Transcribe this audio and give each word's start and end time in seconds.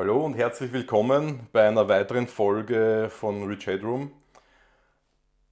Hallo 0.00 0.24
und 0.24 0.32
herzlich 0.32 0.72
willkommen 0.72 1.46
bei 1.52 1.68
einer 1.68 1.86
weiteren 1.86 2.26
Folge 2.26 3.10
von 3.10 3.46
Rich 3.46 3.66
Headroom. 3.66 4.10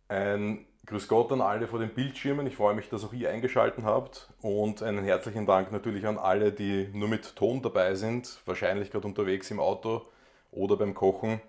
Ein 0.08 0.64
Grüß 0.86 1.06
Gott 1.06 1.30
an 1.32 1.42
alle 1.42 1.66
vor 1.66 1.80
den 1.80 1.90
Bildschirmen. 1.90 2.46
Ich 2.46 2.56
freue 2.56 2.74
mich, 2.74 2.88
dass 2.88 3.04
auch 3.04 3.12
ihr 3.12 3.28
eingeschaltet 3.28 3.84
habt. 3.84 4.32
Und 4.40 4.82
einen 4.82 5.04
herzlichen 5.04 5.44
Dank 5.44 5.70
natürlich 5.70 6.06
an 6.06 6.16
alle, 6.16 6.50
die 6.50 6.88
nur 6.94 7.08
mit 7.08 7.36
Ton 7.36 7.60
dabei 7.60 7.94
sind, 7.94 8.40
wahrscheinlich 8.46 8.90
gerade 8.90 9.06
unterwegs 9.06 9.50
im 9.50 9.60
Auto 9.60 10.06
oder 10.50 10.78
beim 10.78 10.94
Kochen. 10.94 11.42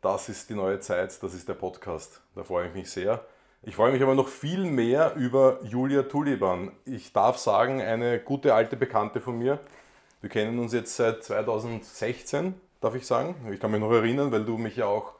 Das 0.00 0.28
ist 0.28 0.50
die 0.50 0.54
neue 0.54 0.80
Zeit, 0.80 1.22
das 1.22 1.34
ist 1.34 1.48
der 1.48 1.54
Podcast. 1.54 2.22
Da 2.34 2.42
freue 2.42 2.66
ich 2.66 2.74
mich 2.74 2.90
sehr. 2.90 3.24
Ich 3.62 3.76
freue 3.76 3.92
mich 3.92 4.02
aber 4.02 4.16
noch 4.16 4.26
viel 4.26 4.64
mehr 4.64 5.14
über 5.14 5.60
Julia 5.62 6.02
Tuliban. 6.02 6.72
Ich 6.86 7.12
darf 7.12 7.38
sagen, 7.38 7.80
eine 7.80 8.18
gute 8.18 8.52
alte 8.52 8.76
Bekannte 8.76 9.20
von 9.20 9.38
mir. 9.38 9.60
Wir 10.22 10.30
kennen 10.30 10.58
uns 10.60 10.72
jetzt 10.72 10.94
seit 10.96 11.24
2016, 11.24 12.54
darf 12.80 12.94
ich 12.94 13.06
sagen. 13.06 13.34
Ich 13.52 13.58
kann 13.58 13.72
mich 13.72 13.80
noch 13.80 13.90
erinnern, 13.90 14.30
weil 14.30 14.44
du 14.44 14.56
mich 14.56 14.76
ja 14.76 14.86
auch 14.86 15.14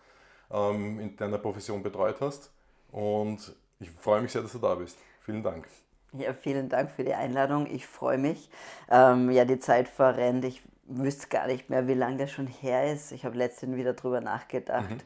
ähm, 0.53 1.01
in 1.01 1.17
deiner 1.17 1.39
Profession 1.39 1.83
betreut 1.83 2.21
hast. 2.21 2.51
Und 2.93 3.53
ich 3.81 3.91
freue 3.91 4.23
mich 4.23 4.31
sehr, 4.31 4.43
dass 4.43 4.53
du 4.53 4.59
da 4.59 4.77
bist. 4.77 4.97
Vielen 5.25 5.43
Dank. 5.43 5.67
Ja, 6.13 6.33
vielen 6.33 6.69
Dank 6.69 6.93
für 6.93 7.03
die 7.03 7.15
Einladung. 7.15 7.67
Ich 7.67 7.87
freue 7.87 8.17
mich. 8.17 8.49
Ähm, 8.91 9.31
ja, 9.33 9.45
die 9.45 9.59
Zeit 9.59 9.89
verrennt. 9.89 10.45
Ich 10.45 10.63
wüsste 10.85 11.27
gar 11.29 11.49
nicht 11.49 11.69
mehr, 11.69 11.89
wie 11.89 11.95
lange 11.95 12.19
das 12.19 12.31
schon 12.31 12.47
her 12.47 12.93
ist. 12.93 13.11
Ich 13.11 13.25
habe 13.25 13.37
letztens 13.37 13.77
wieder 13.77 13.95
drüber 13.95 14.21
nachgedacht. 14.21 14.89
Mhm. 14.89 14.99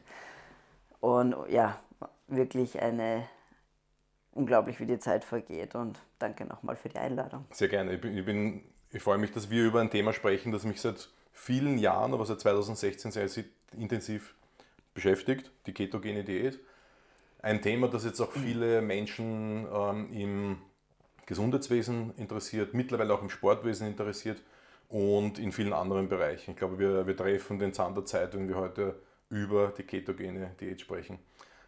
Und 0.99 1.35
ja, 1.49 1.79
wirklich 2.27 2.79
eine 2.81 3.27
unglaublich, 4.33 4.79
wie 4.79 4.85
die 4.85 4.99
Zeit 4.99 5.23
vergeht. 5.23 5.73
Und 5.73 5.99
danke 6.19 6.45
nochmal 6.45 6.75
für 6.75 6.89
die 6.89 6.97
Einladung. 6.97 7.45
Sehr 7.51 7.67
gerne. 7.67 7.93
Ich, 7.93 8.01
bin, 8.01 8.15
ich, 8.15 8.25
bin, 8.25 8.61
ich 8.91 9.03
freue 9.03 9.17
mich, 9.17 9.31
dass 9.31 9.49
wir 9.49 9.65
über 9.65 9.81
ein 9.81 9.89
Thema 9.89 10.13
sprechen, 10.13 10.51
das 10.51 10.63
mich 10.63 10.81
seit 10.81 11.09
vielen 11.33 11.77
Jahren, 11.77 12.13
aber 12.13 12.25
seit 12.25 12.39
2016 12.39 13.11
sehr 13.11 13.27
intensiv 13.77 14.33
beschäftigt, 14.93 15.51
die 15.65 15.73
ketogene 15.73 16.23
Diät. 16.23 16.59
Ein 17.41 17.61
Thema, 17.61 17.87
das 17.87 18.03
jetzt 18.03 18.19
auch 18.19 18.31
viele 18.31 18.81
Menschen 18.81 19.67
ähm, 19.71 20.11
im 20.11 20.57
Gesundheitswesen 21.25 22.13
interessiert, 22.17 22.73
mittlerweile 22.73 23.13
auch 23.13 23.21
im 23.21 23.29
Sportwesen 23.29 23.87
interessiert 23.87 24.41
und 24.89 25.37
in 25.37 25.51
vielen 25.51 25.73
anderen 25.73 26.09
Bereichen. 26.09 26.51
Ich 26.51 26.57
glaube, 26.57 26.79
wir, 26.79 27.05
wir 27.05 27.15
treffen 27.15 27.59
den 27.59 27.73
Zahn 27.73 27.93
der 27.93 28.05
Zeit, 28.05 28.33
wenn 28.33 28.47
wir 28.47 28.55
heute 28.55 28.95
über 29.29 29.73
die 29.77 29.83
ketogene 29.83 30.55
Diät 30.59 30.81
sprechen. 30.81 31.19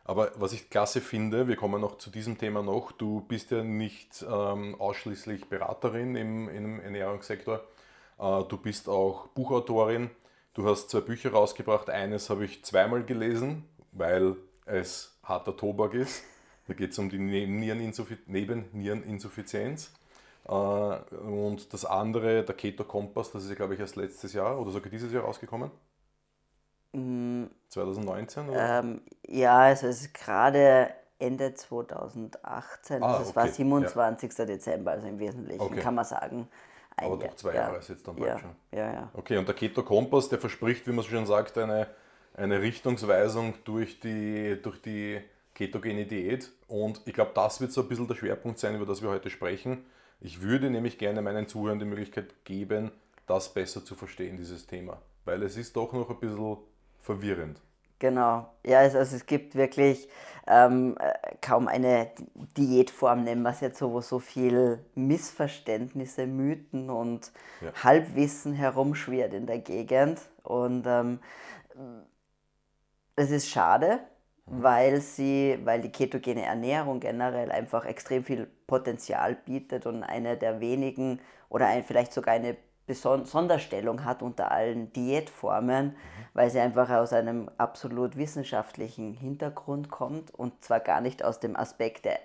Aber 0.10 0.32
was 0.38 0.54
ich 0.54 0.72
klasse 0.72 1.02
finde, 1.02 1.48
wir 1.48 1.56
kommen 1.56 1.82
noch 1.82 2.00
zu 2.00 2.10
diesem 2.10 2.40
Thema 2.40 2.64
noch, 2.64 2.92
du 2.92 3.22
bist 3.28 3.52
ja 3.52 3.64
nicht 3.64 4.26
ähm, 4.28 4.74
ausschließlich 4.82 5.50
Beraterin 5.50 6.16
im, 6.16 6.50
im 6.50 6.80
Ernährungssektor, 6.80 7.64
äh, 8.18 8.44
du 8.46 8.58
bist 8.58 8.90
auch 8.90 9.28
Buchautorin, 9.28 10.10
du 10.56 10.66
hast 10.66 10.90
zwei 10.90 11.02
Bücher 11.02 11.32
rausgebracht, 11.32 11.92
eines 11.92 12.32
habe 12.32 12.46
ich 12.46 12.66
zweimal 12.66 13.04
gelesen, 13.04 13.66
weil 13.92 14.36
es 14.66 15.16
harter 15.22 15.56
Tobak 15.56 15.94
ist. 15.94 16.24
Da 16.68 16.74
geht 16.74 16.94
es 16.94 16.98
um 16.98 17.12
die 17.12 17.20
Nebenniereninsuffizienz. 17.20 19.94
Äh, 20.48 20.52
und 20.52 21.72
das 21.72 21.86
andere, 21.86 22.44
der 22.44 22.56
Keto 22.56 22.84
Kompass, 22.84 23.32
das 23.32 23.44
ist 23.44 23.50
ja, 23.50 23.56
glaube 23.56 23.76
ich, 23.76 23.80
erst 23.80 23.96
letztes 23.96 24.34
Jahr 24.34 24.60
oder 24.60 24.72
sogar 24.72 24.90
dieses 24.90 25.14
Jahr 25.14 25.26
rausgekommen. 25.26 25.70
2019? 26.92 28.46
Mm. 28.46 28.50
Oder? 28.50 28.80
Ähm, 28.80 29.02
ja, 29.28 29.58
also 29.58 29.88
es 29.88 30.02
ist 30.02 30.14
gerade 30.14 30.90
Ende 31.20 31.54
2018, 31.54 33.04
ah, 33.04 33.20
das 33.20 33.30
okay. 33.30 33.36
war 33.36 33.48
27. 33.48 34.38
Ja. 34.38 34.46
Dezember, 34.46 34.92
also 34.92 35.08
im 35.08 35.20
Wesentlichen 35.20 35.62
okay. 35.62 35.80
kann 35.82 35.96
man 35.96 36.06
sagen. 36.06 36.48
Aber 36.96 37.18
doch 37.18 37.36
zwei 37.36 37.56
Jahre 37.56 37.78
ist 37.78 37.90
jetzt 37.90 38.08
dann 38.08 38.16
bald 38.16 38.28
ja. 38.28 38.40
schon. 38.40 38.56
Ja, 38.72 38.94
ja. 38.94 39.10
Okay, 39.14 39.38
und 39.38 39.48
der 39.48 39.56
Keto 39.56 39.84
Kompass, 39.84 40.30
der 40.30 40.40
verspricht, 40.40 40.88
wie 40.88 40.92
man 40.92 41.04
so 41.04 41.12
schon 41.12 41.26
sagt, 41.26 41.58
eine, 41.58 41.88
eine 42.34 42.62
Richtungsweisung 42.62 43.54
durch 43.64 44.00
die, 44.00 44.60
durch 44.62 44.82
die 44.82 45.22
ketogene 45.54 46.06
Diät. 46.06 46.52
Und 46.68 47.02
ich 47.06 47.14
glaube, 47.14 47.32
das 47.34 47.62
wird 47.62 47.72
so 47.72 47.82
ein 47.82 47.88
bisschen 47.88 48.08
der 48.08 48.16
Schwerpunkt 48.16 48.60
sein, 48.60 48.76
über 48.76 48.86
das 48.86 49.02
wir 49.02 49.10
heute 49.10 49.30
sprechen. 49.30 49.86
Ich 50.22 50.42
würde 50.42 50.70
nämlich 50.70 50.98
gerne 50.98 51.22
meinen 51.22 51.48
Zuhörern 51.48 51.80
die 51.80 51.86
Möglichkeit 51.86 52.44
geben, 52.44 52.92
das 53.28 53.54
besser 53.54 53.84
zu 53.86 53.96
verstehen, 53.96 54.38
dieses 54.38 54.68
Thema. 54.68 55.02
Weil 55.26 55.44
es 55.44 55.56
ist 55.56 55.76
doch 55.76 55.94
noch 55.94 56.10
ein 56.10 56.20
bisschen 56.20 56.58
verwirrend. 57.02 57.62
Genau, 58.00 58.48
ja, 58.66 58.80
also, 58.80 58.98
also 58.98 59.16
es 59.18 59.26
gibt 59.26 59.56
wirklich 59.56 60.08
ähm, 60.50 60.96
äh, 61.00 61.14
kaum 61.42 61.68
eine 61.68 62.10
Diätform, 62.58 63.24
nennen 63.24 63.44
wir 63.44 63.52
es 63.52 63.60
jetzt 63.60 63.78
so, 63.78 63.92
wo 63.92 64.02
so 64.02 64.20
viel 64.20 64.80
Missverständnisse, 64.96 66.26
Mythen 66.26 66.90
und 66.90 67.32
ja. 67.62 67.72
Halbwissen 67.84 68.54
herumschwirrt 68.54 69.34
in 69.34 69.46
der 69.46 69.60
Gegend. 69.60 70.20
Und 70.44 70.86
ähm, 70.88 71.20
es 73.16 73.30
ist 73.30 73.48
schade, 73.48 74.00
mhm. 74.48 74.64
weil 74.64 75.02
sie, 75.02 75.60
weil 75.64 75.82
die 75.82 75.92
ketogene 75.92 76.46
Ernährung 76.46 77.00
generell 77.00 77.52
einfach 77.52 77.86
extrem 77.86 78.24
viel 78.24 78.48
Potenzial 78.66 79.36
bietet 79.36 79.86
und 79.86 80.04
eine 80.04 80.36
der 80.36 80.60
wenigen 80.60 81.20
oder 81.50 81.68
ein, 81.68 81.84
vielleicht 81.84 82.14
sogar 82.14 82.34
eine 82.34 82.58
Sonderstellung 82.96 84.06
hat 84.06 84.22
unter 84.22 84.52
allen 84.52 84.92
Diätformen, 84.94 85.88
mhm. 85.88 85.94
weil 86.34 86.50
sie 86.50 86.60
einfach 86.60 86.90
aus 86.90 87.14
einem 87.14 87.50
absolut 87.58 88.18
wissenschaftlichen 88.18 89.14
Hintergrund 89.14 89.90
kommt 89.90 90.34
und 90.34 90.64
zwar 90.64 90.80
gar 90.80 91.02
nicht 91.02 91.24
aus 91.24 91.40
dem 91.40 91.56
Aspekt 91.56 92.06
der, 92.06 92.20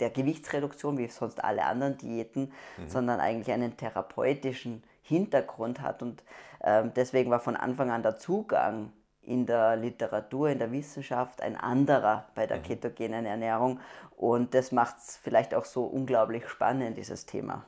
der 0.00 0.10
Gewichtsreduktion 0.10 0.98
wie 0.98 1.08
sonst 1.08 1.42
alle 1.42 1.64
anderen 1.64 1.98
Diäten, 1.98 2.52
mhm. 2.78 2.88
sondern 2.88 3.20
eigentlich 3.20 3.52
einen 3.52 3.76
therapeutischen 3.76 4.82
Hintergrund 5.02 5.80
hat 5.80 6.02
und 6.02 6.22
ähm, 6.62 6.92
deswegen 6.94 7.30
war 7.30 7.40
von 7.40 7.56
Anfang 7.56 7.90
an 7.90 8.02
der 8.02 8.16
Zugang 8.16 8.92
in 9.22 9.46
der 9.46 9.76
Literatur, 9.76 10.48
in 10.50 10.58
der 10.58 10.72
Wissenschaft 10.72 11.42
ein 11.42 11.56
anderer 11.56 12.26
bei 12.34 12.46
der 12.46 12.58
mhm. 12.58 12.62
ketogenen 12.62 13.26
Ernährung 13.26 13.80
und 14.16 14.54
das 14.54 14.72
macht 14.72 14.98
es 14.98 15.16
vielleicht 15.16 15.54
auch 15.54 15.64
so 15.64 15.84
unglaublich 15.84 16.48
spannend, 16.48 16.96
dieses 16.96 17.26
Thema. 17.26 17.64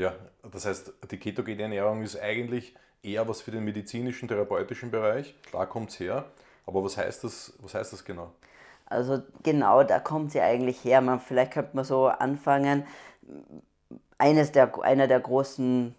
Ja, 0.00 0.14
das 0.50 0.64
heißt, 0.64 0.94
die 1.10 1.18
ketogene 1.18 1.62
Ernährung 1.62 2.02
ist 2.02 2.18
eigentlich 2.18 2.74
eher 3.02 3.28
was 3.28 3.42
für 3.42 3.50
den 3.50 3.64
medizinischen, 3.64 4.28
therapeutischen 4.28 4.90
Bereich. 4.90 5.34
Da 5.52 5.66
kommt 5.66 5.90
es 5.90 6.00
her. 6.00 6.24
Aber 6.66 6.82
was 6.82 6.96
heißt 6.96 7.22
das, 7.22 7.52
was 7.58 7.74
heißt 7.74 7.92
das 7.92 8.02
genau? 8.02 8.32
Also 8.86 9.22
genau, 9.42 9.84
da 9.84 10.00
kommt 10.00 10.32
sie 10.32 10.40
eigentlich 10.40 10.82
her. 10.84 11.02
Man, 11.02 11.20
vielleicht 11.20 11.52
könnte 11.52 11.76
man 11.76 11.84
so 11.84 12.06
anfangen. 12.06 12.86
Eines 14.16 14.52
der, 14.52 14.72
einer 14.82 15.06
der 15.06 15.20
großen 15.20 15.94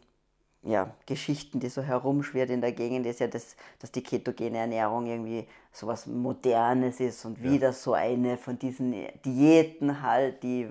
ja, 0.63 0.95
Geschichten, 1.05 1.59
die 1.59 1.69
so 1.69 1.83
herumschwirrt 1.83 2.49
in 2.49 2.61
der 2.61 2.71
Gegend, 2.71 3.05
ist 3.05 3.19
ja, 3.19 3.27
dass, 3.27 3.55
dass 3.77 3.91
die 3.91 4.01
ketogene 4.01 4.57
Ernährung 4.57 5.05
irgendwie 5.05 5.47
so 5.71 5.85
was 5.85 6.07
Modernes 6.07 6.99
ist 6.99 7.23
und 7.25 7.43
wieder 7.43 7.67
ja. 7.67 7.73
so 7.73 7.93
eine 7.93 8.37
von 8.37 8.57
diesen 8.57 8.95
Diäten 9.23 10.01
halt, 10.01 10.41
die 10.41 10.67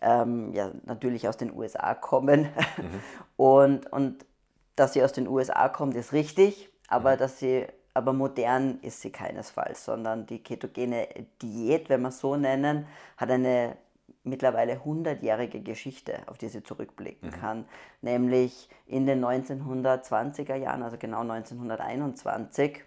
ähm, 0.00 0.52
ja, 0.52 0.70
natürlich 0.84 1.28
aus 1.28 1.36
den 1.36 1.54
USA 1.54 1.94
kommen. 1.94 2.42
Mhm. 2.42 3.00
Und, 3.36 3.92
und 3.92 4.26
dass 4.74 4.94
sie 4.94 5.02
aus 5.04 5.12
den 5.12 5.28
USA 5.28 5.68
kommt, 5.68 5.94
ist 5.94 6.12
richtig, 6.12 6.70
aber 6.88 7.14
mhm. 7.14 7.18
dass 7.18 7.38
sie 7.38 7.66
aber 7.94 8.12
modern 8.12 8.78
ist 8.80 9.00
sie 9.00 9.10
keinesfalls, 9.10 9.84
sondern 9.84 10.26
die 10.26 10.40
ketogene 10.42 11.08
Diät, 11.42 11.88
wenn 11.88 12.02
wir 12.02 12.08
es 12.08 12.20
so 12.20 12.36
nennen, 12.36 12.86
hat 13.16 13.30
eine 13.30 13.76
mittlerweile 14.22 14.74
100-jährige 14.74 15.60
Geschichte, 15.60 16.20
auf 16.26 16.38
die 16.38 16.48
sie 16.48 16.62
zurückblicken 16.62 17.30
mhm. 17.30 17.32
kann. 17.32 17.64
Nämlich 18.02 18.68
in 18.86 19.06
den 19.06 19.24
1920er 19.24 20.54
Jahren, 20.54 20.82
also 20.82 20.96
genau 20.96 21.20
1921, 21.20 22.84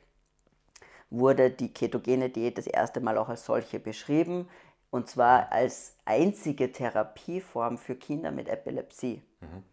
wurde 1.09 1.51
die 1.51 1.73
ketogene 1.73 2.29
Diät 2.29 2.57
das 2.57 2.67
erste 2.67 3.01
Mal 3.01 3.17
auch 3.17 3.29
als 3.29 3.45
solche 3.45 3.79
beschrieben. 3.79 4.47
Und 4.91 5.09
zwar 5.09 5.51
als 5.51 5.95
einzige 6.05 6.71
Therapieform 6.71 7.77
für 7.77 7.95
Kinder 7.95 8.31
mit 8.31 8.49
Epilepsie. 8.49 9.23
Mhm. 9.39 9.63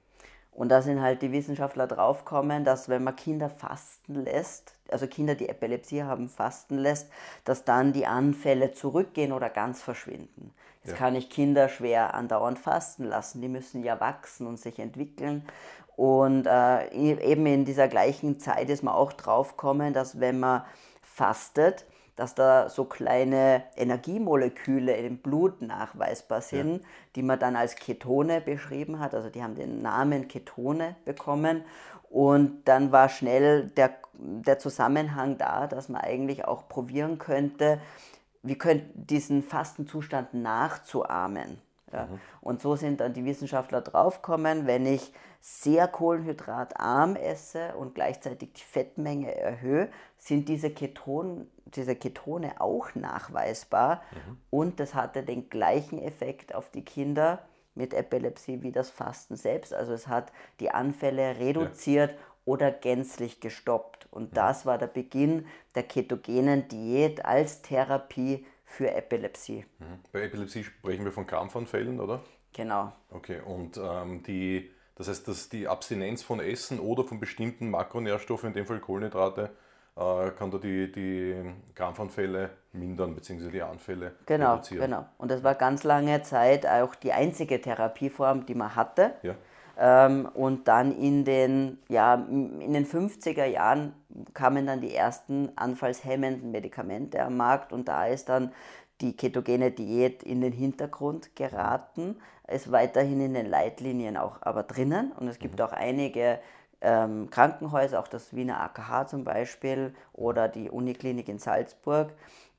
Und 0.52 0.70
da 0.70 0.82
sind 0.82 1.00
halt 1.00 1.22
die 1.22 1.30
Wissenschaftler 1.30 1.86
draufgekommen, 1.86 2.64
dass 2.64 2.88
wenn 2.88 3.04
man 3.04 3.14
Kinder 3.14 3.48
fasten 3.48 4.16
lässt, 4.16 4.74
also 4.88 5.06
Kinder, 5.06 5.36
die 5.36 5.48
Epilepsie 5.48 6.02
haben, 6.02 6.28
fasten 6.28 6.78
lässt, 6.78 7.08
dass 7.44 7.64
dann 7.64 7.92
die 7.92 8.06
Anfälle 8.06 8.72
zurückgehen 8.72 9.32
oder 9.32 9.50
ganz 9.50 9.82
verschwinden. 9.82 10.52
Jetzt 10.82 10.94
ja. 10.94 10.98
kann 10.98 11.14
ich 11.14 11.30
Kinder 11.30 11.68
schwer 11.68 12.14
andauernd 12.14 12.58
fasten 12.58 13.04
lassen, 13.04 13.40
die 13.40 13.48
müssen 13.48 13.84
ja 13.84 14.00
wachsen 14.00 14.48
und 14.48 14.58
sich 14.58 14.80
entwickeln. 14.80 15.46
Und 15.94 16.46
äh, 16.46 16.90
eben 16.90 17.46
in 17.46 17.64
dieser 17.64 17.86
gleichen 17.86 18.40
Zeit 18.40 18.68
ist 18.68 18.82
man 18.82 18.94
auch 18.94 19.12
draufgekommen, 19.12 19.92
dass 19.92 20.18
wenn 20.18 20.40
man 20.40 20.64
fastet, 21.02 21.86
dass 22.18 22.34
da 22.34 22.68
so 22.68 22.84
kleine 22.84 23.62
Energiemoleküle 23.76 24.92
im 24.96 25.18
Blut 25.18 25.62
nachweisbar 25.62 26.40
sind, 26.40 26.82
ja. 26.82 26.88
die 27.14 27.22
man 27.22 27.38
dann 27.38 27.54
als 27.54 27.76
Ketone 27.76 28.40
beschrieben 28.40 28.98
hat. 28.98 29.14
Also 29.14 29.30
die 29.30 29.40
haben 29.40 29.54
den 29.54 29.82
Namen 29.82 30.26
Ketone 30.26 30.96
bekommen. 31.04 31.62
Und 32.10 32.66
dann 32.66 32.90
war 32.90 33.08
schnell 33.08 33.68
der, 33.68 33.92
der 34.14 34.58
Zusammenhang 34.58 35.38
da, 35.38 35.68
dass 35.68 35.88
man 35.88 36.00
eigentlich 36.00 36.44
auch 36.44 36.68
probieren 36.68 37.18
könnte, 37.18 37.80
wie 38.42 38.58
könnte 38.58 38.86
diesen 38.94 39.44
Fastenzustand 39.44 40.34
nachzuahmen. 40.34 41.58
Ja. 41.92 42.06
Mhm. 42.06 42.20
Und 42.40 42.60
so 42.60 42.74
sind 42.74 43.00
dann 43.00 43.12
die 43.12 43.24
Wissenschaftler 43.24 43.80
draufgekommen, 43.80 44.66
wenn 44.66 44.86
ich 44.86 45.12
sehr 45.40 45.88
kohlenhydratarm 45.88 47.16
esse 47.16 47.74
und 47.76 47.94
gleichzeitig 47.94 48.52
die 48.54 48.62
Fettmenge 48.62 49.34
erhöhe, 49.34 49.88
sind 50.16 50.48
diese, 50.48 50.70
Keton, 50.70 51.48
diese 51.66 51.94
Ketone 51.94 52.60
auch 52.60 52.94
nachweisbar. 52.94 54.02
Mhm. 54.12 54.38
Und 54.50 54.80
das 54.80 54.94
hatte 54.94 55.22
den 55.22 55.48
gleichen 55.48 55.98
Effekt 55.98 56.54
auf 56.54 56.70
die 56.70 56.84
Kinder 56.84 57.40
mit 57.74 57.94
Epilepsie 57.94 58.62
wie 58.62 58.72
das 58.72 58.90
Fasten 58.90 59.36
selbst. 59.36 59.72
Also 59.72 59.92
es 59.92 60.08
hat 60.08 60.32
die 60.60 60.70
Anfälle 60.70 61.38
reduziert 61.38 62.10
ja. 62.10 62.16
oder 62.44 62.72
gänzlich 62.72 63.40
gestoppt. 63.40 64.08
Und 64.10 64.36
ja. 64.36 64.46
das 64.46 64.66
war 64.66 64.78
der 64.78 64.88
Beginn 64.88 65.46
der 65.74 65.84
ketogenen 65.84 66.68
Diät 66.68 67.24
als 67.24 67.62
Therapie 67.62 68.44
für 68.64 68.90
Epilepsie. 68.90 69.64
Mhm. 69.78 70.00
Bei 70.12 70.22
Epilepsie 70.22 70.64
sprechen 70.64 71.04
wir 71.04 71.12
von 71.12 71.26
Krampfanfällen, 71.26 72.00
oder? 72.00 72.22
Genau. 72.52 72.92
Okay, 73.10 73.40
und 73.40 73.76
ähm, 73.76 74.22
die, 74.24 74.70
das 74.98 75.08
heißt, 75.08 75.28
dass 75.28 75.48
die 75.48 75.68
Abstinenz 75.68 76.22
von 76.22 76.40
Essen 76.40 76.80
oder 76.80 77.04
von 77.04 77.20
bestimmten 77.20 77.70
Makronährstoffen, 77.70 78.48
in 78.48 78.54
dem 78.54 78.66
Fall 78.66 78.80
Kohlenhydrate, 78.80 79.50
äh, 79.96 80.30
kann 80.30 80.50
da 80.50 80.58
die, 80.58 80.90
die 80.90 81.36
Krampfanfälle 81.74 82.50
mindern, 82.72 83.14
beziehungsweise 83.14 83.52
die 83.52 83.62
Anfälle 83.62 84.12
genau, 84.26 84.54
reduzieren. 84.54 84.84
Genau, 84.84 85.06
und 85.18 85.30
das 85.30 85.42
war 85.42 85.54
ganz 85.54 85.84
lange 85.84 86.22
Zeit 86.22 86.66
auch 86.66 86.94
die 86.96 87.12
einzige 87.12 87.60
Therapieform, 87.60 88.44
die 88.44 88.54
man 88.54 88.74
hatte. 88.74 89.12
Ja. 89.22 89.34
Ähm, 89.80 90.28
und 90.34 90.66
dann 90.66 90.96
in 90.98 91.24
den, 91.24 91.78
ja, 91.88 92.14
in 92.14 92.72
den 92.72 92.84
50er 92.84 93.44
Jahren 93.44 93.94
kamen 94.34 94.66
dann 94.66 94.80
die 94.80 94.92
ersten 94.92 95.52
anfallshemmenden 95.54 96.50
Medikamente 96.50 97.22
am 97.22 97.36
Markt 97.36 97.72
und 97.72 97.86
da 97.86 98.06
ist 98.06 98.28
dann 98.28 98.52
die 99.00 99.16
ketogene 99.16 99.70
Diät 99.70 100.22
in 100.22 100.40
den 100.40 100.52
Hintergrund 100.52 101.36
geraten, 101.36 102.16
ist 102.46 102.72
weiterhin 102.72 103.20
in 103.20 103.34
den 103.34 103.46
Leitlinien 103.46 104.16
auch 104.16 104.42
aber 104.42 104.62
drinnen 104.62 105.12
und 105.12 105.28
es 105.28 105.38
gibt 105.38 105.58
mhm. 105.58 105.64
auch 105.64 105.72
einige 105.72 106.40
ähm, 106.80 107.28
Krankenhäuser, 107.30 108.00
auch 108.00 108.08
das 108.08 108.34
Wiener 108.34 108.60
AKH 108.60 109.08
zum 109.08 109.24
Beispiel 109.24 109.94
oder 110.12 110.48
die 110.48 110.70
Uniklinik 110.70 111.28
in 111.28 111.38
Salzburg, 111.38 112.12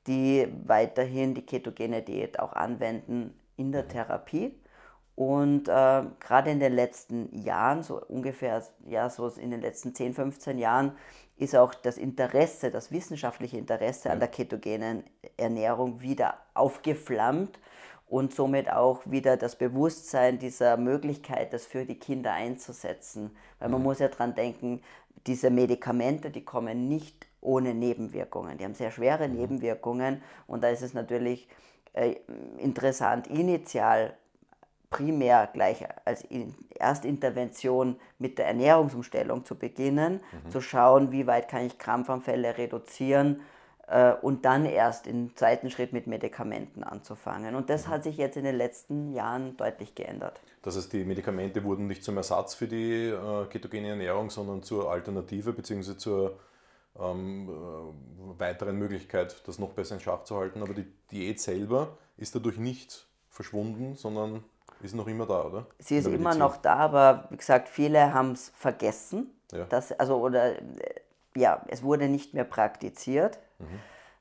die 0.06 0.48
weiterhin 0.64 1.34
die 1.34 1.44
ketogene 1.44 2.02
Diät 2.02 2.38
auch 2.38 2.52
anwenden 2.52 3.34
in 3.56 3.72
der. 3.72 3.88
Therapie. 3.88 4.54
Und 5.16 5.68
äh, 5.68 6.02
gerade 6.18 6.50
in 6.50 6.60
den 6.60 6.72
letzten 6.72 7.42
Jahren, 7.42 7.82
so 7.82 8.00
ungefähr 8.02 8.62
ja, 8.86 9.10
so 9.10 9.28
in 9.28 9.50
den 9.50 9.60
letzten 9.60 9.94
10, 9.94 10.14
15 10.14 10.58
Jahren, 10.58 10.92
ist 11.40 11.56
auch 11.56 11.72
das 11.72 11.96
Interesse, 11.96 12.70
das 12.70 12.92
wissenschaftliche 12.92 13.56
Interesse 13.56 14.10
an 14.10 14.18
der 14.18 14.28
ketogenen 14.28 15.04
Ernährung 15.38 16.02
wieder 16.02 16.34
aufgeflammt 16.52 17.58
und 18.06 18.34
somit 18.34 18.70
auch 18.70 19.00
wieder 19.06 19.38
das 19.38 19.56
Bewusstsein 19.56 20.38
dieser 20.38 20.76
Möglichkeit, 20.76 21.54
das 21.54 21.64
für 21.64 21.86
die 21.86 21.98
Kinder 21.98 22.32
einzusetzen. 22.32 23.30
Weil 23.58 23.70
man 23.70 23.80
mhm. 23.80 23.86
muss 23.86 24.00
ja 24.00 24.08
dran 24.08 24.34
denken, 24.34 24.82
diese 25.26 25.48
Medikamente, 25.48 26.30
die 26.30 26.44
kommen 26.44 26.88
nicht 26.88 27.26
ohne 27.40 27.72
Nebenwirkungen. 27.72 28.58
Die 28.58 28.64
haben 28.64 28.74
sehr 28.74 28.90
schwere 28.90 29.26
mhm. 29.26 29.36
Nebenwirkungen 29.36 30.22
und 30.46 30.62
da 30.62 30.68
ist 30.68 30.82
es 30.82 30.92
natürlich 30.92 31.48
äh, 31.94 32.16
interessant, 32.58 33.28
initial 33.28 34.14
primär 34.90 35.48
gleich 35.52 35.84
als 36.04 36.26
Erstintervention 36.78 37.96
mit 38.18 38.38
der 38.38 38.48
Ernährungsumstellung 38.48 39.44
zu 39.44 39.54
beginnen, 39.54 40.20
mhm. 40.44 40.50
zu 40.50 40.60
schauen, 40.60 41.12
wie 41.12 41.26
weit 41.26 41.48
kann 41.48 41.64
ich 41.64 41.78
Krampfanfälle 41.78 42.58
reduzieren 42.58 43.40
äh, 43.86 44.12
und 44.12 44.44
dann 44.44 44.66
erst 44.66 45.06
im 45.06 45.34
zweiten 45.36 45.70
Schritt 45.70 45.92
mit 45.92 46.08
Medikamenten 46.08 46.82
anzufangen. 46.82 47.54
Und 47.54 47.70
das 47.70 47.86
mhm. 47.86 47.90
hat 47.90 48.02
sich 48.02 48.16
jetzt 48.16 48.36
in 48.36 48.44
den 48.44 48.56
letzten 48.56 49.12
Jahren 49.12 49.56
deutlich 49.56 49.94
geändert. 49.94 50.40
Das 50.62 50.76
heißt, 50.76 50.92
die 50.92 51.04
Medikamente 51.04 51.62
wurden 51.62 51.86
nicht 51.86 52.02
zum 52.02 52.16
Ersatz 52.16 52.54
für 52.54 52.66
die 52.66 53.08
äh, 53.08 53.46
ketogene 53.46 53.90
Ernährung, 53.90 54.28
sondern 54.28 54.62
zur 54.64 54.90
Alternative 54.90 55.52
bzw. 55.52 55.96
zur 55.96 56.38
ähm, 56.98 57.48
äh, 57.48 58.40
weiteren 58.40 58.76
Möglichkeit, 58.76 59.40
das 59.46 59.60
noch 59.60 59.70
besser 59.70 59.94
in 59.94 60.00
Schach 60.00 60.24
zu 60.24 60.36
halten. 60.36 60.62
Aber 60.62 60.74
die 60.74 60.86
Diät 61.12 61.40
selber 61.40 61.96
ist 62.16 62.34
dadurch 62.34 62.58
nicht 62.58 63.06
verschwunden, 63.28 63.94
sondern 63.94 64.42
ist 64.80 64.94
noch 64.94 65.06
immer 65.06 65.26
da, 65.26 65.44
oder? 65.44 65.66
Sie 65.78 65.96
ist 65.96 66.06
immer 66.06 66.34
noch 66.34 66.56
da, 66.56 66.76
aber 66.76 67.26
wie 67.30 67.36
gesagt, 67.36 67.68
viele 67.68 68.14
haben 68.14 68.32
es 68.32 68.50
vergessen. 68.54 69.30
Ja. 69.52 69.64
Dass, 69.64 69.92
also, 69.92 70.16
oder 70.16 70.54
ja, 71.34 71.64
es 71.68 71.82
wurde 71.82 72.08
nicht 72.08 72.34
mehr 72.34 72.44
praktiziert. 72.44 73.38
Mhm. 73.58 73.66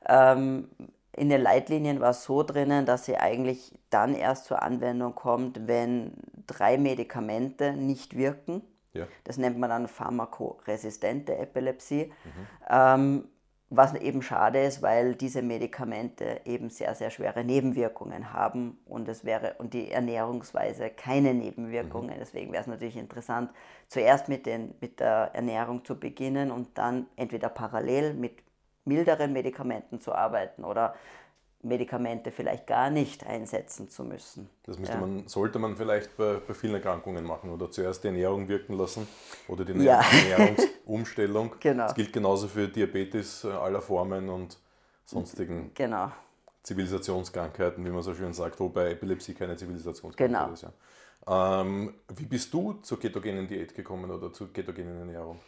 Ähm, 0.07 0.69
in 1.13 1.29
den 1.29 1.41
Leitlinien 1.41 1.99
war 1.99 2.11
es 2.11 2.23
so 2.23 2.43
drinnen, 2.43 2.85
dass 2.85 3.05
sie 3.05 3.17
eigentlich 3.17 3.77
dann 3.89 4.15
erst 4.15 4.45
zur 4.45 4.61
Anwendung 4.61 5.15
kommt, 5.15 5.67
wenn 5.67 6.13
drei 6.47 6.77
Medikamente 6.77 7.73
nicht 7.73 8.15
wirken. 8.15 8.61
Ja. 8.93 9.05
Das 9.23 9.37
nennt 9.37 9.57
man 9.57 9.69
dann 9.69 9.87
pharmakoresistente 9.87 11.37
Epilepsie. 11.37 12.11
Mhm. 12.23 12.47
Ähm, 12.69 13.27
was 13.71 13.93
eben 13.93 14.23
schade 14.23 14.63
ist, 14.63 14.81
weil 14.81 15.13
diese 15.13 15.43
Medikamente 15.43 16.41
eben 16.45 16.69
sehr, 16.69 16.95
sehr 16.95 17.11
schwere 17.11 17.43
Nebenwirkungen 17.43 18.33
haben 18.33 18.79
und 18.85 19.07
es 19.07 19.23
wäre 19.23 19.55
und 19.59 19.73
die 19.75 19.91
Ernährungsweise 19.91 20.89
keine 20.89 21.35
Nebenwirkungen. 21.35 22.15
Mhm. 22.15 22.19
Deswegen 22.19 22.51
wäre 22.51 22.61
es 22.61 22.67
natürlich 22.67 22.97
interessant, 22.97 23.51
zuerst 23.87 24.27
mit, 24.27 24.47
den, 24.47 24.73
mit 24.81 24.99
der 24.99 25.31
Ernährung 25.33 25.85
zu 25.85 25.99
beginnen 25.99 26.49
und 26.49 26.77
dann 26.79 27.05
entweder 27.15 27.49
parallel 27.49 28.15
mit 28.15 28.39
milderen 28.85 29.33
Medikamenten 29.33 29.99
zu 29.99 30.13
arbeiten 30.13 30.63
oder 30.63 30.95
Medikamente 31.61 32.31
vielleicht 32.31 32.67
gar 32.67 32.89
nicht 32.89 33.25
einsetzen 33.25 33.89
zu 33.89 34.05
müssen. 34.05 34.49
Das 34.63 34.77
ja. 34.79 34.97
man, 34.97 35.27
sollte 35.27 35.59
man 35.59 35.75
vielleicht 35.75 36.15
bei, 36.15 36.35
bei, 36.35 36.53
vielen 36.53 36.75
Erkrankungen 36.75 37.25
machen 37.25 37.49
oder 37.49 37.69
zuerst 37.69 38.03
die 38.03 38.07
Ernährung 38.07 38.47
wirken 38.47 38.73
lassen 38.77 39.07
oder 39.47 39.65
die 39.65 39.73
ja. 39.83 40.01
Ernährungsumstellung. 40.01 41.55
genau. 41.59 41.83
Das 41.83 41.95
gilt 41.95 42.13
genauso 42.13 42.47
für 42.47 42.69
Diabetes 42.69 43.43
äh, 43.43 43.49
aller 43.49 43.81
Formen 43.81 44.29
und 44.29 44.57
sonstigen 45.03 45.71
genau. 45.73 46.11
Zivilisationskrankheiten, 46.63 47.83
wie 47.85 47.89
man 47.89 48.03
so 48.03 48.13
schön 48.13 48.31
sagt, 48.31 48.59
wobei 48.59 48.91
Epilepsie 48.91 49.33
keine 49.33 49.57
Zivilisationskrankheit 49.57 50.41
genau. 50.41 50.53
ist. 50.53 50.61
Ja. 50.61 51.61
Ähm, 51.61 51.93
wie 52.15 52.25
bist 52.25 52.53
du 52.53 52.73
zur 52.81 52.99
ketogenen 52.99 53.47
Diät 53.47 53.75
gekommen 53.75 54.09
oder 54.09 54.31
zur 54.31 54.53
ketogenen 54.53 54.99
Ernährung? 54.99 55.39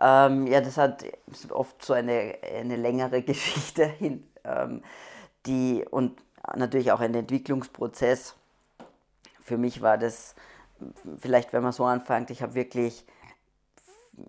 Ähm, 0.00 0.46
ja, 0.46 0.60
das 0.60 0.78
hat 0.78 1.04
oft 1.50 1.84
so 1.84 1.92
eine, 1.92 2.38
eine 2.54 2.76
längere 2.76 3.22
Geschichte 3.22 3.84
hin. 3.84 4.24
Ähm, 4.44 4.82
die 5.50 5.84
und 5.90 6.22
natürlich 6.56 6.92
auch 6.92 7.00
ein 7.00 7.14
Entwicklungsprozess. 7.14 8.36
Für 9.42 9.58
mich 9.58 9.82
war 9.82 9.98
das, 9.98 10.34
vielleicht 11.18 11.52
wenn 11.52 11.62
man 11.62 11.72
so 11.72 11.84
anfängt, 11.84 12.30
ich 12.30 12.42
habe 12.42 12.54
wirklich, 12.54 13.04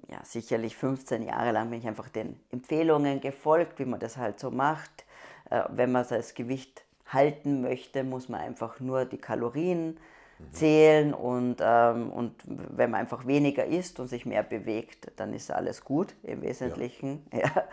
ja, 0.08 0.20
sicherlich 0.24 0.76
15 0.76 1.24
Jahre 1.24 1.52
lang 1.52 1.70
bin 1.70 1.80
ich 1.80 1.88
einfach 1.88 2.10
den 2.10 2.40
Empfehlungen 2.52 3.22
gefolgt, 3.22 3.80
wie 3.80 3.86
man 3.86 4.00
das 4.00 4.18
halt 4.18 4.40
so 4.40 4.52
macht. 4.52 5.06
Äh, 5.50 5.64
wenn 5.70 5.92
man 5.92 6.06
das 6.08 6.34
Gewicht 6.34 6.84
halten 7.08 7.62
möchte, 7.62 8.04
muss 8.04 8.30
man 8.30 8.42
einfach 8.42 8.80
nur 8.80 9.06
die 9.06 9.18
Kalorien 9.18 9.98
mhm. 10.40 10.54
zählen 10.54 11.14
und, 11.14 11.58
ähm, 11.62 12.10
und 12.10 12.36
wenn 12.46 12.92
man 12.92 13.02
einfach 13.02 13.28
weniger 13.28 13.66
isst 13.66 14.00
und 14.00 14.08
sich 14.08 14.26
mehr 14.26 14.44
bewegt, 14.44 15.12
dann 15.18 15.34
ist 15.34 15.52
alles 15.52 15.84
gut 15.84 16.16
im 16.24 16.42
Wesentlichen. 16.42 17.26
Ja. 17.32 17.40
ja. 17.40 17.46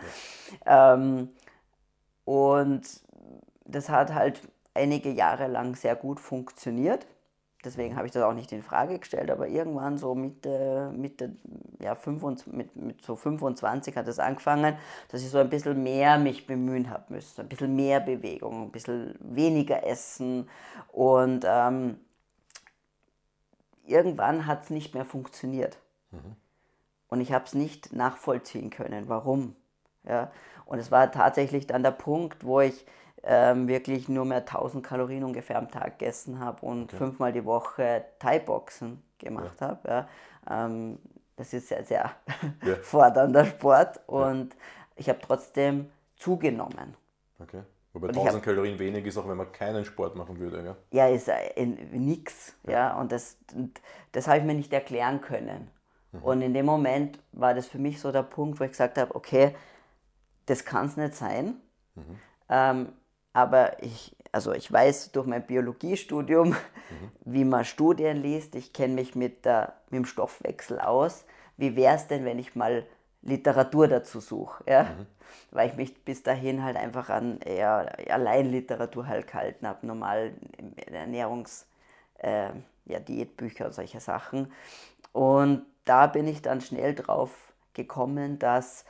ja. 0.65 0.93
Ähm, 0.93 1.29
und 2.25 2.83
das 3.71 3.89
hat 3.89 4.13
halt 4.13 4.41
einige 4.73 5.11
Jahre 5.11 5.47
lang 5.47 5.75
sehr 5.75 5.95
gut 5.95 6.19
funktioniert. 6.19 7.05
Deswegen 7.65 7.97
habe 7.97 8.05
ich 8.07 8.13
das 8.13 8.23
auch 8.23 8.33
nicht 8.33 8.53
in 8.53 8.63
Frage 8.63 8.99
gestellt, 8.99 9.29
aber 9.29 9.47
irgendwann 9.49 9.97
so 9.97 10.15
Mitte, 10.15 10.93
Mitte 10.95 11.35
ja, 11.81 11.93
25, 11.93 12.53
mit, 12.53 12.75
mit 12.77 13.01
so 13.03 13.17
25 13.17 13.97
hat 13.97 14.07
es 14.07 14.17
angefangen, 14.17 14.77
dass 15.09 15.21
ich 15.21 15.29
so 15.29 15.39
ein 15.39 15.49
bisschen 15.49 15.83
mehr 15.83 16.17
mich 16.17 16.47
bemühen 16.47 16.89
habe 16.89 17.13
müssen, 17.13 17.41
ein 17.41 17.49
bisschen 17.49 17.75
mehr 17.75 17.99
Bewegung, 17.99 18.63
ein 18.63 18.71
bisschen 18.71 19.13
weniger 19.19 19.85
Essen 19.85 20.47
und 20.93 21.45
ähm, 21.45 21.99
irgendwann 23.85 24.45
hat 24.45 24.63
es 24.63 24.69
nicht 24.69 24.93
mehr 24.93 25.05
funktioniert. 25.05 25.79
Mhm. 26.11 26.37
Und 27.09 27.19
ich 27.19 27.33
habe 27.33 27.43
es 27.43 27.55
nicht 27.55 27.91
nachvollziehen 27.91 28.69
können, 28.69 29.09
warum. 29.09 29.55
Ja? 30.07 30.31
Und 30.65 30.79
es 30.79 30.91
war 30.91 31.11
tatsächlich 31.11 31.67
dann 31.67 31.83
der 31.83 31.91
Punkt, 31.91 32.45
wo 32.45 32.61
ich 32.61 32.85
ähm, 33.23 33.67
wirklich 33.67 34.09
nur 34.09 34.25
mehr 34.25 34.39
1000 34.39 34.85
Kalorien 34.85 35.23
ungefähr 35.23 35.57
am 35.57 35.69
Tag 35.69 35.99
gegessen 35.99 36.39
habe 36.39 36.65
und 36.65 36.85
okay. 36.85 36.97
fünfmal 36.97 37.33
die 37.33 37.45
Woche 37.45 38.05
Thai-Boxen 38.19 39.01
gemacht 39.17 39.59
ja. 39.59 39.67
habe. 39.67 39.89
Ja. 39.89 40.07
Ähm, 40.65 40.99
das 41.35 41.53
ist 41.53 41.69
sehr, 41.69 41.83
sehr 41.83 42.11
ja. 42.65 42.75
fordernder 42.81 43.45
Sport 43.45 43.99
und 44.07 44.55
ich 44.95 45.09
habe 45.09 45.19
trotzdem 45.21 45.89
zugenommen. 46.17 46.95
Okay. 47.39 47.63
Wobei 47.93 48.09
1000 48.09 48.35
hab, 48.35 48.43
Kalorien 48.43 48.77
wenig 48.77 49.05
ist, 49.05 49.17
auch 49.17 49.27
wenn 49.27 49.37
man 49.37 49.51
keinen 49.51 49.83
Sport 49.83 50.15
machen 50.15 50.37
würde. 50.39 50.63
Ja, 50.91 51.07
ja 51.07 51.13
ist 51.13 51.27
äh, 51.27 51.65
nix. 51.65 52.55
Ja. 52.63 52.71
ja. 52.71 52.99
und 52.99 53.11
das, 53.11 53.37
das 54.11 54.27
habe 54.27 54.39
ich 54.39 54.43
mir 54.43 54.53
nicht 54.53 54.71
erklären 54.73 55.21
können. 55.21 55.71
Mhm. 56.11 56.23
Und 56.23 56.41
in 56.41 56.53
dem 56.53 56.65
Moment 56.65 57.19
war 57.31 57.53
das 57.53 57.67
für 57.67 57.79
mich 57.79 57.99
so 57.99 58.11
der 58.11 58.23
Punkt, 58.23 58.59
wo 58.59 58.63
ich 58.63 58.71
gesagt 58.71 58.97
habe, 58.97 59.15
okay, 59.15 59.55
das 60.45 60.65
kann 60.65 60.85
es 60.85 60.97
nicht 60.97 61.15
sein. 61.15 61.55
Mhm. 61.95 62.19
Ähm, 62.49 62.93
aber 63.33 63.81
ich 63.83 64.15
also 64.31 64.53
ich 64.53 64.71
weiß 64.71 65.11
durch 65.11 65.25
mein 65.25 65.45
Biologiestudium, 65.45 66.49
mhm. 66.49 66.55
wie 67.25 67.43
man 67.43 67.65
Studien 67.65 68.17
liest, 68.17 68.55
ich 68.55 68.73
kenne 68.73 68.93
mich 68.93 69.15
mit, 69.15 69.45
der, 69.45 69.73
mit 69.89 69.99
dem 69.99 70.05
Stoffwechsel 70.05 70.79
aus. 70.79 71.25
Wie 71.57 71.75
wäre 71.75 71.95
es 71.95 72.07
denn, 72.07 72.25
wenn 72.25 72.39
ich 72.39 72.55
mal 72.55 72.85
Literatur 73.21 73.87
dazu 73.87 74.19
suche? 74.19 74.63
Ja? 74.67 74.83
Mhm. 74.83 75.05
Weil 75.51 75.69
ich 75.69 75.75
mich 75.75 76.05
bis 76.05 76.23
dahin 76.23 76.63
halt 76.63 76.77
einfach 76.77 77.09
an 77.09 77.39
eher 77.41 77.97
Alleinliteratur 78.09 79.07
halt 79.07 79.27
gehalten 79.27 79.67
habe, 79.67 79.85
normal 79.85 80.33
Ernährungs-, 80.91 81.65
äh, 82.19 82.49
ja, 82.85 82.99
Diätbücher 82.99 83.65
und 83.67 83.73
solche 83.73 83.99
Sachen. 83.99 84.51
Und 85.11 85.65
da 85.85 86.07
bin 86.07 86.27
ich 86.27 86.41
dann 86.41 86.61
schnell 86.61 86.95
drauf 86.95 87.31
gekommen, 87.73 88.39
dass 88.39 88.85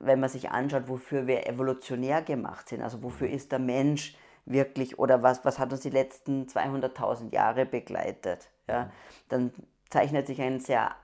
wenn 0.00 0.20
man 0.20 0.28
sich 0.28 0.50
anschaut, 0.50 0.88
wofür 0.88 1.26
wir 1.26 1.46
evolutionär 1.46 2.22
gemacht 2.22 2.68
sind, 2.68 2.82
also 2.82 3.02
wofür 3.02 3.28
ist 3.28 3.52
der 3.52 3.58
Mensch 3.58 4.16
wirklich 4.46 4.98
oder 4.98 5.22
was, 5.22 5.44
was 5.44 5.58
hat 5.58 5.72
uns 5.72 5.80
die 5.80 5.90
letzten 5.90 6.46
200.000 6.46 7.32
Jahre 7.32 7.64
begleitet, 7.64 8.50
ja, 8.68 8.90
dann 9.28 9.52
zeichnet 9.88 10.26
sich 10.26 10.40
ein 10.40 10.60
sehr, 10.60 10.94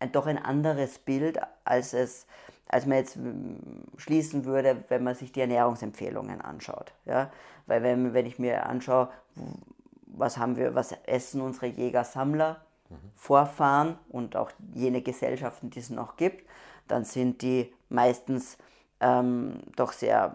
ein, 0.00 0.12
doch 0.12 0.26
ein 0.26 0.38
anderes 0.38 0.98
Bild, 0.98 1.38
als, 1.64 1.94
es, 1.94 2.26
als 2.68 2.86
man 2.86 2.98
jetzt 2.98 3.14
hm, 3.16 3.84
schließen 3.96 4.44
würde, 4.44 4.84
wenn 4.88 5.04
man 5.04 5.14
sich 5.14 5.32
die 5.32 5.40
Ernährungsempfehlungen 5.40 6.40
anschaut. 6.40 6.92
Ja. 7.04 7.30
Weil 7.66 7.82
wenn, 7.82 8.12
wenn 8.12 8.26
ich 8.26 8.38
mir 8.38 8.66
anschaue, 8.66 9.08
was 10.06 10.38
haben 10.38 10.56
wir, 10.56 10.74
was 10.74 10.92
essen 11.06 11.40
unsere 11.40 11.66
Jäger-Sammler, 11.66 12.60
mhm. 12.88 12.96
Vorfahren 13.14 13.98
und 14.08 14.34
auch 14.34 14.50
jene 14.74 15.02
Gesellschaften, 15.02 15.70
die 15.70 15.78
es 15.78 15.90
noch 15.90 16.16
gibt, 16.16 16.44
dann 16.90 17.04
sind 17.04 17.42
die 17.42 17.72
meistens 17.88 18.58
ähm, 19.00 19.60
doch 19.76 19.92
sehr 19.92 20.34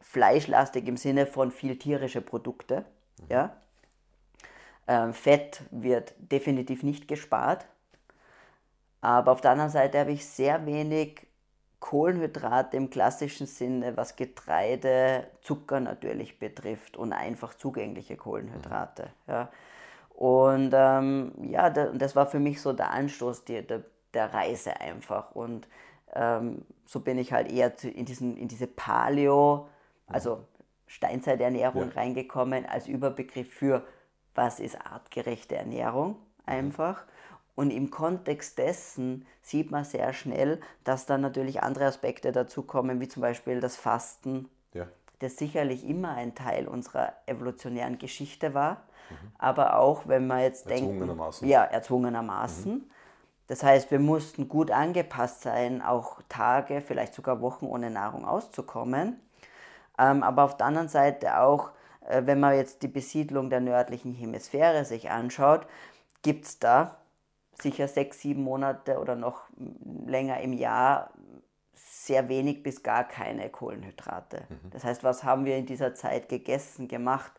fleischlastig 0.00 0.86
im 0.86 0.96
Sinne 0.96 1.26
von 1.26 1.50
viel 1.50 1.78
tierische 1.78 2.20
Produkte. 2.20 2.84
Mhm. 3.20 3.26
Ja? 3.28 3.56
Ähm, 4.86 5.12
Fett 5.12 5.62
wird 5.70 6.14
definitiv 6.18 6.82
nicht 6.82 7.08
gespart. 7.08 7.66
Aber 9.00 9.32
auf 9.32 9.40
der 9.40 9.50
anderen 9.50 9.70
Seite 9.70 9.98
habe 9.98 10.12
ich 10.12 10.26
sehr 10.26 10.64
wenig 10.66 11.26
Kohlenhydrate 11.80 12.78
im 12.78 12.88
klassischen 12.88 13.46
Sinne, 13.46 13.96
was 13.96 14.16
Getreide, 14.16 15.26
Zucker 15.42 15.80
natürlich 15.80 16.38
betrifft 16.38 16.96
und 16.96 17.12
einfach 17.12 17.52
zugängliche 17.54 18.16
Kohlenhydrate. 18.16 19.10
Mhm. 19.26 19.32
Ja. 19.32 19.48
Und 20.14 20.70
ähm, 20.72 21.32
ja, 21.50 21.68
das 21.70 22.14
war 22.16 22.26
für 22.26 22.38
mich 22.38 22.62
so 22.62 22.72
der 22.72 22.90
Anstoß 22.90 23.44
der, 23.44 23.62
der, 23.62 23.82
der 24.14 24.32
Reise 24.32 24.80
einfach. 24.80 25.32
Und 25.32 25.68
ähm, 26.14 26.64
so 26.84 27.00
bin 27.00 27.18
ich 27.18 27.32
halt 27.32 27.50
eher 27.50 27.72
in, 27.82 28.04
diesen, 28.04 28.36
in 28.36 28.48
diese 28.48 28.66
Paleo, 28.66 29.68
also 30.06 30.44
Steinzeiternährung 30.86 31.88
ja. 31.88 31.94
reingekommen 31.94 32.66
als 32.66 32.86
Überbegriff 32.86 33.52
für 33.52 33.84
was 34.34 34.60
ist 34.60 34.80
artgerechte 34.84 35.56
Ernährung 35.56 36.16
einfach. 36.46 37.04
Und 37.54 37.70
im 37.70 37.90
Kontext 37.90 38.58
dessen 38.58 39.26
sieht 39.40 39.70
man 39.70 39.84
sehr 39.84 40.12
schnell, 40.12 40.60
dass 40.82 41.06
dann 41.06 41.20
natürlich 41.20 41.62
andere 41.62 41.86
Aspekte 41.86 42.32
dazukommen, 42.32 43.00
wie 43.00 43.08
zum 43.08 43.22
Beispiel 43.22 43.60
das 43.60 43.76
Fasten, 43.76 44.48
ja. 44.72 44.88
das 45.20 45.36
sicherlich 45.36 45.88
immer 45.88 46.14
ein 46.14 46.34
Teil 46.34 46.66
unserer 46.66 47.12
evolutionären 47.26 47.98
Geschichte 47.98 48.54
war, 48.54 48.82
mhm. 49.08 49.14
aber 49.38 49.78
auch 49.78 50.08
wenn 50.08 50.26
man 50.26 50.40
jetzt 50.40 50.68
denkt, 50.68 50.82
erzwungenermaßen. 50.82 51.48
ja, 51.48 51.62
erzwungenermaßen. 51.62 52.72
Mhm. 52.72 52.90
Das 53.46 53.62
heißt, 53.62 53.90
wir 53.90 53.98
mussten 53.98 54.48
gut 54.48 54.70
angepasst 54.70 55.42
sein, 55.42 55.82
auch 55.82 56.22
Tage, 56.28 56.80
vielleicht 56.80 57.14
sogar 57.14 57.40
Wochen 57.40 57.66
ohne 57.66 57.90
Nahrung 57.90 58.24
auszukommen. 58.24 59.20
Ähm, 59.98 60.22
aber 60.22 60.44
auf 60.44 60.56
der 60.56 60.66
anderen 60.66 60.88
Seite 60.88 61.38
auch, 61.38 61.70
äh, 62.08 62.22
wenn 62.24 62.40
man 62.40 62.56
jetzt 62.56 62.82
die 62.82 62.88
Besiedlung 62.88 63.50
der 63.50 63.60
nördlichen 63.60 64.14
Hemisphäre 64.14 64.84
sich 64.84 65.10
anschaut, 65.10 65.66
gibt 66.22 66.46
es 66.46 66.58
da 66.58 66.96
sicher 67.60 67.86
sechs, 67.86 68.20
sieben 68.20 68.42
Monate 68.42 68.98
oder 68.98 69.14
noch 69.14 69.42
länger 70.06 70.40
im 70.40 70.52
Jahr 70.52 71.10
sehr 71.74 72.28
wenig 72.28 72.62
bis 72.62 72.82
gar 72.82 73.04
keine 73.04 73.48
Kohlenhydrate. 73.48 74.44
Mhm. 74.48 74.70
Das 74.70 74.84
heißt, 74.84 75.04
was 75.04 75.22
haben 75.22 75.44
wir 75.44 75.56
in 75.56 75.66
dieser 75.66 75.94
Zeit 75.94 76.28
gegessen, 76.28 76.88
gemacht? 76.88 77.32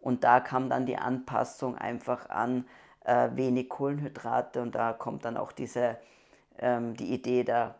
Und 0.00 0.24
da 0.24 0.40
kam 0.40 0.68
dann 0.68 0.84
die 0.84 0.98
Anpassung 0.98 1.78
einfach 1.78 2.28
an 2.28 2.66
äh, 3.04 3.30
wenig 3.34 3.68
Kohlenhydrate 3.68 4.60
und 4.60 4.74
da 4.74 4.92
kommt 4.92 5.24
dann 5.24 5.36
auch 5.36 5.52
diese, 5.52 5.98
ähm, 6.58 6.96
die 6.96 7.12
Idee, 7.12 7.44
da, 7.44 7.76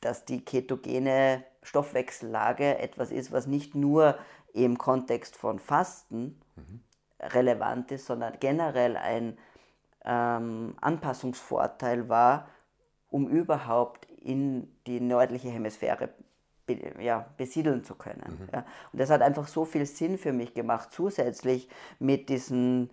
dass 0.00 0.24
die 0.24 0.44
ketogene 0.44 1.44
Stoffwechsellage 1.62 2.78
etwas 2.78 3.10
ist, 3.10 3.32
was 3.32 3.46
nicht 3.46 3.74
nur 3.74 4.16
im 4.54 4.78
Kontext 4.78 5.36
von 5.36 5.58
Fasten 5.58 6.40
mhm. 6.56 6.80
relevant 7.20 7.92
ist, 7.92 8.06
sondern 8.06 8.38
generell 8.40 8.96
ein 8.96 9.36
ähm, 10.04 10.74
Anpassungsvorteil 10.80 12.08
war, 12.08 12.48
um 13.10 13.28
überhaupt 13.28 14.06
in 14.06 14.72
die 14.86 15.00
nördliche 15.00 15.48
Hemisphäre 15.48 16.10
be 16.66 16.78
ja, 17.00 17.26
besiedeln 17.36 17.82
zu 17.82 17.94
können. 17.94 18.38
Mhm. 18.40 18.48
Ja. 18.52 18.64
Und 18.92 19.00
das 19.00 19.10
hat 19.10 19.22
einfach 19.22 19.48
so 19.48 19.64
viel 19.64 19.86
Sinn 19.86 20.18
für 20.18 20.32
mich 20.32 20.54
gemacht, 20.54 20.90
zusätzlich 20.92 21.68
mit 21.98 22.28
diesen 22.28 22.90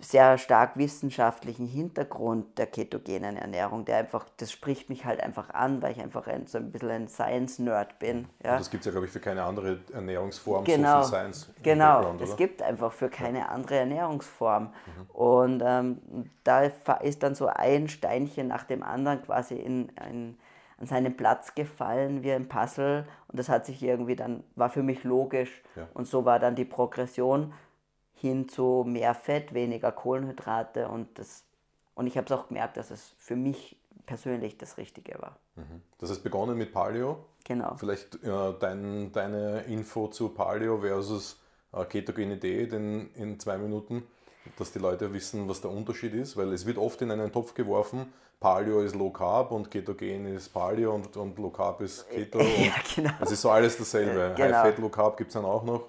sehr 0.00 0.38
stark 0.38 0.78
wissenschaftlichen 0.78 1.66
Hintergrund 1.66 2.58
der 2.58 2.66
ketogenen 2.66 3.36
Ernährung, 3.36 3.84
der 3.84 3.98
einfach, 3.98 4.26
das 4.38 4.50
spricht 4.50 4.88
mich 4.88 5.04
halt 5.04 5.20
einfach 5.20 5.50
an, 5.50 5.82
weil 5.82 5.92
ich 5.92 6.00
einfach 6.00 6.26
ein, 6.26 6.46
so 6.46 6.56
ein 6.56 6.72
bisschen 6.72 6.90
ein 6.90 7.08
Science-Nerd 7.08 7.98
bin. 7.98 8.26
Ja. 8.42 8.56
das 8.56 8.70
gibt 8.70 8.80
es 8.80 8.86
ja, 8.86 8.92
glaube 8.92 9.06
ich, 9.06 9.12
für 9.12 9.20
keine 9.20 9.44
andere 9.44 9.80
Ernährungsform, 9.92 10.64
genau, 10.64 11.02
so 11.02 11.08
viel 11.08 11.18
Science. 11.18 11.50
Genau, 11.62 12.14
es 12.18 12.36
gibt 12.36 12.62
einfach 12.62 12.92
für 12.92 13.10
keine 13.10 13.50
andere 13.50 13.76
Ernährungsform. 13.76 14.64
Mhm. 14.64 15.10
Und 15.12 15.62
ähm, 15.64 15.98
da 16.44 16.62
ist 16.62 17.22
dann 17.22 17.34
so 17.34 17.46
ein 17.46 17.88
Steinchen 17.88 18.48
nach 18.48 18.64
dem 18.64 18.82
anderen 18.82 19.22
quasi 19.22 19.54
in, 19.54 19.90
in, 20.08 20.38
an 20.78 20.86
seinen 20.86 21.14
Platz 21.14 21.54
gefallen 21.54 22.22
wie 22.22 22.32
ein 22.32 22.48
Puzzle 22.48 23.06
und 23.28 23.38
das 23.38 23.50
hat 23.50 23.66
sich 23.66 23.82
irgendwie 23.82 24.16
dann, 24.16 24.44
war 24.56 24.70
für 24.70 24.82
mich 24.82 25.04
logisch 25.04 25.62
ja. 25.76 25.88
und 25.92 26.06
so 26.06 26.24
war 26.24 26.38
dann 26.38 26.54
die 26.56 26.64
Progression 26.64 27.52
hin 28.24 28.48
zu 28.48 28.84
mehr 28.86 29.14
Fett, 29.14 29.52
weniger 29.52 29.92
Kohlenhydrate 29.92 30.88
und 30.88 31.18
das 31.18 31.44
und 31.94 32.06
ich 32.06 32.16
habe 32.16 32.24
es 32.24 32.32
auch 32.32 32.48
gemerkt, 32.48 32.78
dass 32.78 32.90
es 32.90 33.14
für 33.18 33.36
mich 33.36 33.76
persönlich 34.06 34.56
das 34.56 34.78
Richtige 34.78 35.20
war. 35.20 35.36
Mhm. 35.56 35.82
Das 35.98 36.10
heißt 36.10 36.24
begonnen 36.24 36.56
mit 36.56 36.72
Paleo. 36.72 37.18
Genau. 37.44 37.76
Vielleicht 37.76 38.16
äh, 38.24 38.54
dein, 38.58 39.12
deine 39.12 39.60
Info 39.64 40.08
zu 40.08 40.30
Paleo 40.30 40.78
versus 40.78 41.38
äh, 41.72 41.84
Ketogenität 41.84 42.72
in, 42.72 43.10
in 43.14 43.38
zwei 43.38 43.58
Minuten, 43.58 44.02
dass 44.56 44.72
die 44.72 44.78
Leute 44.78 45.12
wissen, 45.12 45.46
was 45.46 45.60
der 45.60 45.70
Unterschied 45.70 46.14
ist, 46.14 46.36
weil 46.38 46.50
es 46.54 46.64
wird 46.64 46.78
oft 46.78 47.00
in 47.02 47.10
einen 47.10 47.30
Topf 47.30 47.52
geworfen, 47.52 48.10
Paleo 48.40 48.80
ist 48.80 48.94
Low 48.94 49.10
Carb 49.10 49.52
und 49.52 49.70
Ketogen 49.70 50.26
ist 50.34 50.48
Paleo 50.48 50.94
und, 50.94 51.14
und 51.16 51.38
Low 51.38 51.50
Carb 51.50 51.82
ist 51.82 52.08
Keto. 52.08 52.38
ja, 52.40 52.72
genau. 52.94 53.12
Es 53.20 53.30
ist 53.30 53.42
so 53.42 53.50
alles 53.50 53.76
dasselbe. 53.76 54.34
Genau. 54.34 54.56
High 54.56 54.74
Fat, 54.74 54.78
Low 54.78 54.88
Carb 54.88 55.16
gibt 55.18 55.28
es 55.28 55.34
dann 55.34 55.44
auch 55.44 55.62
noch. 55.62 55.88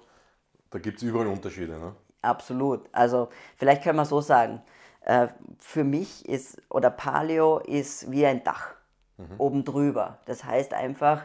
Da 0.70 0.78
gibt 0.78 0.98
es 0.98 1.02
überall 1.02 1.26
Unterschiede. 1.26 1.78
Ne? 1.78 1.94
Absolut. 2.26 2.88
Also 2.92 3.28
vielleicht 3.56 3.82
können 3.82 3.96
wir 3.98 4.04
so 4.04 4.20
sagen, 4.20 4.62
äh, 5.02 5.28
für 5.58 5.84
mich 5.84 6.28
ist, 6.28 6.60
oder 6.68 6.90
Paleo 6.90 7.58
ist 7.58 8.10
wie 8.10 8.26
ein 8.26 8.42
Dach 8.42 8.74
mhm. 9.16 9.34
oben 9.38 9.64
drüber. 9.64 10.18
Das 10.26 10.44
heißt 10.44 10.74
einfach, 10.74 11.24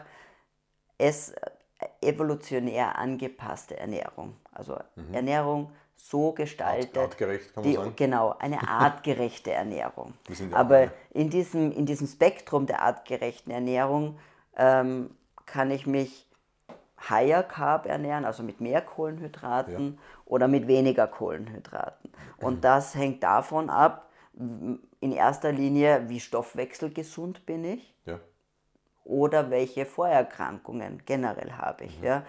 es 0.98 1.30
äh, 1.30 1.50
evolutionär 2.00 2.96
angepasste 2.98 3.76
Ernährung. 3.76 4.36
Also 4.52 4.78
mhm. 4.94 5.14
Ernährung 5.14 5.72
so 5.96 6.32
gestaltet. 6.32 6.96
Art, 6.96 7.10
artgerecht 7.10 7.54
kann 7.54 7.64
man 7.64 7.70
die, 7.70 7.76
sagen. 7.76 7.92
Genau, 7.96 8.34
eine 8.38 8.68
artgerechte 8.68 9.52
Ernährung. 9.52 10.14
Aber 10.52 10.90
in 11.10 11.30
diesem, 11.30 11.72
in 11.72 11.86
diesem 11.86 12.06
Spektrum 12.06 12.66
der 12.66 12.82
artgerechten 12.82 13.52
Ernährung 13.52 14.18
ähm, 14.56 15.10
kann 15.46 15.70
ich 15.70 15.86
mich 15.86 16.28
Higher 17.08 17.42
Carb 17.42 17.86
ernähren, 17.86 18.24
also 18.24 18.42
mit 18.42 18.60
mehr 18.60 18.80
Kohlenhydraten 18.80 19.94
ja. 19.94 20.21
Oder 20.32 20.48
mit 20.48 20.66
weniger 20.66 21.06
Kohlenhydraten. 21.08 22.10
Und 22.38 22.64
das 22.64 22.94
hängt 22.94 23.22
davon 23.22 23.68
ab, 23.68 24.10
in 24.32 25.12
erster 25.12 25.52
Linie, 25.52 26.08
wie 26.08 26.20
stoffwechselgesund 26.20 27.44
bin 27.44 27.64
ich 27.64 27.94
ja. 28.06 28.18
oder 29.04 29.50
welche 29.50 29.84
Vorerkrankungen 29.84 31.02
generell 31.04 31.52
habe 31.52 31.84
ich. 31.84 31.98
Mhm. 31.98 32.06
Ja. 32.06 32.24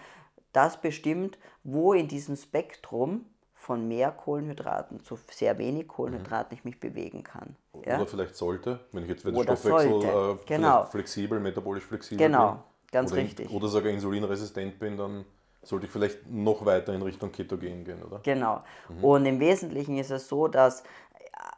Das 0.51 0.81
bestimmt, 0.81 1.37
wo 1.63 1.93
in 1.93 2.09
diesem 2.09 2.35
Spektrum 2.35 3.25
von 3.53 3.87
mehr 3.87 4.11
Kohlenhydraten 4.11 4.99
zu 4.99 5.17
sehr 5.31 5.57
wenig 5.57 5.87
Kohlenhydraten 5.87 6.53
mhm. 6.53 6.57
ich 6.57 6.65
mich 6.65 6.79
bewegen 6.81 7.23
kann. 7.23 7.55
Ja? 7.85 7.95
Oder 7.95 8.07
vielleicht 8.07 8.35
sollte, 8.35 8.81
wenn 8.91 9.03
ich 9.03 9.09
jetzt 9.09 9.23
wenn 9.23 9.33
der 9.33 9.43
Stoffwechsel 9.43 10.03
äh, 10.03 10.37
genau. 10.45 10.83
flexibel, 10.87 11.39
metabolisch 11.39 11.85
flexibel 11.85 12.27
genau. 12.27 12.51
bin. 12.51 12.59
Ganz 12.91 13.13
oder 13.13 13.21
richtig. 13.21 13.49
In, 13.49 13.55
oder 13.55 13.69
sogar 13.69 13.93
insulinresistent 13.93 14.77
bin, 14.77 14.97
dann 14.97 15.23
sollte 15.63 15.85
ich 15.85 15.91
vielleicht 15.91 16.29
noch 16.29 16.65
weiter 16.65 16.93
in 16.93 17.01
Richtung 17.01 17.31
Ketogen 17.31 17.83
gehen, 17.83 18.03
oder? 18.03 18.19
Genau. 18.23 18.63
Mhm. 18.89 19.03
Und 19.03 19.25
im 19.25 19.39
Wesentlichen 19.39 19.97
ist 19.97 20.11
es 20.11 20.27
so, 20.27 20.47
dass 20.47 20.81
äh, 20.81 20.85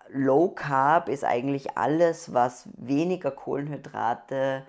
Low 0.10 0.50
Carb 0.50 1.10
ist 1.10 1.24
eigentlich 1.24 1.78
alles, 1.78 2.34
was 2.34 2.70
weniger 2.78 3.32
Kohlenhydrate 3.32 4.64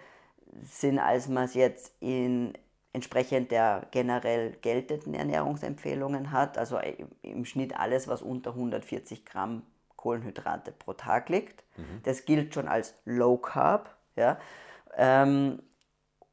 sind, 0.62 0.99
als 0.99 1.28
man 1.28 1.45
es 1.45 1.55
jetzt 1.55 1.93
in 2.00 2.55
entsprechend 2.93 3.50
der 3.50 3.87
generell 3.90 4.52
geltenden 4.62 5.12
Ernährungsempfehlungen 5.12 6.33
hat, 6.33 6.57
also 6.57 6.78
im 7.21 7.45
Schnitt 7.45 7.78
alles, 7.78 8.09
was 8.09 8.23
unter 8.23 8.52
140 8.52 9.26
Gramm 9.26 9.62
Kohlenhydrate 9.97 10.73
pro 10.73 10.95
Tag 10.95 11.28
liegt. 11.28 11.62
Mhm. 11.76 12.00
Das 12.05 12.25
gilt 12.25 12.55
schon 12.55 12.69
als 12.69 12.95
Low 13.05 13.37
Carb. 13.37 13.95
Ja? 14.16 14.38
Ähm, 14.97 15.61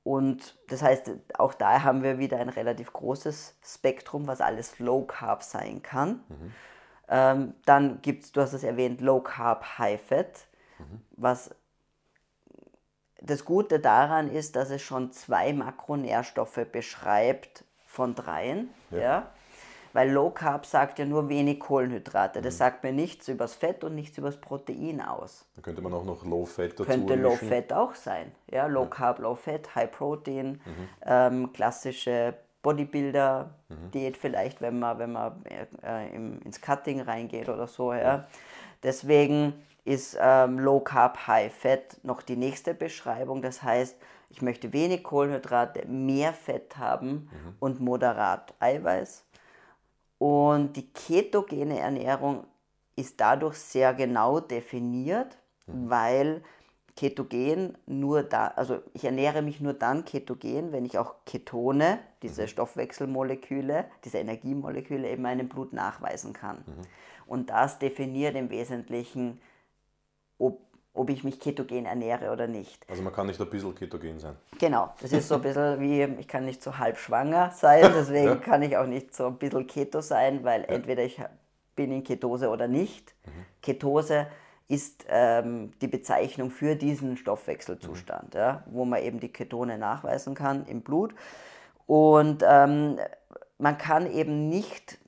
und 0.03 0.57
das 0.67 0.81
heißt, 0.81 1.11
auch 1.37 1.53
da 1.53 1.83
haben 1.83 2.03
wir 2.03 2.19
wieder 2.19 2.37
ein 2.37 2.49
relativ 2.49 2.91
großes 2.91 3.57
Spektrum, 3.63 4.27
was 4.27 4.41
alles 4.41 4.79
Low 4.79 5.03
Carb 5.03 5.43
sein 5.43 5.81
kann. 5.81 6.23
Mhm. 6.27 6.53
Ähm, 7.07 7.53
dann 7.65 8.01
gibt 8.01 8.23
es, 8.25 8.31
du 8.31 8.41
hast 8.41 8.53
es 8.53 8.63
erwähnt, 8.63 9.01
Low 9.01 9.21
Carb, 9.21 9.77
High 9.77 10.01
Fat, 10.01 10.47
mhm. 10.79 11.01
was 11.11 11.55
das 13.21 13.45
Gute 13.45 13.79
daran 13.79 14.29
ist, 14.29 14.57
dass 14.57 14.69
es 14.69 14.81
schon 14.81 15.11
zwei 15.13 15.53
Makronährstoffe 15.53 16.65
beschreibt 16.71 17.63
von 17.85 18.15
dreien. 18.15 18.69
Ja. 18.91 18.99
ja. 18.99 19.32
Weil 19.93 20.11
Low 20.11 20.31
Carb 20.31 20.65
sagt 20.65 20.97
ja 20.97 21.05
nur 21.05 21.29
wenig 21.29 21.59
Kohlenhydrate. 21.59 22.41
Das 22.41 22.55
mhm. 22.55 22.57
sagt 22.57 22.83
mir 22.83 22.91
nichts 22.91 23.27
über 23.27 23.45
das 23.45 23.53
Fett 23.53 23.83
und 23.83 23.93
nichts 23.93 24.17
über 24.17 24.27
das 24.27 24.41
Protein 24.41 25.01
aus. 25.01 25.45
Da 25.55 25.61
könnte 25.61 25.81
man 25.81 25.93
auch 25.93 26.03
noch 26.03 26.25
Low 26.25 26.45
Fat 26.45 26.71
dazu 26.71 26.85
Könnte 26.85 27.15
Low 27.15 27.35
Fat 27.35 27.71
auch 27.71 27.93
sein. 27.93 28.31
Ja, 28.51 28.65
Low 28.65 28.83
ja. 28.83 28.89
Carb, 28.89 29.19
Low 29.19 29.35
Fat, 29.35 29.75
High 29.75 29.91
Protein, 29.91 30.53
mhm. 30.65 30.89
ähm, 31.05 31.53
klassische 31.53 32.33
Bodybuilder-Diät 32.63 34.15
mhm. 34.15 34.19
vielleicht, 34.19 34.61
wenn 34.61 34.79
man, 34.79 34.97
wenn 34.97 35.11
man 35.11 35.43
äh, 35.45 36.15
im, 36.15 36.41
ins 36.41 36.59
Cutting 36.59 37.01
reingeht 37.01 37.49
oder 37.49 37.67
so. 37.67 37.93
Ja. 37.93 38.25
Deswegen 38.81 39.53
ist 39.85 40.17
ähm, 40.19 40.57
Low 40.59 40.79
Carb, 40.79 41.27
High 41.27 41.53
Fat 41.53 41.97
noch 42.01 42.23
die 42.23 42.37
nächste 42.37 42.73
Beschreibung. 42.73 43.43
Das 43.43 43.61
heißt, 43.61 43.95
ich 44.29 44.41
möchte 44.41 44.73
wenig 44.73 45.03
Kohlenhydrate, 45.03 45.87
mehr 45.87 46.33
Fett 46.33 46.77
haben 46.77 47.29
mhm. 47.31 47.55
und 47.59 47.79
moderat 47.79 48.55
Eiweiß. 48.59 49.23
Und 50.23 50.77
die 50.77 50.87
ketogene 50.87 51.79
Ernährung 51.79 52.45
ist 52.95 53.19
dadurch 53.19 53.57
sehr 53.57 53.93
genau 53.93 54.39
definiert, 54.39 55.37
mhm. 55.67 55.89
weil 55.89 56.43
ketogen 56.95 57.77
nur 57.87 58.23
da, 58.23 58.47
also 58.55 58.79
ich 58.93 59.03
ernähre 59.03 59.41
mich 59.41 59.59
nur 59.59 59.73
dann 59.73 60.05
ketogen, 60.05 60.71
wenn 60.71 60.85
ich 60.85 60.97
auch 60.97 61.15
Ketone, 61.25 61.99
diese 62.21 62.43
mhm. 62.43 62.47
Stoffwechselmoleküle, 62.47 63.83
diese 64.05 64.19
Energiemoleküle 64.19 65.09
in 65.09 65.21
meinem 65.21 65.49
Blut 65.49 65.73
nachweisen 65.73 66.31
kann. 66.31 66.59
Mhm. 66.59 66.81
Und 67.27 67.49
das 67.49 67.79
definiert 67.79 68.37
im 68.37 68.49
Wesentlichen 68.49 69.41
ob, 70.37 70.61
ob 70.93 71.09
ich 71.09 71.23
mich 71.23 71.39
ketogen 71.39 71.85
ernähre 71.85 72.31
oder 72.31 72.47
nicht. 72.47 72.85
Also 72.89 73.01
man 73.01 73.13
kann 73.13 73.27
nicht 73.27 73.41
ein 73.41 73.49
bisschen 73.49 73.73
ketogen 73.73 74.19
sein. 74.19 74.35
Genau, 74.59 74.93
das 75.01 75.11
ist 75.11 75.27
so 75.27 75.35
ein 75.35 75.41
bisschen 75.41 75.79
wie, 75.79 76.03
ich 76.19 76.27
kann 76.27 76.45
nicht 76.45 76.61
so 76.61 76.77
halb 76.77 76.97
schwanger 76.97 77.51
sein, 77.51 77.91
deswegen 77.95 78.27
ja. 78.27 78.35
kann 78.35 78.61
ich 78.61 78.77
auch 78.77 78.85
nicht 78.85 79.15
so 79.15 79.27
ein 79.27 79.37
bisschen 79.37 79.65
Keto 79.65 80.01
sein, 80.01 80.43
weil 80.43 80.61
ja. 80.61 80.67
entweder 80.67 81.03
ich 81.03 81.19
bin 81.75 81.91
in 81.91 82.03
Ketose 82.03 82.49
oder 82.49 82.67
nicht. 82.67 83.15
Mhm. 83.25 83.45
Ketose 83.61 84.27
ist 84.67 85.05
ähm, 85.09 85.71
die 85.81 85.87
Bezeichnung 85.87 86.51
für 86.51 86.75
diesen 86.75 87.17
Stoffwechselzustand, 87.17 88.35
mhm. 88.35 88.39
ja, 88.39 88.63
wo 88.67 88.85
man 88.85 89.01
eben 89.01 89.19
die 89.19 89.31
Ketone 89.31 89.77
nachweisen 89.77 90.35
kann 90.35 90.65
im 90.67 90.81
Blut. 90.81 91.13
Und 91.85 92.43
ähm, 92.47 92.97
man 93.57 93.77
kann 93.77 94.11
eben 94.11 94.49
nicht 94.49 94.99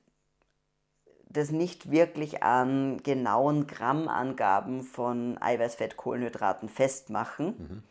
das 1.37 1.51
nicht 1.51 1.91
wirklich 1.91 2.43
an 2.43 3.01
genauen 3.03 3.67
Grammangaben 3.67 4.83
von 4.83 5.37
Eiweiß, 5.41 5.75
Fett, 5.75 5.97
Kohlenhydraten 5.97 6.69
festmachen, 6.69 7.45
mhm. 7.47 7.83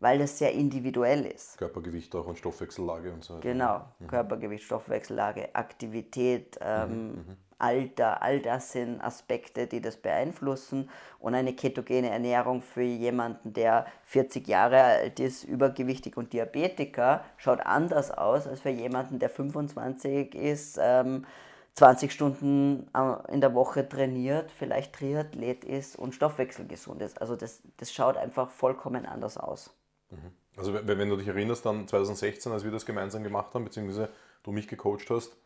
weil 0.00 0.18
das 0.18 0.38
sehr 0.38 0.52
individuell 0.52 1.26
ist. 1.26 1.58
Körpergewicht 1.58 2.14
auch 2.14 2.26
und 2.26 2.38
Stoffwechsellage 2.38 3.12
und 3.12 3.24
so. 3.24 3.38
Genau, 3.40 3.84
mhm. 3.98 4.06
Körpergewicht, 4.06 4.64
Stoffwechsellage, 4.64 5.54
Aktivität, 5.54 6.58
ähm, 6.60 6.90
mhm. 6.90 7.12
mhm. 7.12 7.36
Alter, 7.60 8.22
all 8.22 8.40
das 8.40 8.72
sind 8.72 9.00
Aspekte, 9.02 9.66
die 9.66 9.80
das 9.80 9.98
beeinflussen. 9.98 10.88
Und 11.18 11.34
eine 11.34 11.52
ketogene 11.52 12.08
Ernährung 12.08 12.62
für 12.62 12.82
jemanden, 12.82 13.52
der 13.52 13.86
40 14.04 14.48
Jahre 14.48 14.82
alt 14.82 15.20
ist, 15.20 15.44
übergewichtig 15.44 16.16
und 16.16 16.32
Diabetiker, 16.32 17.22
schaut 17.36 17.60
anders 17.60 18.10
aus 18.10 18.46
als 18.46 18.60
für 18.60 18.70
jemanden, 18.70 19.18
der 19.18 19.28
25 19.28 20.34
ist. 20.34 20.78
Ähm, 20.80 21.26
20 21.74 22.12
Stunden 22.12 22.88
äh, 22.94 23.32
in 23.32 23.40
der 23.40 23.54
Woche 23.54 23.88
trainiert, 23.88 24.50
vielleicht 24.52 24.94
Triathlet 24.94 25.64
ist 25.64 25.96
und 25.96 26.14
stoffwechselgesund 26.14 27.00
ist. 27.02 27.20
Also 27.20 27.36
das, 27.36 27.62
das 27.76 27.92
schaut 27.92 28.16
einfach 28.16 28.50
vollkommen 28.50 29.06
anders 29.06 29.36
aus. 29.36 29.74
Mhm. 30.10 30.32
Also 30.56 30.74
wenn 30.74 31.08
du 31.08 31.16
dich 31.16 31.28
erinnerst, 31.28 31.64
dann 31.64 31.86
2016, 31.86 32.52
als 32.52 32.64
wir 32.64 32.70
das 32.70 32.84
gemeinsam 32.84 33.22
gemacht 33.22 33.54
haben, 33.54 33.64
beziehungsweise 33.64 34.10
du 34.42 34.52
mich 34.52 34.68
gecoacht 34.68 35.08
hast, 35.08 35.36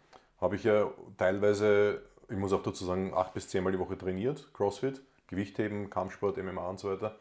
habe 0.41 0.57
ich 0.57 0.65
ja 0.65 0.91
teilweise, 1.17 2.03
ich 2.29 2.37
muss 2.37 2.53
auch 2.53 2.63
dazu 2.63 2.85
sagen, 2.85 3.13
acht 3.15 3.35
bis 3.35 3.49
zehnmal 3.49 3.73
die 3.73 3.79
Woche 3.79 3.97
trainiert, 3.97 4.53
CrossFit, 4.55 5.03
Gewichtheben, 5.29 5.91
Kampfsport, 5.91 6.37
MMA 6.37 6.69
und 6.69 6.81
so 6.81 6.91
weiter. 6.91 7.17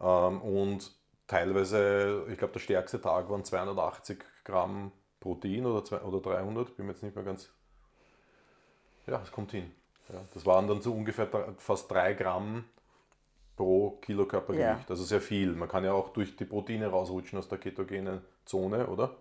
Ähm, 0.00 0.40
und 0.42 0.92
teilweise, 1.26 2.26
ich 2.30 2.38
glaube, 2.38 2.54
der 2.54 2.60
stärkste 2.60 3.00
Tag 3.00 3.28
waren 3.30 3.44
280 3.44 4.24
Gramm 4.44 4.92
Protein 5.20 5.66
oder, 5.66 5.82
300, 5.82 6.76
bin 6.76 6.86
mir 6.86 6.92
jetzt 6.92 7.02
nicht 7.02 7.14
mehr 7.14 7.24
ganz 7.24 7.50
ja, 9.08 9.20
es 9.22 9.32
kommt 9.32 9.52
hin. 9.52 9.70
Ja, 10.12 10.20
das 10.32 10.46
waren 10.46 10.66
dann 10.66 10.80
so 10.80 10.92
ungefähr 10.92 11.28
fast 11.58 11.90
drei 11.90 12.14
Gramm 12.14 12.64
pro 13.56 13.98
Kilo 14.02 14.24
Körpergewicht. 14.24 14.66
Ja. 14.66 14.86
Also 14.88 15.04
sehr 15.04 15.20
viel. 15.20 15.52
Man 15.52 15.68
kann 15.68 15.84
ja 15.84 15.92
auch 15.92 16.10
durch 16.10 16.36
die 16.36 16.44
Proteine 16.44 16.86
rausrutschen 16.86 17.38
aus 17.38 17.48
der 17.48 17.58
ketogenen 17.58 18.22
Zone, 18.44 18.86
oder? 18.86 19.16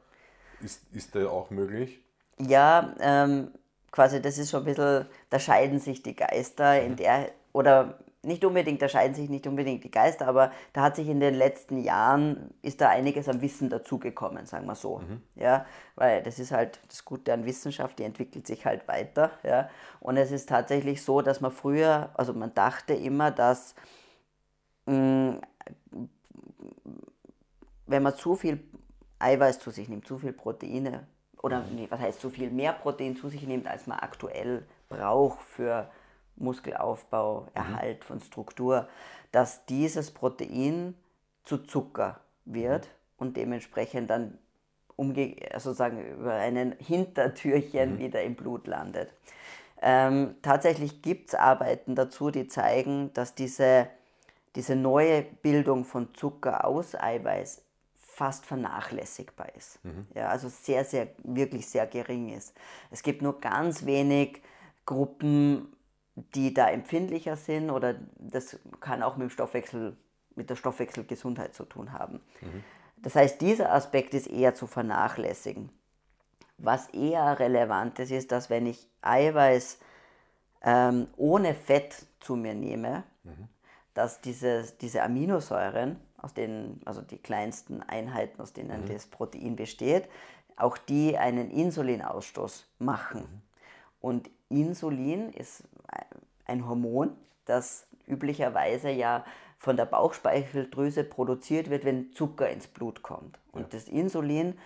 Ist, 0.62 0.84
ist 0.94 1.16
der 1.16 1.32
auch 1.32 1.50
möglich? 1.50 2.00
Ja, 2.40 2.96
ähm, 3.00 3.52
quasi 3.92 4.22
das 4.22 4.38
ist 4.38 4.52
schon 4.52 4.62
ein 4.62 4.66
bisschen, 4.66 5.08
da 5.30 5.40
scheiden 5.40 5.80
sich 5.80 6.04
die 6.04 6.16
Geister 6.16 6.82
in 6.82 6.96
der, 6.96 7.32
oder 7.52 7.98
nicht 8.24 8.44
unbedingt, 8.44 8.82
da 8.82 8.90
scheiden 8.90 9.16
sich 9.16 9.30
nicht 9.30 9.48
unbedingt 9.48 9.84
die 9.84 9.92
Geister, 9.92 10.28
aber 10.28 10.52
da 10.74 10.82
hat 10.82 10.96
sich 10.96 11.08
in 11.08 11.20
den 11.20 11.36
letzten 11.36 11.78
Jahren, 11.78 12.54
ist 12.62 12.82
da 12.82 12.90
einiges 12.90 13.30
an 13.30 13.42
Wissen 13.42 13.70
dazugekommen, 13.70 14.46
sagen 14.46 14.66
wir 14.66 14.76
so. 14.76 15.00
Mhm. 15.00 15.22
Ja, 15.36 15.66
weil 15.96 16.24
das 16.24 16.40
ist 16.40 16.52
halt 16.52 16.80
das 16.90 17.06
Gute 17.06 17.34
an 17.34 17.46
Wissenschaft, 17.46 18.00
die 18.00 18.04
entwickelt 18.04 18.48
sich 18.48 18.66
halt 18.66 18.88
weiter. 18.88 19.32
Ja. 19.44 19.70
Und 20.00 20.18
es 20.18 20.32
ist 20.32 20.50
tatsächlich 20.50 21.04
so, 21.04 21.22
dass 21.22 21.42
man 21.42 21.52
früher, 21.52 22.10
also 22.16 22.34
man 22.34 22.54
dachte 22.54 22.94
immer, 22.94 23.32
dass 23.32 23.76
mh, 24.88 24.96
mm, 24.96 25.42
wenn 27.88 28.04
man 28.04 28.16
zu 28.16 28.36
viel 28.36 28.60
Eiweiß 29.20 29.60
zu 29.60 29.72
sich 29.72 29.88
nimmt, 29.88 30.06
zu 30.06 30.18
viel 30.18 30.34
Proteine, 30.34 31.08
oder 31.42 31.64
nee, 31.72 31.88
was 31.90 32.00
heißt 32.00 32.20
zu 32.20 32.30
viel 32.30 32.50
mehr 32.50 32.74
Protein 32.74 33.16
zu 33.16 33.30
sich 33.30 33.44
nimmt, 33.44 33.68
als 33.68 33.88
man 33.88 34.00
aktuell 34.00 34.66
braucht 34.90 35.42
für 35.42 35.90
Muskelaufbau, 36.38 37.42
mhm. 37.42 37.48
Erhalt 37.54 38.04
von 38.04 38.20
Struktur, 38.20 38.88
dass 39.32 39.66
dieses 39.66 40.12
Protein 40.12 40.96
zu 41.44 41.60
Zucker 41.60 42.20
wird 42.46 42.86
mhm. 42.86 42.92
und 43.18 43.38
dementsprechend 43.38 44.10
dann 44.10 44.38
umge 44.96 45.36
sozusagen 45.54 46.04
über 46.04 46.34
einen 46.34 46.74
Hintertürchen 46.80 47.96
mhm. 47.96 48.00
wieder 48.00 48.24
im 48.24 48.36
Blut 48.36 48.68
landet. 48.68 49.14
Ähm, 49.82 50.36
tatsächlich 50.42 51.02
gibt 51.02 51.30
es 51.30 51.36
Arbeiten 51.36 51.96
dazu, 51.96 52.32
die 52.32 52.48
zeigen, 52.48 53.14
dass 53.14 53.36
diese, 53.36 53.88
diese 54.56 54.76
neue 54.76 55.22
Bildung 55.22 55.86
von 55.86 56.16
Zucker 56.16 56.66
aus 56.66 56.96
Eiweiß 56.96 57.62
fast 57.94 58.48
vernachlässigbar 58.48 59.56
ist. 59.56 59.84
Mhm. 59.86 60.08
Ja, 60.16 60.30
also 60.30 60.50
sehr, 60.50 60.84
sehr, 60.84 61.10
wirklich 61.24 61.68
sehr 61.68 61.86
gering 61.86 62.30
ist. 62.30 62.56
Es 62.90 63.04
gibt 63.04 63.22
nur 63.22 63.40
ganz 63.40 63.86
wenig 63.86 64.42
Gruppen, 64.88 65.72
die 66.36 66.54
da 66.54 66.70
empfindlicher 66.70 67.36
sind 67.36 67.70
oder 67.70 67.96
das 68.18 68.60
kann 68.80 69.04
auch 69.04 69.18
mit 69.18 69.30
dem 69.30 69.30
Stoffwechsel, 69.30 69.96
mit 70.36 70.50
der 70.50 70.56
Stoffwechselgesundheit 70.56 71.54
zu 71.54 71.64
tun 71.64 71.94
haben. 71.94 72.22
Mhm. 72.42 72.64
Das 72.98 73.16
heißt, 73.16 73.40
dieser 73.42 73.72
Aspekt 73.72 74.14
ist 74.16 74.28
eher 74.28 74.56
zu 74.56 74.66
vernachlässigen. 74.66 75.70
Was 76.58 76.90
eher 76.90 77.40
relevant 77.40 78.00
ist, 78.00 78.12
ist, 78.12 78.32
dass 78.32 78.50
wenn 78.50 78.66
ich 78.66 78.88
Eiweiß 79.02 79.78
ähm, 80.64 81.08
ohne 81.16 81.54
Fett 81.54 82.08
zu 82.20 82.36
mir 82.36 82.56
nehme, 82.56 83.04
mhm. 83.24 83.48
dass 83.94 84.22
diese, 84.22 84.64
diese 84.82 85.04
Aminosäuren, 85.04 85.98
aus 86.18 86.34
denen, 86.34 86.82
also 86.86 87.02
die 87.02 87.20
kleinsten 87.20 87.84
Einheiten, 87.84 88.42
aus 88.42 88.54
denen 88.54 88.86
mhm. 88.86 88.88
das 88.88 89.06
Protein 89.06 89.56
besteht, 89.56 90.10
auch 90.56 90.80
die 90.80 91.16
einen 91.16 91.52
Insulinausstoß 91.52 92.66
machen. 92.80 93.22
Mhm. 93.22 93.42
Und 94.02 94.30
Insulin 94.50 95.32
ist 95.34 95.64
ein 96.46 96.68
Hormon, 96.68 97.16
das 97.46 97.88
üblicherweise 98.08 98.90
ja 98.90 99.26
von 99.58 99.76
der 99.76 99.86
Bauchspeicheldrüse 99.86 101.04
produziert 101.04 101.70
wird, 101.70 101.84
wenn 101.84 102.14
Zucker 102.14 102.50
ins 102.50 102.68
Blut 102.68 103.02
kommt. 103.02 103.40
Und 103.52 103.62
ja. 103.64 103.68
das 103.72 103.86
Insulin 103.86 104.58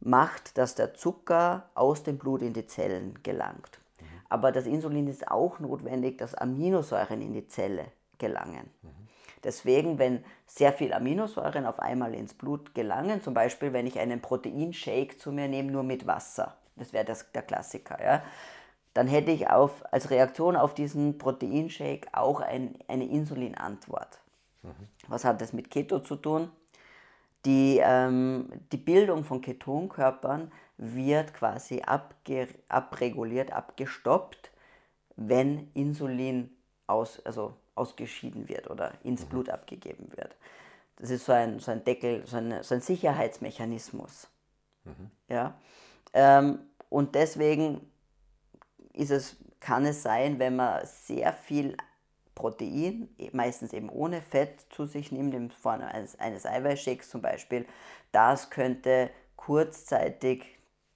macht, 0.00 0.58
dass 0.58 0.74
der 0.74 0.94
Zucker 0.94 1.70
aus 1.74 2.02
dem 2.02 2.18
Blut 2.18 2.42
in 2.42 2.52
die 2.52 2.66
Zellen 2.66 3.18
gelangt. 3.22 3.80
Mhm. 4.00 4.04
Aber 4.28 4.52
das 4.52 4.66
Insulin 4.66 5.08
ist 5.08 5.28
auch 5.28 5.58
notwendig, 5.60 6.18
dass 6.18 6.34
Aminosäuren 6.34 7.20
in 7.22 7.32
die 7.32 7.48
Zelle 7.48 7.86
gelangen. 8.18 8.70
Mhm. 8.82 9.00
Deswegen, 9.42 9.98
wenn 9.98 10.22
sehr 10.46 10.72
viel 10.72 10.92
Aminosäuren 10.92 11.64
auf 11.64 11.80
einmal 11.80 12.14
ins 12.14 12.34
Blut 12.34 12.74
gelangen, 12.74 13.22
zum 13.22 13.32
Beispiel 13.32 13.72
wenn 13.72 13.86
ich 13.86 13.98
einen 13.98 14.20
Proteinshake 14.20 15.16
zu 15.16 15.32
mir 15.32 15.48
nehme, 15.48 15.72
nur 15.72 15.82
mit 15.82 16.06
Wasser, 16.06 16.56
das 16.76 16.92
wäre 16.92 17.04
der 17.04 17.42
Klassiker, 17.42 18.02
ja, 18.02 18.22
dann 18.94 19.06
hätte 19.06 19.30
ich 19.30 19.48
auf, 19.48 19.84
als 19.92 20.10
Reaktion 20.10 20.56
auf 20.56 20.74
diesen 20.74 21.18
Proteinshake 21.18 22.08
auch 22.12 22.40
ein, 22.40 22.76
eine 22.88 23.06
Insulinantwort. 23.08 24.20
Mhm. 24.62 24.88
Was 25.08 25.24
hat 25.24 25.40
das 25.40 25.52
mit 25.52 25.70
Keto 25.70 26.00
zu 26.00 26.16
tun? 26.16 26.50
Die, 27.46 27.80
ähm, 27.82 28.50
die 28.72 28.76
Bildung 28.76 29.24
von 29.24 29.40
Ketonkörpern 29.40 30.52
wird 30.76 31.32
quasi 31.34 31.82
abge, 31.82 32.48
abreguliert, 32.68 33.52
abgestoppt, 33.52 34.50
wenn 35.16 35.70
Insulin 35.74 36.50
aus, 36.86 37.24
also 37.24 37.54
ausgeschieden 37.74 38.48
wird 38.48 38.68
oder 38.68 38.92
ins 39.04 39.24
mhm. 39.24 39.28
Blut 39.28 39.48
abgegeben 39.50 40.08
wird. 40.16 40.36
Das 40.96 41.10
ist 41.10 41.24
so 41.24 41.32
ein, 41.32 41.60
so 41.60 41.70
ein 41.70 41.84
Deckel, 41.84 42.26
so 42.26 42.36
ein, 42.36 42.62
so 42.62 42.74
ein 42.74 42.80
Sicherheitsmechanismus. 42.82 44.28
Mhm. 44.84 45.10
Ja? 45.28 45.54
Ähm, 46.12 46.58
und 46.90 47.14
deswegen 47.14 47.89
ist 49.00 49.10
es, 49.10 49.36
kann 49.60 49.86
es 49.86 50.02
sein, 50.02 50.38
wenn 50.38 50.56
man 50.56 50.84
sehr 50.84 51.32
viel 51.32 51.76
Protein, 52.34 53.08
meistens 53.32 53.72
eben 53.72 53.88
ohne 53.88 54.22
Fett, 54.22 54.66
zu 54.70 54.84
sich 54.84 55.10
nimmt, 55.10 55.34
in 55.34 55.50
Form 55.50 55.80
eines, 55.80 56.18
eines 56.18 56.46
Eiweißshakes 56.46 57.10
zum 57.10 57.22
Beispiel, 57.22 57.66
das 58.12 58.50
könnte 58.50 59.10
kurzzeitig 59.36 60.44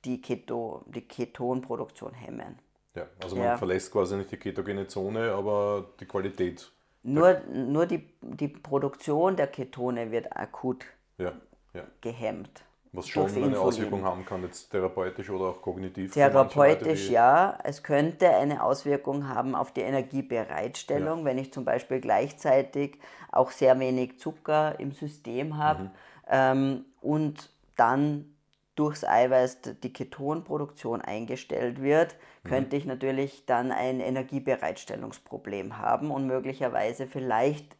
die, 0.04 0.20
Keto, 0.20 0.84
die 0.86 1.06
Ketonproduktion 1.06 2.12
hemmen. 2.12 2.58
Ja, 2.94 3.06
also 3.22 3.36
man 3.36 3.44
ja. 3.46 3.58
verlässt 3.58 3.90
quasi 3.90 4.16
nicht 4.16 4.30
die 4.30 4.36
ketogene 4.36 4.86
Zone, 4.86 5.32
aber 5.32 5.86
die 5.98 6.06
Qualität. 6.06 6.70
Nur, 7.02 7.40
nur 7.40 7.86
die, 7.86 8.08
die 8.20 8.48
Produktion 8.48 9.36
der 9.36 9.48
Ketone 9.48 10.10
wird 10.10 10.34
akut 10.36 10.86
ja, 11.18 11.32
ja. 11.72 11.84
gehemmt. 12.00 12.62
Was 12.94 13.08
schon 13.08 13.26
eine 13.34 13.58
Auswirkung 13.58 14.04
haben 14.04 14.24
kann, 14.24 14.42
jetzt 14.42 14.70
therapeutisch 14.70 15.28
oder 15.28 15.46
auch 15.46 15.60
kognitiv. 15.60 16.12
Therapeutisch 16.12 17.02
Leute, 17.08 17.12
ja. 17.12 17.58
Es 17.64 17.82
könnte 17.82 18.30
eine 18.30 18.62
Auswirkung 18.62 19.28
haben 19.28 19.56
auf 19.56 19.72
die 19.72 19.80
Energiebereitstellung, 19.80 21.20
ja. 21.20 21.24
wenn 21.24 21.38
ich 21.38 21.52
zum 21.52 21.64
Beispiel 21.64 22.00
gleichzeitig 22.00 23.00
auch 23.32 23.50
sehr 23.50 23.80
wenig 23.80 24.20
Zucker 24.20 24.78
im 24.78 24.92
System 24.92 25.58
habe 25.58 25.84
mhm. 25.84 25.90
ähm, 26.28 26.84
und 27.00 27.50
dann 27.74 28.36
durchs 28.76 29.04
Eiweiß 29.04 29.58
die 29.82 29.92
Ketonproduktion 29.92 31.00
eingestellt 31.00 31.82
wird, 31.82 32.14
mhm. 32.44 32.48
könnte 32.48 32.76
ich 32.76 32.84
natürlich 32.86 33.44
dann 33.44 33.72
ein 33.72 33.98
Energiebereitstellungsproblem 33.98 35.78
haben 35.78 36.12
und 36.12 36.28
möglicherweise 36.28 37.08
vielleicht 37.08 37.76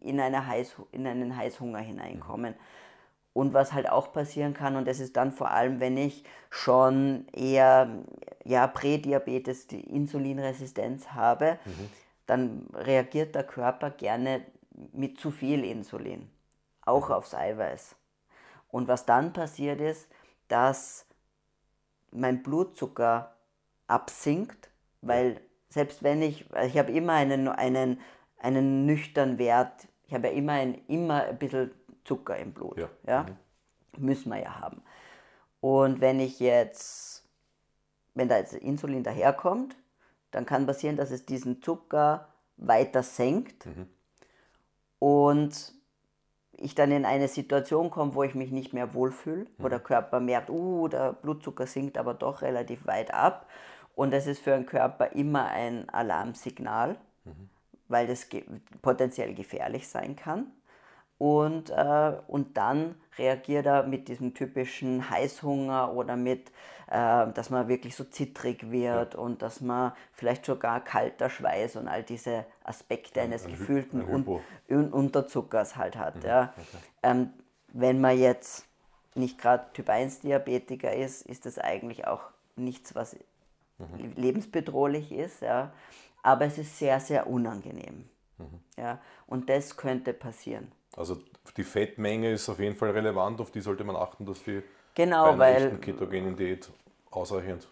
in, 0.00 0.20
eine 0.20 0.46
Heiß, 0.46 0.76
in 0.92 1.08
einen 1.08 1.36
Heißhunger 1.36 1.80
hineinkommen. 1.80 2.52
Mhm. 2.52 2.85
Und 3.36 3.52
was 3.52 3.74
halt 3.74 3.86
auch 3.90 4.14
passieren 4.14 4.54
kann, 4.54 4.76
und 4.76 4.88
das 4.88 4.98
ist 4.98 5.14
dann 5.18 5.30
vor 5.30 5.50
allem, 5.50 5.78
wenn 5.78 5.98
ich 5.98 6.24
schon 6.48 7.26
eher 7.34 7.86
ja, 8.46 8.66
Prädiabetes, 8.66 9.66
die 9.66 9.80
Insulinresistenz 9.80 11.08
habe, 11.08 11.58
mhm. 11.66 11.90
dann 12.24 12.66
reagiert 12.72 13.34
der 13.34 13.44
Körper 13.44 13.90
gerne 13.90 14.40
mit 14.94 15.20
zu 15.20 15.30
viel 15.30 15.66
Insulin, 15.66 16.30
auch 16.80 17.10
mhm. 17.10 17.14
aufs 17.14 17.34
Eiweiß. 17.34 17.96
Und 18.68 18.88
was 18.88 19.04
dann 19.04 19.34
passiert 19.34 19.82
ist, 19.82 20.08
dass 20.48 21.04
mein 22.12 22.42
Blutzucker 22.42 23.36
absinkt, 23.86 24.70
weil 25.02 25.42
selbst 25.68 26.02
wenn 26.02 26.22
ich, 26.22 26.46
ich 26.64 26.78
habe 26.78 26.90
immer 26.90 27.12
einen, 27.12 27.48
einen, 27.48 28.00
einen 28.38 28.86
nüchternen 28.86 29.36
Wert, 29.36 29.88
ich 30.06 30.14
habe 30.14 30.28
ja 30.28 30.32
immer 30.32 30.54
ein, 30.54 30.80
immer 30.88 31.24
ein 31.24 31.36
bisschen 31.36 31.70
Zucker 32.06 32.36
im 32.36 32.52
Blut. 32.52 32.78
Ja. 32.78 32.88
ja? 33.06 33.22
Mhm. 33.96 34.06
Müssen 34.06 34.30
wir 34.30 34.40
ja 34.40 34.60
haben. 34.60 34.82
Und 35.60 36.00
wenn 36.00 36.20
ich 36.20 36.40
jetzt, 36.40 37.24
wenn 38.14 38.28
da 38.28 38.38
jetzt 38.38 38.54
Insulin 38.54 39.02
daherkommt, 39.02 39.76
dann 40.30 40.46
kann 40.46 40.66
passieren, 40.66 40.96
dass 40.96 41.10
es 41.10 41.26
diesen 41.26 41.62
Zucker 41.62 42.28
weiter 42.56 43.02
senkt 43.02 43.66
mhm. 43.66 43.88
und 44.98 45.74
ich 46.58 46.74
dann 46.74 46.90
in 46.90 47.04
eine 47.04 47.28
Situation 47.28 47.90
komme, 47.90 48.14
wo 48.14 48.22
ich 48.22 48.34
mich 48.34 48.50
nicht 48.50 48.72
mehr 48.72 48.94
wohlfühle, 48.94 49.44
mhm. 49.44 49.48
wo 49.58 49.68
der 49.68 49.80
Körper 49.80 50.20
merkt, 50.20 50.50
uh, 50.50 50.88
der 50.88 51.12
Blutzucker 51.12 51.66
sinkt 51.66 51.98
aber 51.98 52.14
doch 52.14 52.42
relativ 52.42 52.86
weit 52.86 53.12
ab. 53.12 53.46
Und 53.94 54.12
das 54.12 54.26
ist 54.26 54.42
für 54.42 54.50
den 54.50 54.66
Körper 54.66 55.12
immer 55.12 55.46
ein 55.46 55.88
Alarmsignal, 55.88 56.96
mhm. 57.24 57.48
weil 57.88 58.06
das 58.06 58.28
ge 58.28 58.44
potenziell 58.82 59.34
gefährlich 59.34 59.88
sein 59.88 60.16
kann. 60.16 60.52
Und, 61.18 61.70
äh, 61.70 62.12
und 62.26 62.56
dann 62.56 62.94
reagiert 63.16 63.66
er 63.66 63.84
mit 63.84 64.08
diesem 64.08 64.34
typischen 64.34 65.08
Heißhunger 65.08 65.94
oder 65.94 66.16
mit, 66.16 66.50
äh, 66.88 67.26
dass 67.32 67.48
man 67.48 67.68
wirklich 67.68 67.96
so 67.96 68.04
zittrig 68.04 68.70
wird 68.70 69.14
ja. 69.14 69.20
und 69.20 69.40
dass 69.40 69.62
man 69.62 69.92
vielleicht 70.12 70.44
sogar 70.44 70.80
kalter 70.84 71.30
Schweiß 71.30 71.76
und 71.76 71.88
all 71.88 72.02
diese 72.02 72.44
Aspekte 72.64 73.22
eines 73.22 73.46
gefühlten 73.46 74.02
Un 74.02 74.40
Un 74.68 74.92
Unterzuckers 74.92 75.76
halt 75.76 75.96
hat. 75.96 76.16
Mhm. 76.16 76.26
Ja. 76.26 76.52
Okay. 76.56 76.82
Ähm, 77.02 77.30
wenn 77.72 78.00
man 78.00 78.18
jetzt 78.18 78.66
nicht 79.14 79.38
gerade 79.38 79.64
Typ 79.72 79.88
1 79.88 80.20
Diabetiker 80.20 80.94
ist, 80.94 81.22
ist 81.22 81.46
das 81.46 81.58
eigentlich 81.58 82.06
auch 82.06 82.24
nichts, 82.56 82.94
was 82.94 83.16
mhm. 83.78 84.12
lebensbedrohlich 84.16 85.12
ist. 85.12 85.40
Ja. 85.40 85.72
Aber 86.22 86.44
es 86.44 86.58
ist 86.58 86.78
sehr, 86.78 87.00
sehr 87.00 87.26
unangenehm. 87.26 88.08
Mhm. 88.36 88.60
Ja. 88.76 88.98
Und 89.26 89.48
das 89.48 89.76
könnte 89.76 90.12
passieren. 90.12 90.72
Also 90.96 91.18
die 91.56 91.64
Fettmenge 91.64 92.32
ist 92.32 92.48
auf 92.48 92.58
jeden 92.58 92.74
Fall 92.74 92.90
relevant, 92.90 93.40
auf 93.40 93.50
die 93.50 93.60
sollte 93.60 93.84
man 93.84 93.96
achten, 93.96 94.24
dass 94.24 94.42
die 94.42 94.62
genau, 94.94 95.36
bei 95.36 95.56
einer 95.56 95.70
weil, 95.72 95.78
ketogenen 95.78 96.36
Diät 96.36 96.68
ausreichend 97.10 97.68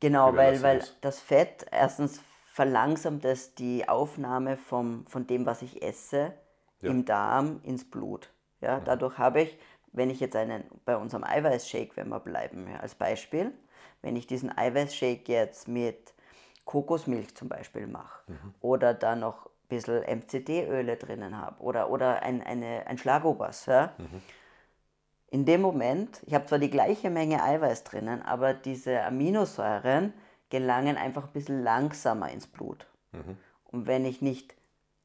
Genau, 0.00 0.34
weil, 0.34 0.62
weil 0.62 0.82
das 1.00 1.20
Fett 1.20 1.66
erstens 1.70 2.20
verlangsamt 2.52 3.24
es 3.24 3.54
die 3.54 3.88
Aufnahme 3.88 4.56
vom, 4.56 5.06
von 5.06 5.26
dem, 5.26 5.46
was 5.46 5.62
ich 5.62 5.82
esse, 5.82 6.32
ja. 6.80 6.90
im 6.90 7.04
Darm 7.04 7.60
ins 7.62 7.88
Blut. 7.88 8.30
Ja, 8.60 8.80
mhm. 8.80 8.84
Dadurch 8.84 9.18
habe 9.18 9.42
ich, 9.42 9.58
wenn 9.92 10.10
ich 10.10 10.20
jetzt 10.20 10.36
einen, 10.36 10.64
bei 10.84 10.96
unserem 10.96 11.24
Eiweißshake, 11.24 11.96
wenn 11.96 12.08
wir 12.08 12.20
bleiben, 12.20 12.68
ja, 12.68 12.80
als 12.80 12.94
Beispiel, 12.94 13.52
wenn 14.02 14.16
ich 14.16 14.26
diesen 14.26 14.56
Eiweißshake 14.56 15.32
jetzt 15.32 15.68
mit 15.68 16.14
Kokosmilch 16.64 17.34
zum 17.34 17.48
Beispiel 17.48 17.86
mache 17.86 18.30
mhm. 18.30 18.54
oder 18.60 18.94
dann 18.94 19.20
noch 19.20 19.48
bisschen 19.68 20.02
MCD-Öle 20.02 20.96
drinnen 20.96 21.38
habe 21.40 21.60
oder, 21.62 21.90
oder 21.90 22.22
ein, 22.22 22.42
eine, 22.42 22.86
ein 22.86 22.98
Schlagobers. 22.98 23.66
Ja? 23.66 23.92
Mhm. 23.98 24.22
In 25.30 25.44
dem 25.44 25.60
Moment, 25.60 26.22
ich 26.26 26.34
habe 26.34 26.46
zwar 26.46 26.58
die 26.58 26.70
gleiche 26.70 27.10
Menge 27.10 27.42
Eiweiß 27.42 27.84
drinnen, 27.84 28.22
aber 28.22 28.54
diese 28.54 29.02
Aminosäuren 29.02 30.14
gelangen 30.48 30.96
einfach 30.96 31.26
ein 31.26 31.32
bisschen 31.32 31.62
langsamer 31.62 32.30
ins 32.30 32.46
Blut. 32.46 32.86
Mhm. 33.12 33.36
Und 33.64 33.86
wenn 33.86 34.06
ich 34.06 34.22
nicht 34.22 34.54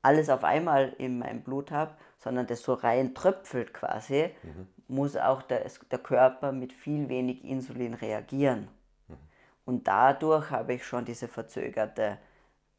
alles 0.01 0.29
auf 0.29 0.43
einmal 0.43 0.93
in 0.97 1.19
meinem 1.19 1.41
Blut 1.41 1.71
habe, 1.71 1.95
sondern 2.19 2.47
das 2.47 2.61
so 2.61 2.73
rein 2.73 3.13
tröpfelt 3.13 3.73
quasi, 3.73 4.29
mhm. 4.43 4.67
muss 4.87 5.17
auch 5.17 5.41
der, 5.41 5.65
der 5.91 5.99
Körper 5.99 6.51
mit 6.51 6.71
viel 6.71 7.09
wenig 7.09 7.43
Insulin 7.43 7.93
reagieren. 7.93 8.69
Mhm. 9.07 9.17
Und 9.65 9.87
dadurch 9.87 10.51
habe 10.51 10.75
ich 10.75 10.85
schon 10.85 11.05
diese 11.05 11.27
verzögerte 11.27 12.17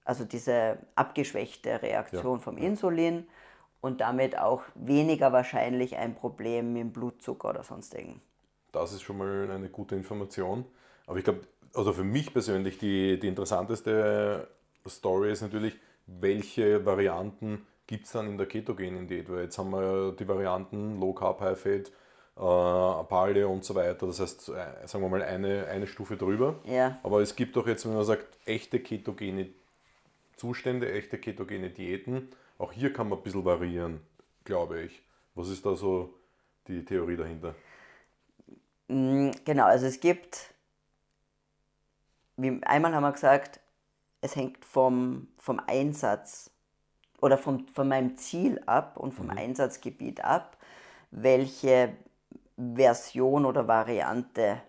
also 0.05 0.25
diese 0.25 0.79
abgeschwächte 0.95 1.83
Reaktion 1.83 2.39
ja. 2.39 2.43
vom 2.43 2.59
Insulin 2.59 3.27
und 3.81 4.01
damit 4.01 4.39
auch 4.39 4.63
weniger 4.75 5.33
wahrscheinlich 5.33 5.97
ein 5.97 6.15
Problem 6.15 6.73
mit 6.73 6.83
dem 6.83 6.93
Blutzucker 6.93 7.51
oder 7.51 7.65
sonst 7.65 7.95
irgendwas. 7.95 8.23
Das 8.73 8.93
ist 8.93 9.03
schon 9.03 9.19
mal 9.19 9.51
eine 9.51 9.69
gute 9.69 9.95
Information. 9.95 10.65
Aber 11.07 11.19
ich 11.19 11.25
glaube, 11.25 11.41
also 11.75 11.93
für 11.93 12.05
mich 12.05 12.33
persönlich 12.33 12.79
die, 12.79 13.19
die 13.19 13.29
interessanteste 13.29 14.49
Story 14.87 15.33
ist 15.33 15.43
natürlich, 15.43 15.77
welche 16.07 16.85
Varianten 16.85 17.67
gibt 17.87 18.07
es 18.07 18.13
dann 18.13 18.27
in 18.29 18.39
der 18.39 18.47
ketogenen 18.47 19.07
Diät? 19.07 19.31
Weil 19.31 19.45
jetzt 19.45 19.59
haben 19.59 19.71
wir 19.71 20.13
die 20.13 20.27
Varianten 20.27 20.99
Low 21.01 21.13
Carb, 21.13 21.41
High 21.41 21.59
Fat, 21.59 21.93
äh, 22.37 23.05
Paleo 23.05 23.53
und 23.53 23.65
so 23.65 23.75
weiter. 23.75 24.07
Das 24.07 24.21
heißt, 24.21 24.49
äh, 24.49 24.87
sagen 24.87 25.05
wir 25.05 25.09
mal 25.09 25.23
eine, 25.23 25.67
eine 25.67 25.87
Stufe 25.87 26.17
drüber. 26.17 26.57
Ja. 26.65 26.99
Aber 27.03 27.21
es 27.21 27.37
gibt 27.37 27.57
doch 27.57 27.67
jetzt, 27.67 27.87
wenn 27.87 27.95
man 27.95 28.05
sagt, 28.05 28.27
echte 28.45 28.81
ketogene 28.81 29.49
Zustände, 30.37 30.93
echte 30.93 31.19
ketogene 31.19 31.71
Diäten. 31.71 32.29
Auch 32.59 32.73
hier 32.73 32.93
kann 32.93 33.09
man 33.09 33.19
ein 33.19 33.23
bisschen 33.25 33.45
variieren, 33.45 34.01
glaube 34.45 34.83
ich. 34.83 35.03
Was 35.35 35.49
ist 35.49 35.65
da 35.67 35.75
so 35.75 36.15
die 36.69 36.85
Theorie 36.85 37.17
dahinter? 37.17 37.55
Mm, 38.89 39.31
genau, 39.45 39.65
also 39.65 39.87
es 39.87 40.01
gibt, 40.01 40.55
wie 42.37 42.63
einmal 42.63 42.95
haben 42.95 43.03
wir 43.03 43.13
gesagt, 43.13 43.61
es 44.21 44.37
hängt 44.37 44.65
vom, 44.65 45.29
vom 45.39 45.61
Einsatz 45.67 46.51
oder 47.21 47.39
vom, 47.39 47.67
von 47.69 47.89
meinem 47.89 48.17
Ziel 48.17 48.61
ab 48.67 48.97
und 48.97 49.13
vom 49.13 49.27
mhm. 49.27 49.39
Einsatzgebiet 49.39 50.23
ab, 50.23 50.59
welche 51.11 51.95
Version 52.57 53.45
oder 53.45 53.67
Variante 53.67 54.61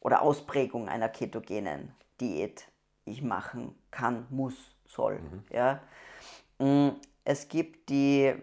oder 0.00 0.22
Ausprägung 0.22 0.88
einer 0.88 1.08
ketogenen 1.08 1.94
Diät 2.20 2.66
ich 3.04 3.22
machen 3.22 3.74
kann, 3.90 4.26
muss 4.30 4.54
soll. 4.90 5.20
Mhm. 5.20 5.44
Ja? 5.50 5.80
Mm, 6.58 6.90
Es 7.24 7.48
gibt 7.48 7.90
die, 7.90 8.34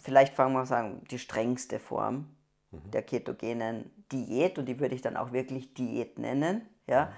vielleicht 0.00 0.34
fangen 0.34 0.54
wir 0.54 0.60
an 0.60 0.66
sagen, 0.66 1.04
die 1.10 1.18
strengste 1.18 1.78
Form 1.78 2.28
der 2.92 3.02
ketogenen 3.02 3.90
Diät 4.10 4.58
und 4.58 4.66
die 4.66 4.80
würde 4.80 4.94
ich 4.94 5.02
dann 5.02 5.16
auch 5.16 5.32
wirklich 5.32 5.74
Diät 5.74 6.18
nennen. 6.18 6.68
Ja. 6.86 7.12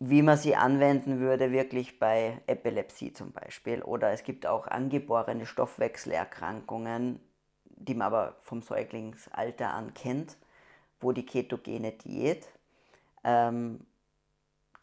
Wie 0.00 0.22
man 0.22 0.36
sie 0.36 0.56
anwenden 0.56 1.20
würde, 1.20 1.52
wirklich 1.52 1.98
bei 1.98 2.40
Epilepsie 2.46 3.12
zum 3.12 3.32
Beispiel. 3.32 3.82
Oder 3.82 4.12
es 4.12 4.24
gibt 4.24 4.46
auch 4.46 4.66
angeborene 4.66 5.46
Stoffwechselerkrankungen, 5.46 7.20
die 7.64 7.94
man 7.94 8.06
aber 8.08 8.36
vom 8.42 8.62
Säuglingsalter 8.62 9.72
an 9.72 9.94
kennt, 9.94 10.36
wo 11.00 11.12
die 11.12 11.24
ketogene 11.24 11.92
Diät 11.92 12.48
ähm, 13.22 13.86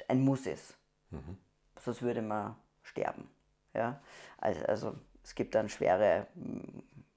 ein 0.08 0.22
Muss 0.22 0.48
ist. 0.48 0.78
Mhm. 1.12 1.38
Sonst 1.84 2.02
würde 2.02 2.22
man 2.22 2.56
sterben. 2.84 3.30
Ja? 3.74 4.00
Also, 4.38 4.66
also 4.66 4.96
es 5.24 5.36
gibt 5.36 5.56
dann 5.56 5.70
schwere 5.70 6.28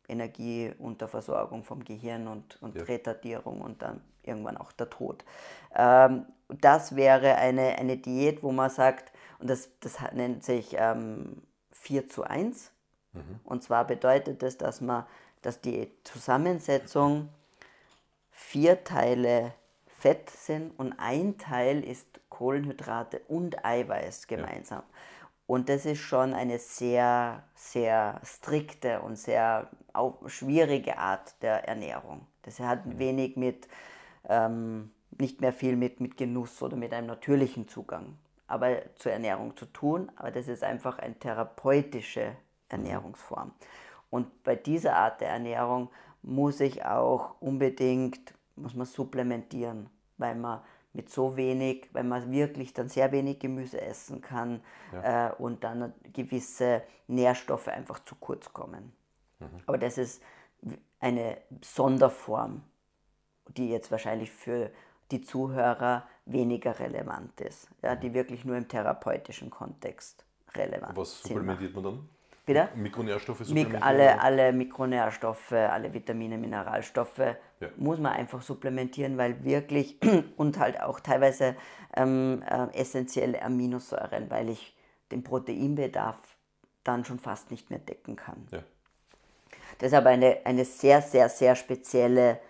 Energieunterversorgung 0.09 1.64
vom 1.64 1.85
Gehirn 1.85 2.29
und, 2.29 2.61
und 2.62 2.77
ja. 2.77 2.83
Retardierung 2.85 3.61
und 3.61 3.83
dann 3.83 4.03
irgendwann 4.22 4.57
auch 4.57 4.72
der 4.72 4.90
Tod. 4.90 5.24
Ähm, 5.74 6.27
das 6.48 6.96
wäre 6.96 7.37
eine, 7.37 7.79
eine 7.79 7.96
Diät, 7.96 8.42
wo 8.42 8.53
man 8.53 8.70
sagt, 8.70 9.12
und 9.38 9.48
das, 9.48 9.70
das 9.81 9.98
nennt 10.12 10.44
sich 10.44 10.77
ähm, 10.79 11.42
4 11.72 12.09
zu 12.09 12.24
1. 12.24 12.70
Mhm. 13.12 13.40
Und 13.44 13.62
zwar 13.62 13.87
bedeutet 13.87 14.42
das, 14.42 14.59
dass 14.59 14.81
man, 14.81 15.05
dass 15.42 15.61
die 15.61 15.90
Zusammensetzung 16.05 17.29
vier 18.31 18.85
Teile 18.85 19.55
Fett 19.87 20.29
sind 20.29 20.79
und 20.79 20.92
ein 20.98 21.38
Teil 21.38 21.83
ist 21.83 22.20
Kohlenhydrate 22.37 23.20
und 23.29 23.64
Eiweiß 23.64 24.27
gemeinsam. 24.27 24.81
Ja. 24.81 25.29
Und 25.47 25.68
das 25.68 25.85
ist 25.85 26.01
schon 26.01 26.33
eine 26.33 26.59
sehr, 26.59 27.44
sehr 27.55 28.20
strikte 28.25 29.01
und 29.01 29.16
sehr 29.16 29.68
schwierige 30.27 30.97
Art 30.99 31.40
der 31.42 31.68
Ernährung. 31.68 32.27
Das 32.42 32.61
hat 32.61 32.87
mhm. 32.87 32.99
wenig 32.99 33.37
mit, 33.37 33.68
ähm, 34.29 34.90
nicht 35.18 35.40
mehr 35.40 35.53
viel 35.53 35.77
mit, 35.77 36.01
mit 36.01 36.16
Genuss 36.16 36.62
oder 36.62 36.77
mit 36.77 36.92
einem 36.92 37.09
natürlichen 37.09 37.68
Zugang 37.68 38.16
aber 38.47 38.83
zur 38.97 39.12
Ernährung 39.12 39.57
zu 39.57 39.66
tun. 39.66 40.11
Aber 40.16 40.31
das 40.31 40.49
ist 40.49 40.62
einfach 40.62 40.99
eine 40.99 41.18
therapeutische 41.18 42.37
Ernährungsform. 42.68 43.53
Und 44.11 44.44
bei 44.44 44.55
dieser 44.55 44.97
Art 44.97 45.20
der 45.20 45.31
Ernährung 45.31 45.90
muss 46.23 46.61
ich 46.61 46.85
auch 46.85 47.40
unbedingt, 47.40 48.35
muss 48.57 48.75
man 48.75 48.87
supplementieren, 48.87 49.90
weil 50.18 50.35
man 50.35 50.61
mit 50.94 51.11
so 51.11 51.37
wenig, 51.37 51.88
weil 51.92 52.04
man 52.04 52.30
wirklich 52.30 52.72
dann 52.72 52.88
sehr 52.88 53.12
wenig 53.12 53.40
Gemüse 53.40 53.80
essen 53.80 54.20
kann 54.20 54.62
ja. 54.92 55.28
äh, 55.28 55.33
und 55.35 55.64
dann 55.64 55.92
gewisse 56.12 56.83
Nährstoffe 57.09 57.68
einfach 57.68 57.98
zu 58.04 58.14
kurz 58.14 58.52
kommen. 58.52 58.92
Mhm. 59.40 59.48
Aber 59.66 59.76
das 59.76 59.98
ist 59.98 60.22
eine 61.00 61.37
Sonderform, 61.62 62.62
die 63.48 63.68
jetzt 63.68 63.90
wahrscheinlich 63.90 64.30
für 64.30 64.70
die 65.11 65.20
Zuhörer 65.20 66.07
weniger 66.24 66.78
relevant 66.78 67.40
ist, 67.40 67.68
ja, 67.83 67.94
die 67.94 68.14
wirklich 68.14 68.44
nur 68.44 68.57
im 68.57 68.68
therapeutischen 68.68 69.50
Kontext 69.50 70.24
relevant 70.54 70.96
Was 70.96 71.20
supplementiert 71.22 71.74
man 71.74 71.85
dann? 71.85 72.09
Bitte? 72.46 72.68
Mikronährstoffe 72.74 73.48
Mik 73.48 73.74
alle, 73.80 74.20
alle 74.20 74.52
Mikronährstoffe, 74.52 75.52
alle 75.52 75.94
Vitamine, 75.94 76.37
Mineralstoffe 76.37 77.18
ja. 77.18 77.68
muss 77.76 77.98
man 77.98 78.12
einfach 78.12 78.42
supplementieren, 78.42 79.16
weil 79.16 79.42
wirklich 79.44 79.98
und 80.37 80.59
halt 80.59 80.78
auch 80.80 81.00
teilweise 81.00 81.57
ähm, 81.96 82.42
äh, 82.46 82.66
essentielle 82.78 83.40
Aminosäuren, 83.42 84.30
weil 84.30 84.50
ich 84.50 84.76
den 85.11 85.22
Proteinbedarf 85.22 86.18
dann 86.83 87.07
schon 87.07 87.18
fast 87.18 87.50
nicht 87.50 87.70
mehr 87.70 87.78
decken 87.78 88.16
kann. 88.16 88.46
Ja. 88.50 88.62
Deshalb 89.80 90.04
eine, 90.04 90.38
eine 90.44 90.66
sehr, 90.66 91.00
sehr, 91.00 91.30
sehr 91.30 91.57
spezielle 91.57 92.40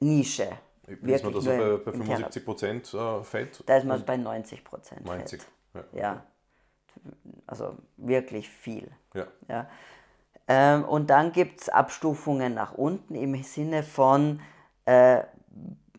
Nische. 0.00 0.48
Ist 0.86 1.24
man 1.24 1.32
da 1.34 1.40
so 1.40 1.50
bei, 1.50 1.76
bei 1.76 1.92
75 1.92 2.44
Prozent 2.44 2.94
äh, 2.94 3.22
Fett? 3.22 3.62
Da 3.66 3.76
ist 3.76 3.84
man 3.84 4.02
bei 4.04 4.16
90 4.16 4.64
Prozent 4.64 5.04
90, 5.04 5.42
Fett. 5.42 5.84
ja. 5.92 6.00
ja 6.00 6.26
also 7.46 7.76
wirklich 7.96 8.48
viel. 8.48 8.90
Ja. 9.14 9.26
ja. 9.48 9.68
Ähm, 10.48 10.84
und 10.84 11.10
dann 11.10 11.32
gibt 11.32 11.62
es 11.62 11.68
Abstufungen 11.68 12.54
nach 12.54 12.72
unten 12.72 13.14
im 13.14 13.42
Sinne 13.42 13.82
von 13.82 14.40
äh, 14.84 15.22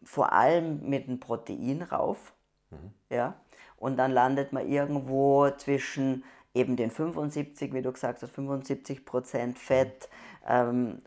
vor 0.04 0.34
allem 0.34 0.90
mit 0.90 1.08
dem 1.08 1.20
Protein 1.20 1.82
rauf. 1.82 2.34
Mhm. 2.70 2.94
Ja. 3.10 3.36
Und 3.78 3.98
dann 3.98 4.12
landet 4.12 4.54
man 4.54 4.68
irgendwo 4.68 5.50
zwischen 5.52 6.24
eben 6.54 6.76
den 6.76 6.92
75, 6.92 7.74
wie 7.74 7.82
du 7.82 7.92
gesagt 7.92 8.22
hast, 8.22 8.32
75 8.32 9.06
Prozent 9.06 9.60
Fett, 9.60 10.10
ähm, 10.48 11.02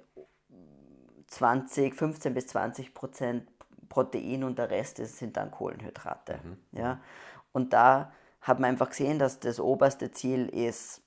20, 1.28 1.94
15 1.94 2.34
bis 2.34 2.46
20 2.48 2.94
Prozent 2.94 3.48
Protein 3.88 4.44
und 4.44 4.58
der 4.58 4.70
Rest 4.70 4.96
sind 4.96 5.36
dann 5.36 5.50
Kohlenhydrate. 5.50 6.40
Mhm. 6.42 6.56
Ja. 6.78 7.00
Und 7.52 7.72
da 7.72 8.12
hat 8.46 8.60
man 8.60 8.70
einfach 8.70 8.90
gesehen, 8.90 9.18
dass 9.18 9.40
das 9.40 9.58
oberste 9.58 10.12
Ziel 10.12 10.48
ist, 10.48 11.02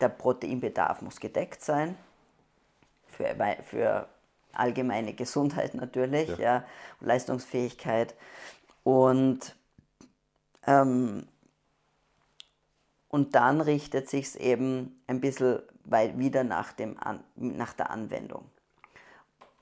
der 0.00 0.08
Proteinbedarf 0.08 1.02
muss 1.02 1.18
gedeckt 1.18 1.62
sein, 1.62 1.96
für, 3.08 3.34
für 3.64 4.08
allgemeine 4.52 5.12
Gesundheit 5.12 5.74
natürlich, 5.74 6.28
ja. 6.28 6.38
ja 6.38 6.64
Leistungsfähigkeit. 7.00 8.14
Und, 8.84 9.56
ähm, 10.68 11.26
und 13.08 13.34
dann 13.34 13.60
richtet 13.60 14.08
sich 14.08 14.26
es 14.26 14.36
eben 14.36 15.02
ein 15.08 15.20
bisschen 15.20 15.60
weit 15.84 16.16
wieder 16.16 16.44
nach, 16.44 16.72
dem 16.72 16.96
An 16.98 17.24
nach 17.34 17.72
der 17.72 17.90
Anwendung. 17.90 18.44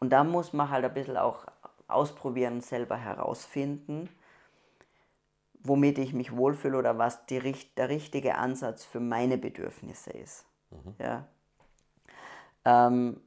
Und 0.00 0.10
da 0.10 0.22
muss 0.22 0.52
man 0.52 0.68
halt 0.68 0.84
ein 0.84 0.92
bisschen 0.92 1.16
auch 1.16 1.46
ausprobieren 1.88 2.54
und 2.54 2.64
selber 2.64 2.96
herausfinden, 2.96 4.10
womit 5.64 5.98
ich 5.98 6.12
mich 6.12 6.36
wohlfühle 6.36 6.78
oder 6.78 6.98
was 6.98 7.26
die, 7.26 7.40
der 7.76 7.88
richtige 7.88 8.36
Ansatz 8.36 8.84
für 8.84 9.00
meine 9.00 9.38
Bedürfnisse 9.38 10.10
ist. 10.10 10.44
Mhm. 10.70 10.94
Ja. 10.98 11.28
Ähm, 12.64 13.20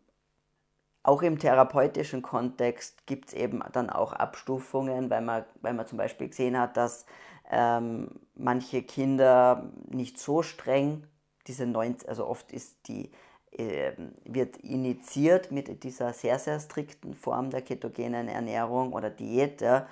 auch 1.04 1.22
im 1.22 1.38
therapeutischen 1.38 2.22
Kontext 2.22 3.06
gibt 3.06 3.30
es 3.30 3.34
eben 3.36 3.64
dann 3.74 3.92
auch 3.92 4.14
Abstufungen, 4.14 5.10
weil 5.10 5.22
man, 5.22 5.46
weil 5.62 5.74
man 5.74 5.86
zum 5.86 6.00
Beispiel 6.00 6.30
gesehen 6.30 6.58
hat, 6.58 6.78
dass 6.78 7.06
ähm, 7.52 8.10
manche 8.34 8.82
Kinder 8.82 9.72
nicht 9.88 10.18
so 10.18 10.42
streng, 10.42 11.06
diese 11.46 11.68
90, 11.68 12.10
also 12.10 12.26
oft 12.26 12.52
ist 12.52 12.88
die, 12.88 13.12
äh, 13.52 13.92
wird 14.24 14.58
initiiert 14.58 15.52
mit 15.52 15.84
dieser 15.84 16.12
sehr, 16.12 16.40
sehr 16.40 16.60
strikten 16.60 17.14
Form 17.14 17.52
der 17.52 17.62
ketogenen 17.62 18.28
Ernährung 18.28 18.92
oder 18.94 19.12
Diät 19.12 19.62
ja, 19.62 19.88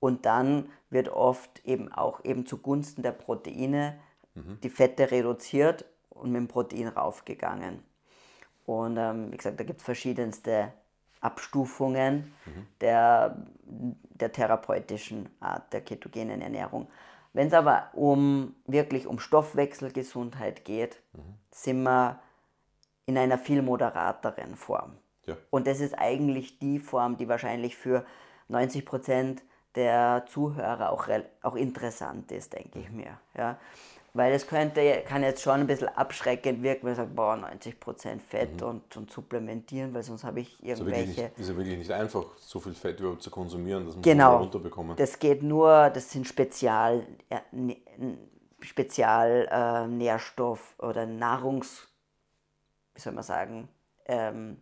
und 0.00 0.26
dann 0.26 0.70
wird 0.90 1.08
oft 1.08 1.64
eben 1.64 1.92
auch 1.92 2.24
eben 2.24 2.46
zugunsten 2.46 3.02
der 3.02 3.12
Proteine 3.12 3.98
mhm. 4.34 4.58
die 4.62 4.70
Fette 4.70 5.10
reduziert 5.10 5.84
und 6.10 6.32
mit 6.32 6.40
dem 6.40 6.48
Protein 6.48 6.88
raufgegangen. 6.88 7.82
Und 8.66 8.96
ähm, 8.96 9.32
wie 9.32 9.36
gesagt, 9.36 9.58
da 9.58 9.64
gibt 9.64 9.80
es 9.80 9.84
verschiedenste 9.84 10.72
Abstufungen 11.20 12.34
mhm. 12.46 12.66
der, 12.80 13.36
der 13.64 14.32
therapeutischen 14.32 15.28
Art 15.40 15.72
der 15.72 15.80
ketogenen 15.80 16.40
Ernährung. 16.40 16.88
Wenn 17.32 17.48
es 17.48 17.54
aber 17.54 17.88
um 17.92 18.54
wirklich 18.66 19.06
um 19.06 19.18
Stoffwechselgesundheit 19.18 20.64
geht, 20.64 21.02
mhm. 21.12 21.34
sind 21.50 21.82
wir 21.82 22.20
in 23.06 23.16
einer 23.16 23.38
viel 23.38 23.62
moderateren 23.62 24.54
Form. 24.56 24.98
Ja. 25.26 25.36
Und 25.50 25.66
das 25.66 25.80
ist 25.80 25.98
eigentlich 25.98 26.58
die 26.58 26.78
Form, 26.78 27.16
die 27.16 27.28
wahrscheinlich 27.28 27.76
für 27.76 28.04
90 28.48 28.84
Prozent 28.84 29.42
der 29.74 30.24
Zuhörer 30.28 30.90
auch, 30.90 31.08
auch 31.42 31.54
interessant 31.54 32.32
ist, 32.32 32.52
denke 32.52 32.78
ich 32.80 32.90
mir. 32.90 33.18
Ja. 33.36 33.58
Weil 34.14 34.32
es 34.32 34.46
könnte, 34.46 35.02
kann 35.06 35.22
jetzt 35.22 35.42
schon 35.42 35.60
ein 35.60 35.66
bisschen 35.66 35.88
abschreckend 35.88 36.62
wirken, 36.62 36.86
wenn 36.86 36.96
man 36.96 36.96
sagt, 36.96 37.14
boah, 37.14 37.34
90% 37.34 38.20
Fett 38.20 38.60
mhm. 38.60 38.66
und, 38.66 38.96
und 38.96 39.10
supplementieren, 39.10 39.92
weil 39.94 40.02
sonst 40.02 40.24
habe 40.24 40.40
ich 40.40 40.64
irgendwelche... 40.64 41.26
Ist, 41.26 41.38
ist 41.38 41.48
ja 41.50 41.56
wirklich 41.56 41.78
nicht 41.78 41.92
einfach, 41.92 42.24
so 42.38 42.58
viel 42.58 42.74
Fett 42.74 42.98
überhaupt 43.00 43.22
zu 43.22 43.30
konsumieren, 43.30 43.84
dass 43.84 43.94
man 43.94 44.02
genau, 44.02 44.36
es 44.36 44.40
runterbekommen. 44.42 44.96
das 44.96 45.18
geht 45.18 45.42
nur, 45.42 45.90
das 45.90 46.10
sind 46.10 46.26
Spezial, 46.26 47.06
ja, 47.30 47.42
Spezial 48.60 49.46
äh, 49.50 49.86
Nährstoff 49.86 50.74
oder 50.78 51.06
Nahrungs... 51.06 51.86
wie 52.94 53.00
soll 53.00 53.12
man 53.12 53.24
sagen, 53.24 53.68
ähm, 54.06 54.56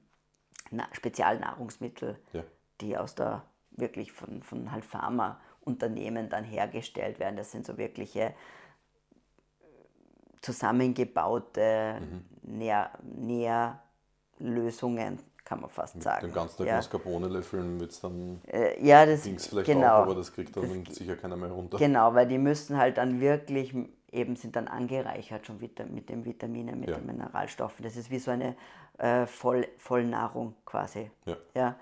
na, 0.70 0.86
Spezialnahrungsmittel, 0.92 2.18
ja. 2.32 2.42
die 2.80 2.96
aus 2.98 3.14
der 3.14 3.44
wirklich 3.76 4.12
von, 4.12 4.42
von 4.42 4.72
halt 4.72 4.84
Pharmaunternehmen 4.84 6.28
dann 6.28 6.44
hergestellt 6.44 7.18
werden. 7.18 7.36
Das 7.36 7.52
sind 7.52 7.66
so 7.66 7.78
wirkliche 7.78 8.20
äh, 8.20 8.32
zusammengebaute 10.40 12.00
mhm. 12.00 12.24
Nähr, 12.58 12.90
Nährlösungen, 14.38 15.18
kann 15.44 15.60
man 15.60 15.70
fast 15.70 15.94
Mit 15.94 16.04
sagen. 16.04 16.26
Dem 16.26 16.34
ganzen 16.34 16.58
Tag 16.58 16.66
ja. 16.66 16.76
Mascarpone 16.76 17.28
löffeln 17.28 17.78
wird 17.80 17.92
es 17.92 18.00
dann 18.00 18.40
äh, 18.46 18.84
ja, 18.84 19.06
das, 19.06 19.22
Dings 19.22 19.46
vielleicht 19.46 19.66
genau, 19.66 19.86
auch, 19.86 20.02
aber 20.02 20.16
das 20.16 20.32
kriegt 20.32 20.56
dann 20.56 20.84
das, 20.84 20.96
sicher 20.96 21.16
keiner 21.16 21.36
mehr 21.36 21.50
runter. 21.50 21.78
Genau, 21.78 22.14
weil 22.14 22.26
die 22.26 22.38
müssen 22.38 22.76
halt 22.76 22.98
dann 22.98 23.20
wirklich 23.20 23.74
eben 24.12 24.36
sind 24.36 24.56
dann 24.56 24.68
angereichert 24.68 25.46
schon 25.46 25.58
mit 25.60 26.08
den 26.08 26.24
Vitaminen, 26.24 26.80
mit 26.80 26.88
ja. 26.88 26.96
den 26.96 27.06
Mineralstoffen. 27.06 27.84
Das 27.84 27.96
ist 27.96 28.10
wie 28.10 28.18
so 28.18 28.30
eine 28.30 28.56
äh, 28.98 29.26
Voll, 29.26 29.66
Vollnahrung 29.78 30.54
quasi. 30.64 31.10
Ja. 31.26 31.36
ja. 31.54 31.76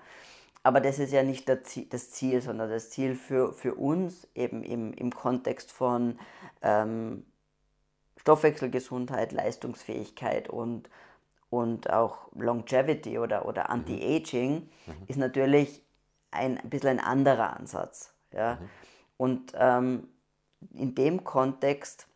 Aber 0.65 0.81
das 0.81 0.97
ist 0.97 1.13
ja 1.13 1.21
nicht 1.21 1.47
das 1.47 2.11
Ziel, 2.11 2.41
sondern 2.41 2.71
das 2.71 2.89
Ziel 2.89 3.13
für, 3.13 3.53
für 3.53 3.75
uns 3.75 4.27
eben 4.33 4.63
im, 4.63 4.93
im 4.93 5.13
Kontext 5.13 5.71
von 5.71 6.17
ähm, 6.63 7.23
Stoffwechselgesundheit, 8.17 9.31
Leistungsfähigkeit 9.31 10.49
und, 10.49 10.89
und 11.51 11.91
auch 11.91 12.31
Longevity 12.33 13.19
oder, 13.19 13.45
oder 13.45 13.65
mhm. 13.65 13.69
Anti-Aging 13.73 14.53
mhm. 14.87 14.93
ist 15.05 15.17
natürlich 15.17 15.85
ein, 16.31 16.57
ein 16.57 16.69
bisschen 16.71 16.97
ein 16.97 16.99
anderer 16.99 17.55
Ansatz. 17.55 18.15
Ja? 18.33 18.55
Mhm. 18.55 18.69
Und 19.17 19.53
ähm, 19.53 20.07
in 20.73 20.95
dem 20.95 21.23
Kontext 21.23 22.07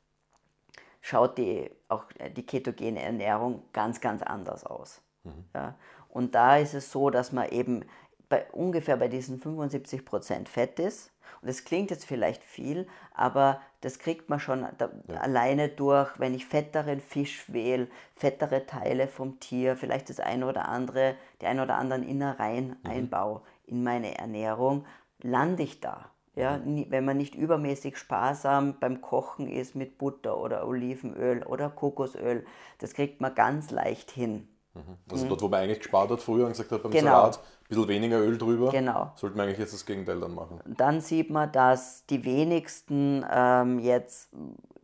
schaut 1.02 1.38
die, 1.38 1.70
auch 1.88 2.06
die 2.36 2.48
ketogene 2.48 3.04
Ernährung 3.04 3.62
ganz, 3.74 4.02
ganz 4.02 4.24
anders 4.24 4.64
aus. 4.64 5.04
Mhm. 5.24 5.46
Ja? 5.54 5.76
Und 6.10 6.34
da 6.34 6.58
ist 6.58 6.74
es 6.74 6.92
so, 6.92 7.12
dass 7.12 7.32
man 7.32 7.48
eben 7.50 7.86
bei, 8.30 8.46
ungefähr 8.52 8.96
bei 8.98 9.08
diesen 9.08 9.42
75% 9.42 10.48
Fett 10.48 10.80
ist. 10.80 11.12
Und 11.42 11.48
das 11.50 11.64
klingt 11.64 11.92
jetzt 11.92 12.06
vielleicht 12.06 12.44
viel, 12.44 12.88
aber 13.14 13.62
das 13.82 14.00
kriegt 14.00 14.30
man 14.30 14.40
schon 14.40 14.66
da, 14.78 14.90
ja. 15.08 15.16
alleine 15.16 15.70
durch, 15.70 16.20
wenn 16.20 16.34
ich 16.34 16.46
fetteren 16.46 17.00
Fisch 17.00 17.52
wähle, 17.52 17.88
fettere 18.16 18.66
Teile 18.66 19.08
vom 19.08 19.40
Tier, 19.40 19.76
vielleicht 19.76 20.10
das 20.10 20.20
eine 20.20 20.48
oder 20.48 20.68
andere, 20.68 21.16
die 21.42 21.46
ein 21.46 21.60
oder 21.60 21.76
anderen 21.76 22.04
Innereien 22.04 22.78
mhm. 22.84 22.90
einbaue 22.90 23.42
in 23.68 23.84
meine 23.84 24.18
Ernährung, 24.18 24.86
lande 25.22 25.64
ich 25.64 25.80
da. 25.80 26.12
Ja, 26.36 26.58
mhm. 26.58 26.86
wenn 26.90 27.06
man 27.06 27.18
nicht 27.18 27.36
übermäßig 27.36 27.98
sparsam 27.98 28.80
beim 28.80 29.02
Kochen 29.02 29.48
ist 29.48 29.76
mit 29.76 29.98
Butter 29.98 30.38
oder 30.38 30.68
Olivenöl 30.68 31.44
oder 31.44 31.70
Kokosöl, 31.70 32.46
das 32.78 32.94
kriegt 32.94 33.22
man 33.22 33.36
ganz 33.36 33.72
leicht 33.72 34.12
hin. 34.12 34.48
Mhm. 34.74 34.98
Also 35.12 35.28
dort, 35.28 35.42
wo 35.42 35.48
man 35.48 35.62
eigentlich 35.62 35.80
gespart 35.80 36.10
hat 36.12 36.22
früher 36.22 36.46
und 36.46 36.52
gesagt 36.52 36.72
hat, 36.72 36.84
beim 36.84 36.92
genau. 36.92 37.12
Salat 37.12 37.38
ein 37.38 37.68
bisschen 37.68 37.88
weniger 37.88 38.20
Öl 38.20 38.38
drüber, 38.38 38.72
genau. 38.72 39.12
sollte 39.16 39.38
man 39.38 39.48
eigentlich 39.48 39.60
jetzt 39.60 39.74
das 39.74 39.86
Gegenteil 39.86 40.20
dann 40.20 40.34
machen. 40.34 40.60
Dann 40.66 41.02
sieht 41.02 41.30
man, 41.30 41.52
dass 41.52 42.06
die 42.08 42.24
wenigsten 42.24 43.26
ähm, 43.32 43.80
jetzt 43.80 44.30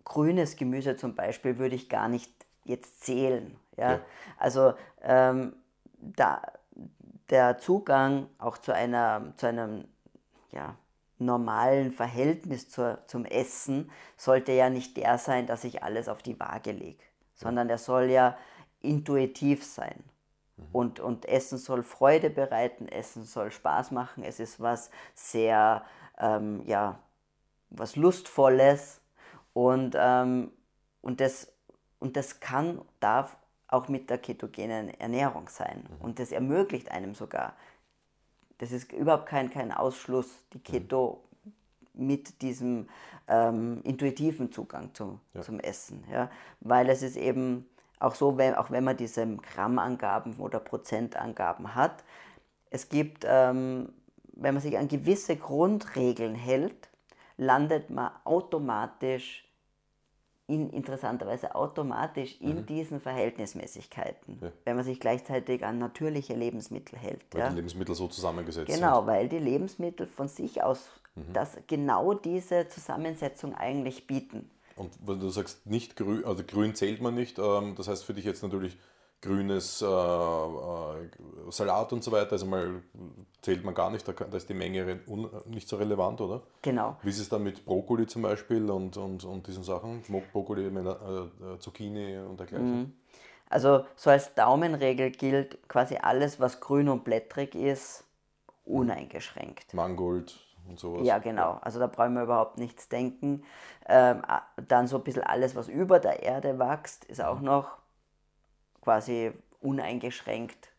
grünes 0.03 0.55
Gemüse 0.55 0.95
zum 0.95 1.15
Beispiel 1.15 1.57
würde 1.57 1.75
ich 1.75 1.89
gar 1.89 2.07
nicht 2.07 2.31
jetzt 2.63 3.03
zählen. 3.03 3.55
Ja? 3.77 3.93
ja. 3.93 3.99
Also 4.37 4.73
ähm, 5.01 5.53
da, 5.99 6.41
der 7.29 7.57
Zugang 7.57 8.27
auch 8.37 8.57
zu, 8.57 8.73
einer, 8.73 9.33
zu 9.37 9.47
einem 9.47 9.85
ja, 10.51 10.75
normalen 11.17 11.91
Verhältnis 11.91 12.69
zur, 12.69 12.99
zum 13.07 13.25
Essen 13.25 13.89
sollte 14.17 14.51
ja 14.51 14.69
nicht 14.69 14.97
der 14.97 15.17
sein, 15.17 15.47
dass 15.47 15.63
ich 15.63 15.83
alles 15.83 16.07
auf 16.07 16.21
die 16.21 16.39
Waage 16.39 16.71
lege, 16.71 17.03
sondern 17.33 17.67
der 17.67 17.77
soll 17.77 18.05
ja 18.05 18.37
intuitiv 18.85 19.63
sein. 19.63 20.03
Mhm. 20.57 20.63
Und, 20.71 20.99
und 20.99 21.25
Essen 21.25 21.57
soll 21.57 21.83
Freude 21.83 22.29
bereiten, 22.29 22.87
Essen 22.87 23.23
soll 23.23 23.51
Spaß 23.51 23.91
machen, 23.91 24.23
es 24.23 24.39
ist 24.39 24.59
was 24.59 24.89
sehr, 25.13 25.83
ähm, 26.17 26.61
ja, 26.65 26.99
was 27.69 27.95
Lustvolles 27.95 29.01
und, 29.53 29.95
ähm, 29.97 30.51
und, 31.01 31.19
das, 31.21 31.51
und 31.99 32.15
das 32.15 32.39
kann, 32.39 32.81
darf 32.99 33.37
auch 33.67 33.87
mit 33.87 34.09
der 34.09 34.17
ketogenen 34.17 34.89
Ernährung 34.99 35.49
sein. 35.49 35.83
Mhm. 35.89 36.05
Und 36.05 36.19
das 36.19 36.31
ermöglicht 36.31 36.91
einem 36.91 37.15
sogar, 37.15 37.55
das 38.57 38.71
ist 38.71 38.91
überhaupt 38.93 39.25
kein, 39.25 39.49
kein 39.49 39.71
Ausschluss, 39.71 40.27
die 40.53 40.57
mhm. 40.57 40.63
Keto 40.63 41.23
mhm. 41.93 42.07
mit 42.07 42.41
diesem 42.41 42.89
ähm, 43.27 43.81
intuitiven 43.83 44.51
Zugang 44.51 44.93
zum, 44.93 45.19
ja. 45.33 45.41
zum 45.41 45.59
Essen. 45.59 46.03
Ja? 46.11 46.29
Weil 46.61 46.89
es 46.89 47.01
ist 47.01 47.17
eben 47.17 47.67
auch 48.05 48.15
so, 48.15 48.37
wenn, 48.37 48.53
auch 48.53 48.69
wenn 48.69 48.83
man 48.83 48.95
diese 48.95 49.25
Grammangaben 49.37 50.37
oder 50.37 50.59
Prozentangaben 50.59 51.73
hat, 51.73 52.03
es 52.69 52.89
gibt, 52.89 53.25
ähm, 53.27 53.93
wenn 54.33 54.53
man 54.53 54.61
sich 54.61 54.77
an 54.77 54.87
gewisse 54.87 55.35
Grundregeln 55.35 56.35
hält, 56.35 56.89
landet 57.37 57.89
man 57.89 58.11
automatisch 58.23 59.43
in, 60.47 60.69
interessanterweise 60.69 61.55
automatisch 61.55 62.39
in 62.39 62.57
mhm. 62.57 62.65
diesen 62.67 62.99
Verhältnismäßigkeiten, 62.99 64.39
ja. 64.39 64.51
wenn 64.63 64.75
man 64.75 64.85
sich 64.85 64.99
gleichzeitig 64.99 65.65
an 65.65 65.79
natürliche 65.79 66.35
Lebensmittel 66.35 66.99
hält. 66.99 67.23
Weil 67.31 67.41
ja. 67.41 67.49
die 67.49 67.55
Lebensmittel 67.55 67.95
so 67.95 68.07
zusammengesetzt 68.07 68.67
genau, 68.67 68.77
sind. 68.77 68.87
Genau, 68.87 69.07
weil 69.07 69.29
die 69.29 69.39
Lebensmittel 69.39 70.05
von 70.05 70.27
sich 70.27 70.61
aus 70.61 70.87
mhm. 71.15 71.33
das, 71.33 71.57
genau 71.65 72.13
diese 72.13 72.67
Zusammensetzung 72.67 73.55
eigentlich 73.55 74.05
bieten. 74.05 74.51
Und 74.75 74.93
wenn 75.05 75.19
du 75.19 75.29
sagst, 75.29 75.65
nicht 75.65 75.95
grün, 75.95 76.25
also 76.25 76.43
grün 76.45 76.75
zählt 76.75 77.01
man 77.01 77.15
nicht, 77.15 77.39
ähm, 77.39 77.75
das 77.75 77.87
heißt 77.87 78.03
für 78.03 78.13
dich 78.13 78.25
jetzt 78.25 78.43
natürlich 78.43 78.77
grünes 79.21 79.81
äh, 79.81 79.85
äh, 79.85 81.49
Salat 81.49 81.93
und 81.93 82.03
so 82.03 82.11
weiter, 82.11 82.33
also 82.33 82.45
mal 82.45 82.81
zählt 83.41 83.63
man 83.63 83.73
gar 83.73 83.89
nicht, 83.89 84.07
da, 84.07 84.11
da 84.11 84.37
ist 84.37 84.49
die 84.49 84.53
Menge 84.53 84.99
nicht 85.45 85.67
so 85.67 85.77
relevant, 85.77 86.21
oder? 86.21 86.43
Genau. 86.61 86.97
Wie 87.01 87.09
ist 87.09 87.19
es 87.19 87.29
dann 87.29 87.43
mit 87.43 87.65
Brokkoli 87.65 88.05
zum 88.05 88.21
Beispiel 88.21 88.69
und, 88.69 88.97
und, 88.97 89.23
und 89.23 89.47
diesen 89.47 89.63
Sachen? 89.63 90.03
Brokkoli, 90.31 90.65
äh, 90.65 90.69
äh, 90.69 91.59
Zucchini 91.59 92.17
und 92.17 92.39
dergleichen? 92.39 92.79
Mhm. 92.79 92.93
Also 93.49 93.85
so 93.95 94.09
als 94.09 94.33
Daumenregel 94.33 95.11
gilt 95.11 95.67
quasi 95.67 95.97
alles, 95.97 96.39
was 96.39 96.59
grün 96.59 96.89
und 96.89 97.03
blättrig 97.03 97.55
ist, 97.55 98.03
uneingeschränkt. 98.65 99.73
Mangold, 99.73 100.35
und 100.67 100.79
sowas. 100.79 101.05
Ja, 101.05 101.17
genau. 101.19 101.59
Also 101.61 101.79
da 101.79 101.87
brauchen 101.87 102.13
wir 102.13 102.23
überhaupt 102.23 102.57
nichts 102.57 102.89
denken. 102.89 103.43
Ähm, 103.87 104.21
dann 104.67 104.87
so 104.87 104.97
ein 104.97 105.03
bisschen 105.03 105.23
alles, 105.23 105.55
was 105.55 105.67
über 105.67 105.99
der 105.99 106.23
Erde 106.23 106.59
wächst, 106.59 107.05
ist 107.05 107.21
auch 107.21 107.39
mhm. 107.39 107.45
noch 107.45 107.77
quasi 108.81 109.31
uneingeschränkt 109.61 110.69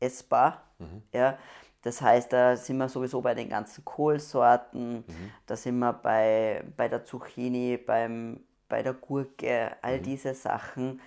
essbar. 0.00 0.62
Mhm. 0.78 1.02
Ja. 1.12 1.38
Das 1.82 2.00
heißt, 2.00 2.32
da 2.32 2.56
sind 2.56 2.76
wir 2.76 2.88
sowieso 2.88 3.20
bei 3.20 3.34
den 3.34 3.48
ganzen 3.48 3.84
Kohlsorten, 3.84 4.98
mhm. 4.98 5.32
da 5.46 5.56
sind 5.56 5.78
wir 5.80 5.92
bei, 5.92 6.64
bei 6.76 6.88
der 6.88 7.04
Zucchini, 7.04 7.76
beim, 7.76 8.40
bei 8.68 8.82
der 8.82 8.94
Gurke, 8.94 9.76
all 9.82 9.98
mhm. 9.98 10.02
diese 10.02 10.34
Sachen. 10.34 11.00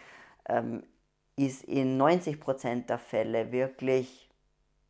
Ähm, 0.47 0.83
ist 1.37 1.63
in 1.63 2.01
90% 2.01 2.85
der 2.85 2.97
Fälle 2.97 3.51
wirklich, 3.51 4.29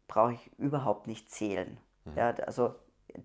brauche 0.08 0.34
ich 0.34 0.52
überhaupt 0.60 1.08
nicht 1.08 1.32
zählen. 1.32 1.78
Mhm. 2.06 2.18
Ja, 2.18 2.30
also 2.46 2.76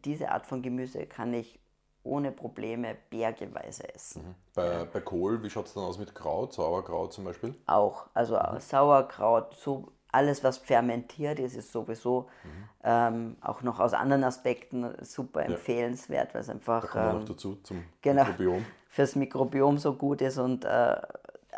diese 0.05 0.31
Art 0.31 0.47
von 0.47 0.63
Gemüse 0.63 1.07
kann 1.07 1.35
ich 1.35 1.61
ohne 2.03 2.33
Probleme 2.33 2.97
bergeweise 3.11 3.93
essen. 3.95 4.23
Mhm. 4.23 4.35
Bei, 4.55 4.85
bei 4.85 5.01
Kohl, 5.01 5.43
wie 5.43 5.51
schaut 5.51 5.67
es 5.67 5.75
dann 5.75 5.85
aus 5.85 5.99
mit 5.99 6.15
Kraut, 6.15 6.53
Sauerkraut 6.53 7.13
zum 7.13 7.25
Beispiel? 7.25 7.55
Auch, 7.67 8.07
also 8.15 8.37
mhm. 8.37 8.59
Sauerkraut, 8.59 9.55
so 9.55 9.93
alles, 10.13 10.43
was 10.43 10.59
fermentiert 10.59 11.39
ist, 11.39 11.55
ist 11.55 11.73
sowieso 11.73 12.29
mhm. 12.43 12.69
ähm, 12.85 13.37
auch 13.41 13.63
noch 13.63 13.79
aus 13.81 13.93
anderen 13.93 14.25
Aspekten 14.25 14.93
super 15.03 15.45
empfehlenswert, 15.45 16.35
weil 16.35 16.41
es 16.41 16.49
einfach. 16.49 16.83
Da 16.83 16.89
kommen 16.89 17.05
wir 17.05 17.11
ähm, 17.11 17.19
noch 17.21 17.29
dazu 17.29 17.57
zum 17.63 17.85
genau, 18.03 18.25
Mikrobiom. 18.25 18.65
Fürs 18.89 19.15
Mikrobiom 19.15 19.79
so 19.79 19.95
gut 19.95 20.21
ist. 20.21 20.39
Und, 20.39 20.65
äh, 20.65 20.97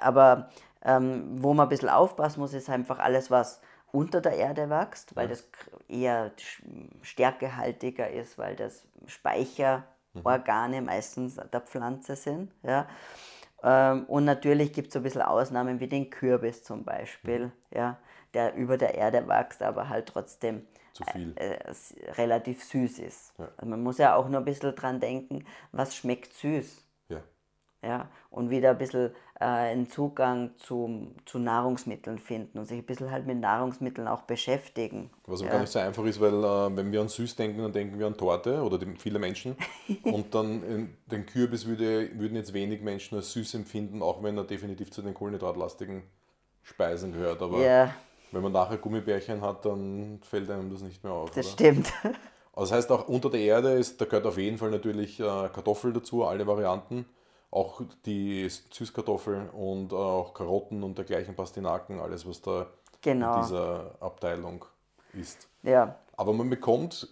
aber 0.01 0.51
ähm, 0.85 1.43
wo 1.43 1.55
man 1.55 1.67
ein 1.67 1.69
bisschen 1.71 1.89
aufpassen 1.89 2.41
muss, 2.41 2.53
ist 2.53 2.69
einfach 2.69 2.99
alles, 2.99 3.31
was 3.31 3.61
unter 3.93 4.21
der 4.21 4.33
Erde 4.33 4.71
wächst, 4.71 5.15
weil 5.15 5.29
ja. 5.29 5.31
das 5.31 5.49
eher 5.89 6.33
stärkehaltiger 7.03 8.11
ist, 8.11 8.39
weil 8.39 8.57
das 8.57 8.85
Speicherorgane 9.07 10.81
mhm. 10.81 10.87
meistens 10.87 11.37
der 11.37 11.61
Pflanze 11.61 12.17
sind. 12.17 12.53
Ja. 12.63 12.89
Ähm, 13.63 14.05
und 14.07 14.25
natürlich 14.25 14.73
gibt 14.73 14.89
es 14.89 14.95
so 14.95 15.01
ein 15.01 15.05
bisschen 15.05 15.23
Ausnahmen 15.23 15.79
wie 15.79 15.89
den 15.89 16.11
Kürbis 16.11 16.65
zum 16.65 16.85
Beispiel, 16.85 17.47
mhm. 17.47 17.53
ja, 17.71 17.99
der 18.35 18.55
über 18.55 18.77
der 18.79 18.95
Erde 18.95 19.29
wächst, 19.29 19.63
aber 19.63 19.89
halt 19.89 20.07
trotzdem 20.07 20.67
äh, 21.37 21.55
äh, 21.55 21.75
relativ 22.13 22.65
süß 22.65 22.99
ist. 22.99 23.33
Ja. 23.39 23.49
Also 23.57 23.71
man 23.71 23.83
muss 23.83 23.99
ja 23.99 24.15
auch 24.15 24.29
nur 24.29 24.41
ein 24.41 24.45
bisschen 24.45 24.75
dran 24.75 25.01
denken, 25.01 25.45
was 25.71 25.97
schmeckt 25.97 26.35
süß. 26.35 26.82
Ja. 27.83 28.09
Und 28.31 28.51
wieder 28.51 28.71
ein 28.71 28.79
bisschen 28.79 29.11
äh, 29.41 29.45
einen 29.45 29.91
Zugang 29.91 30.53
zu, 30.57 31.09
zu 31.27 31.39
Nahrungsmitteln 31.39 32.19
finden 32.19 32.59
und 32.59 32.67
sich 32.67 32.79
ein 32.79 32.87
bisschen 32.87 33.11
halt 33.11 33.27
mit 33.27 33.41
Nahrungsmitteln 33.41 34.07
auch 34.07 34.23
beschäftigen. 34.23 35.11
Was 35.27 35.41
aber 35.41 35.49
ja. 35.49 35.53
gar 35.55 35.61
nicht 35.63 35.73
so 35.73 35.79
einfach 35.81 36.05
ist, 36.05 36.21
weil 36.21 36.33
äh, 36.33 36.77
wenn 36.77 36.93
wir 36.93 37.01
an 37.01 37.09
süß 37.09 37.35
denken, 37.35 37.61
dann 37.61 37.73
denken 37.73 37.99
wir 37.99 38.07
an 38.07 38.17
Torte 38.17 38.63
oder 38.63 38.79
die, 38.79 38.87
viele 38.99 39.19
Menschen. 39.19 39.57
und 40.05 40.33
dann 40.35 40.63
in, 40.63 40.97
den 41.11 41.27
Kürbis 41.27 41.67
würde, 41.67 42.09
würden 42.19 42.37
jetzt 42.37 42.53
wenig 42.53 42.83
Menschen 42.83 43.17
als 43.17 43.33
süß 43.33 43.55
empfinden, 43.55 44.01
auch 44.01 44.23
wenn 44.23 44.39
er 44.39 44.45
definitiv 44.45 44.93
zu 44.93 45.03
den 45.03 45.13
kohlenhydratlastigen 45.13 46.05
Speisen 46.63 47.13
gehört. 47.13 47.43
Aber 47.43 47.59
ja. 47.59 47.93
wenn 48.31 48.43
man 48.43 48.53
nachher 48.53 48.79
Gummibärchen 48.79 49.41
hat, 49.41 49.65
dann 49.65 50.21
fällt 50.23 50.49
einem 50.51 50.71
das 50.71 50.83
nicht 50.83 51.03
mehr 51.03 51.13
auf. 51.13 51.31
Das 51.33 51.47
oder? 51.47 51.53
stimmt. 51.53 51.93
Also 52.55 52.71
das 52.71 52.73
heißt 52.73 52.93
auch 52.93 53.09
unter 53.09 53.31
der 53.31 53.41
Erde 53.41 53.73
ist, 53.73 54.01
da 54.01 54.05
gehört 54.05 54.27
auf 54.27 54.39
jeden 54.39 54.59
Fall 54.59 54.71
natürlich 54.71 55.19
äh, 55.19 55.25
Kartoffel 55.25 55.93
dazu, 55.93 56.25
alle 56.25 56.47
Varianten 56.47 57.07
auch 57.53 57.83
die 58.07 58.49
Süßkartoffeln 58.49 59.51
und 59.51 59.93
auch 59.93 60.33
Karotten 60.33 60.83
und 60.83 60.97
dergleichen 60.97 61.37
Pastinaken, 61.37 62.01
alles 62.01 62.27
was 62.27 62.41
da 62.41 62.67
genau. 63.03 63.35
in 63.35 63.43
dieser 63.43 63.95
Abteilung 64.01 64.65
ist. 65.13 65.49
Ja. 65.63 65.97
Aber 66.17 66.33
man 66.33 66.49
bekommt, 66.49 67.09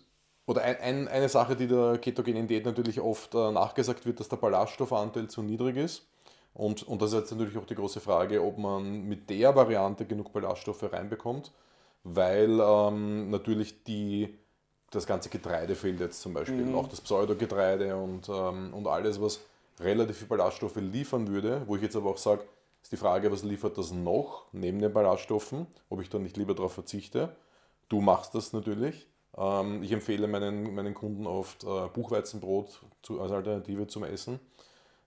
oder 0.46 0.62
ein, 0.62 0.76
ein, 0.80 1.08
eine 1.08 1.28
Sache, 1.28 1.54
die 1.56 1.66
der 1.66 1.98
ketogenen 1.98 2.48
Diät 2.48 2.64
natürlich 2.64 3.00
oft 3.00 3.34
äh, 3.34 3.50
nachgesagt 3.50 4.06
wird, 4.06 4.18
dass 4.18 4.30
der 4.30 4.38
Ballaststoffanteil 4.38 5.28
zu 5.28 5.42
niedrig 5.42 5.76
ist. 5.76 6.06
Und, 6.54 6.82
und 6.88 7.02
das 7.02 7.12
ist 7.12 7.18
jetzt 7.18 7.32
natürlich 7.32 7.58
auch 7.58 7.66
die 7.66 7.74
große 7.74 8.00
Frage, 8.00 8.42
ob 8.42 8.56
man 8.56 9.04
mit 9.04 9.28
der 9.28 9.54
Variante 9.54 10.06
genug 10.06 10.32
Ballaststoffe 10.32 10.90
reinbekommt, 10.90 11.52
weil 12.02 12.58
ähm, 12.60 13.30
natürlich 13.30 13.84
die, 13.84 14.38
das 14.90 15.06
ganze 15.06 15.28
Getreide 15.28 15.74
fehlt 15.74 16.00
jetzt 16.00 16.22
zum 16.22 16.32
Beispiel, 16.32 16.64
mhm. 16.64 16.74
auch 16.76 16.88
das 16.88 17.02
Pseudogetreide 17.02 17.94
und, 17.94 18.28
ähm, 18.30 18.72
und 18.72 18.86
alles, 18.88 19.20
was 19.20 19.40
relativ 19.78 20.18
viel 20.18 20.26
Ballaststoffe 20.26 20.76
liefern 20.76 21.28
würde, 21.28 21.62
wo 21.66 21.76
ich 21.76 21.82
jetzt 21.82 21.96
aber 21.96 22.10
auch 22.10 22.18
sage, 22.18 22.44
ist 22.82 22.92
die 22.92 22.96
Frage, 22.96 23.30
was 23.30 23.42
liefert 23.42 23.78
das 23.78 23.92
noch 23.92 24.46
neben 24.52 24.80
den 24.80 24.92
Ballaststoffen, 24.92 25.66
ob 25.88 26.00
ich 26.00 26.08
dann 26.08 26.22
nicht 26.22 26.36
lieber 26.36 26.54
darauf 26.54 26.72
verzichte. 26.72 27.36
Du 27.88 28.00
machst 28.00 28.34
das 28.34 28.52
natürlich. 28.52 29.06
Ähm, 29.36 29.82
ich 29.82 29.92
empfehle 29.92 30.26
meinen, 30.26 30.74
meinen 30.74 30.94
Kunden 30.94 31.26
oft 31.26 31.64
äh, 31.64 31.88
Buchweizenbrot 31.88 32.82
als 33.18 33.32
Alternative 33.32 33.86
zum 33.86 34.04
Essen. 34.04 34.40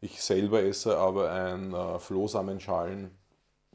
Ich 0.02 0.22
selber 0.22 0.62
esse 0.62 0.98
aber 0.98 1.32
ein 1.32 1.74
äh, 1.74 2.00
Flohsamenschalen, 2.00 3.12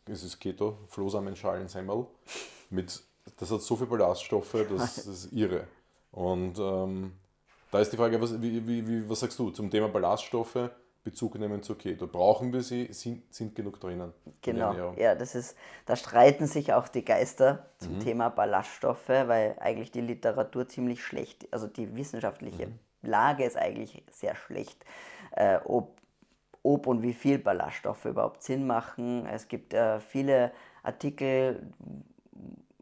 es 0.06 0.22
ist 0.22 0.38
Keto, 0.38 0.78
Flohsamenschalen-Semmel. 0.88 2.06
Mit, 2.70 3.02
das 3.38 3.50
hat 3.50 3.62
so 3.62 3.76
viele 3.76 3.88
Ballaststoffe, 3.88 4.66
das, 4.68 4.96
das 4.96 5.06
ist 5.06 5.32
irre. 5.32 5.66
Und 6.12 6.58
ähm, 6.58 7.12
da 7.70 7.80
ist 7.80 7.92
die 7.92 7.96
Frage, 7.96 8.20
was, 8.20 8.40
wie, 8.40 8.66
wie, 8.66 9.08
was 9.08 9.20
sagst 9.20 9.38
du 9.38 9.50
zum 9.50 9.70
Thema 9.70 9.88
Ballaststoffe? 9.88 10.70
Bezug 11.04 11.38
nehmen 11.38 11.62
zu 11.62 11.74
Keto. 11.74 12.06
Brauchen 12.06 12.52
wir 12.52 12.62
sie? 12.62 12.92
Sind, 12.92 13.32
sind 13.32 13.54
genug 13.54 13.80
drinnen? 13.80 14.12
Genau, 14.42 14.92
ja, 14.96 15.14
das 15.14 15.34
ist, 15.34 15.56
da 15.86 15.96
streiten 15.96 16.46
sich 16.46 16.74
auch 16.74 16.88
die 16.88 17.04
Geister 17.04 17.66
zum 17.78 17.94
mhm. 17.94 18.00
Thema 18.00 18.28
Ballaststoffe, 18.28 19.08
weil 19.08 19.56
eigentlich 19.60 19.90
die 19.90 20.02
Literatur 20.02 20.68
ziemlich 20.68 21.02
schlecht, 21.02 21.48
also 21.50 21.66
die 21.66 21.96
wissenschaftliche 21.96 22.66
mhm. 22.66 22.78
Lage 23.02 23.44
ist 23.44 23.56
eigentlich 23.56 24.04
sehr 24.10 24.34
schlecht, 24.34 24.84
äh, 25.30 25.58
ob, 25.64 25.96
ob 26.62 26.86
und 26.86 27.02
wie 27.02 27.14
viel 27.14 27.38
Ballaststoffe 27.38 28.04
überhaupt 28.04 28.42
Sinn 28.42 28.66
machen. 28.66 29.24
Es 29.26 29.48
gibt 29.48 29.72
äh, 29.72 30.00
viele 30.00 30.52
Artikel, 30.82 31.72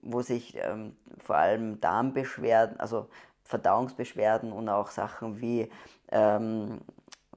wo 0.03 0.22
sich 0.22 0.57
ähm, 0.57 0.97
vor 1.18 1.37
allem 1.37 1.80
Darmbeschwerden, 1.80 2.80
also 2.80 3.09
Verdauungsbeschwerden 3.47 4.53
und 4.53 4.68
auch 4.68 4.90
Sachen 4.90 5.40
wie 5.40 5.70
ähm, 6.11 6.80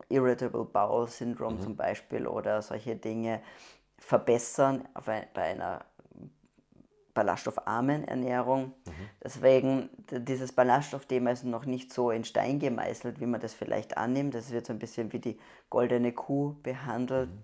Irritable 0.09 0.65
Bowel 0.65 1.07
Syndrome 1.07 1.57
mhm. 1.57 1.61
zum 1.61 1.75
Beispiel 1.75 2.27
oder 2.27 2.61
solche 2.61 2.95
Dinge 2.95 3.41
verbessern 3.97 4.87
ein, 4.93 5.27
bei 5.33 5.43
einer 5.43 5.85
ballaststoffarmen 7.13 8.07
Ernährung. 8.07 8.73
Mhm. 8.85 9.09
Deswegen, 9.23 9.89
dieses 10.09 10.51
Ballaststoffthema 10.51 11.31
ist 11.31 11.43
noch 11.43 11.65
nicht 11.65 11.93
so 11.93 12.11
in 12.11 12.23
Stein 12.23 12.59
gemeißelt, 12.59 13.19
wie 13.19 13.25
man 13.25 13.41
das 13.41 13.53
vielleicht 13.53 13.97
annimmt. 13.97 14.33
Das 14.33 14.51
wird 14.51 14.65
so 14.65 14.73
ein 14.73 14.79
bisschen 14.79 15.11
wie 15.13 15.19
die 15.19 15.39
goldene 15.69 16.11
Kuh 16.11 16.55
behandelt. 16.63 17.29
Mhm. 17.29 17.43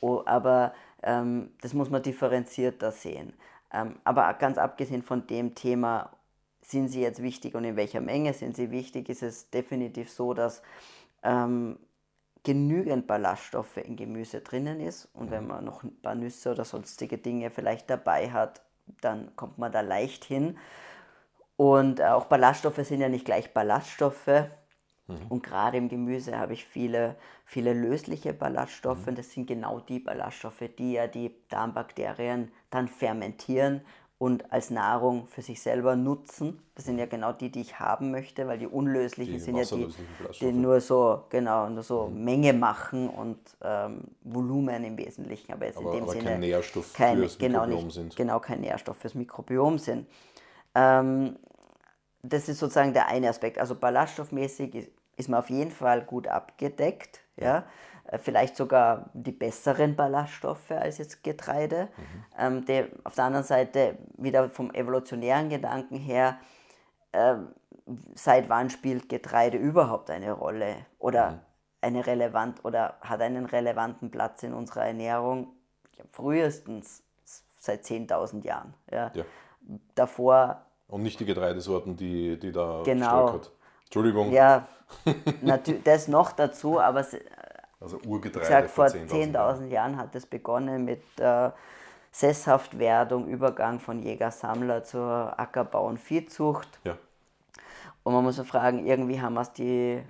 Oh, 0.00 0.22
aber 0.26 0.74
ähm, 1.02 1.50
das 1.62 1.72
muss 1.72 1.90
man 1.90 2.02
differenzierter 2.02 2.92
sehen. 2.92 3.32
Ähm, 3.72 3.96
aber 4.04 4.32
ganz 4.34 4.58
abgesehen 4.58 5.02
von 5.02 5.26
dem 5.26 5.54
Thema, 5.54 6.10
sind 6.66 6.88
sie 6.88 7.00
jetzt 7.00 7.22
wichtig 7.22 7.54
und 7.54 7.64
in 7.64 7.76
welcher 7.76 8.00
Menge 8.00 8.32
sind 8.32 8.56
sie 8.56 8.70
wichtig, 8.70 9.08
ist 9.08 9.22
es 9.22 9.50
definitiv 9.50 10.10
so, 10.10 10.34
dass 10.34 10.62
ähm, 11.22 11.78
genügend 12.42 13.06
Ballaststoffe 13.06 13.78
in 13.78 13.96
Gemüse 13.96 14.40
drinnen 14.40 14.80
ist. 14.80 15.08
Und 15.14 15.30
wenn 15.30 15.44
mhm. 15.44 15.48
man 15.48 15.64
noch 15.64 15.82
ein 15.82 16.00
paar 16.00 16.14
Nüsse 16.14 16.52
oder 16.52 16.64
sonstige 16.64 17.18
Dinge 17.18 17.50
vielleicht 17.50 17.90
dabei 17.90 18.30
hat, 18.30 18.62
dann 19.00 19.34
kommt 19.36 19.58
man 19.58 19.72
da 19.72 19.80
leicht 19.80 20.24
hin. 20.24 20.58
Und 21.56 22.02
auch 22.02 22.26
Ballaststoffe 22.26 22.84
sind 22.86 23.00
ja 23.00 23.08
nicht 23.08 23.24
gleich 23.24 23.52
Ballaststoffe. 23.52 24.48
Mhm. 25.06 25.26
Und 25.28 25.42
gerade 25.42 25.78
im 25.78 25.88
Gemüse 25.88 26.38
habe 26.38 26.52
ich 26.52 26.64
viele, 26.64 27.16
viele 27.44 27.72
lösliche 27.72 28.34
Ballaststoffe. 28.34 29.02
Mhm. 29.02 29.08
Und 29.08 29.18
das 29.18 29.32
sind 29.32 29.46
genau 29.46 29.80
die 29.80 30.00
Ballaststoffe, 30.00 30.64
die 30.78 30.92
ja 30.92 31.06
die 31.06 31.34
Darmbakterien 31.48 32.52
dann 32.70 32.88
fermentieren 32.88 33.82
und 34.18 34.52
als 34.52 34.70
Nahrung 34.70 35.26
für 35.26 35.42
sich 35.42 35.60
selber 35.60 35.96
nutzen. 35.96 36.62
Das 36.76 36.84
sind 36.84 36.98
ja 36.98 37.06
genau 37.06 37.32
die, 37.32 37.50
die 37.50 37.60
ich 37.60 37.78
haben 37.78 38.10
möchte, 38.10 38.46
weil 38.46 38.58
die 38.58 38.66
unlöslichen 38.66 39.34
die 39.34 39.40
sind 39.40 39.56
ja 39.56 39.64
die, 39.64 39.88
die 40.40 40.52
nur 40.52 40.80
so, 40.80 41.24
genau, 41.30 41.68
nur 41.68 41.82
so 41.82 42.06
mhm. 42.06 42.24
Menge 42.24 42.52
machen 42.52 43.08
und 43.08 43.38
ähm, 43.62 44.02
Volumen 44.22 44.84
im 44.84 44.96
Wesentlichen, 44.96 45.52
aber 45.52 45.66
jetzt 45.66 45.78
aber, 45.78 45.92
in 45.92 45.96
dem 45.96 46.02
aber 46.04 46.12
Sinne 46.12 46.24
kein 46.24 46.40
Nährstoff 46.40 46.92
kein, 46.92 47.18
fürs 47.18 47.38
genau 47.38 47.60
Mikrobiom 47.60 47.84
nicht, 47.84 47.94
sind. 47.94 48.16
Genau, 48.16 48.40
kein 48.40 48.60
Nährstoff 48.60 48.96
fürs 48.96 49.14
Mikrobiom 49.14 49.78
sind. 49.78 50.06
Ähm, 50.74 51.36
das 52.22 52.48
ist 52.48 52.58
sozusagen 52.58 52.94
der 52.94 53.08
eine 53.08 53.28
Aspekt. 53.28 53.58
Also 53.58 53.74
ballaststoffmäßig 53.74 54.74
ist, 54.74 54.90
ist 55.16 55.28
man 55.28 55.40
auf 55.40 55.50
jeden 55.50 55.70
Fall 55.70 56.02
gut 56.02 56.28
abgedeckt. 56.28 57.20
Ja. 57.36 57.58
Äh, 57.58 57.62
vielleicht 58.18 58.56
sogar 58.56 59.10
die 59.14 59.32
besseren 59.32 59.96
Ballaststoffe 59.96 60.70
als 60.70 60.98
jetzt 60.98 61.22
Getreide. 61.22 61.88
Mhm. 61.96 62.24
Ähm, 62.38 62.64
der, 62.66 62.88
auf 63.04 63.14
der 63.14 63.24
anderen 63.24 63.44
Seite 63.44 63.98
wieder 64.16 64.48
vom 64.48 64.72
evolutionären 64.72 65.48
Gedanken 65.48 65.96
her, 65.96 66.38
äh, 67.12 67.36
seit 68.14 68.48
wann 68.48 68.70
spielt 68.70 69.08
Getreide 69.08 69.58
überhaupt 69.58 70.10
eine 70.10 70.32
Rolle 70.32 70.76
oder 70.98 71.30
mhm. 71.30 71.40
eine 71.80 72.06
relevant 72.06 72.64
oder 72.64 72.94
hat 73.00 73.20
einen 73.20 73.46
relevanten 73.46 74.10
Platz 74.10 74.42
in 74.42 74.54
unserer 74.54 74.86
Ernährung? 74.86 75.54
frühestens 76.12 77.02
seit 77.56 77.84
10.000 77.84 78.44
Jahren. 78.44 78.74
Ja. 78.90 79.10
ja. 79.14 79.24
Davor. 79.94 80.66
Und 80.88 81.02
nicht 81.02 81.18
die 81.20 81.24
Getreidesorten, 81.24 81.96
die, 81.96 82.38
die 82.38 82.52
da 82.52 82.82
genau. 82.84 83.32
hat. 83.32 83.50
Entschuldigung. 83.84 84.32
Ja, 84.32 84.66
das 85.84 86.08
noch 86.08 86.32
dazu, 86.32 86.80
aber 86.80 87.06
also 87.84 87.98
Urgetreide. 88.06 88.44
Ich 88.44 88.48
sag, 88.48 88.70
vor 88.70 88.86
10.000 88.86 89.32
Jahren. 89.32 89.70
Jahren 89.70 89.96
hat 89.96 90.14
es 90.14 90.26
begonnen 90.26 90.84
mit 90.84 91.02
äh, 91.20 91.50
Sesshaftwerdung, 92.10 93.28
Übergang 93.28 93.78
von 93.80 94.02
Jäger-Sammler 94.02 94.84
zur 94.84 95.38
Ackerbau 95.38 95.86
und 95.86 95.98
Viehzucht. 95.98 96.80
Ja. 96.84 96.96
Und 98.02 98.12
man 98.12 98.24
muss 98.24 98.36
sich 98.36 98.46
fragen, 98.46 98.86
irgendwie 98.86 99.20
haben 99.20 99.34
wir 99.34 99.42
es 99.42 99.52
die 99.52 100.02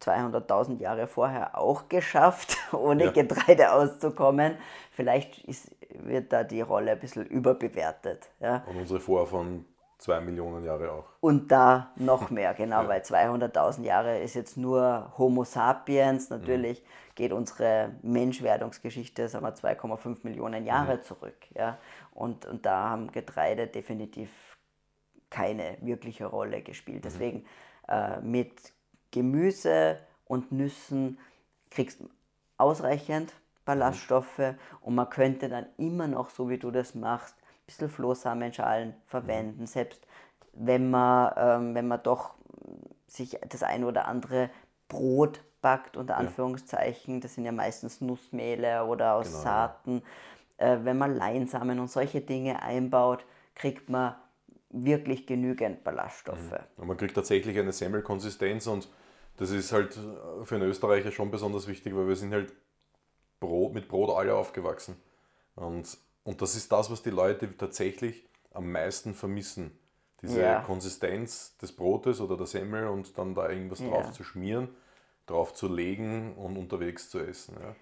200.000 0.00 0.80
Jahre 0.80 1.06
vorher 1.06 1.58
auch 1.58 1.88
geschafft, 1.88 2.56
ohne 2.72 3.06
ja. 3.06 3.10
Getreide 3.12 3.72
auszukommen. 3.72 4.56
Vielleicht 4.90 5.44
ist, 5.44 5.70
wird 5.90 6.32
da 6.32 6.44
die 6.44 6.60
Rolle 6.60 6.92
ein 6.92 7.00
bisschen 7.00 7.26
überbewertet. 7.26 8.28
Ja. 8.40 8.64
Und 8.66 8.78
unsere 8.78 9.00
Vorfahren 9.00 9.64
Zwei 10.02 10.20
Millionen 10.20 10.64
Jahre 10.64 10.90
auch. 10.90 11.04
Und 11.20 11.52
da 11.52 11.92
noch 11.94 12.28
mehr, 12.30 12.54
genau, 12.54 12.82
ja. 12.82 12.88
weil 12.88 13.02
200.000 13.02 13.84
Jahre 13.84 14.18
ist 14.18 14.34
jetzt 14.34 14.56
nur 14.56 15.12
Homo 15.16 15.44
sapiens. 15.44 16.28
Natürlich 16.28 16.82
mhm. 16.82 17.14
geht 17.14 17.32
unsere 17.32 17.92
Menschwerdungsgeschichte, 18.02 19.28
sagen 19.28 19.46
wir, 19.46 19.54
2,5 19.54 20.24
Millionen 20.24 20.66
Jahre 20.66 20.96
mhm. 20.96 21.02
zurück. 21.02 21.36
Ja? 21.54 21.78
Und, 22.14 22.46
und 22.46 22.66
da 22.66 22.90
haben 22.90 23.12
Getreide 23.12 23.68
definitiv 23.68 24.28
keine 25.30 25.76
wirkliche 25.82 26.26
Rolle 26.26 26.62
gespielt. 26.62 26.98
Mhm. 26.98 27.02
Deswegen 27.02 27.46
äh, 27.86 28.20
mit 28.22 28.72
Gemüse 29.12 30.00
und 30.24 30.50
Nüssen 30.50 31.20
kriegst 31.70 32.00
du 32.00 32.10
ausreichend 32.58 33.34
Ballaststoffe 33.64 34.38
mhm. 34.38 34.56
und 34.80 34.96
man 34.96 35.08
könnte 35.10 35.48
dann 35.48 35.66
immer 35.76 36.08
noch, 36.08 36.30
so 36.30 36.48
wie 36.48 36.58
du 36.58 36.72
das 36.72 36.96
machst, 36.96 37.36
bisschen 37.66 37.88
Flohsamenschalen 37.88 38.94
verwenden, 39.06 39.66
selbst 39.66 40.06
wenn 40.52 40.90
man, 40.90 41.32
ähm, 41.36 41.74
wenn 41.74 41.88
man 41.88 42.02
doch 42.02 42.34
sich 43.06 43.38
das 43.48 43.62
eine 43.62 43.86
oder 43.86 44.06
andere 44.06 44.50
Brot 44.88 45.40
backt, 45.60 45.96
unter 45.96 46.16
Anführungszeichen, 46.16 47.20
das 47.20 47.34
sind 47.34 47.44
ja 47.44 47.52
meistens 47.52 48.00
Nussmehle 48.00 48.84
oder 48.84 49.14
aus 49.14 49.28
genau, 49.28 49.42
Saaten, 49.42 50.02
äh, 50.58 50.78
wenn 50.82 50.98
man 50.98 51.14
Leinsamen 51.14 51.78
und 51.78 51.90
solche 51.90 52.20
Dinge 52.20 52.62
einbaut, 52.62 53.24
kriegt 53.54 53.88
man 53.88 54.14
wirklich 54.70 55.26
genügend 55.26 55.84
Ballaststoffe. 55.84 56.50
Mhm. 56.50 56.80
Und 56.82 56.88
man 56.88 56.96
kriegt 56.96 57.14
tatsächlich 57.14 57.58
eine 57.58 57.72
Semmelkonsistenz 57.72 58.66
und 58.66 58.88
das 59.36 59.50
ist 59.50 59.72
halt 59.72 59.98
für 60.42 60.54
einen 60.54 60.68
Österreicher 60.68 61.10
schon 61.10 61.30
besonders 61.30 61.66
wichtig, 61.66 61.94
weil 61.96 62.08
wir 62.08 62.16
sind 62.16 62.32
halt 62.32 62.52
Brot, 63.40 63.72
mit 63.74 63.88
Brot 63.88 64.10
alle 64.10 64.34
aufgewachsen. 64.34 64.96
Und 65.54 65.98
und 66.24 66.42
das 66.42 66.54
ist 66.54 66.70
das, 66.72 66.90
was 66.90 67.02
die 67.02 67.10
Leute 67.10 67.56
tatsächlich 67.56 68.28
am 68.52 68.70
meisten 68.70 69.14
vermissen. 69.14 69.78
Diese 70.20 70.40
ja. 70.40 70.60
Konsistenz 70.60 71.56
des 71.58 71.72
Brotes 71.72 72.20
oder 72.20 72.36
der 72.36 72.46
Semmel 72.46 72.86
und 72.86 73.18
dann 73.18 73.34
da 73.34 73.48
irgendwas 73.48 73.80
ja. 73.80 73.88
drauf 73.88 74.12
zu 74.12 74.22
schmieren, 74.22 74.68
drauf 75.26 75.52
zu 75.52 75.66
legen 75.66 76.34
und 76.36 76.56
unterwegs 76.56 77.10
zu 77.10 77.18
essen. 77.18 77.56
Ja. 77.60 77.74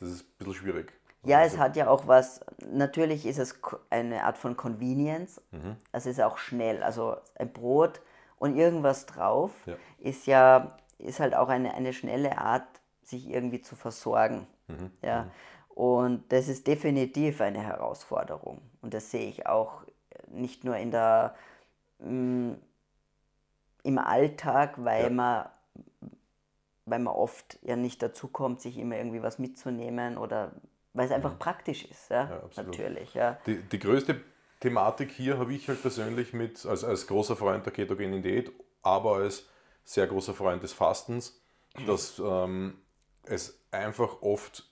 Das 0.00 0.08
ist 0.08 0.22
ein 0.22 0.38
bisschen 0.38 0.54
schwierig. 0.54 0.92
Ja, 1.22 1.42
es 1.42 1.58
hat 1.58 1.76
ja 1.76 1.88
auch 1.88 2.06
was, 2.06 2.40
natürlich 2.70 3.26
ist 3.26 3.38
es 3.38 3.58
eine 3.90 4.24
Art 4.24 4.38
von 4.38 4.56
Convenience, 4.56 5.40
mhm. 5.50 5.76
es 5.92 6.06
ist 6.06 6.20
auch 6.20 6.38
schnell. 6.38 6.82
Also 6.82 7.16
ein 7.36 7.52
Brot 7.52 8.00
und 8.38 8.56
irgendwas 8.56 9.06
drauf 9.06 9.52
ja. 9.66 9.76
ist 9.98 10.26
ja 10.26 10.76
ist 10.98 11.20
halt 11.20 11.34
auch 11.34 11.48
eine, 11.48 11.74
eine 11.74 11.92
schnelle 11.92 12.38
Art, 12.38 12.66
sich 13.02 13.28
irgendwie 13.28 13.60
zu 13.60 13.76
versorgen. 13.76 14.46
Mhm. 14.68 14.90
Ja. 15.02 15.24
Mhm. 15.24 15.30
Und 15.76 16.32
das 16.32 16.48
ist 16.48 16.66
definitiv 16.66 17.42
eine 17.42 17.60
Herausforderung. 17.60 18.62
Und 18.80 18.94
das 18.94 19.10
sehe 19.10 19.28
ich 19.28 19.46
auch 19.46 19.82
nicht 20.28 20.64
nur 20.64 20.76
in 20.76 20.90
der, 20.90 21.34
mm, 21.98 22.52
im 23.82 23.98
Alltag, 23.98 24.82
weil 24.82 25.04
ja. 25.04 25.10
man 25.10 25.48
weil 26.86 27.00
man 27.00 27.14
oft 27.14 27.58
ja 27.62 27.74
nicht 27.76 28.00
dazu 28.00 28.28
kommt, 28.28 28.60
sich 28.60 28.78
immer 28.78 28.96
irgendwie 28.96 29.22
was 29.22 29.38
mitzunehmen 29.38 30.16
oder 30.16 30.52
weil 30.94 31.06
es 31.06 31.12
einfach 31.12 31.32
mhm. 31.32 31.38
praktisch 31.40 31.84
ist, 31.84 32.10
ja, 32.10 32.30
ja 32.30 32.62
natürlich. 32.62 33.12
Ja. 33.12 33.38
Die, 33.44 33.60
die 33.60 33.78
größte 33.78 34.20
Thematik 34.60 35.10
hier 35.10 35.38
habe 35.38 35.52
ich 35.52 35.68
halt 35.68 35.82
persönlich 35.82 36.32
mit, 36.32 36.64
als, 36.64 36.84
als 36.84 37.06
großer 37.08 37.36
Freund 37.36 37.66
der 37.66 37.72
ketogenen 37.72 38.22
Diät, 38.22 38.52
aber 38.82 39.16
als 39.16 39.46
sehr 39.84 40.06
großer 40.06 40.32
Freund 40.32 40.62
des 40.62 40.72
Fastens, 40.72 41.42
dass 41.86 42.22
ähm, 42.24 42.78
es 43.24 43.60
einfach 43.72 44.22
oft 44.22 44.64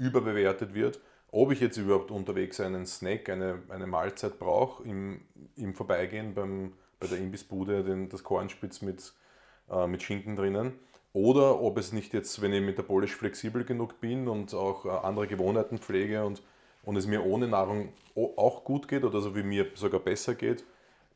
überbewertet 0.00 0.74
wird, 0.74 1.00
ob 1.30 1.52
ich 1.52 1.60
jetzt 1.60 1.76
überhaupt 1.76 2.10
unterwegs 2.10 2.58
einen 2.58 2.86
Snack, 2.86 3.28
eine, 3.28 3.62
eine 3.68 3.86
Mahlzeit 3.86 4.38
brauche, 4.38 4.82
im, 4.82 5.20
im 5.56 5.74
Vorbeigehen 5.74 6.34
beim, 6.34 6.72
bei 6.98 7.06
der 7.06 7.18
Imbissbude, 7.18 7.84
den, 7.84 8.08
das 8.08 8.24
Kornspitz 8.24 8.82
mit, 8.82 9.12
äh, 9.70 9.86
mit 9.86 10.02
Schinken 10.02 10.34
drinnen 10.34 10.72
oder 11.12 11.60
ob 11.60 11.78
es 11.78 11.92
nicht 11.92 12.12
jetzt, 12.14 12.40
wenn 12.40 12.52
ich 12.52 12.62
metabolisch 12.62 13.14
flexibel 13.14 13.64
genug 13.64 14.00
bin 14.00 14.28
und 14.28 14.54
auch 14.54 14.86
äh, 14.86 14.88
andere 14.88 15.26
Gewohnheiten 15.26 15.78
pflege 15.78 16.24
und, 16.24 16.42
und 16.84 16.96
es 16.96 17.06
mir 17.06 17.24
ohne 17.24 17.48
Nahrung 17.48 17.92
auch 18.14 18.64
gut 18.64 18.88
geht 18.88 19.04
oder 19.04 19.20
so 19.20 19.34
wie 19.36 19.42
mir 19.42 19.66
sogar 19.74 20.00
besser 20.00 20.34
geht, 20.34 20.64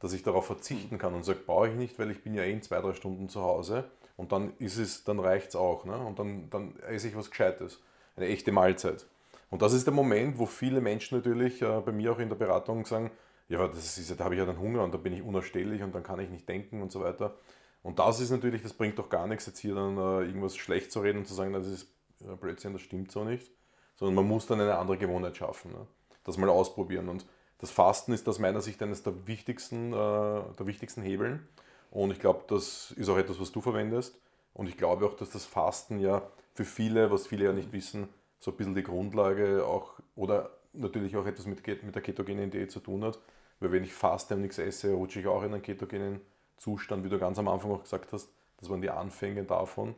dass 0.00 0.12
ich 0.12 0.22
darauf 0.22 0.46
verzichten 0.46 0.98
kann 0.98 1.14
und 1.14 1.24
sage, 1.24 1.40
brauche 1.44 1.68
ich 1.68 1.74
nicht, 1.74 1.98
weil 1.98 2.10
ich 2.10 2.22
bin 2.22 2.34
ja 2.34 2.42
eh 2.42 2.52
in 2.52 2.62
zwei, 2.62 2.80
drei 2.80 2.92
Stunden 2.92 3.28
zu 3.28 3.42
Hause 3.42 3.84
und 4.16 4.32
dann 4.32 4.52
ist 4.58 4.78
es, 4.78 5.04
dann 5.04 5.18
reicht 5.18 5.48
es 5.48 5.56
auch. 5.56 5.84
Ne? 5.84 5.96
Und 5.96 6.18
dann, 6.18 6.50
dann 6.50 6.76
esse 6.80 7.08
ich 7.08 7.16
was 7.16 7.30
Gescheites, 7.30 7.80
eine 8.16 8.26
echte 8.26 8.52
Mahlzeit. 8.52 9.06
Und 9.50 9.62
das 9.62 9.72
ist 9.72 9.86
der 9.86 9.94
Moment, 9.94 10.38
wo 10.38 10.46
viele 10.46 10.80
Menschen 10.80 11.18
natürlich 11.18 11.62
äh, 11.62 11.80
bei 11.80 11.92
mir 11.92 12.12
auch 12.12 12.18
in 12.18 12.28
der 12.28 12.36
Beratung 12.36 12.86
sagen, 12.86 13.10
ja, 13.48 13.66
das 13.68 13.98
ist, 13.98 14.18
da 14.18 14.24
habe 14.24 14.34
ich 14.34 14.38
ja 14.38 14.46
dann 14.46 14.58
Hunger 14.58 14.82
und 14.82 14.92
da 14.92 14.98
bin 14.98 15.12
ich 15.12 15.22
unerstelllich 15.22 15.82
und 15.82 15.94
dann 15.94 16.02
kann 16.02 16.18
ich 16.18 16.30
nicht 16.30 16.48
denken 16.48 16.82
und 16.82 16.90
so 16.90 17.00
weiter. 17.00 17.36
Und 17.82 17.98
das 17.98 18.18
ist 18.18 18.30
natürlich, 18.30 18.62
das 18.62 18.72
bringt 18.72 18.98
doch 18.98 19.10
gar 19.10 19.26
nichts, 19.26 19.46
jetzt 19.46 19.58
hier 19.58 19.74
dann 19.74 19.98
äh, 19.98 20.26
irgendwas 20.26 20.56
schlecht 20.56 20.90
zu 20.90 21.00
reden 21.00 21.18
und 21.18 21.26
zu 21.26 21.34
sagen, 21.34 21.52
das 21.52 21.66
ist 21.66 21.88
äh, 22.22 22.34
Blödsinn, 22.34 22.72
das 22.72 22.82
stimmt 22.82 23.12
so 23.12 23.24
nicht. 23.24 23.50
Sondern 23.96 24.14
man 24.14 24.26
muss 24.26 24.46
dann 24.46 24.60
eine 24.60 24.76
andere 24.76 24.96
Gewohnheit 24.96 25.36
schaffen. 25.36 25.70
Ne? 25.70 25.86
Das 26.24 26.38
mal 26.38 26.48
ausprobieren. 26.48 27.08
Und 27.08 27.26
das 27.58 27.70
Fasten 27.70 28.12
ist 28.12 28.28
aus 28.28 28.38
meiner 28.38 28.60
Sicht 28.60 28.82
eines 28.82 29.02
der 29.02 29.26
wichtigsten, 29.26 29.92
äh, 29.92 29.96
der 29.96 30.66
wichtigsten 30.66 31.02
Hebeln. 31.02 31.46
Und 31.90 32.10
ich 32.10 32.18
glaube, 32.18 32.44
das 32.48 32.90
ist 32.92 33.08
auch 33.08 33.18
etwas, 33.18 33.38
was 33.38 33.52
du 33.52 33.60
verwendest. 33.60 34.18
Und 34.54 34.68
ich 34.68 34.76
glaube 34.76 35.06
auch, 35.06 35.14
dass 35.14 35.30
das 35.30 35.44
Fasten 35.44 36.00
ja 36.00 36.22
für 36.54 36.64
viele, 36.64 37.10
was 37.10 37.26
viele 37.26 37.44
ja 37.44 37.52
nicht 37.52 37.72
wissen, 37.72 38.08
so 38.38 38.50
ein 38.50 38.56
bisschen 38.56 38.74
die 38.74 38.82
Grundlage 38.82 39.64
auch 39.66 39.94
oder 40.14 40.50
natürlich 40.72 41.16
auch 41.16 41.26
etwas 41.26 41.46
mit, 41.46 41.66
mit 41.66 41.94
der 41.94 42.02
ketogenen 42.02 42.50
Diät 42.50 42.70
zu 42.70 42.80
tun 42.80 43.04
hat. 43.04 43.18
Weil 43.60 43.72
wenn 43.72 43.84
ich 43.84 43.94
faste 43.94 44.34
und 44.34 44.42
nichts 44.42 44.58
esse, 44.58 44.92
rutsche 44.92 45.20
ich 45.20 45.26
auch 45.26 45.42
in 45.42 45.52
einen 45.52 45.62
ketogenen 45.62 46.20
Zustand, 46.56 47.04
wie 47.04 47.08
du 47.08 47.18
ganz 47.18 47.38
am 47.38 47.48
Anfang 47.48 47.70
auch 47.70 47.82
gesagt 47.82 48.12
hast, 48.12 48.28
das 48.58 48.70
waren 48.70 48.82
die 48.82 48.90
Anfänge 48.90 49.44
davon. 49.44 49.90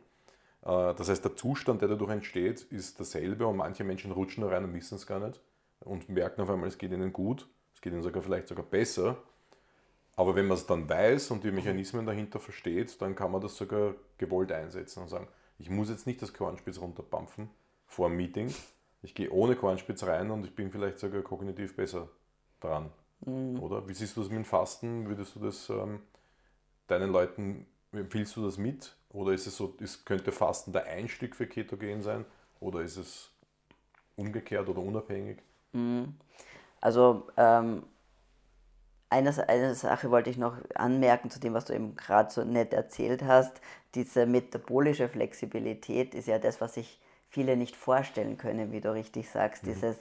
Äh, 0.62 0.94
das 0.94 1.08
heißt, 1.08 1.24
der 1.24 1.36
Zustand, 1.36 1.80
der 1.82 1.88
dadurch 1.88 2.10
entsteht, 2.10 2.62
ist 2.62 2.98
derselbe 2.98 3.46
und 3.46 3.56
manche 3.56 3.84
Menschen 3.84 4.12
rutschen 4.12 4.42
da 4.42 4.48
rein 4.48 4.64
und 4.64 4.74
wissen 4.74 4.96
es 4.96 5.06
gar 5.06 5.20
nicht 5.20 5.40
und 5.80 6.08
merken 6.08 6.40
auf 6.40 6.50
einmal, 6.50 6.68
es 6.68 6.78
geht 6.78 6.92
ihnen 6.92 7.12
gut, 7.12 7.48
es 7.74 7.80
geht 7.80 7.92
ihnen 7.92 8.02
sogar 8.02 8.22
vielleicht 8.22 8.48
sogar 8.48 8.64
besser. 8.64 9.16
Aber 10.16 10.34
wenn 10.34 10.46
man 10.46 10.56
es 10.56 10.66
dann 10.66 10.88
weiß 10.88 11.30
und 11.30 11.44
die 11.44 11.50
Mechanismen 11.50 12.06
dahinter 12.06 12.40
versteht, 12.40 13.00
dann 13.02 13.14
kann 13.14 13.30
man 13.30 13.42
das 13.42 13.56
sogar 13.56 13.94
gewollt 14.16 14.50
einsetzen 14.50 15.02
und 15.02 15.08
sagen, 15.08 15.28
ich 15.58 15.70
muss 15.70 15.88
jetzt 15.88 16.06
nicht 16.06 16.20
das 16.22 16.32
Kornspitz 16.32 16.80
runterpampfen 16.80 17.50
vor 17.86 18.06
einem 18.06 18.16
Meeting. 18.16 18.54
Ich 19.02 19.14
gehe 19.14 19.30
ohne 19.30 19.56
Kornspitz 19.56 20.04
rein 20.04 20.30
und 20.30 20.44
ich 20.44 20.54
bin 20.54 20.70
vielleicht 20.70 20.98
sogar 20.98 21.22
kognitiv 21.22 21.76
besser 21.76 22.08
dran. 22.60 22.90
Mhm. 23.24 23.60
Oder? 23.60 23.88
Wie 23.88 23.94
siehst 23.94 24.16
du 24.16 24.20
das 24.20 24.30
mit 24.30 24.38
dem 24.38 24.44
Fasten? 24.44 25.08
Würdest 25.08 25.36
du 25.36 25.40
das 25.40 25.70
ähm, 25.70 26.00
deinen 26.86 27.12
Leuten, 27.12 27.66
empfiehlst 27.92 28.36
du 28.36 28.44
das 28.44 28.58
mit? 28.58 28.96
Oder 29.10 29.32
ist 29.32 29.46
es 29.46 29.56
so, 29.56 29.74
ist, 29.80 30.04
könnte 30.04 30.32
Fasten 30.32 30.72
der 30.72 30.86
Einstieg 30.86 31.36
für 31.36 31.46
Ketogen 31.46 32.02
sein? 32.02 32.24
Oder 32.60 32.80
ist 32.82 32.96
es 32.96 33.30
umgekehrt 34.16 34.68
oder 34.68 34.80
unabhängig? 34.80 35.38
Mhm. 35.72 36.14
Also 36.80 37.28
ähm, 37.36 37.84
eine, 39.16 39.48
eine 39.48 39.74
Sache 39.74 40.10
wollte 40.10 40.30
ich 40.30 40.36
noch 40.36 40.56
anmerken 40.74 41.30
zu 41.30 41.40
dem, 41.40 41.54
was 41.54 41.64
du 41.64 41.74
eben 41.74 41.94
gerade 41.96 42.30
so 42.30 42.44
nett 42.44 42.72
erzählt 42.72 43.22
hast. 43.22 43.60
Diese 43.94 44.26
metabolische 44.26 45.08
Flexibilität 45.08 46.14
ist 46.14 46.28
ja 46.28 46.38
das, 46.38 46.60
was 46.60 46.74
sich 46.74 47.00
viele 47.28 47.56
nicht 47.56 47.76
vorstellen 47.76 48.36
können, 48.36 48.72
wie 48.72 48.80
du 48.80 48.92
richtig 48.92 49.30
sagst. 49.30 49.64
Mhm. 49.64 49.68
Dieses, 49.68 49.96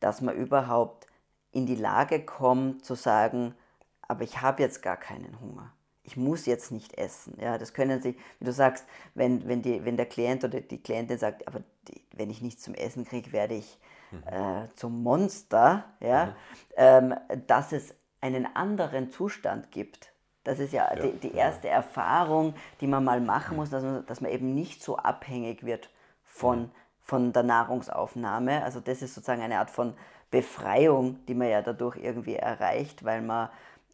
dass 0.00 0.20
man 0.20 0.34
überhaupt 0.34 1.06
in 1.52 1.66
die 1.66 1.76
Lage 1.76 2.24
kommt 2.24 2.84
zu 2.84 2.94
sagen, 2.94 3.54
aber 4.02 4.22
ich 4.22 4.40
habe 4.40 4.62
jetzt 4.62 4.82
gar 4.82 4.96
keinen 4.96 5.40
Hunger 5.40 5.72
ich 6.08 6.16
muss 6.16 6.46
jetzt 6.46 6.72
nicht 6.72 6.96
essen. 6.96 7.36
Ja, 7.38 7.58
das 7.58 7.74
können 7.74 8.00
Sie, 8.00 8.16
wie 8.38 8.44
du 8.46 8.52
sagst, 8.52 8.86
wenn, 9.14 9.46
wenn, 9.46 9.60
die, 9.60 9.84
wenn 9.84 9.98
der 9.98 10.06
Klient 10.06 10.42
oder 10.42 10.62
die 10.62 10.82
Klientin 10.82 11.18
sagt, 11.18 11.46
aber 11.46 11.62
die, 11.86 12.02
wenn 12.12 12.30
ich 12.30 12.40
nichts 12.40 12.62
zum 12.62 12.72
Essen 12.72 13.04
kriege, 13.04 13.30
werde 13.32 13.54
ich 13.54 13.78
mhm. 14.10 14.22
äh, 14.26 14.68
zum 14.74 15.02
Monster, 15.02 15.84
ja, 16.00 16.26
mhm. 16.26 16.32
ähm, 16.76 17.14
dass 17.46 17.72
es 17.72 17.94
einen 18.20 18.46
anderen 18.56 19.10
Zustand 19.10 19.70
gibt. 19.70 20.12
Das 20.44 20.58
ist 20.58 20.72
ja, 20.72 20.92
ja 20.94 21.02
die, 21.02 21.12
die, 21.12 21.34
erste 21.34 21.68
ja. 21.68 21.74
Erfahrung, 21.74 22.54
die 22.80 22.86
man 22.86 23.04
mal 23.04 23.20
machen 23.20 23.56
muss, 23.56 23.70
dass 23.70 23.82
man, 23.82 24.06
dass 24.06 24.20
man 24.20 24.30
eben 24.30 24.54
nicht 24.54 24.82
so 24.82 24.96
abhängig 24.96 25.64
wird 25.64 25.90
von, 26.24 26.62
mhm. 26.62 26.70
von 27.02 27.32
der 27.32 27.42
Nahrungsaufnahme. 27.42 28.62
Also 28.64 28.80
das 28.80 29.02
ist 29.02 29.14
sozusagen 29.14 29.42
eine 29.42 29.58
Art 29.58 29.70
von 29.70 29.94
Befreiung, 30.30 31.24
die 31.26 31.34
man 31.34 31.48
ja 31.48 31.62
dadurch 31.62 31.96
irgendwie 31.96 32.36
erreicht, 32.36 33.04
weil 33.04 33.22
man 33.22 33.50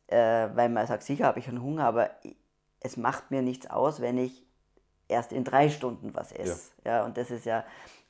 äh, 0.06 0.48
weil 0.54 0.68
man 0.68 0.86
sagt, 0.86 1.02
sicher 1.02 1.26
habe 1.26 1.38
ich 1.38 1.48
einen 1.48 1.62
Hunger, 1.62 1.84
aber 1.84 2.10
es 2.80 2.96
macht 2.96 3.30
mir 3.30 3.42
nichts 3.42 3.68
aus, 3.68 4.00
wenn 4.00 4.18
ich 4.18 4.44
erst 5.08 5.32
in 5.32 5.44
drei 5.44 5.68
Stunden 5.70 6.14
was 6.14 6.32
esse. 6.32 6.72
Ja 6.84 7.04
und 7.04 7.16
das 7.16 7.30
ist 7.30 7.46
ja 7.46 7.64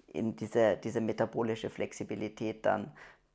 in 0.09 0.37
diese, 0.37 0.77
diese 0.77 1.01
metabolische 1.01 1.71
Flexibilität 1.71 2.65
dann, 2.67 2.93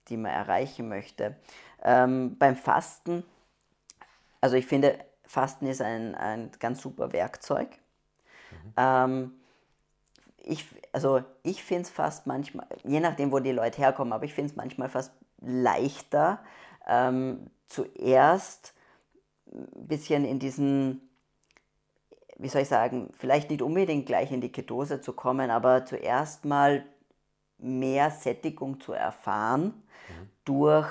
die 0.10 0.18
man 0.18 0.32
erreichen 0.32 0.90
möchte. 0.90 1.36
Ähm, 1.84 2.38
beim 2.38 2.56
Fasten, 2.56 3.24
also 4.42 4.56
ich 4.56 4.66
finde, 4.66 4.98
Fasten 5.26 5.68
ist 5.68 5.82
ein, 5.82 6.16
ein 6.16 6.52
ganz 6.60 6.82
super 6.82 7.14
Werkzeug. 7.14 7.70
Mhm. 8.52 8.74
Ähm, 8.78 9.32
ich, 10.38 10.66
also 10.92 11.22
ich 11.44 11.64
finde 11.64 11.84
es 11.84 11.90
fast 11.90 12.26
manchmal, 12.28 12.68
je 12.84 13.00
nachdem, 13.00 13.32
wo 13.32 13.40
die 13.40 13.52
Leute 13.52 13.78
herkommen, 13.78 14.14
aber 14.14 14.26
ich 14.26 14.34
finde 14.34 14.52
es 14.52 14.56
manchmal 14.56 14.90
fast 14.90 15.12
leichter, 15.40 16.44
ähm, 16.88 17.50
zuerst 17.68 18.74
ein 19.52 19.88
bisschen 19.88 20.26
in 20.26 20.40
diesen, 20.40 21.10
wie 22.38 22.50
soll 22.50 22.64
ich 22.64 22.68
sagen, 22.68 23.12
vielleicht 23.14 23.50
nicht 23.50 23.62
unbedingt 23.62 24.06
gleich 24.06 24.32
in 24.32 24.42
die 24.42 24.52
Ketose 24.52 25.02
zu 25.02 25.14
kommen, 25.14 25.52
aber 25.52 25.86
zuerst 25.86 26.46
mal 26.46 26.84
mehr 27.60 28.12
Sättigung 28.12 28.80
zu 28.80 28.94
erfahren 28.94 29.66
mhm. 29.66 30.30
durch 30.46 30.88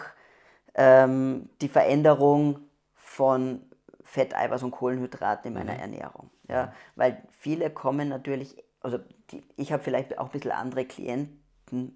ähm, 0.75 1.49
die 1.61 1.69
Veränderung 1.69 2.61
von 2.95 3.63
Fett, 4.05 4.35
Eiweiß 4.35 4.63
und 4.63 4.71
Kohlenhydraten 4.71 5.49
in 5.49 5.55
meiner 5.55 5.75
mhm. 5.75 5.81
Ernährung. 5.81 6.31
Ja? 6.49 6.67
Mhm. 6.67 6.71
Weil 6.97 7.23
viele 7.31 7.71
kommen 7.71 8.09
natürlich, 8.09 8.57
also 8.81 8.99
die, 9.31 9.43
ich 9.57 9.73
habe 9.73 9.83
vielleicht 9.83 10.19
auch 10.19 10.27
ein 10.27 10.33
bisschen 10.33 10.53
andere 10.53 10.85
Klienten, 10.85 11.39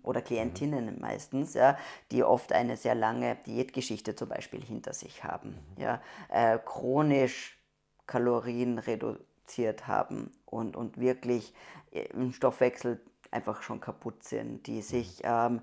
oder 0.03 0.20
Klientinnen 0.20 0.95
mhm. 0.95 1.01
meistens, 1.01 1.55
ja, 1.55 1.79
die 2.11 2.23
oft 2.23 2.53
eine 2.53 2.77
sehr 2.77 2.95
lange 2.95 3.37
Diätgeschichte 3.47 4.14
zum 4.14 4.29
Beispiel 4.29 4.62
hinter 4.62 4.93
sich 4.93 5.25
haben, 5.25 5.51
mhm. 5.77 5.83
ja, 5.83 6.03
äh, 6.29 6.59
chronisch 6.59 7.59
Kalorien 8.07 8.79
reduziert 8.79 9.87
haben 9.87 10.31
und, 10.45 10.77
und 10.77 10.99
wirklich 10.99 11.55
äh, 11.91 12.03
im 12.12 12.33
Stoffwechsel 12.33 13.01
einfach 13.33 13.62
schon 13.62 13.80
kaputt 13.80 14.22
sind, 14.24 14.66
die 14.66 14.76
mhm. 14.76 14.83
sich, 14.83 15.22
ähm, 15.24 15.61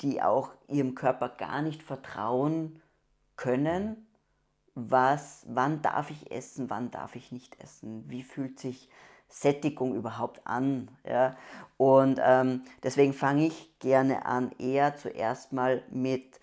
die 0.00 0.22
auch 0.22 0.52
ihrem 0.66 0.94
Körper 0.94 1.28
gar 1.28 1.62
nicht 1.62 1.82
vertrauen 1.82 2.80
können, 3.36 4.06
was, 4.74 5.44
wann 5.48 5.82
darf 5.82 6.10
ich 6.10 6.30
essen, 6.30 6.70
wann 6.70 6.90
darf 6.90 7.16
ich 7.16 7.32
nicht 7.32 7.60
essen, 7.60 8.08
wie 8.08 8.22
fühlt 8.22 8.58
sich 8.58 8.88
Sättigung 9.28 9.94
überhaupt 9.94 10.46
an. 10.46 10.90
Ja? 11.04 11.36
Und 11.76 12.20
ähm, 12.22 12.62
deswegen 12.82 13.12
fange 13.12 13.46
ich 13.46 13.78
gerne 13.78 14.24
an, 14.26 14.52
eher 14.58 14.96
zuerst 14.96 15.52
mal 15.52 15.82
mit 15.90 16.40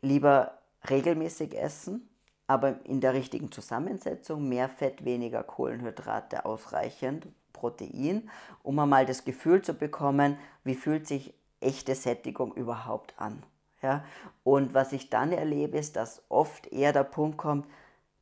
lieber 0.00 0.58
regelmäßig 0.88 1.56
essen, 1.58 2.08
aber 2.46 2.84
in 2.84 3.00
der 3.00 3.14
richtigen 3.14 3.50
Zusammensetzung, 3.50 4.48
mehr 4.48 4.68
Fett, 4.68 5.04
weniger 5.04 5.42
Kohlenhydrate, 5.42 6.44
ausreichend 6.44 7.28
Protein, 7.62 8.28
um 8.64 8.78
einmal 8.80 9.06
das 9.06 9.24
Gefühl 9.24 9.62
zu 9.62 9.74
bekommen, 9.74 10.36
wie 10.64 10.74
fühlt 10.74 11.06
sich 11.06 11.32
echte 11.60 11.94
Sättigung 11.94 12.52
überhaupt 12.54 13.14
an. 13.18 13.44
Ja? 13.82 14.04
Und 14.42 14.74
was 14.74 14.92
ich 14.92 15.10
dann 15.10 15.30
erlebe, 15.30 15.78
ist, 15.78 15.94
dass 15.94 16.22
oft 16.28 16.66
eher 16.72 16.92
der 16.92 17.04
Punkt 17.04 17.38
kommt, 17.38 17.66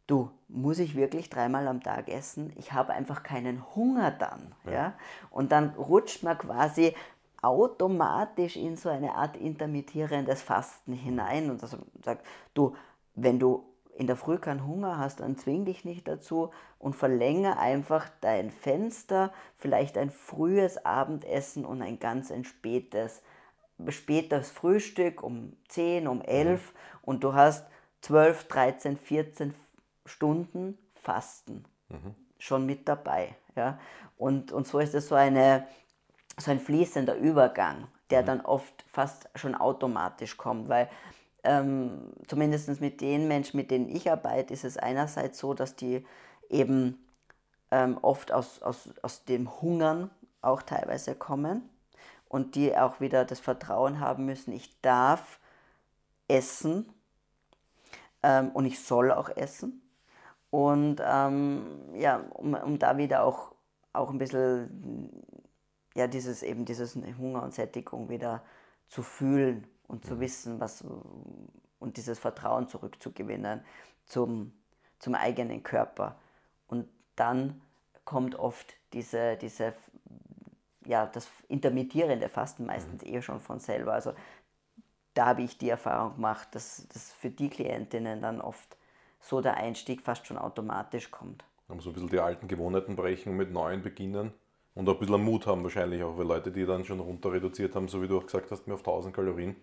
du, 0.07 0.31
muss 0.49 0.79
ich 0.79 0.95
wirklich 0.95 1.31
dreimal 1.31 1.67
am 1.69 1.83
Tag 1.83 2.11
essen? 2.11 2.53
Ich 2.57 2.73
habe 2.75 2.93
einfach 2.93 3.23
keinen 3.23 3.65
Hunger 3.75 4.11
dann. 4.11 4.55
Ja. 4.67 4.73
ja. 4.73 4.93
Und 5.31 5.53
dann 5.53 5.71
rutscht 5.71 6.23
man 6.23 6.37
quasi 6.37 6.95
automatisch 7.41 8.57
in 8.57 8.77
so 8.77 8.91
eine 8.91 9.15
Art 9.15 9.39
intermittierendes 9.39 10.43
Fasten 10.43 10.93
hinein 10.93 11.51
und 11.51 11.63
das 11.63 11.75
sagt, 12.05 12.27
du, 12.53 12.77
wenn 13.15 13.39
du 13.39 13.65
in 14.01 14.07
der 14.07 14.17
Früh 14.17 14.39
keinen 14.39 14.67
Hunger 14.67 14.97
hast, 14.97 15.21
dann 15.21 15.37
zwing 15.37 15.67
dich 15.67 15.85
nicht 15.85 16.09
dazu 16.09 16.53
und 16.79 16.97
verlängere 16.97 17.59
einfach 17.59 18.09
dein 18.23 18.51
Fenster, 18.51 19.31
vielleicht 19.59 19.99
ein 19.99 20.09
frühes 20.09 20.87
Abendessen 20.87 21.67
und 21.67 21.83
ein 21.83 21.99
ganz 21.99 22.33
ein 22.33 22.45
spätes, 22.45 23.21
spätes 23.91 24.51
Frühstück 24.51 25.23
um 25.23 25.55
10, 25.69 26.09
um 26.09 26.23
11 26.23 26.63
mhm. 26.63 26.77
und 27.03 27.25
du 27.25 27.35
hast 27.35 27.67
12, 28.01 28.49
13, 28.49 28.97
14 28.97 29.55
Stunden 30.07 30.79
Fasten 30.95 31.67
mhm. 31.91 32.15
schon 32.39 32.65
mit 32.65 32.89
dabei. 32.89 33.37
Ja? 33.55 33.79
Und, 34.17 34.51
und 34.51 34.67
so 34.67 34.79
ist 34.79 34.95
es 34.95 35.09
so, 35.09 35.15
eine, 35.15 35.67
so 36.39 36.51
ein 36.51 36.59
fließender 36.59 37.17
Übergang, 37.17 37.87
der 38.09 38.23
mhm. 38.23 38.27
dann 38.27 38.41
oft 38.41 38.83
fast 38.89 39.29
schon 39.35 39.55
automatisch 39.55 40.39
kommt, 40.39 40.71
weil 40.71 40.89
ähm, 41.45 42.13
zumindest 42.27 42.81
mit 42.81 43.01
den 43.01 43.29
Menschen, 43.29 43.57
mit 43.57 43.71
denen 43.71 43.89
ich 43.89 44.11
arbeite, 44.11 44.53
ist 44.53 44.65
es 44.65 44.77
einerseits 44.77 45.39
so, 45.39 45.55
dass 45.55 45.77
die 45.77 46.05
eben 46.49 47.07
ähm, 47.71 47.99
oft 48.03 48.33
aus, 48.33 48.63
aus, 48.63 48.91
aus 49.03 49.25
dem 49.25 49.61
Hungern 49.61 50.11
auch 50.43 50.63
teilweise 50.63 51.15
kommen 51.15 51.69
und 52.29 52.55
die 52.55 52.77
auch 52.77 53.01
wieder 53.01 53.25
das 53.25 53.41
Vertrauen 53.41 54.01
haben 54.01 54.25
müssen, 54.25 54.53
ich 54.53 54.81
darf 54.81 55.39
essen 56.29 56.93
ähm, 58.23 58.51
und 58.51 58.67
ich 58.67 58.81
soll 58.81 59.11
auch 59.13 59.29
essen. 59.37 59.83
Und 60.51 61.01
ähm, 61.05 61.95
ja, 61.95 62.25
um, 62.35 62.55
um 62.55 62.79
da 62.79 62.97
wieder 62.99 63.25
auch, 63.25 63.55
auch 63.93 64.11
ein 64.11 64.19
bisschen 64.19 65.25
ja, 65.95 66.07
dieses, 66.07 66.43
eben 66.43 66.65
dieses 66.65 66.97
Hunger 67.19 67.43
und 67.43 67.55
Sättigung 67.55 68.09
wieder 68.09 68.43
zu 68.87 69.03
fühlen 69.03 69.67
und 69.91 70.05
zu 70.05 70.21
wissen, 70.21 70.61
was 70.61 70.85
und 71.79 71.97
dieses 71.97 72.19
Vertrauen 72.19 72.69
zurückzugewinnen 72.69 73.63
zum, 74.05 74.53
zum 74.99 75.15
eigenen 75.15 75.63
Körper. 75.63 76.17
Und 76.69 76.89
dann 77.17 77.61
kommt 78.05 78.37
oft 78.37 78.75
diese, 78.93 79.37
diese 79.37 79.75
ja, 80.85 81.07
das 81.07 81.29
intermittierende 81.49 82.29
Fasten 82.29 82.67
meistens 82.67 83.03
mhm. 83.03 83.15
eh 83.15 83.23
schon 83.23 83.41
von 83.41 83.59
selber. 83.59 83.93
Also 83.93 84.13
da 85.15 85.27
habe 85.27 85.43
ich 85.43 85.59
die 85.59 85.69
Erfahrung 85.69 86.17
gemacht, 86.17 86.49
dass 86.53 86.87
das 86.93 87.13
für 87.13 87.31
die 87.31 87.51
Klientinnen 87.51 88.23
dann 88.23 88.41
oft 88.41 88.77
so 89.21 89.41
der 89.41 89.57
Einstieg 89.57 90.03
fast 90.03 90.27
schon 90.27 90.39
automatisch 90.39 91.11
kommt. 91.11 91.45
Man 91.69 91.81
so 91.81 91.91
ein 91.91 91.93
bisschen 91.93 92.09
die 92.09 92.21
alten 92.21 92.49
Gewohnheiten 92.49 92.97
brechen 92.97 93.31
und 93.31 93.37
mit 93.37 93.53
neuen 93.53 93.83
beginnen 93.83 94.33
und 94.75 94.89
auch 94.89 94.95
ein 94.95 95.01
bisschen 95.01 95.25
Mut 95.25 95.47
haben 95.47 95.63
wahrscheinlich 95.63 96.03
auch, 96.03 96.17
weil 96.17 96.27
Leute, 96.27 96.51
die 96.51 96.65
dann 96.65 96.85
schon 96.85 97.01
runter 97.01 97.33
reduziert 97.33 97.75
haben, 97.75 97.89
so 97.89 98.03
wie 98.03 98.09
du 98.09 98.19
auch 98.19 98.25
gesagt 98.25 98.51
hast, 98.51 98.67
mehr 98.67 98.75
auf 98.75 98.81
1000 98.81 99.15
Kalorien, 99.15 99.57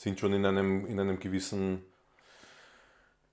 sind 0.00 0.18
schon 0.18 0.32
in 0.32 0.46
einem, 0.46 0.86
in 0.86 0.98
einem 0.98 1.20
gewissen 1.20 1.84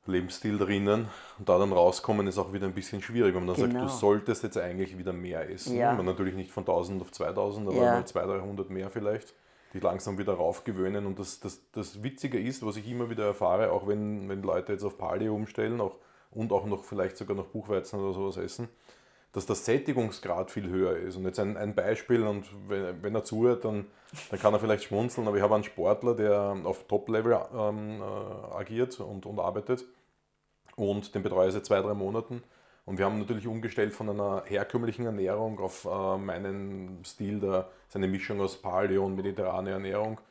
Lebensstil 0.06 0.58
drinnen 0.58 1.08
und 1.40 1.48
da 1.48 1.58
dann 1.58 1.72
rauskommen 1.72 2.28
ist 2.28 2.38
auch 2.38 2.52
wieder 2.52 2.66
ein 2.66 2.74
bisschen 2.74 3.02
schwierig, 3.02 3.34
wenn 3.34 3.46
man 3.46 3.56
dann 3.56 3.56
genau. 3.56 3.68
sagt, 3.68 3.74
du 3.74 3.88
genau. 3.88 4.00
solltest 4.00 4.44
jetzt 4.44 4.58
eigentlich 4.58 4.98
wieder 4.98 5.14
mehr 5.14 5.50
essen. 5.50 5.78
Ja. 5.78 5.94
Man 5.94 6.06
natürlich 6.06 6.36
nicht 6.36 6.52
von 6.52 6.64
1000 6.64 7.02
auf 7.02 7.12
2000, 7.14 7.70
aber 7.70 7.78
ja. 7.78 8.06
200, 8.06 8.42
300 8.42 8.70
mehr 8.70 8.90
vielleicht, 8.90 9.34
die 9.74 9.80
langsam 9.80 10.18
wieder 10.18 10.34
raufgewöhnen 10.34 11.06
und 11.06 11.20
das, 11.20 11.40
das, 11.40 11.62
das 11.72 12.04
Witzige 12.04 12.38
ist, 12.38 12.66
was 12.66 12.76
ich 12.76 12.90
immer 12.90 13.10
wieder 13.10 13.28
erfahre, 13.28 13.72
auch 13.72 13.88
wenn, 13.88 14.28
wenn 14.28 14.42
Leute 14.42 14.74
jetzt 14.74 14.84
auf 14.84 14.98
Paleo 14.98 15.34
umstellen 15.36 15.80
auch, 15.80 15.96
und 16.32 16.52
auch 16.52 16.66
noch 16.66 16.84
vielleicht 16.84 17.16
sogar 17.16 17.38
noch 17.38 17.48
Buchweizen 17.48 17.98
oder 17.98 18.14
sowas 18.14 18.36
essen, 18.36 18.68
dass 19.38 19.46
der 19.46 19.56
Sättigungsgrad 19.56 20.52
viel 20.52 20.68
höher 20.70 20.98
ist. 20.98 21.16
Und 21.16 21.26
jetzt 21.26 21.40
ein, 21.40 21.58
ein 21.58 21.76
Beispiel, 21.76 22.24
und 22.24 22.46
wenn, 22.68 23.02
wenn 23.04 23.16
er 23.16 23.24
zuhört, 23.24 23.64
dann, 23.66 23.86
dann 24.32 24.40
kann 24.40 24.54
er 24.54 24.60
vielleicht 24.60 24.84
schmunzeln, 24.84 25.28
aber 25.28 25.38
ich 25.38 25.44
habe 25.44 25.56
einen 25.56 25.64
Sportler, 25.64 26.16
der 26.16 26.58
auf 26.64 26.86
Top-Level 26.88 27.40
ähm, 27.56 28.02
äh, 28.02 28.56
agiert 28.56 29.00
und, 29.00 29.26
und 29.26 29.40
arbeitet 29.40 29.86
und 30.78 31.14
den 31.16 31.24
betreue 31.24 31.48
ich 31.48 31.54
seit 31.54 31.66
zwei, 31.66 31.82
drei 31.82 31.94
Monaten. 31.94 32.44
Und 32.86 33.00
wir 33.00 33.06
haben 33.06 33.20
natürlich 33.20 33.48
umgestellt 33.48 33.94
von 33.94 34.10
einer 34.10 34.44
herkömmlichen 34.46 35.06
Ernährung 35.06 35.60
auf 35.60 35.86
äh, 35.86 36.18
meinen 36.18 37.04
Stil, 37.04 37.40
der 37.40 37.68
seine 37.90 38.08
Mischung 38.08 38.40
aus 38.40 38.62
Paleo 38.62 39.06
und 39.06 39.16
mediterrane 39.16 39.72
Ernährung. 39.72 40.22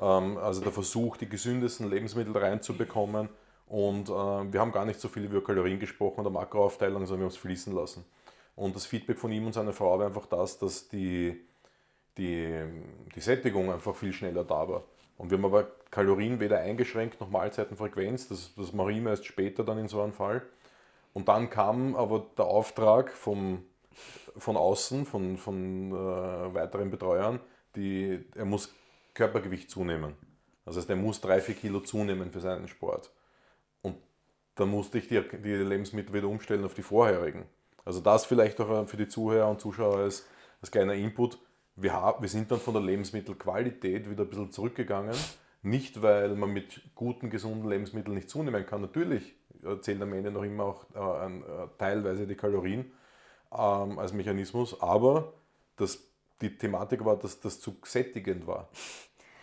Ähm, 0.00 0.36
also 0.38 0.60
der 0.60 0.72
Versuch, 0.72 1.16
die 1.16 1.28
gesündesten 1.28 1.88
Lebensmittel 1.88 2.36
reinzubekommen. 2.36 3.28
Und 3.66 4.08
äh, 4.10 4.12
wir 4.12 4.60
haben 4.60 4.72
gar 4.72 4.84
nicht 4.84 5.00
so 5.00 5.08
viel 5.08 5.24
über 5.24 5.42
Kalorien 5.42 5.78
gesprochen 5.78 6.20
oder 6.20 6.30
Makroaufteilung, 6.30 7.06
sondern 7.06 7.20
wir 7.20 7.24
haben 7.24 7.32
es 7.32 7.38
fließen 7.38 7.72
lassen. 7.74 8.04
Und 8.54 8.76
das 8.76 8.86
Feedback 8.86 9.18
von 9.18 9.32
ihm 9.32 9.46
und 9.46 9.52
seiner 9.52 9.72
Frau 9.72 9.98
war 9.98 10.06
einfach 10.06 10.26
das, 10.26 10.58
dass 10.58 10.88
die, 10.88 11.40
die, 12.18 12.54
die 13.14 13.20
Sättigung 13.20 13.72
einfach 13.72 13.94
viel 13.94 14.12
schneller 14.12 14.44
da 14.44 14.68
war. 14.68 14.84
Und 15.16 15.30
wir 15.30 15.38
haben 15.38 15.44
aber 15.44 15.70
Kalorien 15.90 16.40
weder 16.40 16.58
eingeschränkt 16.58 17.20
noch 17.20 17.30
Mahlzeitenfrequenz, 17.30 18.28
das, 18.28 18.54
das 18.56 18.72
mache 18.72 18.92
ich 18.92 18.98
immer 18.98 19.10
erst 19.10 19.26
später 19.26 19.64
dann 19.64 19.78
in 19.78 19.88
so 19.88 20.02
einem 20.02 20.12
Fall. 20.12 20.42
Und 21.12 21.28
dann 21.28 21.50
kam 21.50 21.94
aber 21.94 22.26
der 22.36 22.46
Auftrag 22.46 23.12
vom, 23.12 23.64
von 24.36 24.56
außen, 24.56 25.04
von, 25.04 25.36
von 25.36 25.92
äh, 25.92 26.54
weiteren 26.54 26.90
Betreuern, 26.90 27.40
die, 27.76 28.24
er 28.34 28.44
muss 28.44 28.74
Körpergewicht 29.14 29.70
zunehmen. 29.70 30.14
Das 30.64 30.76
heißt, 30.76 30.90
er 30.90 30.96
muss 30.96 31.20
drei, 31.20 31.40
vier 31.40 31.54
Kilo 31.54 31.80
zunehmen 31.80 32.30
für 32.30 32.40
seinen 32.40 32.68
Sport. 32.68 33.10
Und 33.82 33.96
dann 34.54 34.68
musste 34.68 34.98
ich 34.98 35.08
die, 35.08 35.20
die 35.20 35.54
Lebensmittel 35.54 36.14
wieder 36.14 36.28
umstellen 36.28 36.64
auf 36.64 36.74
die 36.74 36.82
vorherigen. 36.82 37.44
Also 37.84 38.00
das 38.00 38.24
vielleicht 38.24 38.60
auch 38.60 38.86
für 38.88 38.96
die 38.96 39.08
Zuhörer 39.08 39.48
und 39.48 39.60
Zuschauer 39.60 39.98
als, 39.98 40.26
als 40.60 40.70
kleiner 40.70 40.94
Input. 40.94 41.38
Wir, 41.76 41.92
haben, 41.92 42.22
wir 42.22 42.28
sind 42.28 42.50
dann 42.50 42.60
von 42.60 42.74
der 42.74 42.82
Lebensmittelqualität 42.82 44.08
wieder 44.10 44.24
ein 44.24 44.28
bisschen 44.28 44.50
zurückgegangen. 44.50 45.16
Nicht, 45.62 46.02
weil 46.02 46.34
man 46.34 46.50
mit 46.50 46.82
guten, 46.94 47.30
gesunden 47.30 47.68
Lebensmitteln 47.68 48.14
nicht 48.14 48.28
zunehmen 48.28 48.66
kann. 48.66 48.80
Natürlich 48.80 49.34
zählt 49.80 50.02
am 50.02 50.12
Ende 50.12 50.30
noch 50.30 50.42
immer 50.42 50.64
auch 50.64 50.86
äh, 50.94 51.26
äh, 51.26 51.40
teilweise 51.78 52.26
die 52.26 52.34
Kalorien 52.34 52.92
ähm, 53.52 53.98
als 53.98 54.12
Mechanismus, 54.12 54.80
aber 54.80 55.32
das, 55.76 55.98
die 56.40 56.56
Thematik 56.56 57.04
war, 57.04 57.16
dass 57.16 57.40
das 57.40 57.60
zu 57.60 57.76
sättigend 57.84 58.46
war. 58.46 58.68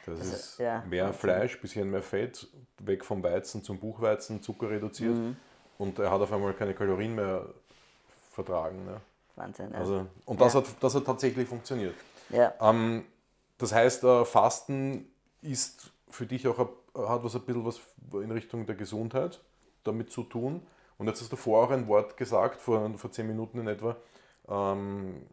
Das 0.05 0.19
also, 0.19 0.33
ist 0.33 0.59
ja, 0.59 0.83
mehr 0.87 1.13
Fleisch, 1.13 1.59
bisschen 1.61 1.89
mehr 1.89 2.01
Fett, 2.01 2.47
weg 2.79 3.05
vom 3.05 3.23
Weizen 3.23 3.63
zum 3.63 3.79
Buchweizen, 3.79 4.41
Zucker 4.41 4.69
reduziert. 4.69 5.15
Mhm. 5.15 5.37
Und 5.77 5.99
er 5.99 6.11
hat 6.11 6.21
auf 6.21 6.33
einmal 6.33 6.53
keine 6.53 6.73
Kalorien 6.73 7.15
mehr 7.15 7.45
vertragen. 8.43 8.85
Ne? 8.85 9.01
Wahnsinn. 9.35 9.73
Also, 9.73 10.05
und 10.25 10.41
das, 10.41 10.53
ja. 10.53 10.61
hat, 10.61 10.67
das 10.79 10.95
hat 10.95 11.05
tatsächlich 11.05 11.47
funktioniert. 11.47 11.95
Ja. 12.29 12.53
Ähm, 12.61 13.05
das 13.57 13.73
heißt, 13.73 14.03
äh, 14.03 14.25
Fasten 14.25 15.07
ist 15.41 15.91
für 16.09 16.25
dich 16.25 16.47
auch, 16.47 16.57
hat 16.57 17.23
was 17.23 17.35
ein 17.35 17.41
bisschen 17.41 17.65
was 17.65 17.79
in 18.13 18.31
Richtung 18.31 18.65
der 18.65 18.75
Gesundheit 18.75 19.41
damit 19.83 20.11
zu 20.11 20.23
tun. 20.23 20.61
Und 20.97 21.07
jetzt 21.07 21.21
hast 21.21 21.31
du 21.31 21.37
vorher 21.37 21.67
auch 21.67 21.71
ein 21.71 21.87
Wort 21.87 22.17
gesagt, 22.17 22.59
vor, 22.59 22.97
vor 22.97 23.11
zehn 23.11 23.27
Minuten 23.27 23.59
in 23.59 23.67
etwa, 23.67 23.95
ähm, 24.49 25.25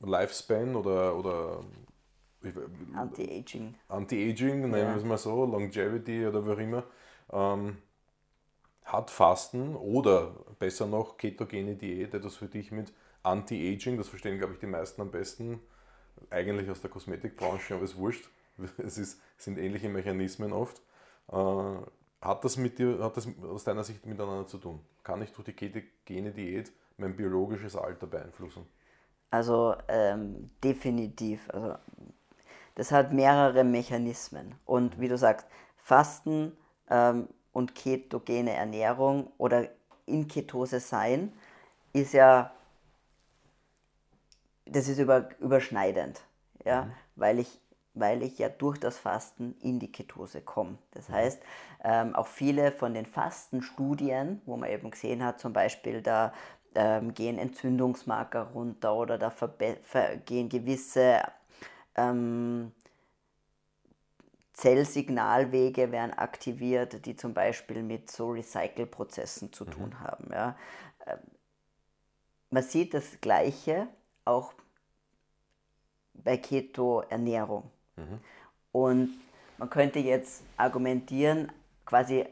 Lifespan 0.00 0.76
oder, 0.76 1.16
oder 1.16 1.64
Anti-Aging. 2.94 3.74
Anti-Aging, 3.88 4.60
nennen 4.60 4.72
wir 4.72 4.96
es 4.96 5.04
mal 5.04 5.18
so, 5.18 5.44
Longevity 5.44 6.26
oder 6.26 6.44
wie 6.46 6.50
auch 6.50 6.58
immer. 6.58 6.84
Ähm, 7.32 7.78
hat 8.92 9.10
Fasten 9.10 9.76
oder 9.76 10.34
besser 10.58 10.86
noch 10.86 11.16
ketogene 11.16 11.76
Diät 11.76 12.14
etwas 12.14 12.36
für 12.36 12.46
dich 12.46 12.72
mit 12.72 12.92
Anti-Aging? 13.22 13.96
Das 13.96 14.08
verstehen, 14.08 14.38
glaube 14.38 14.54
ich, 14.54 14.58
die 14.58 14.66
meisten 14.66 15.00
am 15.00 15.10
besten. 15.10 15.60
Eigentlich 16.28 16.68
aus 16.70 16.80
der 16.80 16.90
Kosmetikbranche, 16.90 17.74
aber 17.74 17.84
es 17.84 17.96
wurscht. 17.96 18.28
Es 18.76 18.98
ist, 18.98 19.18
sind 19.38 19.56
ähnliche 19.56 19.88
Mechanismen 19.88 20.52
oft. 20.52 20.82
Äh, 21.32 21.34
hat 22.20 22.44
das 22.44 22.58
mit 22.58 22.78
dir, 22.78 23.02
hat 23.02 23.16
das 23.16 23.26
aus 23.42 23.64
deiner 23.64 23.84
Sicht 23.84 24.04
miteinander 24.04 24.46
zu 24.46 24.58
tun? 24.58 24.80
Kann 25.02 25.22
ich 25.22 25.32
durch 25.32 25.46
die 25.46 25.54
ketogene 25.54 26.32
Diät 26.32 26.70
mein 26.98 27.16
biologisches 27.16 27.74
Alter 27.74 28.06
beeinflussen? 28.06 28.66
Also 29.30 29.76
ähm, 29.88 30.50
definitiv. 30.62 31.48
Also, 31.50 31.76
das 32.74 32.92
hat 32.92 33.12
mehrere 33.12 33.64
Mechanismen. 33.64 34.54
Und 34.66 35.00
wie 35.00 35.08
du 35.08 35.16
sagst, 35.16 35.46
Fasten 35.78 36.52
ähm, 36.90 37.28
und 37.52 37.74
ketogene 37.74 38.52
Ernährung 38.52 39.32
oder 39.38 39.68
in 40.06 40.28
Ketose 40.28 40.80
sein, 40.80 41.32
ist 41.92 42.12
ja, 42.12 42.52
das 44.66 44.88
ist 44.88 44.98
über, 44.98 45.28
überschneidend, 45.40 46.22
ja, 46.64 46.84
mhm. 46.84 46.92
weil, 47.16 47.38
ich, 47.38 47.60
weil 47.94 48.22
ich 48.22 48.38
ja 48.38 48.48
durch 48.48 48.78
das 48.78 48.98
Fasten 48.98 49.56
in 49.60 49.80
die 49.80 49.90
Ketose 49.90 50.40
komme. 50.40 50.78
Das 50.92 51.08
mhm. 51.08 51.12
heißt, 51.14 51.42
ähm, 51.82 52.14
auch 52.14 52.26
viele 52.26 52.72
von 52.72 52.94
den 52.94 53.06
Fastenstudien, 53.06 54.42
wo 54.46 54.56
man 54.56 54.70
eben 54.70 54.90
gesehen 54.90 55.24
hat, 55.24 55.40
zum 55.40 55.52
Beispiel 55.52 56.02
da 56.02 56.32
ähm, 56.74 57.14
gehen 57.14 57.38
Entzündungsmarker 57.38 58.42
runter 58.54 58.94
oder 58.94 59.18
da 59.18 59.32
gehen 60.24 60.48
gewisse 60.48 61.20
ähm, 61.96 62.72
Zellsignalwege 64.52 65.92
werden 65.92 66.12
aktiviert, 66.12 67.06
die 67.06 67.16
zum 67.16 67.34
Beispiel 67.34 67.82
mit 67.82 68.10
so 68.10 68.30
Recycle-Prozessen 68.30 69.52
zu 69.52 69.64
mhm. 69.64 69.70
tun 69.70 70.00
haben. 70.00 70.30
Ja. 70.32 70.56
Ähm, 71.06 71.18
man 72.50 72.62
sieht 72.62 72.94
das 72.94 73.20
Gleiche 73.20 73.88
auch 74.24 74.52
bei 76.14 76.36
Keto-Ernährung. 76.36 77.70
Mhm. 77.96 78.20
Und 78.72 79.20
man 79.58 79.70
könnte 79.70 79.98
jetzt 79.98 80.42
argumentieren, 80.56 81.52
quasi 81.84 82.26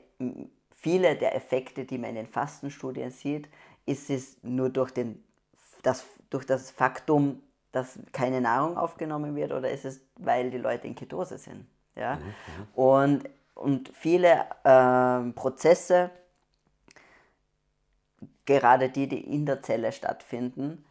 viele 0.71 1.17
der 1.17 1.35
Effekte, 1.35 1.85
die 1.85 1.99
man 1.99 2.11
in 2.11 2.17
den 2.17 2.27
Fastenstudien 2.27 3.11
sieht, 3.11 3.49
ist 3.87 4.11
es 4.11 4.37
nur 4.43 4.71
durch, 4.71 4.91
den, 4.91 5.23
das, 5.83 6.05
durch 6.31 6.47
das 6.47 6.71
Faktum, 6.71 7.43
dass 7.73 7.99
keine 8.13 8.41
Nahrung 8.41 8.77
aufgenommen 8.77 9.35
wird 9.37 9.53
oder 9.53 9.71
ist 9.71 9.85
es, 9.85 10.01
weil 10.17 10.51
die 10.51 10.59
Leute 10.59 10.87
in 10.87 10.95
Ketose 10.95 11.39
sind. 11.39 11.67
Ja? 11.99 12.17
Mhm, 12.17 12.23
mhm. 12.23 12.67
und, 12.75 13.31
und 13.55 13.91
viele 13.95 14.47
äh, 14.65 15.33
Prozesse, 15.33 16.11
gerade 18.45 18.89
die, 18.89 19.09
die 19.09 19.21
in 19.21 19.45
der 19.45 19.63
Zelle 19.63 19.93
stattfinden, 19.93 20.85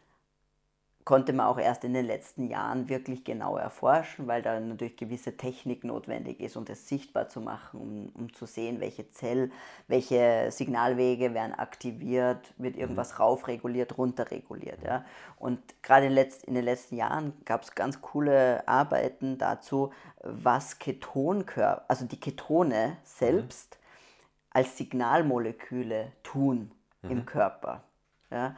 konnte 1.08 1.32
man 1.32 1.46
auch 1.46 1.56
erst 1.56 1.84
in 1.84 1.94
den 1.94 2.04
letzten 2.04 2.48
Jahren 2.48 2.90
wirklich 2.90 3.24
genau 3.24 3.56
erforschen, 3.56 4.26
weil 4.26 4.42
da 4.42 4.60
natürlich 4.60 4.98
gewisse 4.98 5.38
Technik 5.38 5.82
notwendig 5.82 6.38
ist, 6.38 6.54
um 6.54 6.66
das 6.66 6.86
sichtbar 6.86 7.30
zu 7.30 7.40
machen, 7.40 7.80
um, 7.80 8.12
um 8.12 8.34
zu 8.34 8.44
sehen, 8.44 8.78
welche 8.78 9.08
Zell, 9.08 9.50
welche 9.86 10.48
Signalwege 10.50 11.32
werden 11.32 11.54
aktiviert, 11.54 12.52
wird 12.58 12.74
mhm. 12.74 12.82
irgendwas 12.82 13.18
raufreguliert, 13.18 13.96
runterreguliert. 13.96 14.84
Ja? 14.84 15.06
Und 15.38 15.60
gerade 15.82 16.08
in, 16.08 16.12
letzt, 16.12 16.44
in 16.44 16.52
den 16.52 16.64
letzten 16.64 16.96
Jahren 16.96 17.32
gab 17.46 17.62
es 17.62 17.74
ganz 17.74 18.02
coole 18.02 18.68
Arbeiten 18.68 19.38
dazu, 19.38 19.94
was 20.22 20.78
Ketonkörper, 20.78 21.86
also 21.88 22.04
die 22.04 22.20
Ketone 22.20 22.98
selbst 23.02 23.78
mhm. 23.80 24.46
als 24.50 24.76
Signalmoleküle 24.76 26.12
tun 26.22 26.70
mhm. 27.00 27.10
im 27.10 27.24
Körper. 27.24 27.82
Ja? 28.30 28.56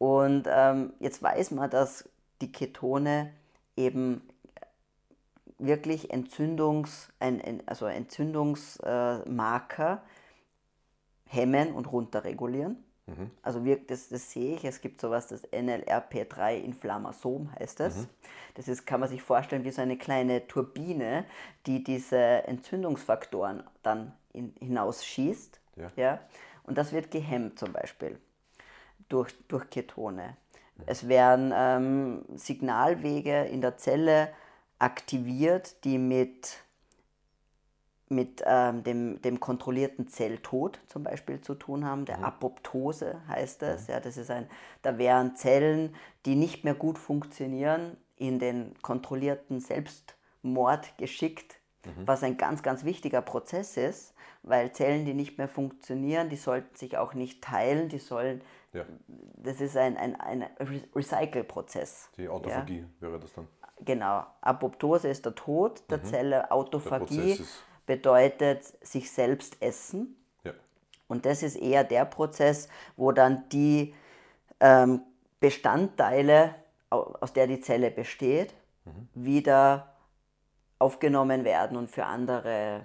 Und 0.00 0.48
ähm, 0.48 0.94
jetzt 0.98 1.22
weiß 1.22 1.50
man, 1.50 1.68
dass 1.68 2.08
die 2.40 2.50
Ketone 2.50 3.34
eben 3.76 4.22
wirklich 5.58 6.10
Entzündungs, 6.10 7.12
ein, 7.18 7.62
also 7.66 7.84
Entzündungsmarker 7.84 9.92
äh, 9.92 9.98
hemmen 11.26 11.74
und 11.74 11.92
runterregulieren. 11.92 12.82
Mhm. 13.04 13.30
Also 13.42 13.66
wirkt 13.66 13.90
das, 13.90 14.08
das 14.08 14.30
sehe 14.30 14.54
ich, 14.54 14.64
es 14.64 14.80
gibt 14.80 15.02
sowas, 15.02 15.26
das 15.26 15.46
NLRP3 15.52 16.54
Inflammasom 16.54 17.52
heißt 17.60 17.80
das. 17.80 17.98
Mhm. 17.98 18.06
Das 18.54 18.68
ist, 18.68 18.86
kann 18.86 19.00
man 19.00 19.10
sich 19.10 19.20
vorstellen 19.20 19.64
wie 19.64 19.70
so 19.70 19.82
eine 19.82 19.98
kleine 19.98 20.48
Turbine, 20.48 21.26
die 21.66 21.84
diese 21.84 22.16
Entzündungsfaktoren 22.16 23.64
dann 23.82 24.14
in, 24.32 24.54
hinausschießt. 24.58 25.60
Ja. 25.76 25.92
Ja? 25.96 26.20
Und 26.62 26.78
das 26.78 26.94
wird 26.94 27.10
gehemmt 27.10 27.58
zum 27.58 27.74
Beispiel 27.74 28.18
durch, 29.08 29.34
durch 29.48 29.68
Ketone. 29.70 30.36
Es 30.86 31.08
werden 31.08 31.52
ähm, 31.54 32.24
Signalwege 32.34 33.44
in 33.44 33.60
der 33.60 33.76
Zelle 33.76 34.30
aktiviert, 34.78 35.84
die 35.84 35.98
mit, 35.98 36.58
mit 38.08 38.42
ähm, 38.46 38.82
dem, 38.82 39.20
dem 39.22 39.40
kontrollierten 39.40 40.08
Zelltod 40.08 40.80
zum 40.88 41.02
Beispiel 41.02 41.40
zu 41.40 41.54
tun 41.54 41.84
haben. 41.84 42.04
Der 42.06 42.18
mhm. 42.18 42.24
Apoptose 42.24 43.20
heißt 43.28 43.62
das. 43.62 43.88
Mhm. 43.88 43.94
Ja, 43.94 44.00
das 44.00 44.16
ist 44.16 44.30
ein, 44.30 44.48
da 44.82 44.98
werden 44.98 45.36
Zellen, 45.36 45.94
die 46.26 46.34
nicht 46.34 46.64
mehr 46.64 46.74
gut 46.74 46.98
funktionieren, 46.98 47.96
in 48.16 48.38
den 48.38 48.74
kontrollierten 48.82 49.60
Selbstmord 49.60 50.96
geschickt, 50.98 51.56
mhm. 51.84 52.06
was 52.06 52.22
ein 52.22 52.36
ganz, 52.36 52.62
ganz 52.62 52.84
wichtiger 52.84 53.22
Prozess 53.22 53.76
ist, 53.76 54.14
weil 54.42 54.72
Zellen, 54.72 55.04
die 55.04 55.14
nicht 55.14 55.38
mehr 55.38 55.48
funktionieren, 55.48 56.30
die 56.30 56.36
sollten 56.36 56.74
sich 56.76 56.96
auch 56.96 57.14
nicht 57.14 57.42
teilen, 57.42 57.88
die 57.88 57.98
sollen 57.98 58.42
ja. 58.72 58.84
Das 59.36 59.60
ist 59.60 59.76
ein, 59.76 59.96
ein, 59.96 60.16
ein 60.20 60.46
Recycle-Prozess. 60.94 62.10
Die 62.16 62.28
Autophagie 62.28 62.80
ja. 62.80 62.86
wäre 63.00 63.18
das 63.18 63.32
dann. 63.32 63.48
Genau. 63.84 64.24
Apoptose 64.40 65.08
ist 65.08 65.24
der 65.24 65.34
Tod 65.34 65.82
der 65.90 65.98
mhm. 65.98 66.04
Zelle. 66.04 66.50
Autophagie 66.50 67.42
bedeutet 67.86 68.64
sich 68.86 69.10
selbst 69.10 69.60
essen. 69.60 70.16
Ja. 70.44 70.52
Und 71.08 71.26
das 71.26 71.42
ist 71.42 71.56
eher 71.56 71.84
der 71.84 72.04
Prozess, 72.04 72.68
wo 72.96 73.12
dann 73.12 73.48
die 73.48 73.94
ähm, 74.60 75.02
Bestandteile, 75.40 76.54
aus 76.90 77.32
der 77.32 77.46
die 77.46 77.60
Zelle 77.60 77.90
besteht, 77.90 78.54
mhm. 78.84 79.08
wieder 79.14 79.94
aufgenommen 80.78 81.44
werden 81.44 81.76
und 81.76 81.90
für 81.90 82.04
andere 82.06 82.82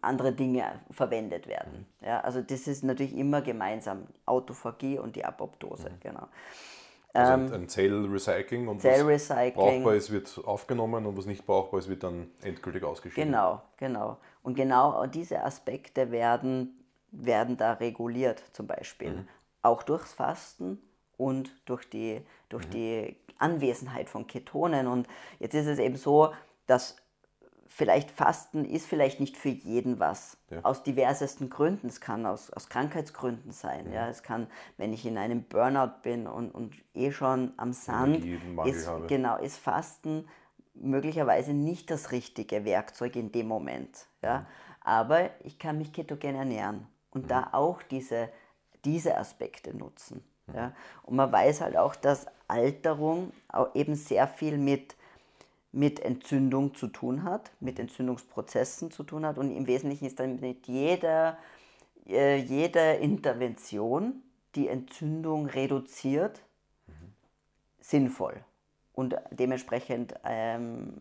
andere 0.00 0.32
Dinge 0.32 0.80
verwendet 0.90 1.46
werden. 1.46 1.86
Mhm. 2.00 2.06
Ja, 2.06 2.20
also 2.20 2.40
das 2.40 2.66
ist 2.66 2.84
natürlich 2.84 3.16
immer 3.16 3.42
gemeinsam, 3.42 4.06
Autophagie 4.26 4.98
und 4.98 5.16
die 5.16 5.24
Apoptose, 5.24 5.90
mhm. 5.90 6.00
genau. 6.00 6.28
Also 7.12 7.32
ähm, 7.32 7.52
ein 7.52 7.68
Zellrecycling 7.68 8.68
und 8.68 8.80
Zellrecycling. 8.80 9.56
was 9.56 9.64
brauchbar 9.64 9.94
ist, 9.94 10.10
wird 10.10 10.40
aufgenommen 10.44 11.06
und 11.06 11.16
was 11.16 11.26
nicht 11.26 11.46
brauchbar 11.46 11.80
ist, 11.80 11.88
wird 11.88 12.02
dann 12.02 12.28
endgültig 12.42 12.84
ausgeschieden. 12.84 13.30
Genau, 13.30 13.62
genau. 13.76 14.18
Und 14.42 14.54
genau 14.54 15.06
diese 15.06 15.42
Aspekte 15.42 16.10
werden, 16.10 16.84
werden 17.10 17.56
da 17.56 17.72
reguliert 17.74 18.42
zum 18.52 18.66
Beispiel. 18.66 19.10
Mhm. 19.10 19.28
Auch 19.62 19.82
durchs 19.82 20.12
Fasten 20.12 20.80
und 21.16 21.50
durch 21.66 21.88
die, 21.88 22.20
durch 22.48 22.66
mhm. 22.66 22.70
die 22.70 23.16
Anwesenheit 23.38 24.08
von 24.08 24.26
Ketonen. 24.26 24.86
Und 24.86 25.08
jetzt 25.38 25.54
ist 25.54 25.66
es 25.66 25.78
eben 25.78 25.96
so, 25.96 26.32
dass 26.66 26.96
vielleicht 27.68 28.10
Fasten 28.10 28.64
ist 28.64 28.86
vielleicht 28.86 29.20
nicht 29.20 29.36
für 29.36 29.50
jeden 29.50 30.00
was. 30.00 30.38
Ja. 30.50 30.60
Aus 30.64 30.82
diversesten 30.82 31.50
Gründen. 31.50 31.86
Es 31.86 32.00
kann 32.00 32.26
aus, 32.26 32.50
aus 32.50 32.68
Krankheitsgründen 32.68 33.52
sein. 33.52 33.92
Ja. 33.92 34.06
ja. 34.06 34.08
Es 34.08 34.22
kann, 34.22 34.48
wenn 34.78 34.92
ich 34.92 35.06
in 35.06 35.18
einem 35.18 35.44
Burnout 35.44 36.02
bin 36.02 36.26
und, 36.26 36.50
und 36.50 36.74
eh 36.94 37.12
schon 37.12 37.52
am 37.56 37.72
Sand, 37.72 38.24
ist, 38.64 38.90
genau, 39.06 39.36
ist 39.36 39.58
Fasten 39.58 40.26
möglicherweise 40.74 41.52
nicht 41.52 41.90
das 41.90 42.10
richtige 42.10 42.64
Werkzeug 42.64 43.16
in 43.16 43.30
dem 43.32 43.46
Moment. 43.46 44.06
Ja. 44.22 44.40
Mhm. 44.40 44.46
Aber 44.80 45.30
ich 45.44 45.58
kann 45.58 45.78
mich 45.78 45.92
ketogen 45.92 46.34
ernähren 46.34 46.86
und 47.10 47.24
mhm. 47.24 47.28
da 47.28 47.48
auch 47.52 47.82
diese, 47.82 48.30
diese 48.84 49.16
Aspekte 49.18 49.76
nutzen. 49.76 50.24
Mhm. 50.46 50.54
Ja. 50.54 50.72
Und 51.02 51.16
man 51.16 51.30
weiß 51.30 51.60
halt 51.60 51.76
auch, 51.76 51.94
dass 51.94 52.26
Alterung 52.46 53.32
auch 53.48 53.74
eben 53.74 53.94
sehr 53.94 54.26
viel 54.26 54.56
mit 54.56 54.96
mit 55.72 56.00
Entzündung 56.00 56.74
zu 56.74 56.88
tun 56.88 57.24
hat, 57.24 57.52
mit 57.60 57.78
Entzündungsprozessen 57.78 58.90
zu 58.90 59.02
tun 59.02 59.26
hat 59.26 59.38
und 59.38 59.54
im 59.54 59.66
Wesentlichen 59.66 60.06
ist 60.06 60.18
dann 60.18 60.40
mit 60.40 60.66
jeder, 60.66 61.38
äh, 62.06 62.36
jeder 62.36 62.98
Intervention, 62.98 64.22
die 64.54 64.68
Entzündung 64.68 65.46
reduziert, 65.46 66.42
mhm. 66.86 66.92
sinnvoll 67.80 68.44
und 68.94 69.14
dementsprechend 69.30 70.14
ähm, 70.24 70.94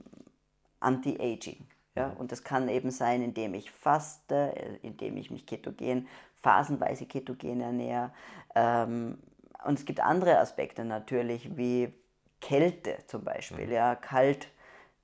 anti-aging. 0.80 1.66
Ja? 1.96 2.10
Mhm. 2.10 2.18
Und 2.18 2.32
das 2.32 2.44
kann 2.44 2.68
eben 2.68 2.92
sein, 2.92 3.22
indem 3.24 3.54
ich 3.54 3.72
faste, 3.72 4.54
äh, 4.56 4.78
indem 4.82 5.18
ich 5.18 5.32
mich 5.32 5.46
ketogen, 5.46 6.08
phasenweise 6.36 7.06
ketogen 7.06 7.62
ernähre. 7.62 8.12
Ähm, 8.54 9.18
und 9.66 9.80
es 9.80 9.86
gibt 9.86 10.02
andere 10.02 10.40
Aspekte 10.40 10.86
natürlich, 10.86 11.58
wie 11.58 11.94
Kälte 12.42 12.98
zum 13.08 13.24
Beispiel, 13.24 13.66
mhm. 13.66 13.72
ja, 13.72 13.96
kalt 13.96 14.50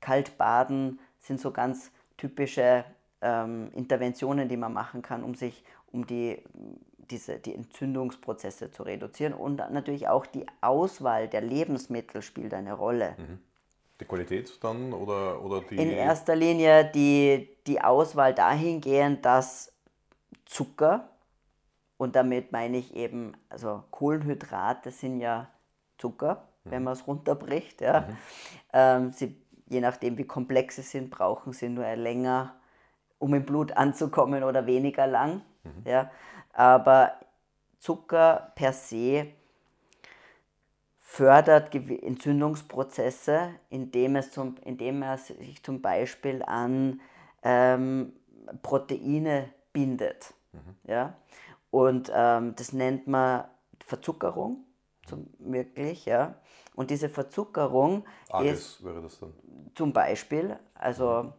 Kaltbaden 0.04 1.00
sind 1.22 1.40
so 1.40 1.52
ganz 1.52 1.92
typische 2.18 2.84
ähm, 3.22 3.72
Interventionen, 3.74 4.50
die 4.50 4.58
man 4.58 4.74
machen 4.74 5.02
kann, 5.02 5.24
um 5.24 5.34
sich 5.34 5.64
um 5.94 6.06
die, 6.06 6.44
diese, 7.10 7.40
die 7.40 7.56
Entzündungsprozesse 7.56 8.72
zu 8.72 8.84
reduzieren. 8.84 9.34
Und 9.34 9.58
natürlich 9.72 10.10
auch 10.10 10.26
die 10.26 10.46
Auswahl 10.60 11.30
der 11.30 11.42
Lebensmittel 11.42 12.22
spielt 12.22 12.54
eine 12.54 12.74
Rolle. 12.74 13.16
Mhm. 13.18 13.40
Die 14.02 14.06
Qualität 14.06 14.52
dann 14.62 14.92
oder, 14.92 15.42
oder 15.42 15.62
die. 15.62 15.78
In 15.78 15.92
erster 15.92 16.36
Linie 16.36 16.92
die, 16.94 17.48
die 17.66 17.80
Auswahl 17.80 18.34
dahingehend, 18.34 19.24
dass 19.24 19.72
Zucker, 20.46 21.08
und 21.98 22.18
damit 22.18 22.52
meine 22.52 22.78
ich 22.78 22.94
eben, 22.96 23.38
also 23.50 23.84
Kohlenhydrate 23.92 24.92
sind 24.92 25.22
ja 25.22 25.48
Zucker, 25.98 26.44
mhm. 26.66 26.72
wenn 26.72 26.84
man 26.84 26.94
es 26.94 27.08
runterbricht. 27.08 27.80
Ja. 27.80 28.02
Mhm. 28.02 28.18
Ähm, 28.74 29.12
sie 29.14 29.43
je 29.68 29.82
nachdem 29.82 30.18
wie 30.18 30.26
komplex 30.26 30.76
sie 30.76 30.82
sind, 30.82 31.10
brauchen 31.10 31.54
sie 31.54 31.70
nur 31.70 31.86
länger, 31.96 32.56
um 33.20 33.34
im 33.34 33.46
Blut 33.46 33.72
anzukommen 33.72 34.44
oder 34.44 34.66
weniger 34.66 35.08
lang. 35.08 35.42
Mhm. 35.64 35.84
Ja. 35.86 36.12
Aber 36.54 37.14
Zucker 37.80 38.52
per 38.56 38.74
se 38.74 39.28
fördert 41.14 41.76
Entzündungsprozesse, 41.76 43.52
indem, 43.70 44.16
es 44.16 44.32
zum, 44.32 44.56
indem 44.64 45.04
er 45.04 45.18
sich 45.18 45.62
zum 45.62 45.82
Beispiel 45.82 46.42
an 46.44 47.02
ähm, 47.44 48.14
Proteine 48.64 49.50
bindet. 49.74 50.34
Mhm. 50.54 50.76
Ja? 50.90 51.16
Und 51.70 52.12
ähm, 52.14 52.56
das 52.56 52.74
nennt 52.74 53.08
man 53.08 53.44
Verzuckerung, 53.86 54.64
zum, 55.06 55.28
wirklich. 55.38 56.06
Ja? 56.06 56.36
Und 56.76 56.90
diese 56.90 57.10
Verzuckerung 57.10 58.06
Ages 58.30 58.60
ist 58.60 58.84
wäre 58.84 59.02
das 59.02 59.20
dann. 59.20 59.34
zum 59.76 59.94
Beispiel, 59.94 60.58
also 60.74 61.34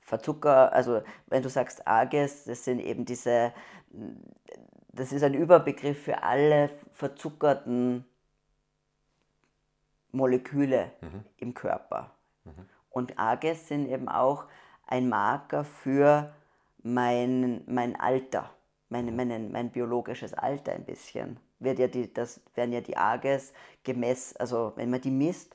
Verzucker, 0.00 0.72
also 0.72 1.02
wenn 1.26 1.42
du 1.42 1.48
sagst 1.48 1.86
Ages, 1.86 2.44
das 2.44 2.64
sind 2.64 2.80
eben 2.80 3.04
diese, 3.04 3.52
das 4.92 5.12
ist 5.12 5.22
ein 5.22 5.34
Überbegriff 5.34 6.02
für 6.02 6.22
alle 6.24 6.68
verzuckerten 6.92 8.04
Moleküle 10.10 10.90
mhm. 11.00 11.24
im 11.36 11.54
Körper. 11.54 12.10
Mhm. 12.44 12.68
Und 12.90 13.18
Ages 13.20 13.68
sind 13.68 13.88
eben 13.88 14.08
auch 14.08 14.46
ein 14.86 15.08
Marker 15.08 15.64
für 15.64 16.34
mein, 16.82 17.62
mein 17.66 17.94
Alter. 17.94 18.50
mein, 18.88 19.14
mein, 19.14 19.52
mein 19.52 19.70
biologisches 19.70 20.34
Alter 20.34 20.72
ein 20.72 20.84
bisschen. 20.84 21.38
Wird 21.60 21.78
ja 21.78 21.86
die, 21.86 22.12
das 22.12 22.40
werden 22.54 22.72
ja 22.72 22.80
die 22.80 22.96
AGES 22.96 23.52
gemessen, 23.84 24.36
also 24.38 24.72
wenn 24.76 24.90
man 24.90 25.00
die 25.00 25.10
misst, 25.10 25.54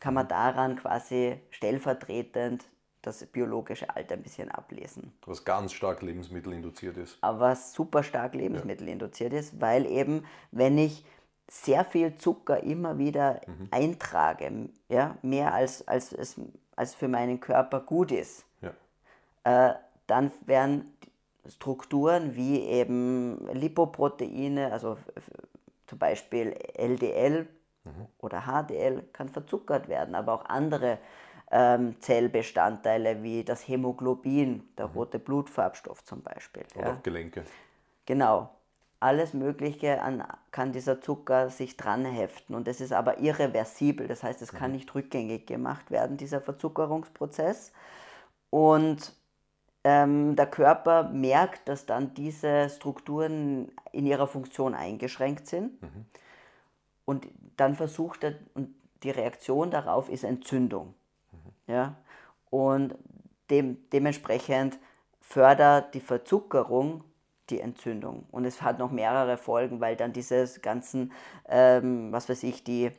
kann 0.00 0.14
man 0.14 0.28
daran 0.28 0.76
quasi 0.76 1.40
stellvertretend 1.50 2.64
das 3.02 3.24
biologische 3.26 3.88
Alter 3.94 4.14
ein 4.14 4.22
bisschen 4.22 4.50
ablesen. 4.50 5.12
Was 5.26 5.44
ganz 5.44 5.72
stark 5.72 6.02
lebensmittelinduziert 6.02 6.96
ist. 6.96 7.18
Aber 7.20 7.40
was 7.40 7.72
super 7.72 8.02
stark 8.02 8.34
lebensmittelinduziert 8.34 9.32
ja. 9.32 9.38
ist, 9.38 9.60
weil 9.60 9.86
eben, 9.86 10.24
wenn 10.50 10.76
ich 10.78 11.04
sehr 11.48 11.84
viel 11.84 12.16
Zucker 12.16 12.62
immer 12.64 12.98
wieder 12.98 13.40
mhm. 13.46 13.68
eintrage, 13.70 14.68
ja, 14.88 15.16
mehr 15.22 15.54
als, 15.54 15.86
als 15.86 16.12
als 16.76 16.94
für 16.94 17.08
meinen 17.08 17.40
Körper 17.40 17.80
gut 17.80 18.12
ist, 18.12 18.44
ja. 18.60 19.70
äh, 19.70 19.74
dann 20.06 20.30
werden 20.44 20.92
Strukturen 21.48 22.34
wie 22.36 22.60
eben 22.60 23.48
Lipoproteine, 23.52 24.72
also 24.72 24.96
zum 25.86 25.98
Beispiel 25.98 26.54
LDL 26.74 27.46
mhm. 27.84 28.06
oder 28.18 28.42
HDL, 28.42 29.02
kann 29.12 29.28
verzuckert 29.28 29.88
werden, 29.88 30.14
aber 30.14 30.34
auch 30.34 30.44
andere 30.46 30.98
ähm, 31.50 32.00
Zellbestandteile 32.00 33.22
wie 33.22 33.44
das 33.44 33.66
Hämoglobin, 33.68 34.68
der 34.76 34.88
mhm. 34.88 34.94
rote 34.94 35.18
Blutfarbstoff 35.18 36.04
zum 36.04 36.22
Beispiel. 36.22 36.64
Oder 36.74 36.86
ja. 36.86 36.94
auch 36.94 37.02
Gelenke. 37.02 37.44
Genau. 38.04 38.50
Alles 38.98 39.34
Mögliche 39.34 40.00
an, 40.00 40.24
kann 40.52 40.72
dieser 40.72 41.02
Zucker 41.02 41.50
sich 41.50 41.76
dran 41.76 42.06
heften 42.06 42.54
und 42.54 42.66
es 42.66 42.80
ist 42.80 42.94
aber 42.94 43.18
irreversibel, 43.18 44.08
das 44.08 44.22
heißt, 44.22 44.40
es 44.40 44.52
kann 44.52 44.70
mhm. 44.70 44.78
nicht 44.78 44.94
rückgängig 44.94 45.46
gemacht 45.46 45.90
werden, 45.90 46.16
dieser 46.16 46.40
Verzuckerungsprozess. 46.40 47.72
Und 48.48 49.12
der 49.86 50.46
Körper 50.46 51.04
merkt, 51.04 51.68
dass 51.68 51.86
dann 51.86 52.12
diese 52.14 52.68
Strukturen 52.70 53.70
in 53.92 54.04
ihrer 54.04 54.26
Funktion 54.26 54.74
eingeschränkt 54.74 55.46
sind. 55.46 55.80
Mhm. 55.80 56.06
Und 57.04 57.28
dann 57.56 57.76
versucht 57.76 58.24
er, 58.24 58.34
und 58.54 58.74
die 59.04 59.10
Reaktion 59.10 59.70
darauf 59.70 60.08
ist 60.08 60.24
Entzündung. 60.24 60.94
Mhm. 61.30 61.72
Ja? 61.72 61.96
Und 62.50 62.96
dem, 63.50 63.88
dementsprechend 63.92 64.78
fördert 65.20 65.94
die 65.94 66.00
Verzuckerung 66.00 67.04
die 67.50 67.60
Entzündung. 67.60 68.26
Und 68.32 68.44
es 68.44 68.62
hat 68.62 68.80
noch 68.80 68.90
mehrere 68.90 69.36
Folgen, 69.36 69.80
weil 69.80 69.94
dann 69.94 70.12
diese 70.12 70.48
ganzen, 70.60 71.12
ähm, 71.48 72.10
was 72.10 72.28
weiß 72.28 72.42
ich, 72.42 72.64
die, 72.64 72.90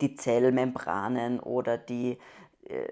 die 0.00 0.14
Zellmembranen 0.14 1.38
oder 1.38 1.76
die, 1.76 2.16
äh, 2.64 2.88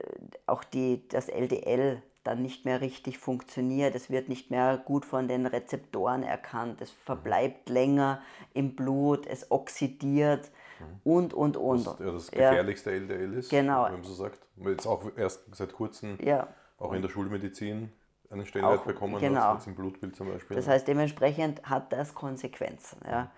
auch 0.46 0.64
die, 0.64 1.08
das 1.08 1.28
LDL 1.30 2.02
dann 2.24 2.42
nicht 2.42 2.64
mehr 2.64 2.80
richtig 2.80 3.18
funktioniert. 3.18 3.94
Es 3.94 4.10
wird 4.10 4.28
nicht 4.28 4.50
mehr 4.50 4.76
gut 4.78 5.04
von 5.04 5.28
den 5.28 5.46
Rezeptoren 5.46 6.22
erkannt. 6.22 6.80
Es 6.80 6.90
verbleibt 6.90 7.68
länger 7.68 8.20
im 8.52 8.76
Blut, 8.76 9.26
es 9.26 9.50
oxidiert 9.50 10.50
mhm. 10.78 10.84
und, 11.04 11.34
und, 11.34 11.56
und. 11.56 11.86
Was 11.86 11.98
ja, 11.98 12.12
das 12.12 12.30
gefährlichste 12.30 12.90
ja. 12.90 12.96
LDL 12.96 13.34
ist, 13.34 13.50
genau. 13.50 13.84
wenn 13.86 13.92
man 13.92 14.04
so 14.04 14.14
sagt. 14.14 14.38
Jetzt 14.56 14.86
auch 14.86 15.04
erst 15.16 15.54
seit 15.54 15.72
kurzem, 15.72 16.18
ja. 16.22 16.48
auch 16.78 16.92
in 16.92 17.00
der 17.00 17.08
Schulmedizin, 17.08 17.90
einen 18.30 18.46
Stellenwert 18.46 18.80
auch, 18.80 18.84
bekommen 18.84 19.18
genau. 19.18 19.40
hat, 19.40 19.66
im 19.66 19.74
Blutbild 19.74 20.14
zum 20.14 20.28
Beispiel. 20.28 20.56
Das 20.56 20.68
heißt, 20.68 20.86
dementsprechend 20.86 21.62
hat 21.62 21.92
das 21.92 22.14
Konsequenzen. 22.14 23.00
Ja. 23.04 23.30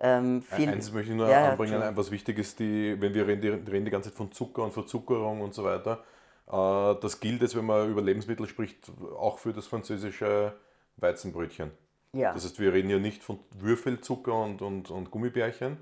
Ähm, 0.00 0.42
viel, 0.42 0.68
Eins 0.68 0.92
möchte 0.92 1.10
ich 1.10 1.16
nur 1.16 1.28
ja, 1.28 1.50
anbringen, 1.50 1.82
was 1.96 2.12
wichtig 2.12 2.38
ist, 2.38 2.60
die, 2.60 2.96
wenn 3.00 3.14
wir 3.14 3.26
reden, 3.26 3.66
reden 3.66 3.84
die 3.84 3.90
ganze 3.90 4.10
Zeit 4.10 4.16
von 4.16 4.30
Zucker 4.30 4.62
und 4.62 4.72
Verzuckerung 4.72 5.40
und 5.40 5.54
so 5.54 5.64
weiter, 5.64 6.04
das 6.48 7.20
gilt 7.20 7.42
jetzt, 7.42 7.56
wenn 7.56 7.66
man 7.66 7.90
über 7.90 8.00
Lebensmittel 8.00 8.46
spricht, 8.46 8.90
auch 9.18 9.38
für 9.38 9.52
das 9.52 9.66
französische 9.66 10.54
Weizenbrötchen. 10.96 11.70
Ja. 12.12 12.32
Das 12.32 12.44
heißt, 12.44 12.58
wir 12.58 12.72
reden 12.72 12.88
ja 12.88 12.98
nicht 12.98 13.22
von 13.22 13.38
Würfelzucker 13.58 14.34
und, 14.34 14.62
und, 14.62 14.90
und 14.90 15.10
Gummibärchen, 15.10 15.76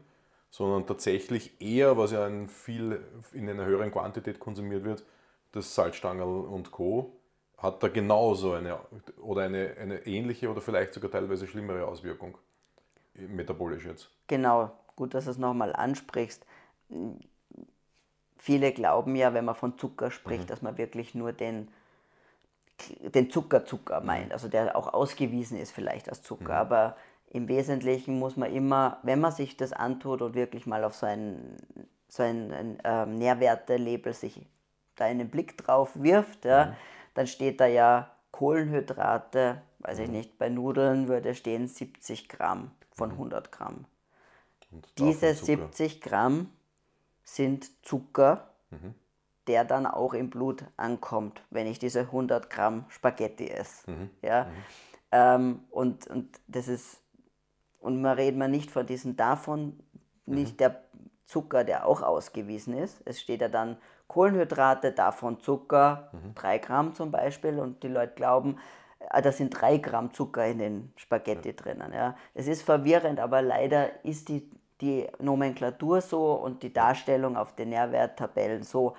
sondern 0.50 0.86
tatsächlich 0.86 1.60
eher, 1.60 1.96
was 1.96 2.10
ja 2.10 2.26
in, 2.26 2.48
viel, 2.48 3.00
in 3.32 3.48
einer 3.48 3.64
höheren 3.64 3.92
Quantität 3.92 4.40
konsumiert 4.40 4.84
wird, 4.84 5.04
das 5.52 5.74
Salzstangerl 5.74 6.44
und 6.46 6.72
Co. 6.72 7.12
hat 7.58 7.82
da 7.82 7.88
genauso 7.88 8.52
eine 8.52 8.78
oder 9.18 9.42
eine, 9.42 9.76
eine 9.80 10.04
ähnliche 10.06 10.50
oder 10.50 10.60
vielleicht 10.60 10.94
sogar 10.94 11.10
teilweise 11.10 11.46
schlimmere 11.46 11.86
Auswirkung, 11.86 12.36
metabolisch 13.14 13.84
jetzt. 13.86 14.10
Genau, 14.26 14.72
gut, 14.96 15.14
dass 15.14 15.26
du 15.26 15.30
es 15.30 15.38
nochmal 15.38 15.72
ansprichst 15.72 16.44
viele 18.46 18.70
glauben 18.70 19.16
ja, 19.16 19.34
wenn 19.34 19.44
man 19.44 19.56
von 19.56 19.76
Zucker 19.76 20.12
spricht, 20.12 20.44
mhm. 20.44 20.46
dass 20.46 20.62
man 20.62 20.78
wirklich 20.78 21.16
nur 21.16 21.32
den, 21.32 21.66
den 23.00 23.28
Zuckerzucker 23.28 24.00
mhm. 24.00 24.06
meint, 24.06 24.32
also 24.32 24.46
der 24.46 24.76
auch 24.76 24.94
ausgewiesen 24.94 25.58
ist 25.58 25.72
vielleicht 25.72 26.08
als 26.08 26.22
Zucker. 26.22 26.54
Mhm. 26.54 26.60
Aber 26.60 26.96
im 27.30 27.48
Wesentlichen 27.48 28.20
muss 28.20 28.36
man 28.36 28.52
immer, 28.52 28.98
wenn 29.02 29.20
man 29.20 29.32
sich 29.32 29.56
das 29.56 29.72
antut 29.72 30.22
und 30.22 30.36
wirklich 30.36 30.64
mal 30.64 30.84
auf 30.84 30.94
so 30.94 31.06
ein, 31.06 31.56
so 32.08 32.22
ein, 32.22 32.52
ein 32.52 32.78
ähm, 32.84 33.16
Nährwertelabel 33.16 34.12
sich 34.12 34.46
da 34.94 35.06
einen 35.06 35.28
Blick 35.28 35.58
drauf 35.58 35.90
wirft, 35.94 36.44
ja, 36.44 36.66
mhm. 36.66 36.72
dann 37.14 37.26
steht 37.26 37.60
da 37.60 37.66
ja 37.66 38.12
Kohlenhydrate, 38.30 39.60
weiß 39.80 39.98
ich 39.98 40.06
mhm. 40.06 40.14
nicht, 40.14 40.38
bei 40.38 40.48
Nudeln 40.48 41.08
würde 41.08 41.34
stehen 41.34 41.66
70 41.66 42.28
Gramm 42.28 42.70
von 42.92 43.10
100 43.10 43.46
mhm. 43.46 43.50
Gramm. 43.50 43.84
Diese 44.98 45.34
70 45.34 46.00
Gramm 46.00 46.52
sind 47.26 47.84
Zucker, 47.84 48.54
mhm. 48.70 48.94
der 49.48 49.64
dann 49.64 49.84
auch 49.84 50.14
im 50.14 50.30
Blut 50.30 50.64
ankommt, 50.76 51.42
wenn 51.50 51.66
ich 51.66 51.78
diese 51.78 52.00
100 52.00 52.48
Gramm 52.48 52.86
Spaghetti 52.88 53.48
esse. 53.50 53.90
Mhm. 53.90 54.10
Ja? 54.22 54.44
Mhm. 54.44 54.50
Ähm, 55.12 55.60
und, 55.70 56.06
und 56.06 56.40
das 56.46 56.68
ist, 56.68 57.02
und 57.80 58.00
man 58.00 58.16
redet 58.16 58.38
man 58.38 58.50
nicht 58.50 58.70
von 58.70 58.86
diesem 58.86 59.16
davon, 59.16 59.78
nicht 60.24 60.54
mhm. 60.54 60.56
der 60.58 60.82
Zucker, 61.24 61.64
der 61.64 61.86
auch 61.86 62.02
ausgewiesen 62.02 62.78
ist. 62.78 63.02
Es 63.04 63.20
steht 63.20 63.40
ja 63.40 63.48
dann 63.48 63.76
Kohlenhydrate, 64.06 64.92
davon 64.92 65.40
Zucker, 65.40 66.10
mhm. 66.12 66.34
3 66.36 66.58
Gramm 66.58 66.94
zum 66.94 67.10
Beispiel, 67.10 67.58
und 67.58 67.82
die 67.82 67.88
Leute 67.88 68.14
glauben, 68.14 68.58
äh, 69.10 69.20
da 69.20 69.32
sind 69.32 69.50
3 69.50 69.78
Gramm 69.78 70.12
Zucker 70.12 70.46
in 70.46 70.58
den 70.58 70.92
Spaghetti 70.96 71.48
ja. 71.48 71.54
drinnen. 71.54 71.92
Ja. 71.92 72.16
Es 72.34 72.46
ist 72.46 72.62
verwirrend, 72.62 73.18
aber 73.18 73.42
leider 73.42 74.04
ist 74.04 74.28
die 74.28 74.48
die 74.80 75.06
Nomenklatur 75.18 76.00
so 76.00 76.34
und 76.34 76.62
die 76.62 76.72
Darstellung 76.72 77.36
auf 77.36 77.54
den 77.54 77.70
Nährwerttabellen 77.70 78.62
so. 78.62 78.96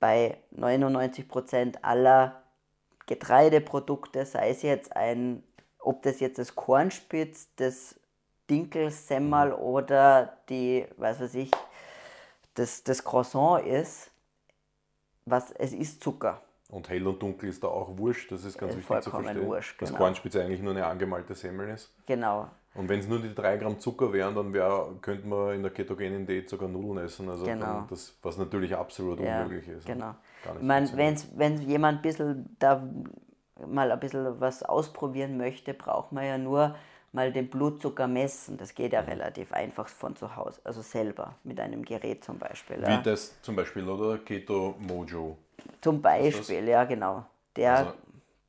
Bei 0.00 0.36
99% 0.54 1.76
aller 1.82 2.42
Getreideprodukte, 3.06 4.26
sei 4.26 4.50
es 4.50 4.62
jetzt 4.62 4.94
ein, 4.96 5.42
ob 5.78 6.02
das 6.02 6.20
jetzt 6.20 6.38
das 6.38 6.54
Kornspitz, 6.54 7.48
das 7.56 7.98
Dinkelsemmel 8.50 9.48
mhm. 9.48 9.54
oder 9.54 10.36
die, 10.48 10.86
weiß 10.96 11.20
was 11.20 11.34
ich, 11.34 11.50
das, 12.54 12.84
das 12.84 13.02
Croissant 13.02 13.66
ist, 13.66 14.10
was, 15.26 15.50
es 15.52 15.72
ist 15.72 16.02
Zucker. 16.02 16.42
Und 16.68 16.88
hell 16.88 17.06
und 17.06 17.22
dunkel 17.22 17.48
ist 17.48 17.62
da 17.62 17.68
auch 17.68 17.96
wurscht, 17.96 18.32
das 18.32 18.44
ist 18.44 18.58
ganz 18.58 18.74
äh, 18.74 18.78
wichtig 18.78 19.00
zu 19.02 19.10
verstehen. 19.10 19.46
Wurscht, 19.46 19.78
genau. 19.78 19.90
Dass 19.90 19.98
Kornspitze 19.98 20.42
eigentlich 20.42 20.60
nur 20.60 20.72
eine 20.72 20.86
angemalte 20.86 21.34
Semmel 21.34 21.68
ist. 21.70 21.92
Genau. 22.06 22.48
Und 22.74 22.88
wenn 22.88 22.98
es 22.98 23.06
nur 23.06 23.20
die 23.20 23.34
3 23.34 23.56
Gramm 23.58 23.78
Zucker 23.78 24.12
wären, 24.12 24.34
dann 24.34 24.52
wär, 24.52 24.88
könnte 25.00 25.26
man 25.26 25.54
in 25.54 25.62
der 25.62 25.70
ketogenen 25.70 26.26
Diät 26.26 26.48
sogar 26.48 26.68
Nudeln 26.68 27.04
essen. 27.04 27.28
Also 27.28 27.44
genau. 27.44 27.86
das, 27.88 28.16
was 28.22 28.36
natürlich 28.36 28.74
absolut 28.74 29.20
ja, 29.20 29.42
unmöglich 29.42 29.68
ist. 29.68 29.86
Genau. 29.86 30.14
Ich 30.56 30.62
meine, 30.62 30.90
wenn 31.36 31.62
jemand 31.62 31.98
ein 31.98 32.02
bisschen 32.02 32.56
da 32.58 32.82
mal 33.66 33.92
ein 33.92 34.00
bisschen 34.00 34.40
was 34.40 34.62
ausprobieren 34.62 35.36
möchte, 35.36 35.72
braucht 35.72 36.12
man 36.12 36.24
ja 36.26 36.38
nur 36.38 36.74
mal 37.12 37.32
den 37.32 37.48
Blutzucker 37.48 38.08
messen. 38.08 38.56
Das 38.58 38.74
geht 38.74 38.92
ja 38.92 39.02
mhm. 39.02 39.08
relativ 39.08 39.52
einfach 39.52 39.88
von 39.88 40.16
zu 40.16 40.36
Hause, 40.36 40.60
also 40.64 40.82
selber 40.82 41.36
mit 41.44 41.60
einem 41.60 41.84
Gerät 41.84 42.24
zum 42.24 42.38
Beispiel. 42.38 42.78
Wie 42.78 42.90
ja. 42.90 43.00
das 43.00 43.40
zum 43.40 43.56
Beispiel, 43.56 43.88
oder? 43.88 44.18
Keto 44.18 44.74
Mojo. 44.80 45.38
Zum 45.80 46.02
Beispiel, 46.02 46.68
ja 46.68 46.84
genau. 46.84 47.24
Der, 47.56 47.76
also, 47.76 47.92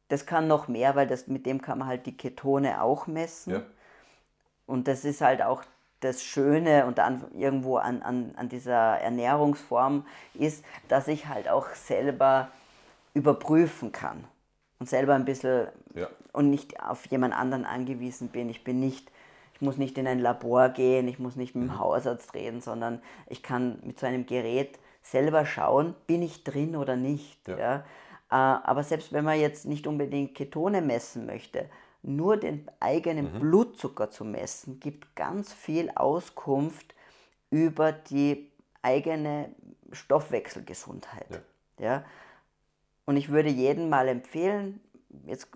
das 0.08 0.26
kann 0.26 0.48
noch 0.48 0.68
mehr, 0.68 0.96
weil 0.96 1.08
das, 1.08 1.28
mit 1.28 1.46
dem 1.46 1.62
kann 1.62 1.78
man 1.78 1.88
halt 1.88 2.08
die 2.08 2.18
Ketone 2.18 2.82
auch 2.82 3.06
messen. 3.08 3.54
Ja. 3.54 3.62
Und 4.66 4.88
das 4.88 5.06
ist 5.06 5.22
halt 5.22 5.42
auch 5.42 5.64
das 6.00 6.24
Schöne 6.24 6.86
und 6.86 6.98
dann 6.98 7.24
irgendwo 7.34 7.78
an, 7.78 8.02
an, 8.02 8.34
an 8.36 8.50
dieser 8.50 9.00
Ernährungsform 9.00 10.06
ist, 10.34 10.64
dass 10.88 11.08
ich 11.08 11.28
halt 11.28 11.50
auch 11.50 11.70
selber 11.70 12.50
überprüfen 13.14 13.92
kann 13.92 14.26
und 14.80 14.90
selber 14.90 15.16
ein 15.16 15.26
bisschen 15.26 15.68
ja. 15.94 16.08
und 16.34 16.50
nicht 16.50 16.82
auf 16.82 17.06
jemand 17.08 17.34
anderen 17.34 17.66
angewiesen 17.66 18.28
bin. 18.28 18.50
Ich 18.50 18.64
bin 18.64 18.80
nicht, 18.80 19.12
ich 19.54 19.62
muss 19.62 19.78
nicht 19.78 19.98
in 19.98 20.08
ein 20.08 20.20
Labor 20.20 20.70
gehen, 20.70 21.08
ich 21.08 21.18
muss 21.18 21.36
nicht 21.36 21.56
mit 21.56 21.70
dem 21.70 21.74
mhm. 21.74 21.80
Hausarzt 21.80 22.34
reden, 22.34 22.62
sondern 22.62 23.02
ich 23.28 23.42
kann 23.42 23.80
mit 23.84 24.00
so 24.00 24.06
einem 24.06 24.26
Gerät 24.26 24.78
selber 25.02 25.46
schauen, 25.46 25.96
bin 26.08 26.22
ich 26.22 26.44
drin 26.44 26.76
oder 26.76 26.96
nicht. 26.96 27.48
Ja. 27.48 27.58
ja? 27.58 27.76
Äh, 28.32 28.36
aber 28.36 28.84
selbst 28.84 29.14
wenn 29.14 29.24
man 29.24 29.40
jetzt 29.40 29.66
nicht 29.66 29.88
unbedingt 29.88 30.36
Ketone 30.36 30.82
messen 30.82 31.26
möchte, 31.26 31.70
nur 32.06 32.38
den 32.38 32.70
eigenen 32.80 33.34
mhm. 33.34 33.40
Blutzucker 33.40 34.12
zu 34.12 34.26
messen, 34.26 34.80
gibt 34.80 35.16
ganz 35.16 35.54
viel 35.54 35.92
Auskunft 35.96 36.94
über 37.50 37.92
die 37.92 38.52
eigene 38.82 39.50
Stoffwechselgesundheit. 39.92 41.42
Ja. 41.80 41.86
ja? 41.86 42.06
Und 43.06 43.18
ich 43.18 43.30
würde 43.30 43.50
jedem 43.50 43.90
mal 43.90 44.08
empfehlen, 44.08 44.82
jetzt 45.26 45.50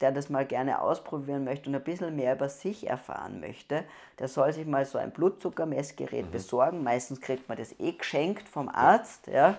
der 0.00 0.12
das 0.12 0.28
mal 0.28 0.44
gerne 0.44 0.80
ausprobieren 0.80 1.44
möchte 1.44 1.68
und 1.68 1.76
ein 1.76 1.84
bisschen 1.84 2.16
mehr 2.16 2.34
über 2.34 2.48
sich 2.48 2.88
erfahren 2.88 3.40
möchte, 3.40 3.84
der 4.18 4.28
soll 4.28 4.52
sich 4.52 4.66
mal 4.66 4.84
so 4.84 4.98
ein 4.98 5.12
Blutzuckermessgerät 5.12 6.26
mhm. 6.26 6.30
besorgen. 6.30 6.82
Meistens 6.82 7.20
kriegt 7.20 7.48
man 7.48 7.56
das 7.56 7.78
eh 7.78 7.92
geschenkt 7.92 8.48
vom 8.48 8.68
Arzt. 8.68 9.28
Ja. 9.28 9.58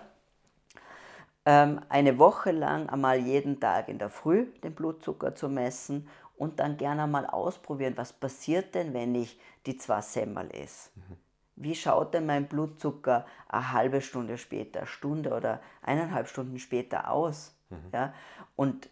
Ähm, 1.45 1.81
eine 1.89 2.19
Woche 2.19 2.51
lang 2.51 2.89
einmal 2.89 3.17
jeden 3.17 3.59
Tag 3.59 3.87
in 3.87 3.97
der 3.97 4.09
Früh 4.09 4.45
den 4.63 4.75
Blutzucker 4.75 5.35
zu 5.35 5.47
messen 5.47 6.09
und 6.37 6.59
dann 6.59 6.77
gerne 6.77 7.07
mal 7.07 7.25
ausprobieren, 7.25 7.93
was 7.95 8.13
passiert 8.13 8.75
denn, 8.75 8.93
wenn 8.93 9.15
ich 9.15 9.39
die 9.65 9.77
zwei 9.77 10.01
Semmel 10.01 10.49
esse. 10.51 10.89
Mhm. 10.95 11.17
Wie 11.57 11.75
schaut 11.75 12.13
denn 12.13 12.25
mein 12.25 12.47
Blutzucker 12.47 13.25
eine 13.47 13.71
halbe 13.71 14.01
Stunde 14.01 14.37
später, 14.37 14.79
eine 14.79 14.87
Stunde 14.87 15.33
oder 15.33 15.61
eineinhalb 15.81 16.27
Stunden 16.27 16.59
später 16.59 17.09
aus? 17.09 17.55
Mhm. 17.69 17.77
Ja? 17.93 18.13
Und, 18.55 18.89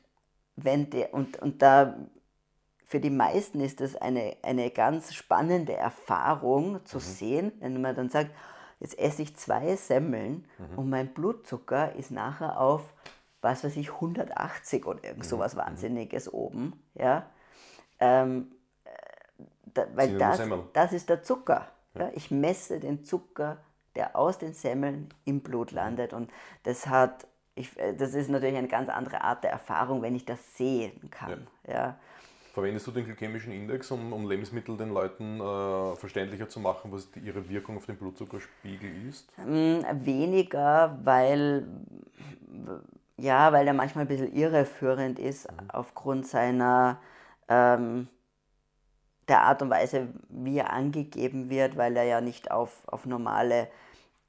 wenn 0.56 0.90
der, 0.90 1.14
und, 1.14 1.42
und 1.42 1.62
da 1.62 1.96
für 2.86 3.00
die 3.00 3.10
meisten 3.10 3.60
ist 3.60 3.82
das 3.82 3.96
eine, 3.96 4.38
eine 4.44 4.70
ganz 4.70 5.14
spannende 5.14 5.74
Erfahrung 5.74 6.86
zu 6.86 6.98
mhm. 6.98 7.02
sehen, 7.02 7.52
wenn 7.60 7.82
man 7.82 7.96
dann 7.96 8.10
sagt, 8.10 8.32
jetzt 8.80 9.00
esse 9.00 9.24
ich 9.24 9.36
zwei 9.36 9.76
Semmeln 9.76 10.46
mhm. 10.60 10.78
und 10.78 10.90
mein 10.90 11.14
Blutzucker 11.14 11.96
ist 11.96 12.12
nachher 12.12 12.60
auf, 12.60 12.94
was 13.42 13.64
weiß 13.64 13.78
ich, 13.78 13.94
180 13.94 14.86
oder 14.86 15.04
irgend 15.04 15.24
mhm. 15.26 15.28
sowas 15.28 15.56
mhm. 15.56 15.60
Wahnsinniges 15.60 16.32
oben. 16.32 16.74
Ja? 16.94 17.26
Ähm, 18.04 18.52
äh, 18.86 18.90
da, 19.74 19.86
weil 19.96 20.18
das, 20.18 20.42
das 20.74 20.94
ist 20.94 21.10
der 21.10 21.24
Zucker. 21.24 21.68
Ja. 21.96 22.10
Ich 22.14 22.32
messe 22.32 22.80
den 22.80 23.04
Zucker, 23.04 23.58
der 23.96 24.16
aus 24.16 24.38
den 24.38 24.54
Semmeln 24.54 25.10
im 25.26 25.42
Blut 25.42 25.72
landet. 25.72 26.14
Und 26.14 26.32
das 26.64 26.88
hat, 26.88 27.28
ich, 27.56 27.78
äh, 27.78 27.94
das 27.94 28.14
ist 28.14 28.30
natürlich 28.30 28.58
eine 28.58 28.68
ganz 28.68 28.90
andere 28.90 29.22
Art 29.22 29.44
der 29.44 29.52
Erfahrung, 29.52 30.02
wenn 30.02 30.16
ich 30.16 30.26
das 30.26 30.58
sehen 30.58 31.10
kann. 31.12 31.48
Ja. 31.68 31.74
ja. 31.74 32.00
Verwendest 32.54 32.86
du 32.86 32.92
den 32.92 33.06
glykämischen 33.06 33.52
Index, 33.52 33.90
um, 33.90 34.14
um 34.14 34.30
Lebensmittel 34.30 34.78
den 34.78 34.90
Leuten 34.90 35.42
äh, 35.42 35.96
verständlicher 35.96 36.48
zu 36.48 36.60
machen, 36.60 36.92
was 36.92 37.10
die, 37.10 37.20
ihre 37.22 37.50
Wirkung 37.50 37.78
auf 37.78 37.88
den 37.88 37.98
Blutzuckerspiegel 37.98 39.08
ist? 39.10 39.28
Ähm, 39.40 39.84
weniger, 40.06 41.00
weil, 41.04 41.66
ja, 43.18 43.52
weil 43.52 43.66
er 43.66 43.74
manchmal 43.74 44.06
ein 44.06 44.08
bisschen 44.08 44.32
irreführend 44.34 45.18
ist 45.18 45.52
mhm. 45.52 45.72
aufgrund 45.72 46.28
seiner 46.28 47.00
ähm, 47.48 48.08
der 49.28 49.42
Art 49.44 49.62
und 49.62 49.70
Weise, 49.70 50.10
wie 50.30 50.58
er 50.58 50.74
angegeben 50.74 51.50
wird, 51.50 51.78
weil 51.78 51.96
er 51.96 52.04
ja 52.04 52.22
nicht 52.22 52.52
auf, 52.52 52.88
auf 52.88 53.06
normale, 53.06 53.70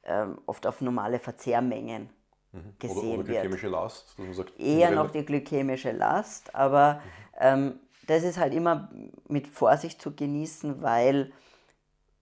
ähm, 0.04 0.38
oft 0.46 0.66
auf 0.66 0.80
normale 0.80 1.18
Verzehrmengen 1.18 2.08
mhm. 2.52 2.74
gesehen 2.78 3.18
oder, 3.18 3.20
oder 3.20 3.24
glykämische 3.24 3.68
Last, 3.68 4.10
dass 4.10 4.18
man 4.18 4.34
sagt, 4.34 4.58
Eher 4.58 4.90
noch 4.92 5.10
die 5.10 5.24
glykämische 5.24 5.92
Last, 5.92 6.54
aber 6.54 6.94
mhm. 6.94 7.00
ähm, 7.40 7.74
das 8.06 8.22
ist 8.22 8.38
halt 8.38 8.54
immer 8.54 8.90
mit 9.28 9.48
Vorsicht 9.48 10.00
zu 10.00 10.14
genießen, 10.14 10.82
weil 10.82 11.32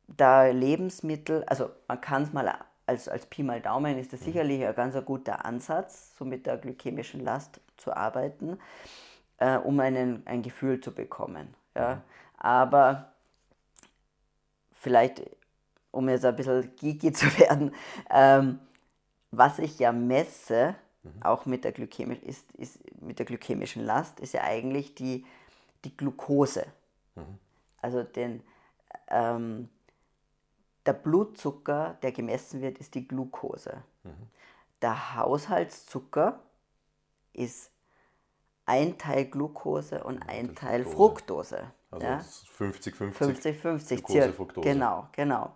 da 0.07 0.47
Lebensmittel, 0.47 1.45
also 1.45 1.71
man 1.89 2.01
kann 2.01 2.23
es 2.23 2.33
mal 2.33 2.55
als, 2.87 3.09
als 3.09 3.27
Pi 3.27 3.43
mal 3.43 3.61
Daumen 3.61 3.99
ist 3.99 4.13
das 4.13 4.21
mhm. 4.21 4.25
sicherlich 4.25 4.65
ein 4.65 4.75
ganz 4.75 4.95
ein 4.95 5.05
guter 5.05 5.45
Ansatz, 5.45 6.17
so 6.17 6.25
mit 6.25 6.47
der 6.47 6.59
glykämischen 6.59 7.21
Last 7.21 7.61
zu 7.77 7.95
arbeiten, 7.97 8.59
äh, 9.39 9.57
um 9.57 9.81
einen, 9.81 10.27
ein 10.27 10.43
Gefühl 10.43 10.81
zu 10.81 10.93
bekommen. 10.93 11.55
Ja. 11.75 11.97
Mhm. 11.97 12.01
Aber 12.39 13.13
vielleicht, 14.73 15.23
um 15.91 16.09
jetzt 16.09 16.25
ein 16.25 16.37
bisschen 16.37 16.75
geeky 16.77 17.13
zu 17.13 17.27
werden, 17.39 17.75
ähm, 18.11 18.61
was 19.31 19.59
ich 19.59 19.79
ja 19.79 19.93
messe, 19.93 20.75
mhm. 21.03 21.23
auch 21.23 21.47
mit 21.47 21.65
der, 21.65 21.73
Glykämisch, 21.73 22.19
ist, 22.21 22.51
ist, 22.53 22.79
mit 23.01 23.19
der 23.19 23.27
glykämischen 23.27 23.85
Last, 23.85 24.21
ist 24.21 24.35
ja 24.35 24.43
eigentlich 24.43 24.95
die, 24.95 25.25
die 25.85 25.97
Glucose. 25.97 26.67
Mhm. 27.15 27.39
Also 27.81 28.03
den, 28.03 28.43
ähm, 29.09 29.69
der 30.87 30.93
Blutzucker, 30.93 31.97
der 32.03 32.13
gemessen 32.13 32.61
wird, 32.61 32.79
ist 32.79 32.95
die 32.95 33.07
Glucose. 33.07 33.83
Mhm. 34.05 34.29
Der 34.81 35.17
Haushaltszucker 35.17 36.41
ist 37.33 37.72
ein 38.67 38.99
Teil 38.99 39.27
Glucose 39.27 40.03
und 40.05 40.23
ein 40.29 40.55
Teil 40.55 40.85
Fructose. 40.85 41.73
Also 41.91 42.07
ja? 42.07 42.19
50-50. 42.59 43.13
50-50 43.13 44.09
circa. 44.09 44.61
Genau, 44.61 45.09
genau. 45.13 45.53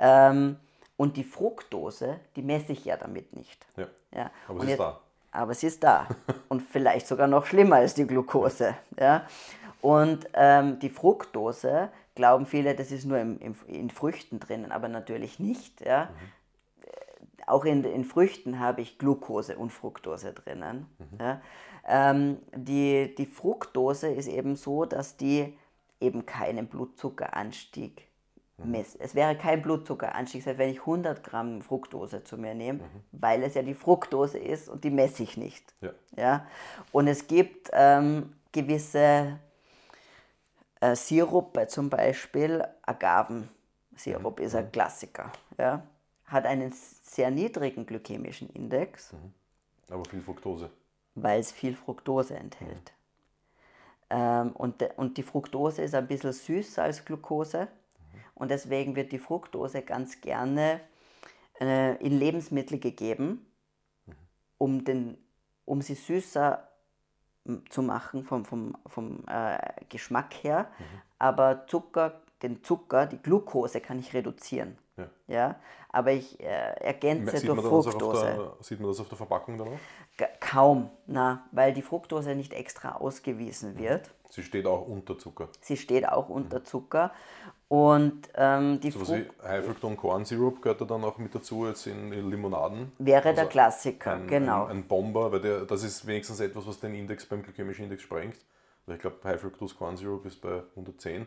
Ähm, 0.00 0.56
und 0.96 1.16
die 1.16 1.24
Fructose, 1.24 2.20
die 2.34 2.42
messe 2.42 2.72
ich 2.72 2.84
ja 2.84 2.96
damit 2.96 3.34
nicht. 3.34 3.64
Ja. 3.76 3.86
ja. 4.12 4.30
Aber 4.48 4.64
sie 4.64 4.72
ist 4.72 4.80
da. 4.80 5.00
Aber 5.30 5.54
sie 5.54 5.66
ist 5.68 5.84
da. 5.84 6.08
und 6.48 6.62
vielleicht 6.62 7.06
sogar 7.06 7.28
noch 7.28 7.46
schlimmer 7.46 7.76
als 7.76 7.94
die 7.94 8.06
Glucose. 8.06 8.74
Ja. 8.98 9.24
Und 9.80 10.28
ähm, 10.34 10.80
die 10.80 10.90
Fructose, 10.90 11.90
glauben 12.16 12.46
viele, 12.46 12.74
das 12.74 12.90
ist 12.90 13.04
nur 13.04 13.18
im, 13.18 13.38
im, 13.38 13.54
in 13.68 13.90
Früchten 13.90 14.40
drinnen, 14.40 14.72
aber 14.72 14.88
natürlich 14.88 15.38
nicht. 15.38 15.80
Ja. 15.82 16.06
Mhm. 16.06 16.08
Auch 17.46 17.64
in, 17.64 17.84
in 17.84 18.04
Früchten 18.04 18.58
habe 18.58 18.80
ich 18.80 18.98
Glucose 18.98 19.56
und 19.56 19.70
Fructose 19.70 20.32
drinnen. 20.32 20.86
Mhm. 20.98 21.18
Ja. 21.20 21.40
Ähm, 21.88 22.38
die, 22.54 23.14
die 23.14 23.26
Fructose 23.26 24.08
ist 24.08 24.28
eben 24.28 24.56
so, 24.56 24.84
dass 24.84 25.16
die 25.16 25.56
eben 26.00 26.26
keinen 26.26 26.66
Blutzuckeranstieg 26.66 28.06
mhm. 28.58 28.70
misst. 28.70 29.00
Es 29.00 29.14
wäre 29.14 29.36
kein 29.36 29.62
Blutzuckeranstieg, 29.62 30.44
wenn 30.46 30.68
ich 30.68 30.80
100 30.80 31.24
Gramm 31.24 31.62
Fructose 31.62 32.24
zu 32.24 32.36
mir 32.36 32.54
nehme, 32.54 32.80
mhm. 32.80 33.04
weil 33.12 33.42
es 33.42 33.54
ja 33.54 33.62
die 33.62 33.74
Fructose 33.74 34.38
ist 34.38 34.68
und 34.68 34.84
die 34.84 34.90
messe 34.90 35.22
ich 35.22 35.36
nicht. 35.38 35.74
Ja. 35.80 35.92
Ja? 36.16 36.46
Und 36.92 37.08
es 37.08 37.26
gibt 37.26 37.70
ähm, 37.72 38.34
gewisse 38.52 39.38
äh, 40.80 40.94
Sirupe, 40.94 41.68
zum 41.68 41.88
Beispiel 41.88 42.64
Agavensirup 42.82 44.38
mhm. 44.38 44.44
ist 44.44 44.54
ein 44.54 44.66
mhm. 44.66 44.72
Klassiker. 44.72 45.32
Ja? 45.56 45.82
Hat 46.26 46.44
einen 46.44 46.70
sehr 46.72 47.30
niedrigen 47.30 47.86
glykämischen 47.86 48.50
Index. 48.50 49.14
Mhm. 49.14 49.32
Aber 49.90 50.04
viel 50.04 50.20
Fructose. 50.20 50.70
Weil 51.22 51.40
es 51.40 51.52
viel 51.52 51.74
Fructose 51.74 52.36
enthält. 52.36 52.92
Ähm, 54.10 54.52
und, 54.52 54.82
und 54.96 55.16
die 55.16 55.22
Fructose 55.22 55.82
ist 55.82 55.94
ein 55.94 56.06
bisschen 56.06 56.32
süßer 56.32 56.82
als 56.82 57.04
Glucose. 57.04 57.62
Mhm. 57.62 58.20
Und 58.34 58.50
deswegen 58.50 58.96
wird 58.96 59.12
die 59.12 59.18
Fructose 59.18 59.82
ganz 59.82 60.20
gerne 60.20 60.80
äh, 61.60 61.96
in 61.96 62.18
Lebensmittel 62.18 62.78
gegeben, 62.78 63.46
mhm. 64.06 64.12
um, 64.58 64.84
den, 64.84 65.18
um 65.64 65.82
sie 65.82 65.94
süßer 65.94 66.68
zu 67.70 67.82
machen 67.82 68.24
vom, 68.24 68.44
vom, 68.44 68.76
vom 68.86 69.24
äh, 69.26 69.58
Geschmack 69.88 70.34
her. 70.42 70.70
Mhm. 70.78 70.84
Aber 71.18 71.66
Zucker, 71.66 72.20
den 72.42 72.62
Zucker, 72.62 73.06
die 73.06 73.18
Glucose 73.18 73.80
kann 73.80 73.98
ich 73.98 74.14
reduzieren. 74.14 74.78
Ja. 74.96 75.08
ja? 75.26 75.56
Aber 75.90 76.12
ich 76.12 76.38
äh, 76.40 76.44
ergänze 76.44 77.38
sieht 77.38 77.48
durch 77.48 77.60
Fructose. 77.60 78.24
Der, 78.24 78.52
sieht 78.60 78.80
man 78.80 78.90
das 78.90 79.00
auf 79.00 79.08
der 79.08 79.16
Verpackung 79.16 79.56
dann 79.58 79.68
auch? 79.68 79.78
Kaum, 80.40 80.90
na, 81.06 81.44
weil 81.52 81.72
die 81.72 81.82
Fructose 81.82 82.34
nicht 82.34 82.52
extra 82.52 82.96
ausgewiesen 82.96 83.74
mhm. 83.74 83.78
wird. 83.78 84.10
Sie 84.30 84.42
steht 84.42 84.66
auch 84.66 84.86
unter 84.86 85.18
Zucker. 85.18 85.48
Sie 85.60 85.76
steht 85.76 86.08
auch 86.08 86.28
unter 86.28 86.60
mhm. 86.60 86.64
Zucker. 86.64 87.12
Und 87.68 88.30
ähm, 88.34 88.80
die 88.80 88.90
so 88.90 89.14
High 89.42 89.64
Fructose 89.64 89.96
Corn 89.96 90.24
Syrup 90.24 90.62
gehört 90.62 90.80
da 90.80 90.86
dann 90.86 91.04
auch 91.04 91.18
mit 91.18 91.34
dazu, 91.34 91.66
jetzt 91.66 91.86
in 91.86 92.10
Limonaden. 92.30 92.92
Wäre 92.98 93.28
also 93.28 93.42
der 93.42 93.46
Klassiker, 93.46 94.14
ein, 94.14 94.26
genau. 94.26 94.64
Ein, 94.64 94.78
ein, 94.78 94.88
Bomber, 94.88 95.30
weil 95.30 95.40
der, 95.40 95.60
das 95.66 95.82
ist 95.82 96.06
wenigstens 96.06 96.40
etwas, 96.40 96.66
was 96.66 96.80
den 96.80 96.94
Index 96.94 97.26
beim 97.26 97.42
glykämischen 97.42 97.84
Index 97.84 98.02
sprengt. 98.02 98.38
Weil 98.86 98.96
ich 98.96 99.02
glaube, 99.02 99.16
High 99.22 99.38
Fructose 99.38 99.74
Corn 99.74 99.98
Syrup 99.98 100.24
ist 100.24 100.40
bei 100.40 100.62
110, 100.70 101.26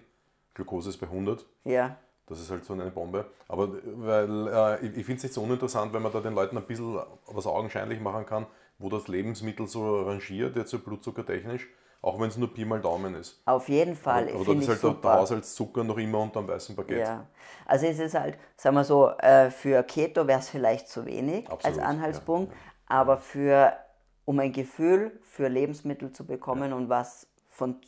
Glucose 0.55 0.89
ist 0.89 0.97
bei 0.97 1.05
100. 1.05 1.45
Ja. 1.63 1.95
Das 2.25 2.39
ist 2.39 2.49
halt 2.49 2.65
so 2.65 2.73
eine 2.73 2.89
Bombe. 2.89 3.25
Aber 3.47 3.69
weil 3.83 4.47
äh, 4.47 4.85
ich, 4.85 4.97
ich 4.97 5.05
finde 5.05 5.17
es 5.17 5.23
nicht 5.23 5.33
so 5.33 5.43
uninteressant, 5.43 5.93
wenn 5.93 6.01
man 6.01 6.11
da 6.11 6.21
den 6.21 6.33
Leuten 6.33 6.57
ein 6.57 6.63
bisschen 6.63 6.99
was 7.27 7.45
augenscheinlich 7.45 7.99
machen 7.99 8.25
kann, 8.25 8.47
wo 8.81 8.89
das 8.89 9.07
Lebensmittel 9.07 9.67
so 9.67 10.01
rangiert, 10.01 10.55
jetzt 10.55 10.71
so 10.71 10.79
blutzuckertechnisch, 10.79 11.67
auch 12.01 12.19
wenn 12.19 12.29
es 12.29 12.37
nur 12.37 12.53
Pi 12.53 12.65
mal 12.65 12.81
Daumen 12.81 13.15
ist. 13.15 13.41
Auf 13.45 13.69
jeden 13.69 13.95
Fall. 13.95 14.29
Aber 14.29 14.43
das 14.45 14.55
ist 14.55 14.69
halt 14.69 14.79
super. 14.79 15.09
der 15.09 15.19
Haushaltszucker 15.19 15.83
noch 15.83 15.97
immer 15.97 16.19
unter 16.19 16.41
dem 16.41 16.47
weißen 16.47 16.75
Baguette. 16.75 17.01
Ja. 17.01 17.27
Also 17.65 17.85
es 17.85 17.99
ist 17.99 18.15
halt, 18.15 18.37
sagen 18.57 18.75
wir 18.75 18.83
so, 18.83 19.09
äh, 19.09 19.51
für 19.51 19.83
Keto 19.83 20.27
wäre 20.27 20.39
es 20.39 20.49
vielleicht 20.49 20.87
zu 20.87 21.05
wenig 21.05 21.49
Absolut, 21.49 21.65
als 21.65 21.77
Anhaltspunkt, 21.77 22.51
ja, 22.51 22.57
ja. 22.57 23.01
aber 23.01 23.17
für, 23.17 23.73
um 24.25 24.39
ein 24.39 24.51
Gefühl 24.51 25.19
für 25.23 25.47
Lebensmittel 25.47 26.11
zu 26.11 26.25
bekommen 26.25 26.71
ja. 26.71 26.75
und 26.75 26.89
was 26.89 27.27
von, 27.49 27.79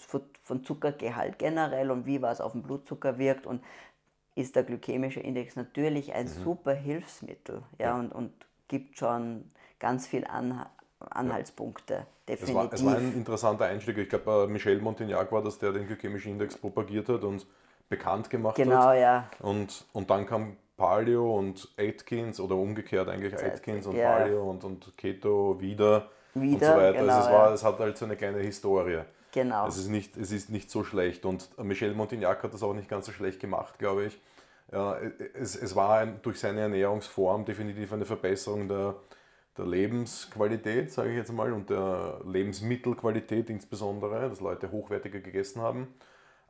von 0.43 0.63
Zuckergehalt 0.63 1.39
generell 1.39 1.89
und 1.89 2.05
wie 2.05 2.21
was 2.21 2.41
auf 2.41 2.51
den 2.51 2.61
Blutzucker 2.61 3.17
wirkt 3.17 3.47
und 3.47 3.63
ist 4.35 4.55
der 4.55 4.63
glykämische 4.63 5.19
Index 5.19 5.55
natürlich 5.55 6.13
ein 6.13 6.25
mhm. 6.25 6.43
super 6.43 6.73
Hilfsmittel 6.73 7.63
ja, 7.79 7.87
ja. 7.87 7.99
Und, 7.99 8.11
und 8.11 8.33
gibt 8.67 8.97
schon 8.97 9.45
ganz 9.79 10.07
viel 10.07 10.25
An 10.25 10.65
Anhaltspunkte. 11.09 12.05
Definitiv. 12.27 12.49
Es 12.49 12.55
war, 12.55 12.73
es 12.73 12.85
war 12.85 12.95
ein 12.95 13.13
interessanter 13.13 13.65
Einstieg. 13.65 13.97
Ich 13.97 14.09
glaube, 14.09 14.45
äh, 14.45 14.47
Michel 14.47 14.79
Montignac 14.79 15.31
war 15.31 15.43
das, 15.43 15.59
der 15.59 15.71
den 15.71 15.87
glykämischen 15.87 16.31
Index 16.33 16.57
propagiert 16.57 17.09
hat 17.09 17.23
und 17.23 17.45
bekannt 17.89 18.29
gemacht 18.29 18.55
genau, 18.55 18.75
hat. 18.75 18.93
Genau, 18.95 19.01
ja. 19.01 19.29
Und, 19.39 19.85
und 19.93 20.09
dann 20.09 20.25
kam 20.25 20.57
Paleo 20.77 21.37
und 21.37 21.69
Atkins 21.77 22.39
oder 22.39 22.55
umgekehrt 22.55 23.09
eigentlich 23.09 23.33
Atkins 23.35 23.85
und 23.85 23.95
ja. 23.95 24.17
Paleo 24.17 24.49
und, 24.49 24.63
und 24.63 24.97
Keto 24.97 25.59
wieder, 25.59 26.09
wieder 26.33 26.53
und 26.53 26.59
so 26.59 26.81
weiter. 26.81 26.93
Genau, 26.93 27.13
also 27.13 27.27
es, 27.27 27.33
war, 27.33 27.47
ja. 27.47 27.53
es 27.53 27.63
hat 27.63 27.79
halt 27.79 27.97
so 27.97 28.05
eine 28.05 28.15
kleine 28.15 28.39
Historie. 28.39 29.01
Genau. 29.33 29.67
Es 29.67 29.77
ist 29.77 29.89
nicht, 29.89 30.15
es 30.15 30.31
ist 30.31 30.49
nicht 30.49 30.69
so 30.69 30.83
schlecht. 30.83 31.25
Und 31.25 31.49
Michel 31.63 31.93
Montignac 31.93 32.43
hat 32.43 32.53
das 32.53 32.63
auch 32.63 32.73
nicht 32.73 32.87
ganz 32.87 33.07
so 33.07 33.11
schlecht 33.11 33.39
gemacht, 33.39 33.79
glaube 33.79 34.05
ich. 34.05 34.21
Ja, 34.71 34.97
es, 35.33 35.55
es 35.55 35.75
war 35.75 35.99
ein, 35.99 36.19
durch 36.21 36.39
seine 36.39 36.61
Ernährungsform 36.61 37.45
definitiv 37.45 37.93
eine 37.93 38.05
Verbesserung 38.05 38.67
der, 38.67 38.95
der 39.57 39.65
Lebensqualität, 39.65 40.91
sage 40.91 41.11
ich 41.11 41.17
jetzt 41.17 41.31
mal, 41.31 41.53
und 41.53 41.69
der 41.69 42.19
Lebensmittelqualität 42.25 43.49
insbesondere, 43.49 44.29
dass 44.29 44.41
Leute 44.41 44.71
hochwertiger 44.71 45.19
gegessen 45.19 45.61
haben. 45.61 45.93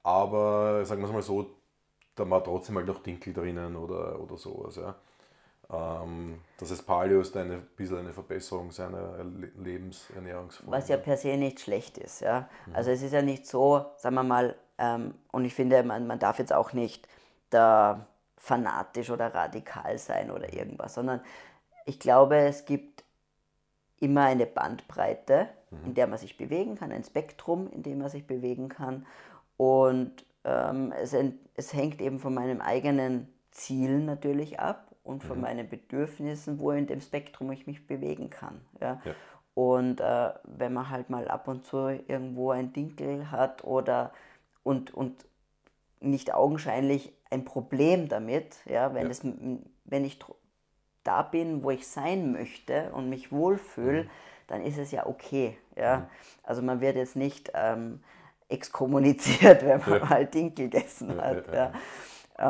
Aber 0.03 0.85
sagen 0.85 1.01
wir 1.01 1.07
es 1.07 1.13
mal 1.13 1.21
so, 1.21 1.49
da 2.15 2.29
war 2.29 2.43
trotzdem 2.43 2.77
halt 2.77 2.87
noch 2.87 3.01
Dinkel 3.01 3.33
drinnen 3.33 3.75
oder, 3.75 4.19
oder 4.19 4.37
sowas. 4.37 4.75
Ja. 4.75 4.95
Ähm, 5.71 6.39
das 6.57 6.71
heißt, 6.71 6.85
Paleo 6.85 7.21
ist 7.21 7.35
eine 7.35 7.57
bisschen 7.57 7.97
eine 7.97 8.13
Verbesserung 8.13 8.71
seiner 8.71 9.23
Lebensernährungsform. 9.57 10.71
Was 10.71 10.87
ja 10.89 10.97
per 10.97 11.17
se 11.17 11.35
nicht 11.37 11.59
schlecht 11.59 11.97
ist. 11.97 12.21
Ja. 12.21 12.49
Mhm. 12.65 12.75
Also 12.75 12.91
es 12.91 13.01
ist 13.01 13.13
ja 13.13 13.21
nicht 13.21 13.47
so, 13.47 13.85
sagen 13.97 14.15
wir 14.15 14.23
mal, 14.23 14.55
ähm, 14.77 15.13
und 15.31 15.45
ich 15.45 15.53
finde, 15.53 15.83
man, 15.83 16.07
man 16.07 16.19
darf 16.19 16.39
jetzt 16.39 16.53
auch 16.53 16.73
nicht 16.73 17.07
da 17.49 18.07
fanatisch 18.37 19.09
oder 19.09 19.33
radikal 19.33 19.97
sein 19.97 20.29
oder 20.29 20.53
irgendwas, 20.53 20.95
sondern 20.95 21.21
ich 21.85 21.99
glaube, 21.99 22.37
es 22.37 22.65
gibt 22.65 22.92
immer 24.03 24.25
eine 24.25 24.45
Bandbreite, 24.45 25.47
mhm. 25.71 25.77
in 25.85 25.93
der 25.93 26.07
man 26.07 26.19
sich 26.19 26.37
bewegen 26.37 26.75
kann, 26.75 26.91
ein 26.91 27.03
Spektrum, 27.03 27.69
in 27.71 27.83
dem 27.83 27.99
man 27.99 28.09
sich 28.09 28.27
bewegen 28.27 28.67
kann. 28.67 29.05
Und 29.57 30.25
ähm, 30.43 30.93
es, 31.01 31.15
es 31.55 31.73
hängt 31.73 32.01
eben 32.01 32.19
von 32.19 32.33
meinem 32.33 32.59
eigenen 32.59 33.33
Ziel 33.51 33.99
natürlich 33.99 34.59
ab 34.59 34.93
und 35.03 35.23
von 35.23 35.37
mhm. 35.37 35.43
meinen 35.43 35.69
Bedürfnissen, 35.69 36.59
wo 36.59 36.71
in 36.71 36.87
dem 36.87 36.99
Spektrum 36.99 37.51
ich 37.51 37.65
mich 37.65 37.87
bewegen 37.87 38.29
kann. 38.29 38.61
Ja? 38.81 39.01
ja. 39.05 39.13
Und 39.53 40.01
äh, 40.01 40.31
wenn 40.43 40.73
man 40.73 40.89
halt 40.89 41.09
mal 41.09 41.27
ab 41.27 41.47
und 41.47 41.63
zu 41.65 41.89
irgendwo 42.07 42.51
ein 42.51 42.73
Dinkel 42.73 43.31
hat 43.31 43.63
oder 43.63 44.11
und, 44.63 44.93
und 44.93 45.25
nicht 45.99 46.33
augenscheinlich 46.33 47.13
ein 47.29 47.45
Problem 47.45 48.09
damit, 48.09 48.57
ja, 48.65 48.93
wenn, 48.93 49.05
ja. 49.05 49.11
Es, 49.11 49.21
wenn 49.23 50.05
ich 50.05 50.19
da 51.03 51.21
bin, 51.21 51.63
wo 51.63 51.71
ich 51.71 51.87
sein 51.87 52.31
möchte 52.31 52.91
und 52.93 53.09
mich 53.09 53.31
wohlfühle, 53.31 54.03
mhm. 54.03 54.09
dann 54.47 54.61
ist 54.61 54.77
es 54.77 54.91
ja 54.91 55.05
okay. 55.05 55.57
Ja? 55.75 55.97
Mhm. 55.97 56.05
Also 56.43 56.61
man 56.61 56.81
wird 56.81 56.95
jetzt 56.95 57.15
nicht 57.15 57.51
ähm, 57.53 58.01
exkommuniziert, 58.49 59.61
wenn 59.65 59.79
man 59.79 59.99
ja. 59.99 60.05
mal 60.05 60.25
Dinkel 60.25 60.69
gegessen 60.69 61.21
hat. 61.21 61.45
Ja, 61.53 61.71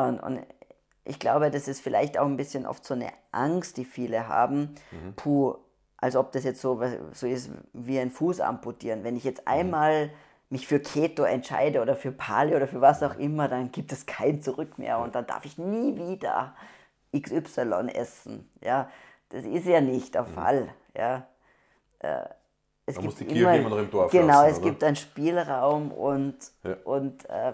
und, 0.08 0.20
und, 0.20 0.40
ich 1.06 1.20
glaube, 1.20 1.52
das 1.52 1.68
ist 1.68 1.82
vielleicht 1.82 2.18
auch 2.18 2.26
ein 2.26 2.38
bisschen 2.38 2.66
oft 2.66 2.86
so 2.86 2.94
eine 2.94 3.10
Angst, 3.34 3.76
die 3.76 3.84
viele 3.84 4.30
haben. 4.30 4.76
Mhm. 4.92 5.14
Puh, 5.16 5.56
als 5.98 6.16
ob 6.16 6.32
das 6.32 6.46
jetzt 6.46 6.62
so, 6.62 6.82
so 7.12 7.28
ist 7.28 7.52
wie 7.74 8.00
ein 8.00 8.10
Fuß 8.10 8.40
amputieren. 8.40 9.04
Wenn 9.04 9.18
ich 9.18 9.26
jetzt 9.26 9.42
mhm. 9.42 9.52
einmal 9.52 10.10
mich 10.50 10.68
für 10.68 10.80
Keto 10.80 11.24
entscheide 11.24 11.82
oder 11.82 11.96
für 11.96 12.12
Paleo 12.12 12.56
oder 12.56 12.68
für 12.68 12.80
was 12.80 13.04
auch 13.04 13.16
immer, 13.16 13.48
dann 13.48 13.72
gibt 13.72 13.92
es 13.92 14.06
kein 14.06 14.42
Zurück 14.42 14.78
mehr 14.78 15.00
und 15.00 15.16
dann 15.16 15.26
darf 15.26 15.46
ich 15.46 15.58
nie 15.58 15.98
wieder 15.98 16.56
XY 17.18 17.90
essen. 17.94 18.50
Ja, 18.62 18.90
das 19.30 19.46
ist 19.46 19.66
ja 19.66 19.82
nicht 19.82 20.14
der 20.16 20.24
mhm. 20.24 20.34
Fall. 20.34 20.70
Ja. 20.96 21.28
Äh, 22.00 22.24
es 22.86 22.96
Man 22.98 23.06
muss 23.06 23.16
die 23.16 23.26
Kirche 23.26 23.42
immer, 23.42 23.56
immer 23.56 23.70
noch 23.70 23.80
im 23.80 23.90
Dorf 23.90 24.12
Genau, 24.12 24.42
lassen, 24.42 24.52
es 24.52 24.58
oder? 24.58 24.70
gibt 24.70 24.84
einen 24.84 24.96
Spielraum 24.96 25.92
und, 25.92 26.36
ja. 26.64 26.76
und 26.84 27.30
äh, 27.30 27.54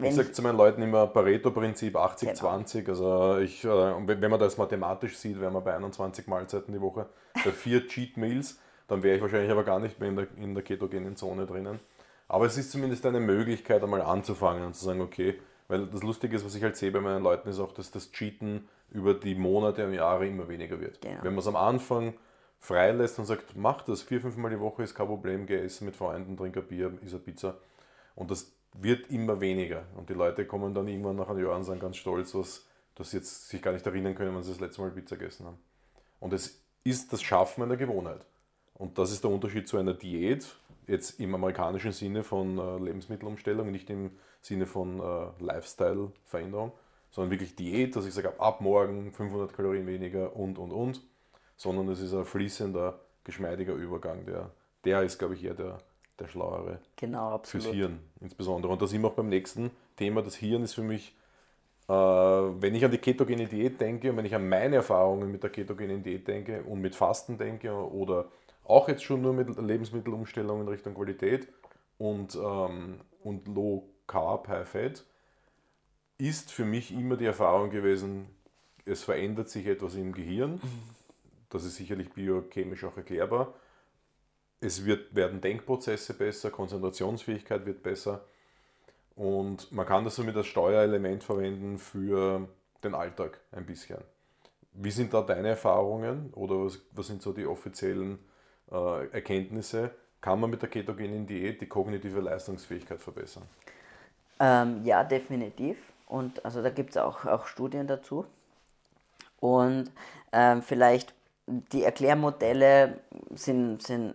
ich 0.00 0.14
sage 0.14 0.30
zu 0.30 0.42
meinen 0.42 0.56
Leuten 0.56 0.80
immer 0.80 1.08
Pareto-Prinzip 1.08 1.96
80-20. 1.96 2.82
Genau. 2.82 2.90
Also 2.90 3.38
ich, 3.40 3.64
äh, 3.64 3.68
wenn 3.68 4.30
man 4.30 4.38
das 4.38 4.56
mathematisch 4.56 5.16
sieht, 5.16 5.40
wären 5.40 5.54
wir 5.54 5.60
bei 5.60 5.74
21 5.74 6.28
Mahlzeiten 6.28 6.72
die 6.72 6.80
Woche, 6.80 7.06
bei 7.44 7.50
vier 7.50 7.86
Cheat 7.88 8.16
Meals, 8.16 8.60
dann 8.86 9.02
wäre 9.02 9.16
ich 9.16 9.22
wahrscheinlich 9.22 9.50
aber 9.50 9.64
gar 9.64 9.80
nicht 9.80 9.98
mehr 9.98 10.08
in 10.08 10.16
der, 10.16 10.26
in 10.36 10.54
der 10.54 10.62
ketogenen 10.62 11.16
Zone 11.16 11.46
drinnen. 11.46 11.80
Aber 12.28 12.46
es 12.46 12.56
ist 12.56 12.70
zumindest 12.70 13.04
eine 13.06 13.20
Möglichkeit, 13.20 13.82
einmal 13.82 14.02
anzufangen 14.02 14.64
und 14.64 14.74
zu 14.74 14.84
sagen, 14.84 15.00
okay, 15.00 15.40
weil 15.68 15.86
das 15.86 16.02
Lustige 16.02 16.34
ist, 16.34 16.44
was 16.44 16.54
ich 16.54 16.62
halt 16.62 16.76
sehe 16.76 16.90
bei 16.90 17.00
meinen 17.00 17.22
Leuten, 17.22 17.48
ist 17.48 17.60
auch, 17.60 17.72
dass 17.72 17.90
das 17.90 18.10
Cheaten 18.10 18.68
über 18.90 19.14
die 19.14 19.34
Monate 19.34 19.86
und 19.86 19.92
Jahre 19.92 20.26
immer 20.26 20.48
weniger 20.48 20.80
wird. 20.80 21.00
Genau. 21.02 21.22
Wenn 21.22 21.34
man 21.34 21.40
es 21.40 21.46
am 21.46 21.56
Anfang 21.56 22.14
freilässt 22.58 23.18
und 23.18 23.26
sagt, 23.26 23.54
mach 23.54 23.82
das, 23.82 24.02
vier, 24.02 24.20
fünf 24.20 24.36
Mal 24.36 24.50
die 24.50 24.60
Woche 24.60 24.82
ist 24.82 24.94
kein 24.94 25.06
Problem, 25.06 25.46
geh 25.46 25.56
essen 25.56 25.84
mit 25.84 25.94
Freunden, 25.94 26.36
trink 26.36 26.56
ein 26.56 26.66
Bier, 26.66 26.92
isst 27.02 27.14
eine 27.14 27.22
Pizza. 27.22 27.58
Und 28.14 28.30
das 28.30 28.50
wird 28.72 29.10
immer 29.10 29.40
weniger. 29.40 29.84
Und 29.96 30.08
die 30.08 30.14
Leute 30.14 30.46
kommen 30.46 30.74
dann 30.74 30.88
irgendwann 30.88 31.16
nach 31.16 31.28
einem 31.28 31.44
Jahr 31.44 31.56
und 31.56 31.64
sind 31.64 31.80
ganz 31.80 31.96
stolz, 31.96 32.34
was, 32.34 32.66
dass 32.94 33.10
sie 33.10 33.18
jetzt 33.18 33.48
sich 33.48 33.62
gar 33.62 33.72
nicht 33.72 33.86
erinnern 33.86 34.14
können, 34.14 34.34
wann 34.34 34.42
sie 34.42 34.50
das 34.50 34.60
letzte 34.60 34.80
Mal 34.80 34.90
Pizza 34.90 35.16
gegessen 35.16 35.46
haben. 35.46 35.58
Und 36.18 36.32
es 36.32 36.62
ist 36.82 37.12
das 37.12 37.22
Schaffen 37.22 37.62
einer 37.62 37.76
Gewohnheit. 37.76 38.24
Und 38.74 38.98
das 38.98 39.12
ist 39.12 39.22
der 39.22 39.30
Unterschied 39.30 39.68
zu 39.68 39.76
einer 39.76 39.94
Diät, 39.94 40.56
jetzt 40.86 41.20
im 41.20 41.34
amerikanischen 41.34 41.92
Sinne 41.92 42.22
von 42.22 42.58
äh, 42.58 42.78
Lebensmittelumstellung, 42.78 43.70
nicht 43.70 43.90
im 43.90 44.12
Sinne 44.48 44.66
von 44.66 45.00
äh, 45.00 45.44
Lifestyle-Veränderung, 45.44 46.72
sondern 47.10 47.30
wirklich 47.30 47.54
Diät, 47.54 47.94
dass 47.96 48.06
ich 48.06 48.14
sage, 48.14 48.38
ab 48.40 48.60
morgen 48.60 49.12
500 49.12 49.52
Kalorien 49.52 49.86
weniger 49.86 50.34
und, 50.34 50.58
und, 50.58 50.72
und 50.72 51.02
sondern 51.56 51.88
es 51.88 52.00
ist 52.00 52.14
ein 52.14 52.24
fließender, 52.24 52.98
geschmeidiger 53.24 53.74
Übergang. 53.74 54.24
Der, 54.24 54.50
der 54.84 55.02
ist, 55.02 55.18
glaube 55.18 55.34
ich, 55.34 55.44
eher 55.44 55.54
der, 55.54 55.78
der 56.18 56.28
schlauere. 56.28 56.80
Genau, 56.96 57.30
absolut. 57.30 57.64
Fürs 57.66 57.74
Hirn 57.74 57.98
insbesondere. 58.20 58.72
Und 58.72 58.80
da 58.80 58.86
sind 58.86 59.02
wir 59.02 59.08
auch 59.08 59.14
beim 59.14 59.28
nächsten 59.28 59.70
Thema. 59.96 60.22
Das 60.22 60.36
Hirn 60.36 60.62
ist 60.62 60.74
für 60.74 60.82
mich, 60.82 61.14
äh, 61.88 61.92
wenn 61.92 62.74
ich 62.74 62.84
an 62.84 62.90
die 62.90 62.98
ketogene 62.98 63.46
Diät 63.46 63.80
denke 63.80 64.10
und 64.10 64.16
wenn 64.16 64.24
ich 64.24 64.34
an 64.34 64.48
meine 64.48 64.76
Erfahrungen 64.76 65.30
mit 65.30 65.42
der 65.42 65.50
ketogenen 65.50 66.02
Diät 66.02 66.26
denke 66.28 66.62
und 66.62 66.80
mit 66.80 66.94
Fasten 66.94 67.36
denke 67.36 67.72
oder 67.72 68.28
auch 68.64 68.88
jetzt 68.88 69.02
schon 69.02 69.22
nur 69.22 69.32
mit 69.32 69.48
Lebensmittelumstellungen 69.56 70.62
in 70.62 70.68
Richtung 70.68 70.94
Qualität 70.94 71.48
und, 71.98 72.36
ähm, 72.36 73.00
und 73.24 73.48
Low 73.48 73.88
Carb, 74.08 74.48
High 74.48 74.68
Fat, 74.68 75.04
ist 76.18 76.50
für 76.50 76.64
mich 76.64 76.92
immer 76.92 77.16
die 77.16 77.26
Erfahrung 77.26 77.70
gewesen, 77.70 78.26
es 78.84 79.04
verändert 79.04 79.48
sich 79.48 79.66
etwas 79.66 79.94
im 79.94 80.12
Gehirn. 80.12 80.60
Das 81.50 81.64
ist 81.64 81.76
sicherlich 81.76 82.10
biochemisch 82.12 82.84
auch 82.84 82.96
erklärbar. 82.96 83.54
Es 84.60 84.84
wird, 84.84 85.14
werden 85.14 85.40
Denkprozesse 85.40 86.14
besser, 86.14 86.50
Konzentrationsfähigkeit 86.50 87.64
wird 87.64 87.82
besser 87.82 88.24
und 89.14 89.70
man 89.72 89.86
kann 89.86 90.04
das 90.04 90.16
somit 90.16 90.36
als 90.36 90.46
Steuerelement 90.46 91.22
verwenden 91.22 91.78
für 91.78 92.48
den 92.82 92.94
Alltag 92.94 93.40
ein 93.52 93.66
bisschen. 93.66 93.98
Wie 94.72 94.90
sind 94.90 95.12
da 95.14 95.22
deine 95.22 95.48
Erfahrungen 95.48 96.32
oder 96.34 96.64
was, 96.64 96.80
was 96.92 97.06
sind 97.08 97.22
so 97.22 97.32
die 97.32 97.46
offiziellen 97.46 98.18
äh, 98.70 99.08
Erkenntnisse? 99.08 99.90
Kann 100.20 100.40
man 100.40 100.50
mit 100.50 100.62
der 100.62 100.68
ketogenen 100.68 101.26
Diät 101.26 101.60
die 101.60 101.66
kognitive 101.66 102.20
Leistungsfähigkeit 102.20 103.00
verbessern? 103.00 103.44
Ähm, 104.40 104.84
ja, 104.84 105.04
definitiv. 105.04 105.76
Und 106.06 106.44
also 106.44 106.62
da 106.62 106.70
gibt 106.70 106.90
es 106.90 106.96
auch, 106.96 107.24
auch 107.24 107.46
Studien 107.46 107.86
dazu. 107.86 108.24
Und 109.40 109.92
ähm, 110.32 110.62
vielleicht 110.62 111.14
die 111.46 111.84
Erklärmodelle 111.84 113.00
sind, 113.30 113.82
sind 113.82 114.14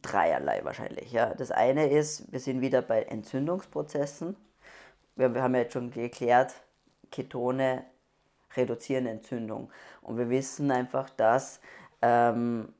dreierlei 0.00 0.64
wahrscheinlich. 0.64 1.12
Ja. 1.12 1.34
Das 1.34 1.50
eine 1.50 1.88
ist, 1.88 2.30
wir 2.32 2.40
sind 2.40 2.60
wieder 2.60 2.82
bei 2.82 3.02
Entzündungsprozessen. 3.02 4.36
Wir, 5.16 5.34
wir 5.34 5.42
haben 5.42 5.54
ja 5.54 5.62
jetzt 5.62 5.74
schon 5.74 5.90
geklärt, 5.90 6.54
Ketone 7.10 7.84
reduzieren 8.56 9.06
Entzündung. 9.06 9.70
Und 10.02 10.18
wir 10.18 10.28
wissen 10.30 10.70
einfach, 10.70 11.10
dass 11.10 11.60
ähm, 12.00 12.72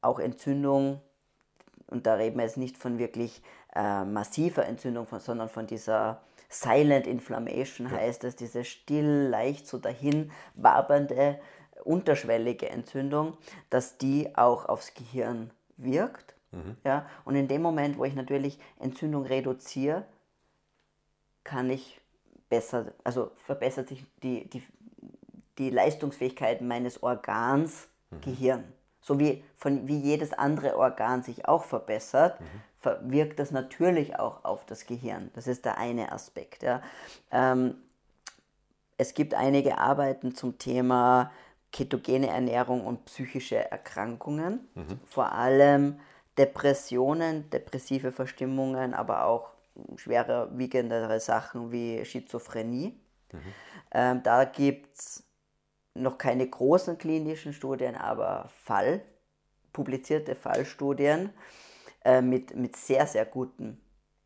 auch 0.00 0.18
Entzündung, 0.18 1.00
und 1.88 2.06
da 2.06 2.14
reden 2.14 2.36
wir 2.36 2.44
jetzt 2.44 2.56
nicht 2.56 2.78
von 2.78 2.98
wirklich 2.98 3.42
äh, 3.78 4.04
massiver 4.04 4.66
Entzündung, 4.66 5.06
von, 5.06 5.20
sondern 5.20 5.48
von 5.48 5.66
dieser 5.66 6.20
Silent 6.48 7.06
Inflammation 7.06 7.90
heißt 7.90 8.24
das, 8.24 8.34
diese 8.34 8.64
still, 8.64 9.28
leicht 9.28 9.68
so 9.68 9.78
dahin 9.78 10.32
wabernde 10.54 11.38
unterschwellige 11.84 12.68
Entzündung, 12.70 13.36
dass 13.70 13.96
die 13.96 14.34
auch 14.36 14.68
aufs 14.68 14.94
Gehirn 14.94 15.50
wirkt. 15.76 16.34
Mhm. 16.50 16.76
Ja? 16.84 17.06
Und 17.24 17.36
in 17.36 17.46
dem 17.46 17.62
Moment, 17.62 17.98
wo 17.98 18.04
ich 18.04 18.14
natürlich 18.14 18.58
Entzündung 18.80 19.24
reduziere, 19.26 20.04
kann 21.44 21.70
ich 21.70 22.00
besser, 22.48 22.92
also 23.04 23.30
verbessert 23.36 23.88
sich 23.88 24.04
die, 24.24 24.50
die, 24.50 24.62
die 25.58 25.70
Leistungsfähigkeit 25.70 26.62
meines 26.62 27.00
Organs 27.02 27.88
mhm. 28.10 28.20
Gehirn. 28.22 28.64
So 29.00 29.20
wie, 29.20 29.44
von, 29.56 29.86
wie 29.86 29.98
jedes 29.98 30.32
andere 30.32 30.76
Organ 30.76 31.22
sich 31.22 31.46
auch 31.46 31.64
verbessert, 31.64 32.40
mhm. 32.40 32.46
Wirkt 32.82 33.38
das 33.38 33.50
natürlich 33.50 34.18
auch 34.18 34.44
auf 34.44 34.64
das 34.66 34.86
Gehirn. 34.86 35.30
Das 35.34 35.46
ist 35.46 35.64
der 35.64 35.78
eine 35.78 36.12
Aspekt. 36.12 36.62
Ja. 36.62 36.82
Ähm, 37.30 37.74
es 38.96 39.14
gibt 39.14 39.34
einige 39.34 39.78
Arbeiten 39.78 40.34
zum 40.34 40.58
Thema 40.58 41.30
ketogene 41.72 42.28
Ernährung 42.28 42.84
und 42.84 43.04
psychische 43.04 43.70
Erkrankungen, 43.70 44.68
mhm. 44.74 45.00
vor 45.06 45.32
allem 45.32 46.00
Depressionen, 46.36 47.50
depressive 47.50 48.12
Verstimmungen, 48.12 48.94
aber 48.94 49.24
auch 49.24 49.50
schwerer 49.96 50.56
wiegendere 50.56 51.20
Sachen 51.20 51.72
wie 51.72 52.04
Schizophrenie. 52.04 52.98
Mhm. 53.32 53.38
Ähm, 53.92 54.22
da 54.22 54.44
gibt 54.44 54.98
es 54.98 55.24
noch 55.94 56.16
keine 56.16 56.48
großen 56.48 56.96
klinischen 56.98 57.52
Studien, 57.52 57.96
aber 57.96 58.48
Fall, 58.64 59.02
publizierte 59.72 60.34
Fallstudien, 60.34 61.30
äh, 62.08 62.22
mit, 62.22 62.56
mit 62.56 62.74
sehr, 62.74 63.06
sehr 63.06 63.26
guten 63.26 63.78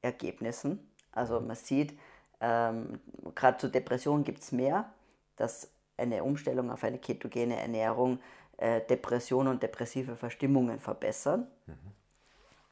Ergebnissen. 0.02 0.78
Also 1.10 1.40
man 1.40 1.56
sieht, 1.56 1.98
ähm, 2.40 3.00
gerade 3.34 3.58
zur 3.58 3.70
Depression 3.70 4.22
gibt 4.22 4.40
es 4.40 4.52
mehr, 4.52 4.92
dass 5.34 5.68
eine 5.96 6.22
Umstellung 6.22 6.70
auf 6.70 6.84
eine 6.84 6.98
ketogene 6.98 7.60
Ernährung 7.60 8.20
äh, 8.58 8.82
Depression 8.82 9.48
und 9.48 9.64
depressive 9.64 10.14
Verstimmungen 10.14 10.78
verbessern 10.78 11.48
mhm. 11.66 11.74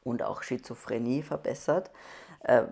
und 0.03 0.23
auch 0.23 0.43
Schizophrenie 0.43 1.23
verbessert. 1.23 1.91
Äh, 2.45 2.63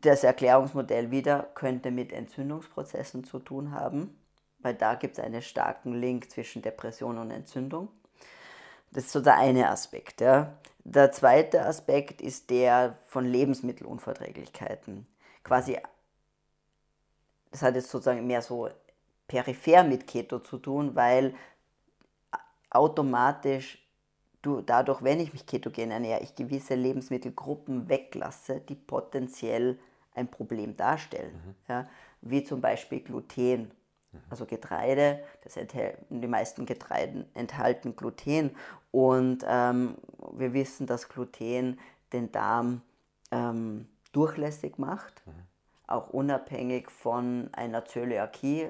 das 0.00 0.24
Erklärungsmodell 0.24 1.10
wieder 1.10 1.50
könnte 1.54 1.90
mit 1.90 2.10
Entzündungsprozessen 2.10 3.24
zu 3.24 3.38
tun 3.38 3.70
haben, 3.72 4.18
weil 4.60 4.74
da 4.74 4.94
gibt 4.94 5.18
es 5.18 5.24
einen 5.24 5.42
starken 5.42 5.92
Link 5.92 6.30
zwischen 6.30 6.62
Depression 6.62 7.18
und 7.18 7.30
Entzündung. 7.30 7.88
Das 8.92 9.04
ist 9.04 9.12
so 9.12 9.20
der 9.20 9.36
eine 9.36 9.70
Aspekt. 9.70 10.20
Ja. 10.20 10.58
Der 10.84 11.12
zweite 11.12 11.64
Aspekt 11.64 12.20
ist 12.20 12.50
der 12.50 12.96
von 13.06 13.24
Lebensmittelunverträglichkeiten. 13.24 15.06
Quasi, 15.44 15.78
das 17.50 17.62
hat 17.62 17.74
jetzt 17.74 17.90
sozusagen 17.90 18.26
mehr 18.26 18.42
so 18.42 18.68
peripher 19.28 19.84
mit 19.84 20.06
Keto 20.06 20.40
zu 20.40 20.58
tun, 20.58 20.94
weil 20.94 21.34
automatisch 22.70 23.78
du, 24.42 24.60
dadurch, 24.60 25.02
wenn 25.02 25.20
ich 25.20 25.32
mich 25.32 25.46
ketogen 25.46 25.90
ernähre, 25.90 26.22
ich 26.22 26.34
gewisse 26.34 26.74
Lebensmittelgruppen 26.74 27.88
weglasse, 27.88 28.60
die 28.60 28.74
potenziell 28.74 29.78
ein 30.14 30.28
Problem 30.28 30.76
darstellen. 30.76 31.34
Mhm. 31.34 31.54
Ja, 31.68 31.88
wie 32.20 32.44
zum 32.44 32.60
Beispiel 32.60 33.00
Gluten. 33.00 33.70
Also 34.28 34.44
Getreide, 34.44 35.22
das 35.42 35.58
die 36.10 36.26
meisten 36.26 36.66
Getreiden 36.66 37.26
enthalten 37.34 37.96
Gluten 37.96 38.54
und 38.90 39.44
ähm, 39.46 39.96
wir 40.32 40.52
wissen, 40.52 40.86
dass 40.86 41.08
Gluten 41.08 41.78
den 42.12 42.30
Darm 42.30 42.82
ähm, 43.30 43.88
durchlässig 44.12 44.78
macht, 44.78 45.22
mhm. 45.26 45.32
auch 45.86 46.10
unabhängig 46.10 46.90
von 46.90 47.48
einer 47.52 47.84
Zöliakie 47.86 48.68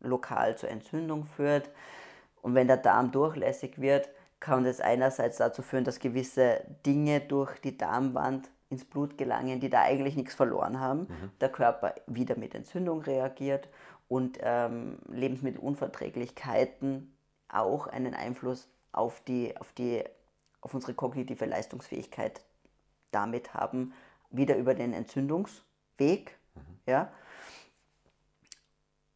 lokal 0.00 0.56
zur 0.56 0.70
Entzündung 0.70 1.24
führt. 1.24 1.70
Und 2.40 2.54
wenn 2.54 2.68
der 2.68 2.76
Darm 2.76 3.10
durchlässig 3.10 3.80
wird, 3.80 4.08
kann 4.38 4.64
das 4.64 4.80
einerseits 4.80 5.38
dazu 5.38 5.62
führen, 5.62 5.84
dass 5.84 5.98
gewisse 5.98 6.60
Dinge 6.84 7.20
durch 7.20 7.58
die 7.60 7.76
Darmwand 7.76 8.50
ins 8.70 8.84
Blut 8.84 9.16
gelangen, 9.16 9.60
die 9.60 9.70
da 9.70 9.82
eigentlich 9.82 10.16
nichts 10.16 10.34
verloren 10.34 10.78
haben. 10.78 11.00
Mhm. 11.00 11.30
Der 11.40 11.48
Körper 11.48 11.94
wieder 12.06 12.36
mit 12.36 12.54
Entzündung 12.54 13.00
reagiert 13.00 13.68
und 14.08 14.38
ähm, 14.42 14.98
Lebensmittelunverträglichkeiten 15.08 17.16
auch 17.48 17.86
einen 17.86 18.14
Einfluss 18.14 18.68
auf, 18.92 19.20
die, 19.20 19.56
auf, 19.56 19.72
die, 19.72 20.04
auf 20.60 20.74
unsere 20.74 20.94
kognitive 20.94 21.46
Leistungsfähigkeit 21.46 22.42
damit 23.10 23.54
haben, 23.54 23.94
wieder 24.30 24.56
über 24.56 24.74
den 24.74 24.92
Entzündungsweg. 24.92 26.36
Mhm. 26.54 26.60
Ja? 26.86 27.12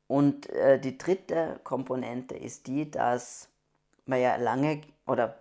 Und 0.06 0.48
äh, 0.50 0.80
die 0.80 0.96
dritte 0.96 1.60
Komponente 1.64 2.36
ist 2.36 2.66
die, 2.66 2.90
dass 2.90 3.48
man 4.06 4.20
ja 4.20 4.36
lange 4.36 4.80
oder 5.06 5.38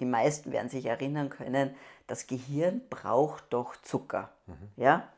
die 0.00 0.04
meisten 0.04 0.52
werden 0.52 0.68
sich 0.68 0.86
erinnern 0.86 1.30
können, 1.30 1.74
das 2.06 2.26
Gehirn 2.26 2.82
braucht 2.90 3.44
doch 3.50 3.76
Zucker. 3.76 4.30
Mhm. 4.46 4.70
Ja? 4.76 5.08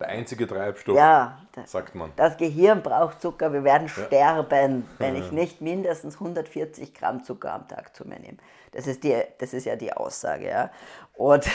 Der 0.00 0.08
einzige 0.08 0.46
Treibstoff, 0.46 0.96
ja, 0.96 1.38
sagt 1.64 1.94
man. 1.94 2.12
Das 2.16 2.36
Gehirn 2.36 2.82
braucht 2.82 3.20
Zucker. 3.20 3.52
Wir 3.52 3.64
werden 3.64 3.88
ja. 3.88 4.04
sterben, 4.04 4.88
wenn 4.98 5.16
ich 5.16 5.32
nicht 5.32 5.60
mindestens 5.60 6.14
140 6.14 6.94
Gramm 6.94 7.24
Zucker 7.24 7.52
am 7.52 7.68
Tag 7.68 7.94
zu 7.94 8.06
mir 8.06 8.18
nehme. 8.18 8.38
Das 8.72 8.86
ist, 8.86 9.04
die, 9.04 9.16
das 9.38 9.52
ist 9.52 9.66
ja 9.66 9.76
die 9.76 9.92
Aussage. 9.92 10.48
Ja? 10.48 10.70
Und 11.14 11.46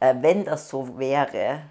äh, 0.00 0.14
wenn 0.20 0.44
das 0.44 0.68
so 0.68 0.98
wäre, 0.98 1.62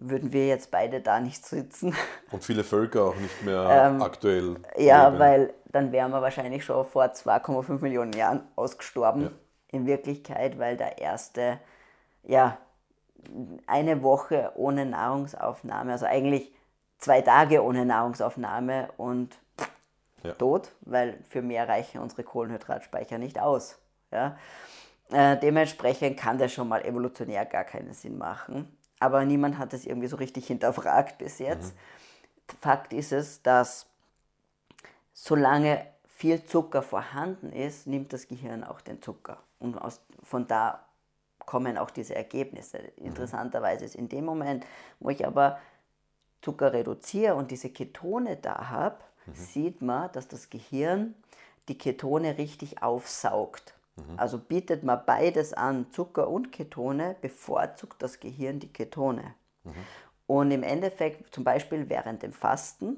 würden 0.00 0.32
wir 0.32 0.46
jetzt 0.46 0.70
beide 0.70 1.00
da 1.00 1.20
nicht 1.20 1.44
sitzen. 1.44 1.94
Und 2.30 2.42
viele 2.44 2.64
Völker 2.64 3.04
auch 3.04 3.16
nicht 3.16 3.42
mehr 3.42 3.90
ähm, 3.92 4.02
aktuell. 4.02 4.56
Ja, 4.76 5.08
leben. 5.08 5.18
weil 5.18 5.54
dann 5.66 5.92
wären 5.92 6.10
wir 6.10 6.22
wahrscheinlich 6.22 6.64
schon 6.64 6.84
vor 6.84 7.04
2,5 7.04 7.80
Millionen 7.80 8.12
Jahren 8.12 8.42
ausgestorben. 8.56 9.22
Ja. 9.22 9.30
In 9.72 9.86
Wirklichkeit, 9.86 10.58
weil 10.58 10.76
der 10.76 10.98
erste, 10.98 11.60
ja, 12.24 12.58
eine 13.66 14.02
Woche 14.02 14.52
ohne 14.54 14.86
Nahrungsaufnahme, 14.86 15.92
also 15.92 16.06
eigentlich 16.06 16.52
zwei 16.98 17.22
Tage 17.22 17.62
ohne 17.62 17.84
Nahrungsaufnahme 17.84 18.90
und 18.96 19.38
ja. 20.22 20.32
tot, 20.32 20.72
weil 20.82 21.18
für 21.28 21.42
mehr 21.42 21.68
reichen 21.68 22.00
unsere 22.00 22.24
Kohlenhydratspeicher 22.24 23.18
nicht 23.18 23.38
aus. 23.38 23.78
Ja? 24.10 24.36
Äh, 25.10 25.38
dementsprechend 25.38 26.18
kann 26.18 26.38
das 26.38 26.52
schon 26.52 26.68
mal 26.68 26.84
evolutionär 26.84 27.46
gar 27.46 27.64
keinen 27.64 27.94
Sinn 27.94 28.18
machen 28.18 28.76
aber 29.00 29.24
niemand 29.24 29.58
hat 29.58 29.72
es 29.72 29.86
irgendwie 29.86 30.06
so 30.06 30.16
richtig 30.16 30.46
hinterfragt 30.46 31.18
bis 31.18 31.38
jetzt. 31.38 31.74
Mhm. 31.74 32.56
Fakt 32.60 32.92
ist 32.92 33.12
es, 33.12 33.42
dass 33.42 33.86
solange 35.12 35.86
viel 36.06 36.44
Zucker 36.44 36.82
vorhanden 36.82 37.50
ist, 37.50 37.86
nimmt 37.86 38.12
das 38.12 38.28
Gehirn 38.28 38.62
auch 38.62 38.82
den 38.82 39.00
Zucker. 39.02 39.42
Und 39.58 39.78
aus, 39.78 40.02
von 40.22 40.46
da 40.46 40.84
kommen 41.50 41.78
auch 41.78 41.90
diese 41.90 42.14
Ergebnisse. 42.14 42.78
Mhm. 42.78 43.06
Interessanterweise 43.06 43.84
ist 43.84 43.96
in 43.96 44.08
dem 44.08 44.24
Moment, 44.24 44.64
wo 45.00 45.10
ich 45.10 45.26
aber 45.26 45.58
Zucker 46.42 46.72
reduziere 46.72 47.34
und 47.34 47.50
diese 47.50 47.70
Ketone 47.70 48.36
da 48.36 48.70
habe, 48.70 48.98
mhm. 49.26 49.34
sieht 49.34 49.82
man, 49.82 50.12
dass 50.12 50.28
das 50.28 50.48
Gehirn 50.48 51.16
die 51.68 51.76
Ketone 51.76 52.38
richtig 52.38 52.84
aufsaugt. 52.84 53.74
Mhm. 53.96 54.16
Also 54.16 54.38
bietet 54.38 54.84
man 54.84 55.02
beides 55.04 55.52
an, 55.52 55.90
Zucker 55.90 56.28
und 56.28 56.52
Ketone, 56.52 57.16
bevorzugt 57.20 58.00
das 58.00 58.20
Gehirn 58.20 58.60
die 58.60 58.72
Ketone. 58.72 59.34
Mhm. 59.64 59.72
Und 60.28 60.52
im 60.52 60.62
Endeffekt, 60.62 61.34
zum 61.34 61.42
Beispiel 61.42 61.88
während 61.88 62.22
dem 62.22 62.32
Fasten 62.32 62.96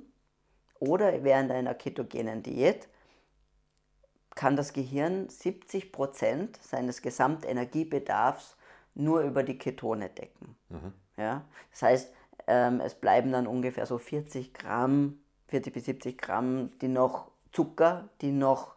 oder 0.79 1.25
während 1.25 1.51
einer 1.53 1.73
ketogenen 1.73 2.43
Diät, 2.43 2.87
kann 4.35 4.57
das 4.57 4.73
Gehirn 4.73 5.29
70 5.29 5.93
Prozent 5.93 6.59
seines 6.63 7.03
Gesamtenergiebedarfs 7.03 8.57
nur 8.95 9.23
über 9.23 9.43
die 9.43 9.59
Ketone 9.59 10.09
decken. 10.09 10.57
Mhm. 10.69 10.93
Ja? 11.17 11.45
Das 11.71 11.83
heißt, 11.83 12.13
ähm, 12.47 12.81
es 12.81 12.95
bleiben 12.95 13.33
dann 13.33 13.47
ungefähr 13.47 13.87
so 13.87 13.99
40 13.99 14.55
Gramm, 14.55 15.19
40 15.49 15.73
bis 15.73 15.85
70 15.85 16.19
Gramm, 16.19 16.71
die 16.81 16.89
noch 16.89 17.31
Zucker, 17.53 18.09
die 18.21 18.33
noch 18.33 18.75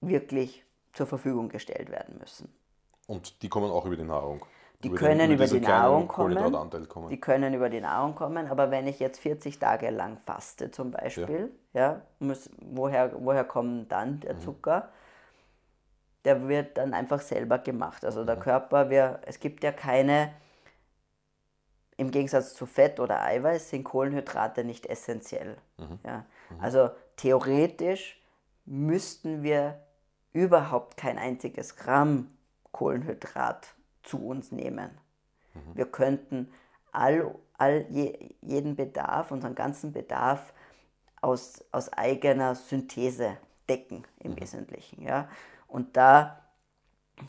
wirklich 0.00 0.64
zur 0.92 1.06
Verfügung 1.06 1.48
gestellt 1.48 1.90
werden 1.90 2.18
müssen. 2.18 2.52
Und 3.06 3.42
die 3.42 3.48
kommen 3.48 3.70
auch 3.70 3.84
über 3.86 3.96
die 3.96 4.04
Nahrung? 4.04 4.44
Die 4.84 4.88
über 4.88 4.96
können 4.96 5.18
den, 5.18 5.32
über, 5.32 5.46
über 5.46 5.58
die 5.58 5.66
Nahrung 5.66 6.06
kommen, 6.06 6.88
kommen. 6.88 7.08
Die 7.10 7.20
können 7.20 7.52
über 7.52 7.68
die 7.68 7.80
Nahrung 7.80 8.14
kommen, 8.14 8.46
aber 8.46 8.70
wenn 8.70 8.86
ich 8.86 9.00
jetzt 9.00 9.18
40 9.18 9.58
Tage 9.58 9.90
lang 9.90 10.18
faste 10.18 10.70
zum 10.70 10.92
Beispiel, 10.92 11.40
ja, 11.40 11.48
ja 11.78 12.02
muss, 12.18 12.50
woher, 12.60 13.12
woher 13.14 13.44
kommt 13.44 13.90
dann 13.92 14.20
der 14.20 14.34
mhm. 14.34 14.40
Zucker? 14.40 14.90
Der 16.24 16.48
wird 16.48 16.76
dann 16.76 16.92
einfach 16.92 17.20
selber 17.20 17.58
gemacht. 17.58 18.04
Also 18.04 18.24
der. 18.24 18.36
Körper, 18.36 18.90
wir, 18.90 19.20
es 19.24 19.38
gibt 19.40 19.62
ja 19.62 19.72
keine, 19.72 20.32
im 21.96 22.10
Gegensatz 22.10 22.54
zu 22.54 22.66
Fett 22.66 23.00
oder 23.00 23.22
Eiweiß 23.22 23.70
sind 23.70 23.84
Kohlenhydrate 23.84 24.64
nicht 24.64 24.86
essentiell. 24.86 25.56
Mhm. 25.78 25.98
Ja. 26.04 26.24
Mhm. 26.50 26.60
Also 26.60 26.90
theoretisch 27.16 28.20
müssten 28.66 29.42
wir 29.42 29.80
überhaupt 30.32 30.96
kein 30.96 31.18
einziges 31.18 31.76
Gramm 31.76 32.36
Kohlenhydrat 32.72 33.74
zu 34.02 34.26
uns 34.26 34.52
nehmen. 34.52 34.90
Mhm. 35.54 35.76
Wir 35.76 35.86
könnten 35.86 36.52
all, 36.92 37.34
all 37.56 37.86
je, 37.90 38.34
jeden 38.42 38.76
Bedarf, 38.76 39.30
unseren 39.30 39.54
ganzen 39.54 39.92
Bedarf 39.92 40.52
aus, 41.20 41.64
aus 41.72 41.92
eigener 41.92 42.54
Synthese 42.54 43.36
decken 43.68 44.04
im 44.20 44.32
mhm. 44.32 44.40
Wesentlichen. 44.40 45.02
Ja? 45.02 45.28
Und 45.66 45.96
da 45.96 46.42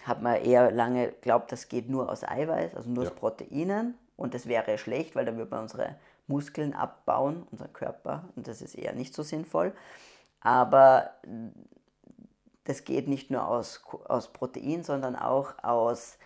hat 0.03 0.21
man 0.21 0.35
eher 0.35 0.71
lange 0.71 1.11
geglaubt, 1.11 1.51
das 1.51 1.67
geht 1.67 1.89
nur 1.89 2.09
aus 2.09 2.23
Eiweiß, 2.23 2.75
also 2.75 2.89
nur 2.89 3.03
ja. 3.03 3.09
aus 3.09 3.15
Proteinen. 3.15 3.97
Und 4.15 4.33
das 4.33 4.47
wäre 4.47 4.77
schlecht, 4.77 5.15
weil 5.15 5.25
dann 5.25 5.37
würde 5.37 5.51
man 5.51 5.63
unsere 5.63 5.95
Muskeln 6.27 6.73
abbauen, 6.73 7.47
unser 7.51 7.67
Körper. 7.67 8.29
Und 8.35 8.47
das 8.47 8.61
ist 8.61 8.75
eher 8.75 8.93
nicht 8.93 9.13
so 9.13 9.23
sinnvoll. 9.23 9.73
Aber 10.41 11.11
das 12.65 12.83
geht 12.83 13.07
nicht 13.07 13.31
nur 13.31 13.47
aus, 13.47 13.81
aus 14.05 14.31
Protein, 14.31 14.83
sondern 14.83 15.15
auch 15.15 15.53
aus 15.63 16.17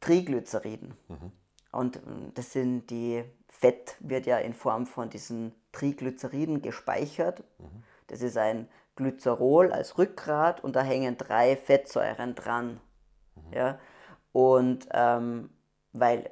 Triglyceriden. 0.00 0.94
Mhm. 1.08 1.32
Und 1.70 1.96
ähm, 1.96 2.32
das 2.34 2.52
sind 2.52 2.90
die, 2.90 3.24
Fett 3.48 3.96
wird 4.00 4.26
ja 4.26 4.38
in 4.38 4.54
Form 4.54 4.86
von 4.86 5.08
diesen 5.08 5.54
Triglyceriden 5.72 6.62
gespeichert. 6.62 7.42
Mhm. 7.58 7.82
Das 8.06 8.22
ist 8.22 8.36
ein 8.36 8.68
Glycerol 8.96 9.72
als 9.72 9.98
Rückgrat 9.98 10.62
und 10.62 10.76
da 10.76 10.82
hängen 10.82 11.16
drei 11.16 11.56
Fettsäuren 11.56 12.34
dran. 12.34 12.80
Mhm. 13.34 13.52
Ja? 13.52 13.78
Und, 14.32 14.88
ähm, 14.92 15.50
weil, 15.92 16.30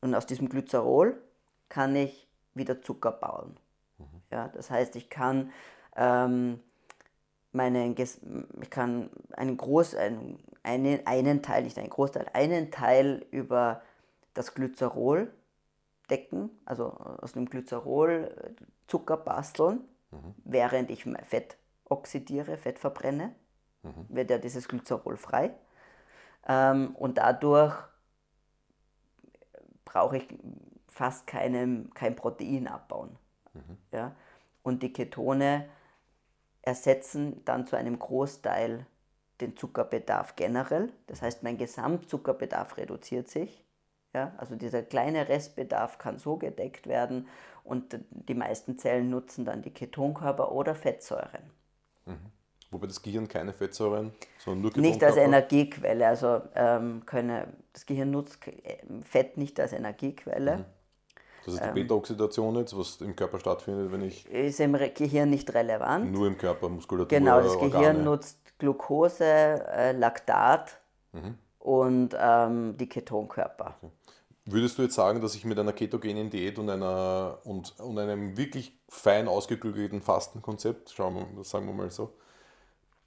und 0.00 0.14
aus 0.14 0.26
diesem 0.26 0.48
Glycerol 0.48 1.20
kann 1.68 1.94
ich 1.96 2.28
wieder 2.54 2.82
Zucker 2.82 3.12
bauen. 3.12 3.58
Mhm. 3.98 4.22
Ja? 4.30 4.48
Das 4.48 4.70
heißt, 4.70 4.96
ich 4.96 5.10
kann 5.10 5.52
ähm, 5.96 6.60
meine, 7.52 7.94
ich 7.96 8.70
kann 8.70 9.10
einen, 9.32 9.56
groß, 9.56 9.94
einen, 9.96 10.38
einen, 10.62 11.06
einen 11.06 11.42
Teil, 11.42 11.64
nicht 11.64 11.78
einen 11.78 11.90
Großteil, 11.90 12.26
einen 12.32 12.70
Teil 12.70 13.26
über 13.30 13.82
das 14.34 14.54
Glycerol 14.54 15.32
decken, 16.10 16.50
also 16.64 16.92
aus 16.92 17.32
dem 17.32 17.46
Glycerol 17.46 18.34
äh, 18.36 18.64
Zucker 18.86 19.16
basteln, 19.16 19.80
mhm. 20.10 20.34
während 20.44 20.90
ich 20.90 21.04
Fett 21.24 21.56
oxidiere, 21.84 22.56
Fett 22.56 22.78
verbrenne, 22.78 23.34
mhm. 23.82 24.06
wird 24.08 24.30
ja 24.30 24.38
dieses 24.38 24.68
Glycerol 24.68 25.16
frei. 25.16 25.54
Ähm, 26.46 26.94
und 26.96 27.18
dadurch 27.18 27.74
brauche 29.84 30.18
ich 30.18 30.28
fast 30.88 31.26
keinem, 31.26 31.92
kein 31.94 32.16
Protein 32.16 32.68
abbauen. 32.68 33.16
Mhm. 33.54 33.78
Ja? 33.92 34.16
Und 34.62 34.82
die 34.82 34.92
Ketone 34.92 35.68
ersetzen 36.62 37.42
dann 37.44 37.66
zu 37.66 37.76
einem 37.76 37.98
Großteil 37.98 38.86
den 39.40 39.56
Zuckerbedarf 39.56 40.36
generell. 40.36 40.92
Das 41.06 41.22
heißt, 41.22 41.42
mein 41.42 41.56
Gesamtzuckerbedarf 41.56 42.76
reduziert 42.76 43.28
sich. 43.28 43.64
Ja, 44.18 44.32
also 44.36 44.56
dieser 44.56 44.82
kleine 44.82 45.28
Restbedarf 45.28 45.98
kann 45.98 46.18
so 46.18 46.36
gedeckt 46.36 46.88
werden 46.88 47.28
und 47.62 48.00
die 48.10 48.34
meisten 48.34 48.76
Zellen 48.76 49.10
nutzen 49.10 49.44
dann 49.44 49.62
die 49.62 49.72
Ketonkörper 49.72 50.50
oder 50.50 50.74
Fettsäuren. 50.74 51.52
Mhm. 52.04 52.16
Wobei 52.72 52.88
das 52.88 53.00
Gehirn 53.00 53.28
keine 53.28 53.52
Fettsäuren, 53.52 54.12
sondern 54.38 54.62
nur 54.62 54.70
Ketonkörper? 54.72 54.94
Nicht 54.94 55.04
als 55.04 55.16
Energiequelle. 55.16 56.06
Also 56.08 56.40
ähm, 56.56 57.02
könne, 57.06 57.46
das 57.72 57.86
Gehirn 57.86 58.10
nutzt 58.10 58.44
äh, 58.48 58.78
Fett 59.02 59.36
nicht 59.36 59.60
als 59.60 59.72
Energiequelle. 59.72 60.56
Mhm. 60.56 60.64
Das 61.44 61.54
ist 61.54 61.62
die 61.62 61.68
ähm, 61.68 61.74
Beta-Oxidation 61.74 62.56
jetzt, 62.56 62.76
was 62.76 63.00
im 63.00 63.14
Körper 63.14 63.38
stattfindet, 63.38 63.92
wenn 63.92 64.02
ich. 64.02 64.28
Ist 64.28 64.58
im 64.58 64.72
Gehirn 64.72 65.30
nicht 65.30 65.54
relevant. 65.54 66.10
Nur 66.10 66.26
im 66.26 66.36
Körper, 66.36 66.68
Muskulatur. 66.68 67.16
Genau, 67.16 67.40
das 67.40 67.54
Organe. 67.54 67.70
Gehirn 67.70 68.04
nutzt 68.04 68.58
Glucose, 68.58 69.24
äh, 69.24 69.92
Laktat 69.92 70.80
mhm. 71.12 71.38
und 71.60 72.16
ähm, 72.20 72.76
die 72.76 72.88
Ketonkörper. 72.88 73.76
Okay. 73.80 73.92
Würdest 74.50 74.78
du 74.78 74.82
jetzt 74.82 74.94
sagen, 74.94 75.20
dass 75.20 75.34
ich 75.34 75.44
mit 75.44 75.58
einer 75.58 75.74
ketogenen 75.74 76.30
Diät 76.30 76.58
und, 76.58 76.70
einer, 76.70 77.38
und, 77.44 77.78
und 77.80 77.98
einem 77.98 78.34
wirklich 78.38 78.72
fein 78.88 79.28
ausgeklügelten 79.28 80.00
Fastenkonzept, 80.00 80.90
schauen 80.90 81.26
wir, 81.36 81.44
sagen 81.44 81.66
wir 81.66 81.74
mal 81.74 81.90
so, 81.90 82.14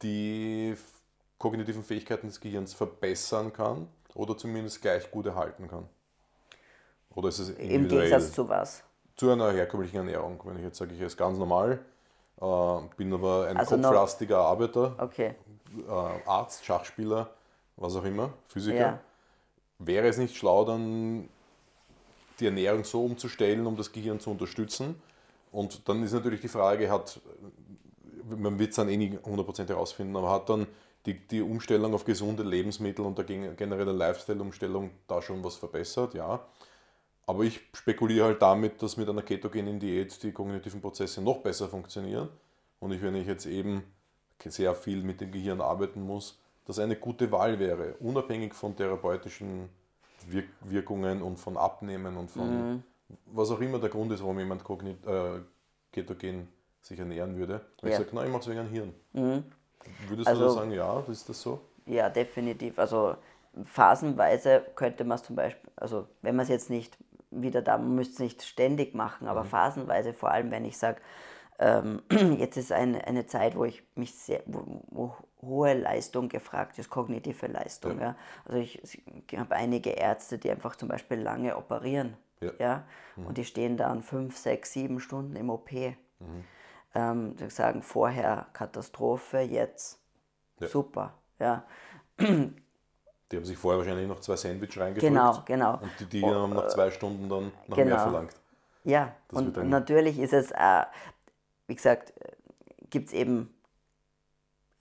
die 0.04 0.76
kognitiven 1.40 1.84
Fähigkeiten 1.84 2.28
des 2.28 2.40
Gehirns 2.40 2.76
verbessern 2.76 3.52
kann 3.54 3.88
oder 4.14 4.38
zumindest 4.38 4.84
gleich 4.84 5.10
gut 5.10 5.26
erhalten 5.26 5.68
kann? 5.68 5.90
Oder 7.16 7.30
ist 7.30 7.40
es 7.40 7.50
Im 7.50 7.88
Gegensatz 7.88 8.34
zu 8.34 8.48
was? 8.48 8.84
Zu 9.16 9.32
einer 9.32 9.52
herkömmlichen 9.52 9.98
Ernährung. 9.98 10.40
Wenn 10.44 10.58
ich 10.58 10.64
jetzt 10.64 10.78
sage, 10.78 10.94
ich 10.94 11.02
esse 11.02 11.18
ganz 11.18 11.40
normal, 11.40 11.84
äh, 12.40 12.96
bin 12.98 13.12
aber 13.12 13.48
ein 13.48 13.58
also 13.58 13.78
kopflastiger 13.78 14.38
noch, 14.38 14.46
Arbeiter, 14.46 14.96
okay. 15.00 15.34
äh, 15.88 16.30
Arzt, 16.30 16.64
Schachspieler, 16.66 17.32
was 17.78 17.96
auch 17.96 18.04
immer, 18.04 18.32
Physiker. 18.48 18.78
Ja. 18.78 19.00
Wäre 19.84 20.08
es 20.08 20.18
nicht 20.18 20.36
schlau, 20.36 20.66
dann 20.66 21.28
die 22.40 22.46
Ernährung 22.46 22.84
so 22.84 23.04
umzustellen, 23.04 23.66
um 23.66 23.78
das 23.78 23.92
Gehirn 23.92 24.20
zu 24.20 24.32
unterstützen? 24.32 24.96
Und 25.52 25.88
dann 25.90 26.04
ist 26.04 26.14
natürlich 26.14 26.42
die 26.42 26.48
Frage, 26.48 26.90
hat, 26.90 27.20
man 28.30 28.58
wird 28.60 28.70
es 28.70 28.76
dann 28.78 28.90
eh 28.90 28.98
nie 28.98 29.18
100% 29.18 29.68
herausfinden, 29.68 30.16
aber 30.16 30.32
hat 30.32 30.50
dann 30.50 30.68
die, 31.06 31.16
die 31.16 31.42
Umstellung 31.42 31.94
auf 31.94 32.06
gesunde 32.06 32.44
Lebensmittel 32.44 33.06
und 33.06 33.18
der 33.18 33.26
generelle 33.26 33.92
Lifestyle-Umstellung 33.92 34.92
da 35.08 35.22
schon 35.22 35.44
was 35.44 35.56
verbessert? 35.56 36.14
Ja. 36.14 36.46
Aber 37.26 37.44
ich 37.44 37.62
spekuliere 37.74 38.26
halt 38.26 38.42
damit, 38.42 38.82
dass 38.82 38.98
mit 38.98 39.10
einer 39.10 39.22
ketogenen 39.22 39.80
Diät 39.80 40.22
die 40.24 40.32
kognitiven 40.32 40.82
Prozesse 40.82 41.22
noch 41.22 41.40
besser 41.40 41.70
funktionieren. 41.70 42.30
Und 42.80 42.92
ich, 42.92 43.02
wenn 43.02 43.16
ich 43.16 43.28
jetzt 43.28 43.46
eben 43.46 43.84
sehr 44.46 44.74
viel 44.74 45.04
mit 45.04 45.22
dem 45.22 45.32
Gehirn 45.32 45.62
arbeiten 45.62 46.02
muss, 46.02 46.41
das 46.72 46.84
eine 46.84 46.96
gute 46.96 47.32
Wahl 47.32 47.60
wäre, 47.60 47.96
unabhängig 48.00 48.54
von 48.54 48.76
therapeutischen 48.76 49.70
Wirk 50.28 50.48
Wirkungen 50.62 51.22
und 51.22 51.38
von 51.38 51.58
Abnehmen 51.58 52.18
und 52.18 52.30
von 52.30 52.74
mhm. 52.74 52.84
was 53.26 53.52
auch 53.52 53.60
immer 53.60 53.80
der 53.80 53.90
Grund 53.90 54.12
ist, 54.12 54.22
warum 54.22 54.40
jemand 54.40 54.64
kognit, 54.64 55.06
äh, 55.06 55.40
ketogen 55.92 56.48
sich 56.82 57.00
ernähren 57.00 57.38
würde. 57.38 57.62
Wenn 57.82 57.92
ja. 57.92 58.00
ich 58.00 58.06
sage, 58.06 58.16
nein, 58.16 58.28
ich 58.28 58.32
mache 58.32 58.42
es 58.42 58.48
wegen 58.50 58.70
Hirn. 58.70 58.94
Mhm. 59.14 59.44
Würdest 60.08 60.28
also, 60.28 60.42
du 60.42 60.48
da 60.48 60.54
sagen, 60.54 60.72
ja, 60.72 61.04
ist 61.10 61.28
das 61.28 61.42
so? 61.42 61.62
Ja, 61.86 62.10
definitiv. 62.10 62.78
Also 62.78 63.16
phasenweise 63.66 64.64
könnte 64.76 65.04
man 65.04 65.16
es 65.16 65.24
zum 65.24 65.36
Beispiel, 65.36 65.70
also 65.76 66.08
wenn 66.22 66.36
man 66.36 66.44
es 66.44 66.50
jetzt 66.50 66.70
nicht 66.70 66.98
wieder 67.32 67.62
da, 67.62 67.78
man 67.78 67.96
müsste 67.96 68.14
es 68.14 68.20
nicht 68.20 68.44
ständig 68.44 68.94
machen, 68.94 69.28
aber 69.28 69.44
mhm. 69.44 69.48
phasenweise, 69.48 70.14
vor 70.14 70.32
allem 70.32 70.52
wenn 70.52 70.66
ich 70.66 70.78
sage, 70.78 71.02
ähm, 71.62 72.02
jetzt 72.40 72.58
ist 72.58 72.72
eine, 72.72 73.06
eine 73.06 73.28
Zeit, 73.28 73.56
wo 73.56 73.64
ich 73.66 73.84
mich 73.96 74.16
sehr, 74.16 74.42
wo, 74.48 74.82
wo 74.90 75.16
hohe 75.44 75.74
Leistung 75.76 76.28
gefragt 76.28 76.80
ist, 76.80 76.90
kognitive 76.90 77.48
Leistung. 77.48 78.00
Ja. 78.00 78.06
ja. 78.06 78.16
Also 78.46 78.58
ich, 78.58 78.82
ich 78.84 79.38
habe 79.38 79.56
einige 79.56 79.92
Ärzte, 79.92 80.40
die 80.40 80.50
einfach 80.50 80.76
zum 80.76 80.90
Beispiel 80.90 81.20
lange 81.20 81.56
operieren. 81.56 82.18
Ja. 82.42 82.52
ja? 82.58 82.84
Mhm. 83.16 83.28
Und 83.28 83.38
die 83.38 83.46
stehen 83.46 83.78
dann 83.78 84.02
fünf, 84.02 84.38
sechs, 84.38 84.74
sieben 84.74 85.00
Stunden 85.00 85.36
im 85.36 85.52
OP. 85.52 85.72
Mhm. 85.72 85.96
Ähm, 86.96 87.36
die 87.38 87.50
sagen 87.52 87.84
vorher 87.84 88.48
Katastrophe, 88.54 89.40
jetzt 89.40 90.00
ja. 90.60 90.68
super. 90.68 91.14
Ja. 91.40 91.64
Die 92.20 93.38
haben 93.38 93.46
sich 93.46 93.58
vorher 93.58 93.80
wahrscheinlich 93.80 94.08
noch 94.08 94.20
zwei 94.20 94.36
Sandwich 94.36 94.78
reingedrückt. 94.78 95.14
Genau, 95.14 95.44
genau. 95.46 95.74
Und 95.76 95.92
die, 96.00 96.06
die 96.06 96.26
haben 96.26 96.54
nach 96.54 96.68
zwei 96.68 96.90
Stunden 96.92 97.30
dann 97.30 97.52
noch 97.68 97.78
genau. 97.78 97.90
mehr 97.90 98.00
verlangt. 98.00 98.36
Ja, 98.84 99.16
das 99.30 99.40
und 99.40 99.70
natürlich 99.70 100.18
ist 100.18 100.34
es, 100.34 100.52
äh, 100.52 100.84
wie 101.72 101.76
gesagt, 101.76 102.14
gibt 102.90 103.08
es 103.08 103.14
eben 103.14 103.56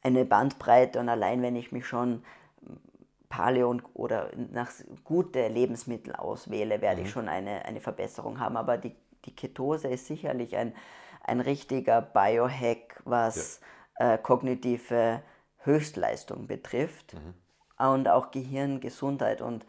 eine 0.02 0.24
Bandbreite 0.24 0.98
und 0.98 1.08
allein 1.08 1.40
wenn 1.40 1.54
ich 1.54 1.70
mich 1.70 1.86
schon 1.86 2.24
Paleo 3.28 3.76
oder 3.94 4.30
nach 4.50 4.72
gute 5.04 5.46
Lebensmittel 5.46 6.16
auswähle, 6.16 6.80
werde 6.80 7.00
mhm. 7.00 7.06
ich 7.06 7.12
schon 7.12 7.28
eine, 7.28 7.64
eine 7.64 7.80
Verbesserung 7.80 8.40
haben. 8.40 8.56
Aber 8.56 8.76
die, 8.76 8.96
die 9.24 9.36
Ketose 9.36 9.86
ist 9.88 10.06
sicherlich 10.06 10.56
ein, 10.56 10.74
ein 11.22 11.40
richtiger 11.40 12.02
Biohack, 12.02 13.00
was 13.04 13.60
ja. 14.00 14.14
äh, 14.14 14.18
kognitive 14.18 15.22
Höchstleistung 15.58 16.48
betrifft. 16.48 17.14
Mhm 17.14 17.34
und 17.88 18.08
auch 18.08 18.30
Gehirngesundheit. 18.30 19.40
Und 19.40 19.64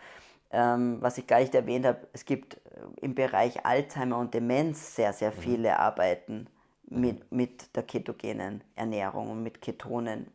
ähm, 0.51 0.97
was 0.99 1.17
ich 1.17 1.27
gar 1.27 1.39
nicht 1.39 1.55
erwähnt 1.55 1.85
habe, 1.85 2.07
es 2.13 2.25
gibt 2.25 2.55
äh, 2.55 2.59
im 3.01 3.15
Bereich 3.15 3.65
Alzheimer 3.65 4.17
und 4.17 4.33
Demenz 4.33 4.95
sehr, 4.95 5.13
sehr 5.13 5.31
mhm. 5.31 5.35
viele 5.37 5.79
Arbeiten 5.79 6.47
mit, 6.91 7.31
mit 7.31 7.75
der 7.75 7.83
ketogenen 7.83 8.63
Ernährung 8.75 9.31
und 9.31 9.43
mit 9.43 9.61
Ketonen, 9.61 10.31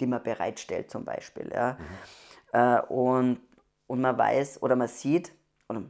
die 0.00 0.06
man 0.06 0.22
bereitstellt 0.22 0.90
zum 0.90 1.04
Beispiel. 1.04 1.50
Ja. 1.52 1.76
Mhm. 2.52 2.94
Und, 2.94 3.40
und 3.88 4.00
man 4.00 4.16
weiß 4.16 4.62
oder 4.62 4.76
man 4.76 4.88
sieht, 4.88 5.32
oder 5.68 5.82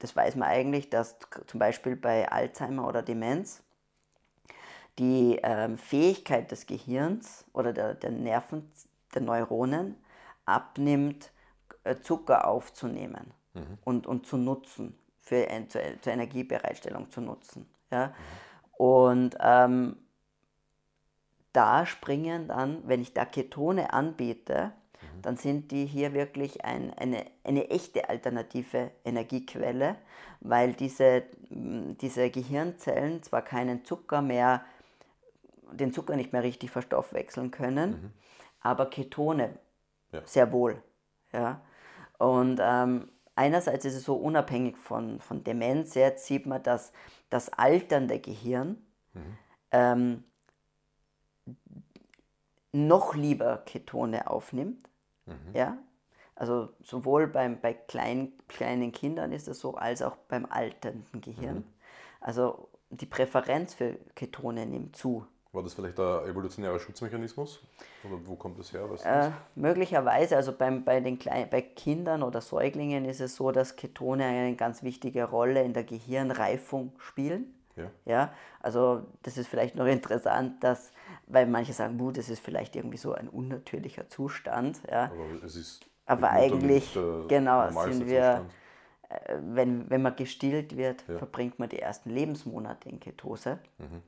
das 0.00 0.14
weiß 0.14 0.36
man 0.36 0.48
eigentlich, 0.48 0.90
dass 0.90 1.16
zum 1.46 1.60
Beispiel 1.60 1.96
bei 1.96 2.30
Alzheimer 2.30 2.86
oder 2.86 3.02
Demenz 3.02 3.62
die 4.98 5.38
ähm, 5.42 5.78
Fähigkeit 5.78 6.50
des 6.50 6.66
Gehirns 6.66 7.44
oder 7.52 7.72
der, 7.72 7.94
der 7.94 8.10
Nerven, 8.10 8.70
der 9.14 9.22
Neuronen 9.22 9.96
abnimmt, 10.44 11.30
äh, 11.84 11.96
Zucker 12.00 12.48
aufzunehmen 12.48 13.32
mhm. 13.54 13.78
und, 13.84 14.06
und 14.08 14.26
zu 14.26 14.36
nutzen, 14.36 14.98
für, 15.20 15.46
zur, 15.68 15.82
zur 16.00 16.12
Energiebereitstellung 16.12 17.10
zu 17.10 17.20
nutzen. 17.20 17.68
Ja? 17.92 18.08
Mhm. 18.08 18.12
Und 18.78 19.36
ähm, 19.40 19.96
da 21.52 21.84
springen 21.84 22.48
dann, 22.48 22.82
wenn 22.86 23.02
ich 23.02 23.12
da 23.12 23.26
Ketone 23.26 23.92
anbiete, 23.92 24.72
mhm. 25.02 25.22
dann 25.22 25.36
sind 25.36 25.70
die 25.70 25.84
hier 25.84 26.14
wirklich 26.14 26.64
ein, 26.64 26.94
eine, 26.94 27.26
eine 27.44 27.68
echte 27.70 28.08
alternative 28.08 28.90
Energiequelle, 29.04 29.96
weil 30.40 30.72
diese, 30.72 31.24
diese 31.50 32.30
Gehirnzellen 32.30 33.22
zwar 33.22 33.42
keinen 33.42 33.84
Zucker 33.84 34.22
mehr, 34.22 34.64
den 35.72 35.92
Zucker 35.92 36.16
nicht 36.16 36.32
mehr 36.32 36.42
richtig 36.42 36.70
verstoffwechseln 36.70 37.50
können, 37.50 37.90
mhm. 37.90 38.12
aber 38.60 38.88
Ketone 38.88 39.58
ja. 40.12 40.22
Sehr 40.24 40.52
wohl. 40.52 40.82
Ja. 41.32 41.60
Und 42.18 42.60
ähm, 42.62 43.10
einerseits 43.38 43.84
ist 43.84 43.94
es 43.94 44.04
so 44.04 44.16
unabhängig 44.16 44.76
von, 44.76 45.20
von 45.20 45.44
Demenz, 45.44 45.94
jetzt 45.94 46.26
sieht 46.26 46.46
man, 46.46 46.62
dass 46.62 46.92
das 47.30 47.50
alternde 47.52 48.18
Gehirn 48.18 48.84
mhm. 49.14 49.38
ähm, 49.70 50.24
noch 52.72 53.14
lieber 53.14 53.58
Ketone 53.64 54.28
aufnimmt. 54.28 54.88
Mhm. 55.26 55.54
Ja? 55.54 55.78
Also 56.34 56.70
sowohl 56.80 57.28
beim, 57.28 57.60
bei 57.60 57.74
klein, 57.74 58.32
kleinen 58.48 58.92
Kindern 58.92 59.32
ist 59.32 59.48
es 59.48 59.60
so, 59.60 59.76
als 59.76 60.02
auch 60.02 60.16
beim 60.16 60.46
alternden 60.46 61.20
Gehirn. 61.20 61.58
Mhm. 61.58 61.64
Also 62.20 62.68
die 62.90 63.06
Präferenz 63.06 63.74
für 63.74 63.94
Ketone 64.14 64.66
nimmt 64.66 64.96
zu. 64.96 65.26
War 65.52 65.62
das 65.62 65.72
vielleicht 65.72 65.98
ein 65.98 66.28
evolutionärer 66.28 66.78
Schutzmechanismus? 66.78 67.60
Oder 68.04 68.20
wo 68.26 68.36
kommt 68.36 68.58
das 68.58 68.72
her? 68.72 68.88
Weißt 68.90 69.06
äh, 69.06 69.30
möglicherweise, 69.54 70.36
also 70.36 70.52
beim, 70.52 70.84
bei, 70.84 71.00
den 71.00 71.18
Klein 71.18 71.48
bei 71.50 71.62
Kindern 71.62 72.22
oder 72.22 72.42
Säuglingen 72.42 73.06
ist 73.06 73.20
es 73.20 73.36
so, 73.36 73.50
dass 73.50 73.74
Ketone 73.74 74.24
eine 74.24 74.56
ganz 74.56 74.82
wichtige 74.82 75.24
Rolle 75.24 75.62
in 75.62 75.72
der 75.72 75.84
Gehirnreifung 75.84 76.92
spielen. 76.98 77.54
Ja. 77.76 77.90
ja. 78.04 78.32
Also 78.60 79.06
das 79.22 79.38
ist 79.38 79.48
vielleicht 79.48 79.74
noch 79.74 79.86
interessant, 79.86 80.62
dass 80.62 80.92
weil 81.26 81.46
manche 81.46 81.72
sagen, 81.72 81.96
buh, 81.96 82.10
das 82.10 82.28
ist 82.28 82.40
vielleicht 82.40 82.76
irgendwie 82.76 82.96
so 82.98 83.12
ein 83.14 83.28
unnatürlicher 83.28 84.08
Zustand. 84.08 84.80
Ja. 84.90 85.04
Aber 85.04 85.44
es 85.44 85.56
ist 85.56 85.80
Aber 86.04 86.32
mitunter 86.32 86.56
eigentlich, 86.56 86.98
genau, 87.28 87.70
sind 87.70 88.06
wir, 88.06 88.46
äh, 89.08 89.36
wenn, 89.40 89.88
wenn 89.88 90.02
man 90.02 90.14
gestillt 90.14 90.76
wird, 90.76 91.04
Ja. 91.08 91.18
verbringt 91.18 91.58
man 91.58 91.70
die 91.70 91.78
ersten 91.78 92.10
Lebensmonate 92.10 92.88
in 92.90 93.00
Ketose. 93.00 93.58
Mhm. 93.78 94.02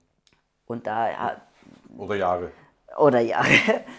Und 0.70 0.86
da, 0.86 1.36
Oder 1.98 2.14
Jahre. 2.14 2.52
oder 2.96 3.18
Jahre. 3.20 3.48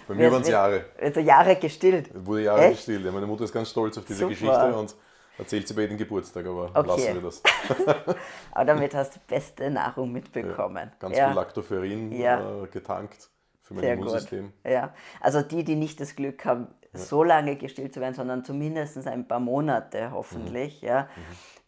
Bei 0.08 0.14
mir 0.14 0.32
waren 0.32 0.42
es 0.42 0.48
Jahre. 0.48 0.86
Also 1.02 1.20
Jahre 1.20 1.58
gestillt. 1.58 2.10
Wurde 2.26 2.44
Jahre 2.44 2.62
Echt? 2.62 2.78
gestillt. 2.78 3.04
Ja, 3.04 3.12
Meine 3.12 3.28
Mutter 3.28 3.44
ist 3.44 3.52
ganz 3.52 3.70
stolz 3.70 3.98
auf 3.98 4.06
diese 4.06 4.20
Super. 4.20 4.30
Geschichte 4.30 4.74
und 4.78 4.96
erzählt 5.38 5.68
sie 5.68 5.74
bei 5.74 5.82
jedem 5.82 5.98
Geburtstag, 5.98 6.46
aber 6.46 6.72
Okay. 6.74 6.88
lassen 6.88 7.14
wir 7.16 7.22
das. 7.24 7.44
Aber 8.54 8.66
damit 8.66 8.96
hast 8.96 9.16
du 9.18 9.20
beste 9.28 9.70
Nahrung 9.70 10.14
mitbekommen. 10.14 10.92
Ganz 11.00 11.18
ja. 11.18 11.28
viel 11.28 11.36
Lactoferrin 11.36 12.12
Ja. 12.14 12.64
äh, 12.64 12.68
getankt 12.68 13.30
für 13.62 13.74
mein 13.74 13.84
Sehr 13.84 13.98
gut. 13.98 14.06
Immunsystem. 14.08 14.54
Ja, 14.64 14.94
also 15.20 15.42
die, 15.42 15.66
die 15.66 15.76
nicht 15.76 16.00
das 16.00 16.16
Glück 16.16 16.46
haben, 16.46 16.68
so 16.94 17.24
lange 17.24 17.58
gestillt 17.58 17.94
zu 17.94 18.00
werden, 18.00 18.14
sondern 18.16 18.46
zumindest 18.46 19.06
ein 19.08 19.28
paar 19.28 19.40
Monate 19.42 20.12
hoffentlich. 20.12 20.82
Mhm. 20.84 20.88
Ja. 20.88 21.08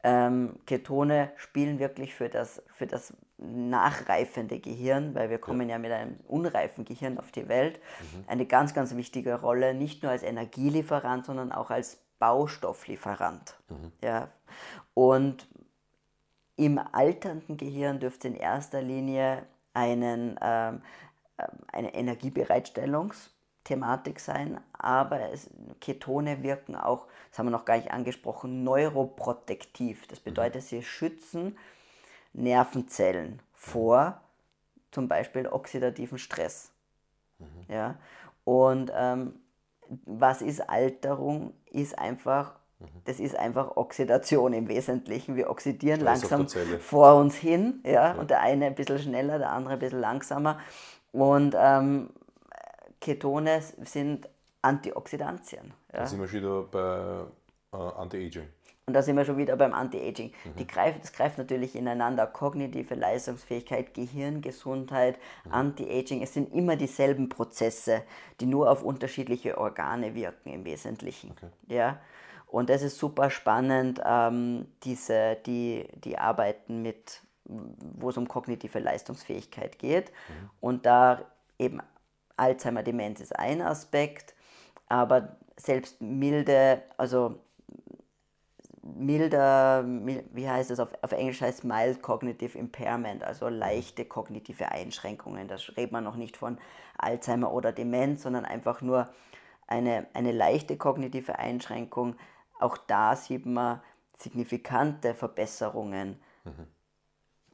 Ähm, 0.03 0.59
Ketone 0.65 1.31
spielen 1.37 1.79
wirklich 1.79 2.13
für 2.13 2.29
das, 2.29 2.61
für 2.67 2.87
das 2.87 3.13
nachreifende 3.37 4.59
Gehirn, 4.59 5.15
weil 5.15 5.29
wir 5.29 5.37
kommen 5.37 5.69
ja, 5.69 5.77
mit 5.77 5.91
einem 5.91 6.19
unreifen 6.27 6.85
Gehirn 6.85 7.17
auf 7.17 7.31
die 7.31 7.47
Welt, 7.47 7.79
Mhm. 8.01 8.23
eine 8.27 8.45
ganz, 8.45 8.73
ganz 8.73 8.95
wichtige 8.95 9.39
Rolle, 9.39 9.73
nicht 9.73 10.03
nur 10.03 10.11
als 10.11 10.23
Energielieferant, 10.23 11.25
sondern 11.25 11.51
auch 11.51 11.69
als 11.69 11.99
Baustofflieferant. 12.19 13.55
Mhm. 13.69 13.91
Ja. 14.03 14.29
Und 14.93 15.47
im 16.55 16.77
alternden 16.77 17.57
Gehirn 17.57 17.99
dürfte 17.99 18.27
in 18.27 18.35
erster 18.35 18.81
Linie 18.81 19.45
einen, 19.73 20.39
ähm, 20.41 20.81
ähm, 21.39 21.59
eine 21.71 21.93
Energiebereitstellungsthematik 23.63 24.19
sein, 24.19 24.59
aber 24.73 25.31
es, 25.31 25.49
Ketone 25.79 26.43
wirken 26.43 26.75
auch, 26.75 27.07
das 27.29 27.39
haben 27.39 27.47
wir 27.47 27.51
noch 27.51 27.65
gar 27.65 27.77
nicht 27.77 27.91
angesprochen, 27.91 28.63
neuroprotektiv. 28.63 30.07
Das 30.07 30.19
bedeutet, 30.19 30.63
sie 30.63 30.83
schützen 30.83 31.57
Nervenzellen 32.33 33.41
vor 33.53 34.21
zum 34.91 35.07
Beispiel 35.07 35.47
oxidativen 35.47 36.17
Stress. 36.17 36.71
Ja? 37.67 37.95
Und 38.43 38.91
ähm, 38.95 39.33
was 40.05 40.41
ist 40.41 40.61
Alterung? 40.69 41.53
Ist 41.71 41.97
einfach, 41.97 42.55
das 43.05 43.19
ist 43.19 43.35
einfach 43.35 43.75
Oxidation 43.75 44.53
im 44.53 44.67
Wesentlichen. 44.67 45.35
Wir 45.35 45.49
oxidieren 45.49 45.99
der 45.99 46.09
langsam 46.09 46.47
vor 46.79 47.15
uns 47.15 47.35
hin, 47.35 47.81
ja? 47.85 48.13
und 48.13 48.29
der 48.29 48.41
eine 48.41 48.67
ein 48.67 48.75
bisschen 48.75 48.99
schneller, 48.99 49.39
der 49.39 49.51
andere 49.51 49.73
ein 49.73 49.79
bisschen 49.79 49.99
langsamer. 49.99 50.59
Und 51.11 51.55
ähm, 51.57 52.09
Ketone 53.03 53.61
sind 53.61 54.29
Antioxidantien. 54.61 55.73
Ja? 55.91 55.99
Da 55.99 56.05
sind 56.07 56.21
wir 56.21 56.27
schon 56.27 56.39
wieder 56.39 56.63
bei 56.63 57.77
äh, 57.77 58.01
Anti-Aging. 58.01 58.47
Und 58.85 58.93
da 58.93 59.01
sind 59.01 59.17
wir 59.17 59.25
schon 59.25 59.37
wieder 59.37 59.57
beim 59.57 59.73
Anti-Aging. 59.73 60.31
Mhm. 60.45 60.67
Greift, 60.67 61.03
das 61.03 61.11
greift 61.11 61.37
natürlich 61.37 61.75
ineinander. 61.75 62.25
Kognitive 62.27 62.95
Leistungsfähigkeit, 62.95 63.93
Gehirngesundheit, 63.93 65.17
Mhm. 65.45 65.51
Anti-Aging. 65.51 66.21
Es 66.21 66.33
sind 66.33 66.53
immer 66.53 66.77
dieselben 66.77 67.27
Prozesse, 67.27 68.03
die 68.39 68.45
nur 68.45 68.71
auf 68.71 68.83
unterschiedliche 68.83 69.57
Organe 69.57 70.15
wirken 70.15 70.53
im 70.53 70.63
Wesentlichen. 70.63 71.33
Ja? 71.67 71.99
Und 72.47 72.69
das 72.69 72.83
ist 72.83 72.97
super 72.97 73.29
spannend, 73.29 73.99
ähm, 74.05 74.67
diese, 74.83 75.37
die, 75.45 75.87
die 75.95 76.17
Arbeiten 76.17 76.81
mit, 76.81 77.21
wo 77.45 78.09
es 78.09 78.17
um 78.17 78.27
kognitive 78.29 78.79
Leistungsfähigkeit 78.79 79.77
geht. 79.77 80.09
Mhm. 80.09 80.49
Und 80.61 80.85
da 80.85 81.21
eben 81.59 81.81
Alzheimer-Demenz 82.37 83.21
ist 83.21 83.37
ein 83.37 83.61
Aspekt, 83.61 84.33
aber 84.87 85.37
selbst 85.57 86.01
milde, 86.01 86.81
also 86.97 87.39
milder, 88.81 89.83
mil- 89.83 90.25
wie 90.33 90.49
heißt 90.49 90.71
es 90.71 90.79
auf, 90.79 90.89
auf 91.01 91.11
Englisch 91.11 91.41
heißt 91.41 91.63
mild 91.63 92.01
cognitive 92.01 92.57
impairment, 92.57 93.23
also 93.23 93.47
leichte 93.47 94.05
kognitive 94.05 94.71
Einschränkungen. 94.71 95.47
Da 95.47 95.55
redet 95.77 95.91
man 95.91 96.03
noch 96.03 96.15
nicht 96.15 96.37
von 96.37 96.57
Alzheimer 96.97 97.53
oder 97.53 97.71
Demenz, 97.71 98.23
sondern 98.23 98.45
einfach 98.45 98.81
nur 98.81 99.09
eine, 99.67 100.07
eine 100.13 100.31
leichte 100.31 100.77
kognitive 100.77 101.39
Einschränkung. 101.39 102.15
Auch 102.59 102.77
da 102.77 103.15
sieht 103.15 103.45
man 103.45 103.81
signifikante 104.17 105.13
Verbesserungen 105.15 106.19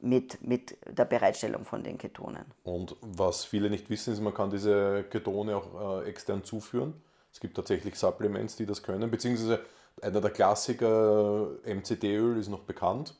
mit, 0.02 0.42
mit 0.42 0.76
der 0.86 1.04
Bereitstellung 1.04 1.64
von 1.64 1.82
den 1.82 1.98
Ketonen. 1.98 2.44
Und 2.64 2.96
was 3.00 3.44
viele 3.44 3.70
nicht 3.70 3.90
wissen, 3.90 4.12
ist, 4.12 4.20
man 4.20 4.34
kann 4.34 4.50
diese 4.50 5.04
Ketone 5.10 5.56
auch 5.56 6.02
äh, 6.02 6.08
extern 6.08 6.44
zuführen. 6.44 6.94
Es 7.32 7.40
gibt 7.40 7.56
tatsächlich 7.56 7.94
Supplements, 7.96 8.56
die 8.56 8.66
das 8.66 8.82
können, 8.82 9.10
beziehungsweise 9.10 9.60
einer 10.02 10.20
der 10.20 10.30
Klassiker, 10.30 11.48
MCT-Öl, 11.64 12.38
ist 12.38 12.48
noch 12.48 12.60
bekannt, 12.60 13.14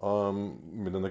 ähm, 0.00 0.58
mit 0.72 0.94
einer 0.94 1.10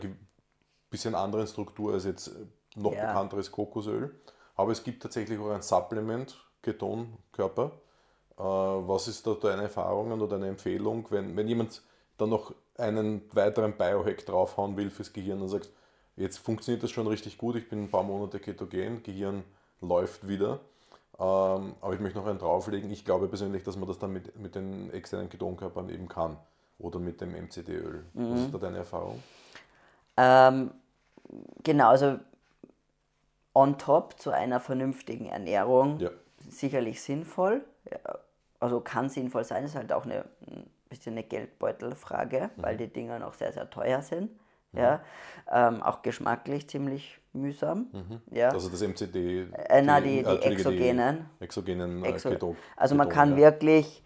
bisschen 0.90 1.16
anderen 1.16 1.48
Struktur 1.48 1.94
als 1.94 2.06
jetzt 2.06 2.32
noch 2.76 2.94
Ja. 2.94 3.08
bekannteres 3.08 3.52
Kokosöl. 3.52 4.14
Aber 4.56 4.72
es 4.72 4.84
gibt 4.84 5.02
tatsächlich 5.02 5.40
auch 5.40 5.50
ein 5.50 5.62
Supplement, 5.62 6.38
Ketonkörper. 6.62 7.72
Äh, 8.38 8.44
was 8.44 9.08
ist 9.08 9.26
da 9.26 9.34
deine 9.34 9.64
Erfahrungen 9.64 10.20
oder 10.22 10.28
deine 10.38 10.48
Empfehlung, 10.50 11.08
wenn, 11.10 11.36
wenn 11.36 11.48
jemand 11.48 11.82
dann 12.18 12.30
noch 12.30 12.54
einen 12.78 13.22
weiteren 13.34 13.74
Biohack 13.74 14.26
draufhauen 14.26 14.78
will 14.78 14.90
fürs 14.90 15.14
Gehirn 15.14 15.42
und 15.42 15.50
sagt, 15.50 15.70
jetzt 16.16 16.38
funktioniert 16.38 16.84
das 16.84 16.92
schon 16.92 17.08
richtig 17.08 17.38
gut, 17.38 17.56
ich 17.56 17.70
bin 17.70 17.84
ein 17.84 17.92
paar 17.92 18.04
Monate 18.04 18.40
ketogen, 18.40 19.04
Gehirn 19.04 19.44
läuft 19.82 20.28
wieder, 20.28 20.60
ähm, 21.20 21.76
aber 21.82 21.94
ich 21.94 22.00
möchte 22.00 22.20
noch 22.20 22.28
einen 22.28 22.40
drauflegen. 22.40 22.90
Ich 22.92 23.06
glaube 23.06 23.28
persönlich, 23.28 23.64
dass 23.64 23.76
man 23.76 23.88
das 23.88 24.00
dann 24.00 24.12
mit, 24.14 24.38
mit 24.40 24.56
den 24.56 24.92
externen 24.92 25.30
Ketonkörpern 25.30 25.90
eben 25.90 26.08
kann 26.08 26.38
oder 26.80 27.00
mit 27.00 27.22
dem 27.22 27.32
MCT-Öl. 27.32 28.06
Was 28.14 28.42
ist 28.42 28.54
da 28.54 28.58
deine 28.58 28.78
Erfahrung? 28.78 29.22
Ähm, 30.18 30.72
genau, 31.64 31.90
also 31.90 32.20
on 33.54 33.78
top 33.78 34.20
zu 34.20 34.32
einer 34.32 34.60
vernünftigen 34.60 35.28
Ernährung 35.28 36.00
Ja. 36.00 36.10
sicherlich 36.40 37.02
sinnvoll. 37.02 37.64
Also 38.60 38.80
kann 38.80 39.10
sinnvoll 39.10 39.44
sein, 39.44 39.64
ist 39.64 39.76
halt 39.76 39.92
auch 39.92 40.06
eine, 40.06 40.26
ein 40.48 40.70
bisschen 40.92 41.14
eine 41.14 41.24
Geldbeutelfrage, 41.24 42.52
weil 42.58 42.78
die 42.78 42.88
Dinger 42.88 43.18
noch 43.18 43.34
sehr, 43.34 43.52
sehr 43.52 43.68
teuer 43.70 44.02
sind. 44.04 44.30
Ja, 44.74 45.02
ähm, 45.52 45.84
auch 45.84 46.02
geschmacklich 46.02 46.70
ziemlich 46.70 47.20
mühsam. 47.34 47.88
Ja. 48.32 48.50
Also 48.52 48.70
das 48.70 48.82
MCT. 48.82 49.16
Äh, 49.16 49.82
na, 49.82 50.00
die- 50.00 50.24
die 50.24 50.42
exogenen. 50.44 51.26
exogenen 51.42 52.06
äh, 52.06 52.12
Exo- 52.12 52.30
Keto, 52.30 52.56
also 52.78 52.96
man 52.96 53.10
Keton, 53.10 53.16
kann 53.18 53.30
ja. 53.32 53.38
wirklich 53.38 54.02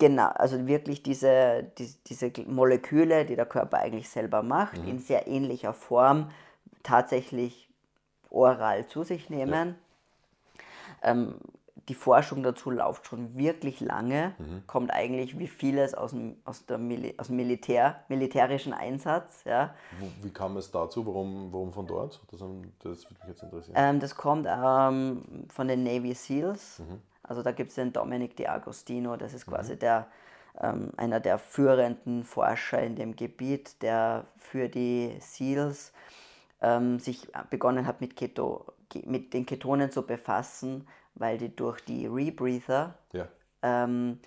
genau, 0.00 0.30
also 0.30 0.66
wirklich 0.66 1.04
diese, 1.04 1.62
die, 1.78 1.88
diese 2.08 2.32
Moleküle, 2.46 3.24
die 3.24 3.36
der 3.36 3.46
Körper 3.46 3.78
eigentlich 3.78 4.08
selber 4.08 4.42
macht, 4.42 4.78
Mhm. 4.78 4.88
in 4.88 4.98
sehr 4.98 5.28
ähnlicher 5.28 5.72
Form 5.74 6.30
tatsächlich 6.82 7.68
oral 8.30 8.86
zu 8.88 9.04
sich 9.04 9.30
nehmen. 9.30 9.76
Ähm, 11.02 11.36
die 11.88 11.94
Forschung 11.94 12.42
dazu 12.42 12.70
läuft 12.70 13.06
schon 13.06 13.36
wirklich 13.36 13.80
lange, 13.80 14.34
Mhm. 14.38 14.62
kommt 14.66 14.90
eigentlich 14.92 15.38
wie 15.38 15.46
vieles 15.48 15.94
aus 15.94 16.10
dem, 16.10 16.36
aus 16.44 16.66
der 16.66 16.78
Mili 16.78 17.14
aus 17.18 17.28
dem 17.28 17.36
Militär, 17.36 18.04
militärischen 18.08 18.72
Einsatz. 18.72 19.42
Ja. 19.44 19.74
Wie 20.22 20.30
kam 20.30 20.56
es 20.56 20.70
dazu? 20.70 21.06
Warum, 21.06 21.52
warum 21.52 21.72
von 21.72 21.86
dort? 21.86 22.20
Das, 22.30 22.40
das 22.40 23.04
würde 23.04 23.14
mich 23.20 23.28
jetzt 23.28 23.42
interessieren. 23.42 23.74
Ähm, 23.76 24.00
das 24.00 24.14
kommt 24.14 24.46
ähm, 24.48 25.22
von 25.48 25.68
den 25.68 25.82
Navy 25.82 26.14
SEALs. 26.14 26.82
Also 27.22 27.42
da 27.42 27.52
gibt 27.52 27.70
es 27.70 27.76
den 27.76 27.92
Dominic 27.92 28.36
D'Agostino, 28.38 29.16
das 29.16 29.34
ist 29.34 29.46
quasi 29.46 29.76
der, 29.78 30.06
ähm, 30.60 30.90
einer 30.96 31.20
der 31.20 31.38
führenden 31.38 32.24
Forscher 32.24 32.82
in 32.82 32.96
dem 32.96 33.14
Gebiet, 33.14 33.80
der 33.82 34.24
für 34.36 34.68
die 34.68 35.14
SEALs 35.20 35.92
ähm, 36.60 36.98
sich 36.98 37.28
begonnen 37.48 37.86
hat, 37.86 38.00
mit, 38.00 38.16
Keto, 38.16 38.66
mit 39.06 39.32
den 39.32 39.46
Ketonen 39.46 39.90
zu 39.92 40.02
befassen, 40.02 40.86
weil 41.20 41.38
die 41.38 41.54
durch 41.54 41.80
die 41.82 42.06
Rebreather 42.06 42.94
ja. 43.12 43.28
ähm, 43.62 44.18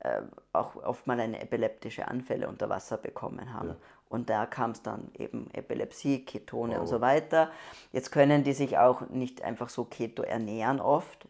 äh, 0.00 0.22
auch 0.52 0.76
oft 0.76 1.06
mal 1.06 1.18
eine 1.18 1.40
epileptische 1.40 2.06
Anfälle 2.06 2.48
unter 2.48 2.68
Wasser 2.68 2.98
bekommen 2.98 3.52
haben. 3.54 3.70
Ja. 3.70 3.76
Und 4.08 4.28
da 4.28 4.44
kam 4.44 4.72
es 4.72 4.82
dann 4.82 5.10
eben 5.18 5.48
Epilepsie, 5.54 6.24
Ketone 6.24 6.78
und 6.78 6.86
so 6.86 7.00
weiter. 7.00 7.50
Jetzt 7.92 8.12
können 8.12 8.44
die 8.44 8.52
sich 8.52 8.76
auch 8.76 9.08
nicht 9.08 9.42
einfach 9.42 9.70
so 9.70 9.84
keto 9.84 10.22
ernähren 10.22 10.80
oft, 10.80 11.26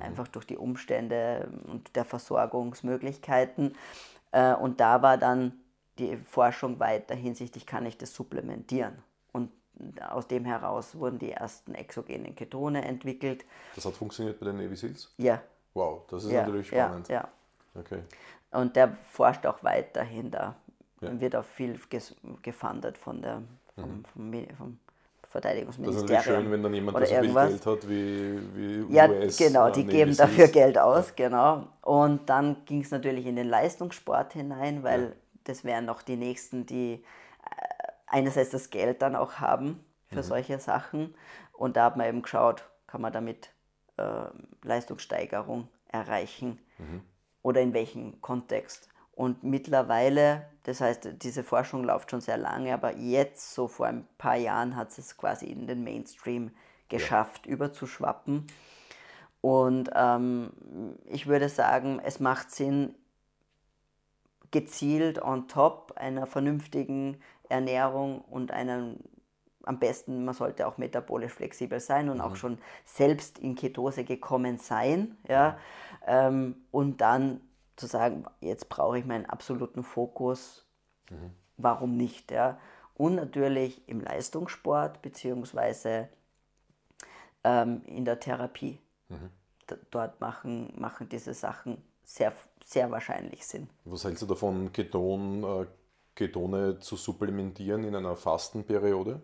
einfach 0.00 0.26
durch 0.28 0.46
die 0.46 0.56
Umstände 0.56 1.50
und 1.64 1.94
der 1.94 2.06
Versorgungsmöglichkeiten. 2.06 3.76
Äh, 4.30 4.54
und 4.54 4.80
da 4.80 5.02
war 5.02 5.18
dann 5.18 5.60
die 5.98 6.16
Forschung 6.16 6.80
weiter 6.80 7.14
hinsichtlich, 7.14 7.66
kann 7.66 7.84
ich 7.84 7.98
das 7.98 8.14
supplementieren? 8.14 9.02
Und 9.32 9.50
aus 10.10 10.28
dem 10.28 10.44
heraus 10.44 10.94
wurden 10.96 11.18
die 11.18 11.32
ersten 11.32 11.74
exogenen 11.74 12.34
Ketone 12.36 12.84
entwickelt. 12.84 13.44
Das 13.74 13.84
hat 13.84 13.94
funktioniert 13.94 14.38
bei 14.38 14.46
den 14.46 14.56
Navy 14.56 14.76
Seals? 14.76 15.10
Ja, 15.18 15.40
Wow, 15.74 16.02
das 16.08 16.24
ist 16.24 16.32
ja, 16.32 16.42
natürlich 16.42 16.70
ja, 16.70 16.86
spannend. 16.86 17.08
ja. 17.08 17.28
Okay. 17.74 18.00
Und 18.50 18.76
der 18.76 18.92
forscht 19.10 19.46
auch 19.46 19.64
weiterhin 19.64 20.30
da. 20.30 20.54
Ja. 21.00 21.18
Wird 21.20 21.34
auch 21.34 21.44
viel 21.44 21.78
ges 21.88 22.14
gefundet 22.42 22.98
von 22.98 23.22
der, 23.22 23.42
vom, 23.74 23.88
Mhm. 23.88 24.04
vom, 24.04 24.46
vom, 24.56 24.78
Verteidigungsministerium. 25.30 26.06
Das 26.06 26.20
ist 26.20 26.26
natürlich 26.26 26.42
schön, 26.44 26.52
wenn 26.52 26.62
dann 26.62 26.74
jemand, 26.74 26.98
der 27.00 27.06
so 27.06 27.14
viel. 27.14 27.32
Geld 27.32 27.66
hat 27.66 27.88
wie, 27.88 28.40
wie 28.54 28.94
Ja, 28.94 29.08
US. 29.08 29.38
genau, 29.38 29.68
äh, 29.68 29.72
die 29.72 29.86
geben 29.86 30.14
dafür 30.14 30.48
Geld 30.48 30.76
aus, 30.76 31.16
genau. 31.16 31.68
Und 31.80 32.28
dann 32.28 32.64
ging 32.66 32.82
es 32.82 32.90
natürlich 32.90 33.24
in 33.24 33.36
den 33.36 33.48
Leistungssport 33.48 34.34
hinein, 34.34 34.82
weil 34.82 35.02
Ja. 35.04 35.08
das 35.44 35.64
wären 35.64 35.86
noch 35.86 36.02
die 36.02 36.16
Nächsten, 36.16 36.66
die 36.66 37.02
einerseits 38.12 38.50
das 38.50 38.70
Geld 38.70 39.02
dann 39.02 39.16
auch 39.16 39.34
haben 39.34 39.84
für 40.08 40.16
Mhm. 40.18 40.22
solche 40.22 40.58
Sachen. 40.60 41.14
Und 41.52 41.76
da 41.76 41.86
hat 41.86 41.96
man 41.96 42.06
eben 42.06 42.22
geschaut, 42.22 42.68
kann 42.86 43.00
man 43.00 43.12
damit 43.12 43.50
äh, 43.98 44.24
Leistungssteigerung 44.62 45.68
erreichen 45.88 46.58
Mhm. 46.78 47.02
oder 47.42 47.60
in 47.60 47.74
welchem 47.74 48.20
Kontext. 48.22 48.88
Und 49.14 49.42
mittlerweile, 49.44 50.46
das 50.64 50.80
heißt, 50.80 51.08
diese 51.22 51.44
Forschung 51.44 51.84
läuft 51.84 52.10
schon 52.10 52.22
sehr 52.22 52.38
lange, 52.38 52.72
aber 52.72 52.96
jetzt, 52.96 53.52
so 53.54 53.68
vor 53.68 53.86
ein 53.86 54.08
paar 54.16 54.36
Jahren, 54.36 54.74
hat 54.76 54.96
es 54.96 55.16
quasi 55.18 55.46
in 55.46 55.66
den 55.66 55.84
Mainstream 55.84 56.50
geschafft, 56.88 57.46
überzuschwappen. 57.46 58.46
Und 59.42 59.90
ähm, 59.94 60.52
ich 61.06 61.26
würde 61.26 61.48
sagen, 61.50 62.00
es 62.02 62.20
macht 62.20 62.50
Sinn, 62.50 62.94
gezielt 64.50 65.20
on 65.20 65.48
top 65.48 65.92
einer 65.96 66.26
vernünftigen 66.26 67.20
Ernährung 67.52 68.22
und 68.22 68.50
einem, 68.50 68.96
am 69.64 69.78
besten, 69.78 70.24
man 70.24 70.34
sollte 70.34 70.66
auch 70.66 70.78
metabolisch 70.78 71.32
flexibel 71.32 71.78
sein 71.78 72.08
und 72.08 72.20
auch 72.20 72.34
schon 72.36 72.58
selbst 72.84 73.38
in 73.38 73.54
Ketose 73.54 74.04
gekommen 74.04 74.58
sein. 74.58 75.16
Ja? 75.28 75.58
Ähm, 76.06 76.56
und 76.70 77.00
dann 77.00 77.40
zu 77.76 77.86
sagen, 77.86 78.24
jetzt 78.40 78.68
brauche 78.68 78.98
ich 78.98 79.04
meinen 79.04 79.26
absoluten 79.26 79.82
Fokus, 79.82 80.66
warum 81.56 81.96
nicht? 81.96 82.30
Ja? 82.30 82.58
Und 82.94 83.14
natürlich 83.16 83.86
im 83.88 84.00
Leistungssport 84.00 85.02
beziehungsweise 85.02 86.08
ähm, 87.44 87.82
in 87.86 88.04
der 88.04 88.18
Therapie. 88.18 88.78
D- 89.70 89.76
Dort 89.90 90.20
machen, 90.20 90.72
machen 90.76 91.08
diese 91.08 91.34
Sachen 91.34 91.82
sehr, 92.04 92.32
sehr 92.64 92.90
wahrscheinlich 92.90 93.46
Sinn. 93.46 93.68
Was 93.84 94.04
hältst 94.04 94.22
du 94.22 94.26
davon, 94.26 94.72
Keton, 94.72 95.44
äh, 95.44 95.66
Ketone 96.14 96.78
zu 96.80 96.96
supplementieren 96.96 97.84
in 97.84 97.94
einer 97.94 98.16
Fastenperiode? 98.16 99.20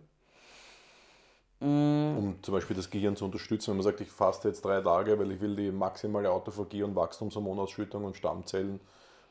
Mm. 1.59 2.17
Um 2.17 2.39
zum 2.41 2.53
Beispiel 2.53 2.75
das 2.75 2.89
Gehirn 2.89 3.15
zu 3.15 3.25
unterstützen. 3.25 3.71
Wenn 3.71 3.77
man 3.77 3.83
sagt, 3.83 4.01
ich 4.01 4.09
faste 4.09 4.47
jetzt 4.47 4.63
drei 4.63 4.81
Tage, 4.81 5.19
weil 5.19 5.31
ich 5.31 5.41
will 5.41 5.55
die 5.55 5.71
maximale 5.71 6.31
Autophagie 6.31 6.83
und 6.83 6.95
Wachstumshormonausschüttung 6.95 8.05
und 8.05 8.15
Stammzellen 8.15 8.79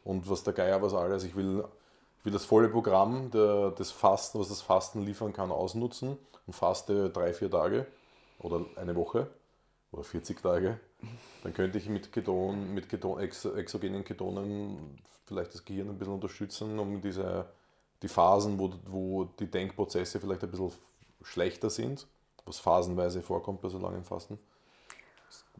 und 0.04 0.28
was 0.28 0.44
der 0.44 0.52
Geier 0.52 0.82
was 0.82 0.94
alles. 0.94 1.24
Ich 1.24 1.36
will, 1.36 1.64
ich 2.18 2.24
will 2.24 2.32
das 2.32 2.44
volle 2.44 2.68
Programm 2.68 3.30
der, 3.30 3.70
des 3.72 3.90
Fasten, 3.90 4.38
was 4.38 4.48
das 4.48 4.62
Fasten 4.62 5.02
liefern 5.02 5.32
kann, 5.32 5.50
ausnutzen 5.50 6.18
und 6.46 6.52
faste 6.52 7.10
drei, 7.10 7.32
vier 7.32 7.50
Tage 7.50 7.86
oder 8.38 8.64
eine 8.76 8.94
Woche 8.94 9.28
oder 9.92 10.04
40 10.04 10.42
Tage. 10.42 10.80
Dann 11.42 11.54
könnte 11.54 11.78
ich 11.78 11.88
mit, 11.88 12.12
Keton, 12.12 12.74
mit 12.74 12.88
Keton, 12.88 13.20
ex, 13.20 13.44
exogenen 13.44 14.04
Ketonen 14.04 14.98
vielleicht 15.26 15.54
das 15.54 15.64
Gehirn 15.64 15.88
ein 15.88 15.98
bisschen 15.98 16.14
unterstützen, 16.14 16.78
um 16.78 17.00
diese, 17.00 17.46
die 18.02 18.08
Phasen, 18.08 18.58
wo, 18.58 18.72
wo 18.86 19.24
die 19.24 19.50
Denkprozesse 19.50 20.20
vielleicht 20.20 20.42
ein 20.42 20.50
bisschen 20.50 20.72
schlechter 21.22 21.70
sind, 21.70 22.06
was 22.46 22.58
phasenweise 22.58 23.22
vorkommt 23.22 23.60
bei 23.60 23.68
so 23.68 23.78
langen 23.78 24.04
Fasten. 24.04 24.38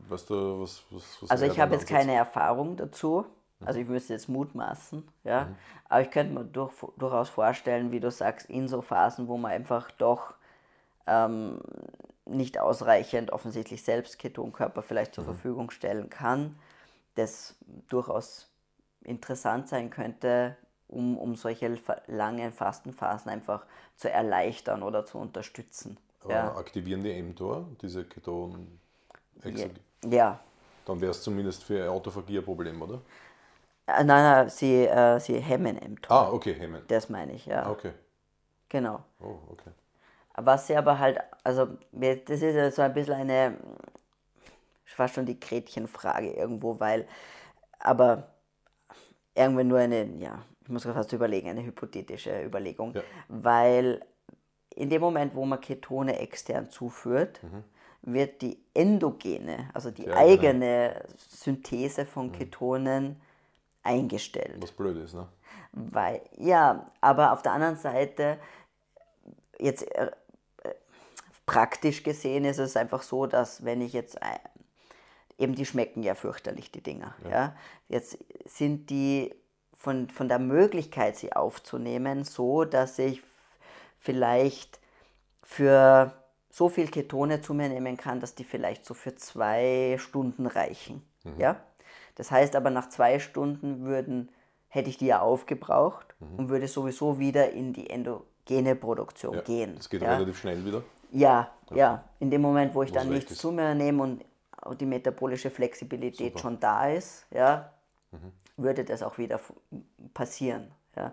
Weißt 0.08 0.30
du, 0.30 0.62
was, 0.62 0.82
was, 0.90 1.22
was 1.22 1.30
Also 1.30 1.44
ich 1.44 1.58
habe 1.60 1.74
jetzt 1.74 1.86
keine 1.86 2.14
Erfahrung 2.14 2.76
dazu. 2.76 3.26
Also 3.64 3.80
ich 3.80 3.88
müsste 3.88 4.12
jetzt 4.12 4.28
mutmaßen, 4.28 5.02
ja. 5.24 5.48
Aber 5.88 6.00
ich 6.00 6.12
könnte 6.12 6.32
mir 6.32 6.44
durch, 6.44 6.72
durchaus 6.96 7.28
vorstellen, 7.28 7.90
wie 7.90 7.98
du 7.98 8.08
sagst, 8.08 8.48
in 8.48 8.68
so 8.68 8.82
Phasen, 8.82 9.26
wo 9.26 9.36
man 9.36 9.50
einfach 9.50 9.90
doch 9.92 10.34
ähm, 11.08 11.60
nicht 12.28 12.58
ausreichend 12.58 13.32
offensichtlich 13.32 13.82
selbst 13.82 14.18
Ketonkörper 14.18 14.82
vielleicht 14.82 15.14
zur 15.14 15.24
Verfügung 15.24 15.70
stellen 15.70 16.10
kann, 16.10 16.56
das 17.14 17.56
durchaus 17.88 18.48
interessant 19.04 19.68
sein 19.68 19.90
könnte, 19.90 20.56
um, 20.88 21.18
um 21.18 21.36
solche 21.36 21.76
langen 22.06 22.52
Fastenphasen 22.52 23.30
einfach 23.30 23.66
zu 23.96 24.10
erleichtern 24.10 24.82
oder 24.82 25.06
zu 25.06 25.18
unterstützen. 25.18 25.98
Aber 26.24 26.32
Ja, 26.34 26.56
aktivieren 26.56 27.02
die 27.02 27.22
mTOR, 27.22 27.66
diese 27.80 28.04
Keton. 28.04 28.78
ja. 29.44 29.66
ja. 30.10 30.40
Dann 30.86 31.00
wäre 31.00 31.10
es 31.10 31.22
zumindest 31.22 31.64
für 31.64 31.90
Autophagie 31.90 32.38
ein 32.38 32.44
Problem, 32.44 32.80
oder? 32.82 33.00
Äh, 33.86 34.04
Nein, 34.04 34.06
nein, 34.06 34.48
sie, 34.50 34.84
äh, 34.86 35.18
sie 35.20 35.38
hemmen 35.40 35.76
mTOR. 35.76 36.16
Ah, 36.16 36.32
okay, 36.32 36.54
Hemmen. 36.54 36.82
Das 36.88 37.08
meine 37.08 37.32
ich, 37.32 37.46
ja. 37.46 37.64
Ah, 37.66 37.70
okay. 37.72 37.92
Genau. 38.68 39.04
Oh, 39.20 39.38
okay. 39.52 39.70
Was 40.40 40.66
sie 40.66 40.76
aber 40.76 40.98
halt, 40.98 41.18
also 41.44 41.68
das 41.92 42.40
ist 42.42 42.54
ja 42.54 42.70
so 42.70 42.82
ein 42.82 42.92
bisschen 42.94 43.14
eine, 43.14 43.56
fast 44.84 45.14
schon 45.14 45.26
die 45.26 45.38
Gretchenfrage 45.38 46.30
irgendwo, 46.32 46.78
weil, 46.80 47.06
aber 47.78 48.28
irgendwie 49.34 49.64
nur 49.64 49.78
eine, 49.78 50.04
ja, 50.18 50.42
ich 50.62 50.68
muss 50.68 50.82
gerade 50.82 50.94
fast 50.98 51.12
überlegen, 51.12 51.48
eine 51.48 51.62
hypothetische 51.64 52.42
Überlegung, 52.44 52.94
Ja. 52.94 53.02
weil 53.28 54.00
in 54.74 54.90
dem 54.90 55.00
Moment, 55.00 55.34
wo 55.34 55.44
man 55.44 55.60
Ketone 55.60 56.18
extern 56.18 56.70
zuführt, 56.70 57.40
wird 58.02 58.42
die 58.42 58.58
endogene, 58.74 59.70
also 59.74 59.90
die 59.90 60.04
Die 60.04 60.12
eigene. 60.12 60.20
eigene 60.48 61.04
Synthese 61.16 62.06
von 62.06 62.30
Ketonen 62.32 63.20
eingestellt. 63.82 64.62
Was 64.62 64.70
blöd 64.72 64.96
ist, 64.98 65.14
ne? 65.14 65.26
Weil, 65.72 66.20
ja, 66.36 66.86
aber 67.00 67.32
auf 67.32 67.42
der 67.42 67.52
anderen 67.52 67.76
Seite, 67.76 68.38
jetzt 69.58 69.82
äh, 69.94 70.10
praktisch 71.48 72.02
gesehen 72.02 72.44
ist 72.44 72.58
es 72.58 72.76
einfach 72.76 73.02
so, 73.02 73.26
dass 73.26 73.64
wenn 73.64 73.80
ich 73.80 73.92
jetzt, 73.92 74.22
ein- 74.22 74.38
eben 75.38 75.54
die 75.54 75.66
schmecken 75.66 76.02
ja 76.02 76.14
fürchterlich, 76.14 76.70
die 76.70 76.82
Dinger, 76.82 77.14
ja. 77.28 77.54
Jetzt 77.88 78.18
sind 78.44 78.90
die 78.90 79.34
von, 79.76 80.10
von 80.10 80.28
der 80.28 80.38
Möglichkeit, 80.38 81.16
sie 81.16 81.32
aufzunehmen, 81.32 82.24
so, 82.24 82.64
dass 82.64 82.98
ich 82.98 83.22
vielleicht 83.98 84.80
für 85.42 86.12
so 86.50 86.68
viel 86.68 86.88
Ketone 86.88 87.40
zu 87.40 87.54
mir 87.54 87.68
nehmen 87.68 87.96
kann, 87.96 88.20
dass 88.20 88.34
die 88.34 88.44
vielleicht 88.44 88.84
so 88.84 88.94
für 88.94 89.14
zwei 89.14 89.96
Stunden 89.98 90.46
reichen. 90.46 91.02
Ja? 91.36 91.60
Das 92.16 92.30
heißt 92.30 92.56
aber, 92.56 92.70
nach 92.70 92.88
zwei 92.88 93.18
Stunden 93.20 93.84
würden, 93.84 94.30
hätte 94.68 94.90
ich 94.90 94.98
die 94.98 95.06
ja 95.06 95.20
aufgebraucht 95.20 96.14
und 96.36 96.48
würde 96.48 96.66
sowieso 96.68 97.18
wieder 97.18 97.50
in 97.52 97.72
die 97.72 97.88
endogene 97.90 98.74
Produktion 98.74 99.34
Ja, 99.36 99.40
gehen. 99.42 99.76
Das 99.76 99.88
geht 99.88 100.02
ja? 100.02 100.14
relativ 100.14 100.38
schnell 100.38 100.64
wieder. 100.64 100.82
Ja, 101.10 101.50
ja. 101.70 102.04
In 102.18 102.30
dem 102.30 102.42
Moment, 102.42 102.74
wo 102.74 102.82
ich 102.82 102.92
dann 102.92 103.08
nichts 103.08 103.36
zu 103.36 103.52
mir 103.52 103.74
nehme 103.74 104.02
und 104.02 104.24
die 104.80 104.86
metabolische 104.86 105.50
Flexibilität 105.50 106.38
schon 106.40 106.58
da 106.60 106.88
ist, 106.88 107.26
ja, 107.30 107.70
Mhm. 108.10 108.32
würde 108.56 108.84
das 108.84 109.02
auch 109.02 109.18
wieder 109.18 109.38
passieren. 110.14 110.70
Ja. 110.96 111.12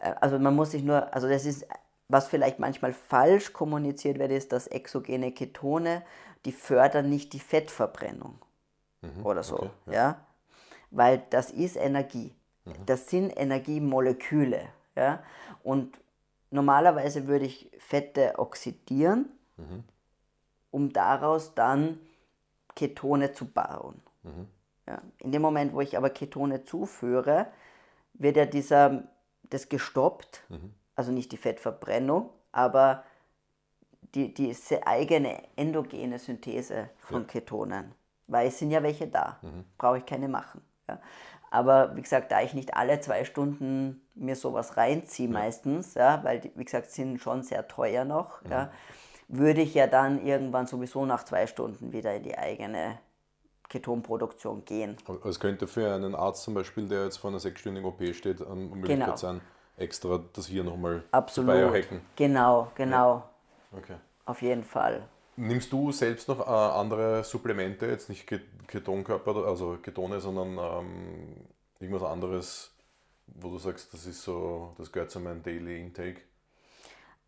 Äh, 0.00 0.14
Also 0.20 0.38
man 0.38 0.54
muss 0.54 0.70
sich 0.70 0.82
nur, 0.82 1.12
also 1.12 1.28
das 1.28 1.44
ist, 1.46 1.66
was 2.08 2.28
vielleicht 2.28 2.58
manchmal 2.58 2.92
falsch 2.92 3.52
kommuniziert 3.52 4.18
wird, 4.18 4.30
ist, 4.30 4.52
dass 4.52 4.66
exogene 4.68 5.32
Ketone, 5.32 6.02
die 6.44 6.52
fördern 6.52 7.08
nicht 7.10 7.32
die 7.32 7.40
Fettverbrennung 7.40 8.38
oder 9.24 9.42
so, 9.42 9.56
Mhm. 9.56 9.70
okay, 9.86 9.94
ja. 9.94 10.16
Weil 10.90 11.22
das 11.30 11.50
ist 11.50 11.76
Energie. 11.76 12.34
Mhm. 12.64 12.72
Das 12.86 13.08
sind 13.10 13.30
Energiemoleküle, 13.36 14.62
ja. 14.96 15.22
Und 15.62 15.98
normalerweise 16.50 17.26
würde 17.26 17.46
ich 17.46 17.70
Fette 17.78 18.38
oxidieren, 18.38 19.32
Mhm. 19.56 19.84
um 20.70 20.92
daraus 20.92 21.54
dann 21.54 21.98
Ketone 22.76 23.32
zu 23.32 23.46
bauen. 23.46 24.00
Mhm. 24.22 24.46
Ja. 24.86 25.02
In 25.18 25.32
dem 25.32 25.42
Moment, 25.42 25.72
wo 25.74 25.80
ich 25.80 25.96
aber 25.96 26.10
Ketone 26.10 26.62
zuführe, 26.62 27.48
wird 28.14 28.36
ja 28.36 28.46
dieser, 28.46 29.08
das 29.50 29.68
gestoppt, 29.68 30.42
Mhm. 30.48 30.74
also 30.94 31.12
nicht 31.12 31.32
die 31.32 31.36
Fettverbrennung, 31.36 32.30
aber 32.52 33.04
die, 34.14 34.32
diese 34.32 34.86
eigene 34.86 35.42
endogene 35.56 36.18
Synthese 36.18 36.88
von 36.98 37.26
Ketonen. 37.26 37.94
Weil 38.26 38.48
es 38.48 38.58
sind 38.58 38.70
ja 38.70 38.82
welche 38.82 39.06
da, 39.08 39.38
Mhm. 39.42 39.64
brauche 39.76 39.98
ich 39.98 40.06
keine 40.06 40.28
machen. 40.28 40.62
Ja. 40.88 41.00
Aber 41.50 41.96
wie 41.96 42.02
gesagt, 42.02 42.30
da 42.30 42.42
ich 42.42 42.54
nicht 42.54 42.74
alle 42.74 43.00
zwei 43.00 43.24
Stunden 43.24 44.00
mir 44.14 44.36
sowas 44.36 44.76
reinziehe 44.76 45.28
meistens, 45.28 45.94
ja, 45.94 46.22
weil 46.24 46.40
die, 46.40 46.52
wie 46.56 46.64
gesagt, 46.64 46.90
sind 46.90 47.18
schon 47.18 47.42
sehr 47.42 47.66
teuer 47.68 48.04
noch, 48.04 48.42
Mhm. 48.42 48.50
ja, 48.50 48.70
würde 49.28 49.60
ich 49.60 49.74
ja 49.74 49.86
dann 49.86 50.24
irgendwann 50.24 50.66
sowieso 50.66 51.04
nach 51.06 51.24
zwei 51.24 51.46
Stunden 51.46 51.92
wieder 51.92 52.14
in 52.14 52.22
die 52.22 52.36
eigene 52.36 52.98
Ketonproduktion 53.68 54.64
gehen. 54.64 54.96
Aber 55.06 55.24
Es 55.26 55.38
könnte 55.38 55.66
für 55.66 55.92
einen 55.94 56.14
Arzt 56.14 56.42
zum 56.42 56.54
Beispiel, 56.54 56.88
der 56.88 57.04
jetzt 57.04 57.18
vor 57.18 57.30
einer 57.30 57.40
sechsstündigen 57.40 57.88
OP 57.88 58.14
steht, 58.14 58.40
eine 58.40 58.54
Möglichkeit 58.54 59.04
Genau. 59.04 59.16
sein, 59.16 59.40
extra 59.76 60.20
das 60.32 60.46
hier 60.46 60.64
nochmal 60.64 61.04
zu 61.28 61.44
biohacken. 61.44 62.00
Genau, 62.16 62.70
genau, 62.74 63.22
Okay. 63.76 63.96
auf 64.24 64.40
jeden 64.42 64.64
Fall. 64.64 65.02
Nimmst 65.38 65.72
du 65.72 65.92
selbst 65.92 66.26
noch 66.28 66.40
äh, 66.40 66.50
andere 66.50 67.22
Supplemente, 67.22 67.86
jetzt 67.86 68.08
nicht 68.08 68.26
Ke- 68.26 68.40
Ketonkörper, 68.66 69.36
also 69.46 69.76
Ketone, 69.76 70.20
sondern 70.20 70.58
ähm, 70.58 71.36
irgendwas 71.78 72.02
anderes, 72.02 72.74
wo 73.26 73.48
du 73.50 73.58
sagst, 73.58 73.94
das 73.94 74.04
ist 74.06 74.22
so, 74.22 74.74
das 74.78 74.90
gehört 74.90 75.12
zu 75.12 75.20
meinem 75.20 75.42
Daily 75.42 75.80
Intake? 75.80 76.22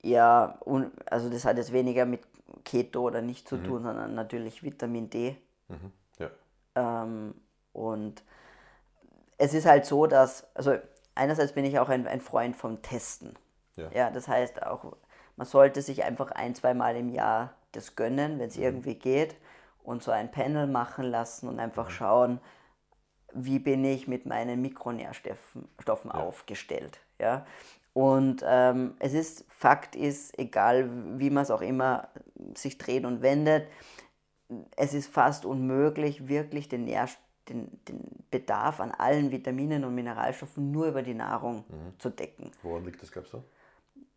Ja, 0.02 0.56
und, 0.60 0.90
also 1.10 1.30
das 1.30 1.44
hat 1.44 1.56
jetzt 1.56 1.72
weniger 1.72 2.04
mit 2.04 2.22
Keto 2.64 3.02
oder 3.02 3.22
nicht 3.22 3.48
zu 3.48 3.58
tun, 3.58 3.84
sondern 3.84 4.14
natürlich 4.14 4.64
Vitamin 4.64 5.08
D. 5.08 5.36
Mhm. 5.68 5.92
Ja. 6.18 6.30
Ähm, 6.74 7.34
und 7.72 8.24
es 9.38 9.54
ist 9.54 9.66
halt 9.66 9.86
so, 9.86 10.06
dass, 10.06 10.44
also 10.54 10.74
einerseits 11.14 11.52
bin 11.52 11.64
ich 11.64 11.78
auch 11.78 11.88
ein, 11.88 12.08
ein 12.08 12.20
Freund 12.20 12.56
vom 12.56 12.82
Testen. 12.82 13.36
Ja. 13.76 13.88
ja, 13.92 14.10
das 14.10 14.26
heißt 14.26 14.64
auch, 14.64 14.96
man 15.36 15.46
sollte 15.46 15.80
sich 15.80 16.02
einfach 16.02 16.32
ein, 16.32 16.56
zwei 16.56 16.74
Mal 16.74 16.96
im 16.96 17.08
Jahr 17.08 17.54
das 17.72 17.96
gönnen, 17.96 18.38
wenn 18.38 18.48
es 18.48 18.56
irgendwie 18.56 18.94
geht, 18.94 19.36
und 19.82 20.02
so 20.02 20.10
ein 20.10 20.30
Panel 20.30 20.66
machen 20.66 21.06
lassen 21.06 21.48
und 21.48 21.58
einfach 21.58 21.90
schauen, 21.90 22.40
wie 23.32 23.58
bin 23.58 23.84
ich 23.84 24.08
mit 24.08 24.26
meinen 24.26 24.60
Mikronährstoffen 24.60 25.68
Stoffen 25.78 26.10
aufgestellt. 26.10 27.00
Ja? 27.18 27.46
Und 27.92 28.44
ähm, 28.46 28.94
es 28.98 29.14
ist, 29.14 29.44
Fakt 29.48 29.96
ist, 29.96 30.38
egal 30.38 30.90
wie 31.18 31.30
man 31.30 31.42
es 31.42 31.50
auch 31.50 31.62
immer 31.62 32.08
sich 32.54 32.78
dreht 32.78 33.04
und 33.04 33.22
wendet, 33.22 33.66
es 34.76 34.94
ist 34.94 35.12
fast 35.12 35.44
unmöglich, 35.44 36.28
wirklich 36.28 36.68
den, 36.68 36.84
Nähr 36.84 37.08
den, 37.48 37.80
den 37.86 38.24
Bedarf 38.30 38.80
an 38.80 38.90
allen 38.92 39.30
Vitaminen 39.30 39.84
und 39.84 39.94
Mineralstoffen 39.94 40.70
nur 40.70 40.86
über 40.86 41.02
die 41.02 41.14
Nahrung 41.14 41.64
zu 41.98 42.10
decken. 42.10 42.50
Woran 42.62 42.84
liegt 42.84 43.02
das, 43.02 43.10
glaubst 43.12 43.32
du? 43.32 43.42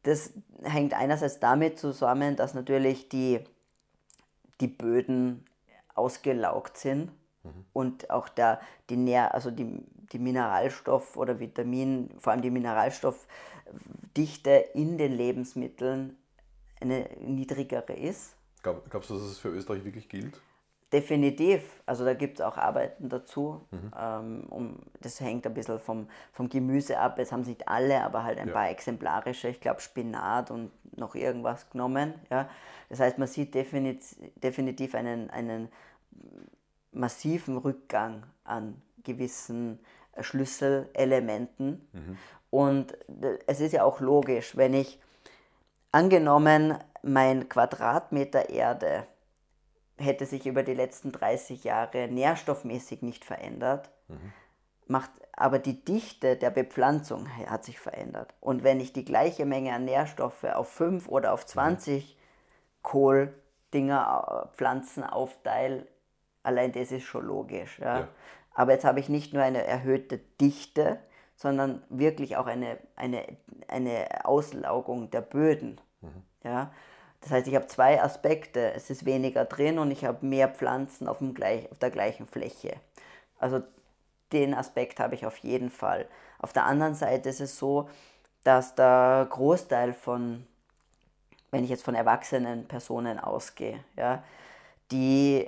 Das 0.04 0.32
hängt 0.62 0.94
einerseits 0.94 1.40
damit 1.40 1.80
zusammen, 1.80 2.36
dass 2.36 2.54
natürlich 2.54 3.10
die, 3.10 3.40
die 4.62 4.68
Böden 4.68 5.44
ausgelaugt 5.96 6.78
sind 6.78 7.12
und 7.74 8.10
auch 8.10 8.30
der, 8.30 8.62
die, 8.90 8.98
Nähr, 8.98 9.34
also 9.34 9.52
die, 9.52 9.84
die 10.12 10.20
Mineralstoff- 10.20 11.18
oder 11.18 11.40
Vitamin, 11.40 12.10
vor 12.18 12.32
allem 12.32 12.42
die 12.42 12.52
Mineralstoffdichte 12.52 14.52
in 14.74 14.98
den 14.98 15.14
Lebensmitteln 15.14 16.18
eine 16.80 17.10
niedrigere 17.22 17.94
ist. 17.94 18.36
Glaub, 18.62 18.90
glaubst 18.90 19.10
du, 19.10 19.16
dass 19.16 19.24
es 19.24 19.40
für 19.40 19.50
Österreich 19.50 19.84
wirklich 19.84 20.08
gilt? 20.08 20.40
Definitiv. 20.94 21.82
Also 21.88 22.06
da 22.06 22.14
gibt 22.14 22.40
es 22.40 22.46
auch 22.46 22.56
Arbeiten 22.56 23.10
dazu. 23.10 23.62
Ähm, 24.00 24.46
um, 24.50 24.78
das 25.02 25.20
hängt 25.20 25.46
ein 25.48 25.54
bisschen 25.54 25.80
vom, 25.80 26.08
vom 26.32 26.48
Gemüse 26.50 27.00
ab. 27.00 27.18
Es 27.20 27.32
haben 27.32 27.42
nicht 27.42 27.68
alle, 27.68 28.04
aber 28.04 28.24
halt 28.24 28.40
ein 28.40 28.48
Ja. 28.50 28.54
paar 28.54 28.70
exemplarische. 28.70 29.48
Ich 29.50 29.60
glaube 29.60 29.82
Spinat 29.82 30.52
und 30.52 30.72
noch 30.96 31.16
irgendwas 31.16 31.68
genommen. 31.72 32.14
Ja. 32.30 32.48
Das 32.90 33.00
heißt, 33.00 33.18
man 33.18 33.28
sieht 33.28 33.56
definitiv, 33.56 34.16
definitiv 34.36 34.94
einen, 34.96 35.30
einen 35.32 35.70
massiven 36.92 37.58
Rückgang 37.58 38.24
an 38.44 38.80
gewissen 39.04 39.80
Schlüsselelementen. 40.20 41.88
Und 42.52 42.96
d- 43.08 43.40
es 43.48 43.60
ist 43.62 43.72
ja 43.72 43.84
auch 43.84 44.00
logisch, 44.00 44.56
wenn 44.56 44.76
ich 44.76 45.00
angenommen, 45.92 46.78
mein 47.02 47.50
Quadratmeter 47.50 48.50
Erde 48.50 49.06
hätte 49.98 50.26
sich 50.26 50.46
über 50.46 50.64
die 50.64 50.74
letzten 50.74 51.12
30 51.12 51.64
Jahre 51.64 52.08
nährstoffmäßig 52.08 53.02
nicht 53.02 53.26
verändert, 53.26 53.90
macht 54.88 55.12
aber 55.36 55.60
die 55.60 55.84
Dichte 55.84 56.36
der 56.36 56.52
Bepflanzung 56.52 57.28
hat 57.48 57.66
sich 57.66 57.80
verändert. 57.80 58.34
Und 58.40 58.64
wenn 58.64 58.80
ich 58.80 58.94
die 58.94 59.06
gleiche 59.06 59.46
Menge 59.46 59.74
an 59.74 59.86
Nährstoffe 59.86 60.44
auf 60.44 60.70
5 60.70 61.10
oder 61.10 61.34
auf 61.34 61.46
20 61.46 62.18
Kohldinger, 62.84 64.50
äh, 64.52 64.56
Pflanzen 64.56 65.04
aufteile, 65.04 65.88
allein 66.44 66.72
das 66.72 66.92
ist 66.92 67.04
schon 67.04 67.26
logisch. 67.26 67.80
Ja? 67.80 68.00
Ja. 68.02 68.08
Aber 68.54 68.74
jetzt 68.74 68.86
habe 68.86 69.00
ich 69.00 69.10
nicht 69.10 69.34
nur 69.34 69.42
eine 69.42 69.66
erhöhte 69.66 70.20
Dichte, 70.40 71.00
sondern 71.36 71.82
wirklich 71.90 72.38
auch 72.38 72.46
eine, 72.46 72.78
eine, 72.96 73.26
eine 73.68 74.26
Auslaugung 74.26 75.10
der 75.10 75.22
Böden. 75.22 75.82
Ja? 76.44 76.72
Das 77.24 77.32
heißt, 77.32 77.48
ich 77.48 77.56
habe 77.56 77.68
zwei 77.68 78.02
Aspekte. 78.02 78.74
Es 78.74 78.90
ist 78.90 79.06
weniger 79.06 79.46
drin 79.46 79.80
und 79.80 79.92
ich 79.92 80.04
habe 80.04 80.26
mehr 80.26 80.50
Pflanzen 80.50 81.08
auf, 81.08 81.20
dem 81.20 81.34
gleich, 81.34 81.72
auf 81.72 81.80
der 81.80 81.90
gleichen 81.90 82.28
Fläche. 82.28 82.76
Also 83.40 83.64
den 84.34 84.54
Aspekt 84.54 85.00
habe 85.00 85.16
ich 85.16 85.26
auf 85.26 85.38
jeden 85.38 85.70
Fall. 85.70 86.08
Auf 86.40 86.52
der 86.52 86.66
anderen 86.66 86.96
Seite 86.96 87.30
ist 87.30 87.40
es 87.40 87.58
so, 87.58 87.90
dass 88.44 88.76
der 88.76 89.26
Großteil 89.30 89.94
von, 89.94 90.46
wenn 91.52 91.64
ich 91.64 91.70
jetzt 91.70 91.86
von 91.86 91.96
erwachsenen 91.96 92.68
Personen 92.68 93.20
ausgehe, 93.20 93.80
ja, 93.96 94.22
die 94.92 95.48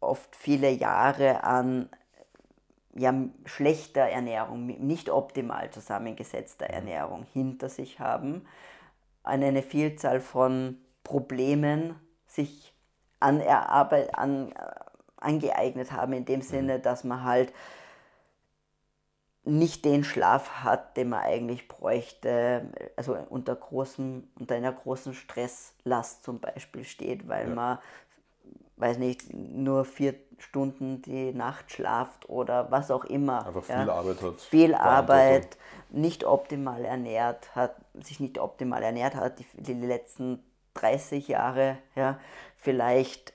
oft 0.00 0.34
viele 0.34 0.70
Jahre 0.70 1.44
an 1.44 1.88
ja, 2.96 3.14
schlechter 3.44 4.02
Ernährung, 4.02 4.66
nicht 4.66 5.10
optimal 5.10 5.70
zusammengesetzter 5.70 6.66
Ernährung 6.66 7.24
hinter 7.32 7.68
sich 7.68 8.00
haben, 8.00 8.46
an 9.22 9.42
eine 9.42 9.62
Vielzahl 9.62 10.20
von 10.20 10.78
Problemen 11.04 11.94
sich 12.26 12.74
anerarbeit, 13.20 14.14
an, 14.18 14.50
äh, 14.52 14.54
angeeignet 15.16 15.92
haben, 15.92 16.12
in 16.12 16.24
dem 16.24 16.42
Sinne, 16.42 16.80
dass 16.80 17.04
man 17.04 17.22
halt 17.24 17.52
nicht 19.44 19.84
den 19.84 20.04
Schlaf 20.04 20.64
hat, 20.64 20.96
den 20.96 21.10
man 21.10 21.20
eigentlich 21.20 21.68
bräuchte, 21.68 22.70
also 22.96 23.16
unter, 23.28 23.54
großem, 23.54 24.26
unter 24.38 24.54
einer 24.54 24.72
großen 24.72 25.12
Stresslast 25.14 26.24
zum 26.24 26.40
Beispiel 26.40 26.84
steht, 26.84 27.28
weil 27.28 27.48
Ja. 27.48 27.54
man, 27.54 27.78
weiß 28.76 28.98
nicht, 28.98 29.32
nur 29.32 29.84
vier 29.84 30.14
Stunden 30.38 31.02
die 31.02 31.32
Nacht 31.32 31.70
schlaft 31.70 32.28
oder 32.28 32.70
was 32.70 32.90
auch 32.90 33.04
immer. 33.04 33.46
Einfach 33.46 33.68
ja 33.68 33.80
viel 33.82 33.90
Arbeit 33.90 34.22
hat. 34.22 34.40
viel. 34.40 34.74
Arbeit, 34.74 35.58
nicht 35.90 36.24
optimal 36.24 36.84
ernährt 36.84 37.54
hat, 37.54 37.76
sich 38.02 38.20
nicht 38.20 38.38
optimal 38.38 38.82
ernährt 38.82 39.14
hat, 39.14 39.38
die, 39.38 39.46
die 39.58 39.74
letzten 39.74 40.42
30 40.74 41.28
Jahre, 41.28 41.78
ja, 41.94 42.18
vielleicht 42.56 43.32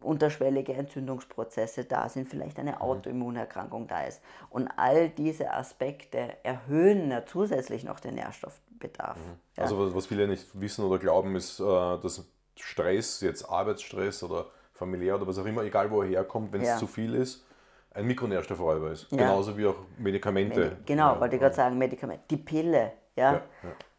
unterschwellige 0.00 0.72
Entzündungsprozesse 0.72 1.84
da 1.84 2.08
sind, 2.08 2.28
vielleicht 2.28 2.58
eine 2.58 2.80
Autoimmunerkrankung 2.80 3.86
da 3.86 4.02
ist. 4.04 4.20
Und 4.50 4.68
all 4.76 5.08
diese 5.10 5.52
Aspekte 5.52 6.36
erhöhen 6.42 7.10
ja 7.10 7.24
zusätzlich 7.24 7.84
noch 7.84 8.00
den 8.00 8.14
Nährstoffbedarf. 8.16 9.16
Ja. 9.56 9.62
Also 9.62 9.94
was- 9.94 10.06
viele 10.06 10.26
nicht 10.26 10.48
wissen 10.60 10.84
oder 10.84 10.98
glauben, 10.98 11.36
ist, 11.36 11.60
äh, 11.60 11.64
dass 11.64 12.24
Stress, 12.56 13.20
jetzt 13.20 13.48
Arbeitsstress 13.48 14.24
oder 14.24 14.46
familiär 14.72 15.14
oder 15.14 15.26
was 15.28 15.38
auch 15.38 15.46
immer, 15.46 15.62
egal 15.62 15.88
wo 15.90 16.02
er 16.02 16.08
herkommt, 16.08 16.52
wenn 16.52 16.62
es 16.62 16.68
Ja. 16.68 16.76
zu 16.78 16.88
viel 16.88 17.14
ist, 17.14 17.46
ein 17.94 18.04
Mikronährstoffräuber 18.06 18.90
ist. 18.90 19.10
Ja. 19.12 19.18
Genauso 19.18 19.56
wie 19.56 19.66
auch 19.66 19.76
Medikamente. 19.98 20.60
Medi- 20.60 20.76
genau, 20.86 21.14
Ja, 21.14 21.20
wollte 21.20 21.36
ich 21.36 21.40
gerade 21.40 21.54
sagen, 21.54 21.78
Medikamente. 21.78 22.24
Die 22.28 22.36
Pille, 22.38 22.92
ja. 23.14 23.40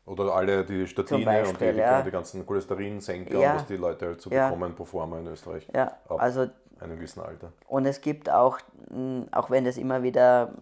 Oder 0.05 0.35
alle 0.35 0.65
die 0.65 0.85
Statine 0.87 1.19
und 1.19 1.25
Beispiel, 1.25 1.67
die, 1.69 1.73
die, 1.75 1.79
ja. 1.79 2.01
die 2.01 2.11
ganzen 2.11 2.45
Cholesterinsenker, 2.45 3.39
Ja. 3.39 3.51
und 3.51 3.55
was 3.59 3.65
die 3.67 3.77
Leute 3.77 4.07
halt 4.07 4.21
so 4.21 4.29
Ja. 4.29 4.49
bekommen 4.49 4.75
pro 4.75 4.83
forma 4.85 5.19
in 5.19 5.27
Österreich. 5.27 5.67
ja, 5.73 5.97
Ab 6.09 6.21
also 6.21 6.47
einem 6.79 6.97
gewissen 6.97 7.21
Alter. 7.21 7.53
Und 7.67 7.85
es 7.85 8.01
gibt 8.01 8.29
auch, 8.29 8.59
mh, 8.89 9.27
auch 9.31 9.49
wenn 9.49 9.63
das 9.63 9.77
immer 9.77 10.03
wieder 10.03 10.53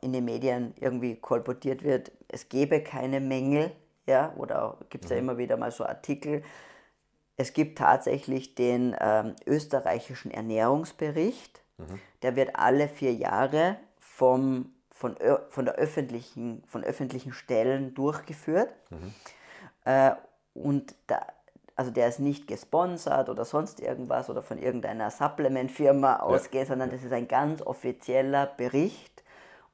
in 0.00 0.12
den 0.12 0.24
Medien 0.24 0.74
irgendwie 0.80 1.16
kolportiert 1.16 1.84
wird, 1.84 2.10
es 2.28 2.48
gäbe 2.48 2.82
keine 2.82 3.20
Mängel, 3.20 3.70
ja, 4.06 4.32
oder 4.36 4.76
gibt 4.90 5.04
es 5.04 5.10
ja 5.10 5.16
immer 5.16 5.38
wieder 5.38 5.56
mal 5.56 5.70
so 5.70 5.84
Artikel. 5.84 6.42
Es 7.36 7.52
gibt 7.54 7.78
tatsächlich 7.78 8.54
den 8.56 8.94
ähm, 9.00 9.34
österreichischen 9.46 10.30
Ernährungsbericht, 10.32 11.62
der 12.22 12.36
wird 12.36 12.56
alle 12.56 12.88
vier 12.88 13.14
Jahre 13.14 13.76
vom, 13.98 14.72
von, 15.00 15.16
von, 15.48 15.64
der 15.64 15.76
öffentlichen, 15.76 16.62
von 16.66 16.84
öffentlichen 16.84 17.32
Stellen 17.32 17.94
durchgeführt. 17.94 18.74
Äh, 19.86 20.10
und 20.52 20.94
da, 21.06 21.26
also 21.74 21.90
der 21.90 22.06
ist 22.08 22.20
nicht 22.20 22.46
gesponsert 22.46 23.30
oder 23.30 23.46
sonst 23.46 23.80
irgendwas 23.80 24.28
oder 24.28 24.42
von 24.42 24.58
irgendeiner 24.58 25.10
Supplement-Firma 25.10 26.16
ausgeht, 26.18 26.66
sondern 26.66 26.90
das 26.90 27.02
ist 27.02 27.14
ein 27.14 27.28
ganz 27.28 27.62
offizieller 27.62 28.44
Bericht. 28.44 29.24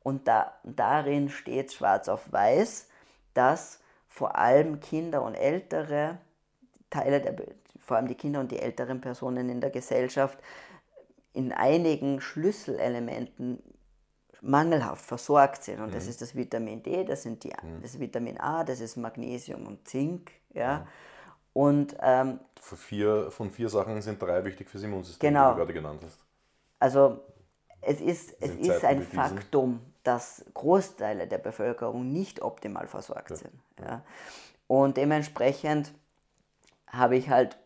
Und 0.05 0.29
da, 0.29 0.53
darin 0.63 1.29
steht 1.29 1.73
schwarz 1.73 2.09
auf 2.09 2.33
weiß, 2.33 2.89
dass 3.35 3.81
vor 4.09 4.37
allem 4.37 4.79
Kinder 4.79 5.23
und 5.25 5.35
ältere 5.35 6.19
Teile 6.89 7.21
der, 7.21 7.35
vor 7.81 7.97
allem 7.97 8.07
die 8.07 8.15
Kinder 8.15 8.39
und 8.39 8.53
die 8.53 8.61
älteren 8.61 9.01
Personen 9.01 9.49
in 9.49 9.61
der 9.61 9.71
Gesellschaft 9.71 10.39
in 11.33 11.53
einigen 11.53 12.21
Schlüsselelementen 12.21 13.61
mangelhaft 14.43 15.05
versorgt 15.05 15.65
sind. 15.65 15.81
Und 15.81 15.95
das 15.95 16.07
ist 16.07 16.21
das 16.23 16.35
Vitamin 16.35 16.83
D, 16.83 17.05
das, 17.05 17.23
sind 17.23 17.43
die, 17.45 17.51
das 17.83 17.95
ist 17.95 18.01
Vitamin 18.01 18.39
A, 18.39 18.65
das 18.65 18.81
ist 18.81 18.97
Magnesium 18.97 19.67
und 19.67 19.87
Zink. 19.89 20.31
Ja? 20.55 20.87
Und 21.53 21.97
ähm, 22.03 22.41
Von 22.61 22.79
vier, 22.79 23.31
von 23.31 23.51
vier 23.51 23.69
Sachen 23.69 24.01
sind 24.03 24.21
drei 24.21 24.45
wichtig 24.45 24.69
fürs 24.69 24.83
Immunsystem, 24.85 25.29
Genau. 25.31 25.49
wie 25.49 25.51
du 25.53 25.57
gerade 25.59 25.73
genannt 25.73 26.03
hast. 26.05 26.19
also 26.79 27.21
es 27.81 28.01
ist, 28.01 28.37
es 28.41 28.51
ist 28.57 28.85
ein. 28.85 29.03
Faktum, 29.03 29.81
dass 30.03 30.45
Großteile 30.55 31.27
der 31.29 31.39
Bevölkerung 31.39 32.13
nicht 32.13 32.43
optimal 32.43 32.87
versorgt 32.89 33.37
sind. 33.37 33.53
Ja? 33.81 34.03
Und 34.67 34.97
dementsprechend 34.97 35.93
habe 36.89 37.17
ich 37.17 37.31
halt, 37.31 37.57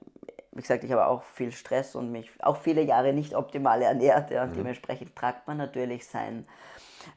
wie 0.52 0.60
gesagt, 0.60 0.85
ich 0.85 0.90
habe 0.90 1.06
auch 1.06 1.22
viel 1.22 1.52
Stress 1.52 1.94
und 1.94 2.10
mich 2.10 2.31
auch 2.40 2.56
viele 2.56 2.82
Jahre 2.82 3.12
nicht 3.12 3.35
optimal 3.35 3.82
ernährt. 3.82 4.31
Ja? 4.31 4.44
Und 4.44 4.56
dementsprechend 4.56 5.14
tragt 5.14 5.47
man 5.47 5.59
natürlich 5.59 6.06
sein 6.06 6.47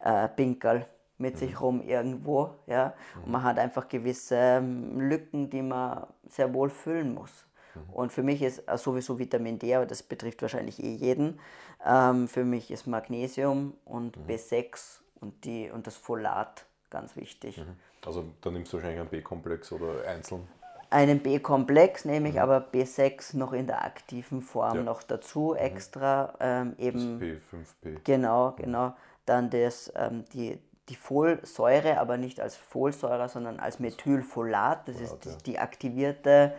äh, 0.03 0.27
Pinkerl 0.27 0.85
mit 1.17 1.37
sich 1.37 1.59
rum 1.59 1.81
irgendwo. 1.81 2.51
Ja? 2.67 2.93
Und 3.23 3.31
man 3.31 3.43
hat 3.43 3.57
einfach 3.57 3.87
gewisse 3.87 4.35
ähm, 4.35 4.99
Lücken, 4.99 5.49
die 5.49 5.61
man 5.61 6.05
sehr 6.27 6.53
wohl 6.53 6.69
füllen 6.69 7.13
muss. 7.13 7.45
Und 7.91 8.11
für 8.11 8.21
mich 8.21 8.41
ist 8.41 8.67
äh, 8.67 8.77
sowieso 8.77 9.17
Vitamin 9.17 9.57
D, 9.57 9.73
aber 9.73 9.85
das 9.85 10.03
betrifft 10.03 10.41
wahrscheinlich 10.41 10.83
eh 10.83 10.93
jeden. 10.93 11.39
Ähm, 11.83 12.27
für 12.27 12.43
mich 12.43 12.69
ist 12.69 12.85
Magnesium 12.85 13.73
und 13.85 14.17
B6 14.27 14.99
und, 15.19 15.43
die, 15.43 15.71
und 15.71 15.87
das 15.87 15.95
Folat 15.95 16.65
ganz 16.91 17.15
wichtig. 17.15 17.63
Also 18.05 18.25
da 18.41 18.51
nimmst 18.51 18.71
du 18.71 18.77
wahrscheinlich 18.77 18.99
einen 18.99 19.09
B-Komplex 19.09 19.71
oder 19.71 20.07
einzeln. 20.07 20.47
Einen 20.93 21.21
B-Komplex 21.23 22.05
nehme 22.05 22.29
ich, 22.29 22.39
aber 22.39 22.57
B6 22.71 23.35
noch 23.35 23.51
in 23.53 23.65
der 23.65 23.83
aktiven 23.83 24.41
Form 24.43 24.75
Ja. 24.77 24.83
noch 24.83 25.01
dazu 25.01 25.55
extra. 25.55 26.35
Ähm, 26.39 26.75
Das 26.77 26.85
eben 26.85 27.19
P5P. 27.19 27.99
Genau, 28.03 28.51
genau. 28.51 28.93
Dann 29.25 29.49
das, 29.49 29.91
ähm, 29.95 30.23
die, 30.33 30.59
die 30.89 30.95
Folsäure, 30.95 31.97
aber 31.97 32.17
nicht 32.17 32.39
als 32.39 32.55
Folsäure, 32.55 33.27
sondern 33.27 33.59
als 33.59 33.79
Methylfolat. 33.79 34.87
Das 34.87 34.97
ist 34.99 35.09
Folat, 35.09 35.25
die, 35.25 35.29
ja. 35.29 35.35
die 35.47 35.59
aktivierte 35.59 36.53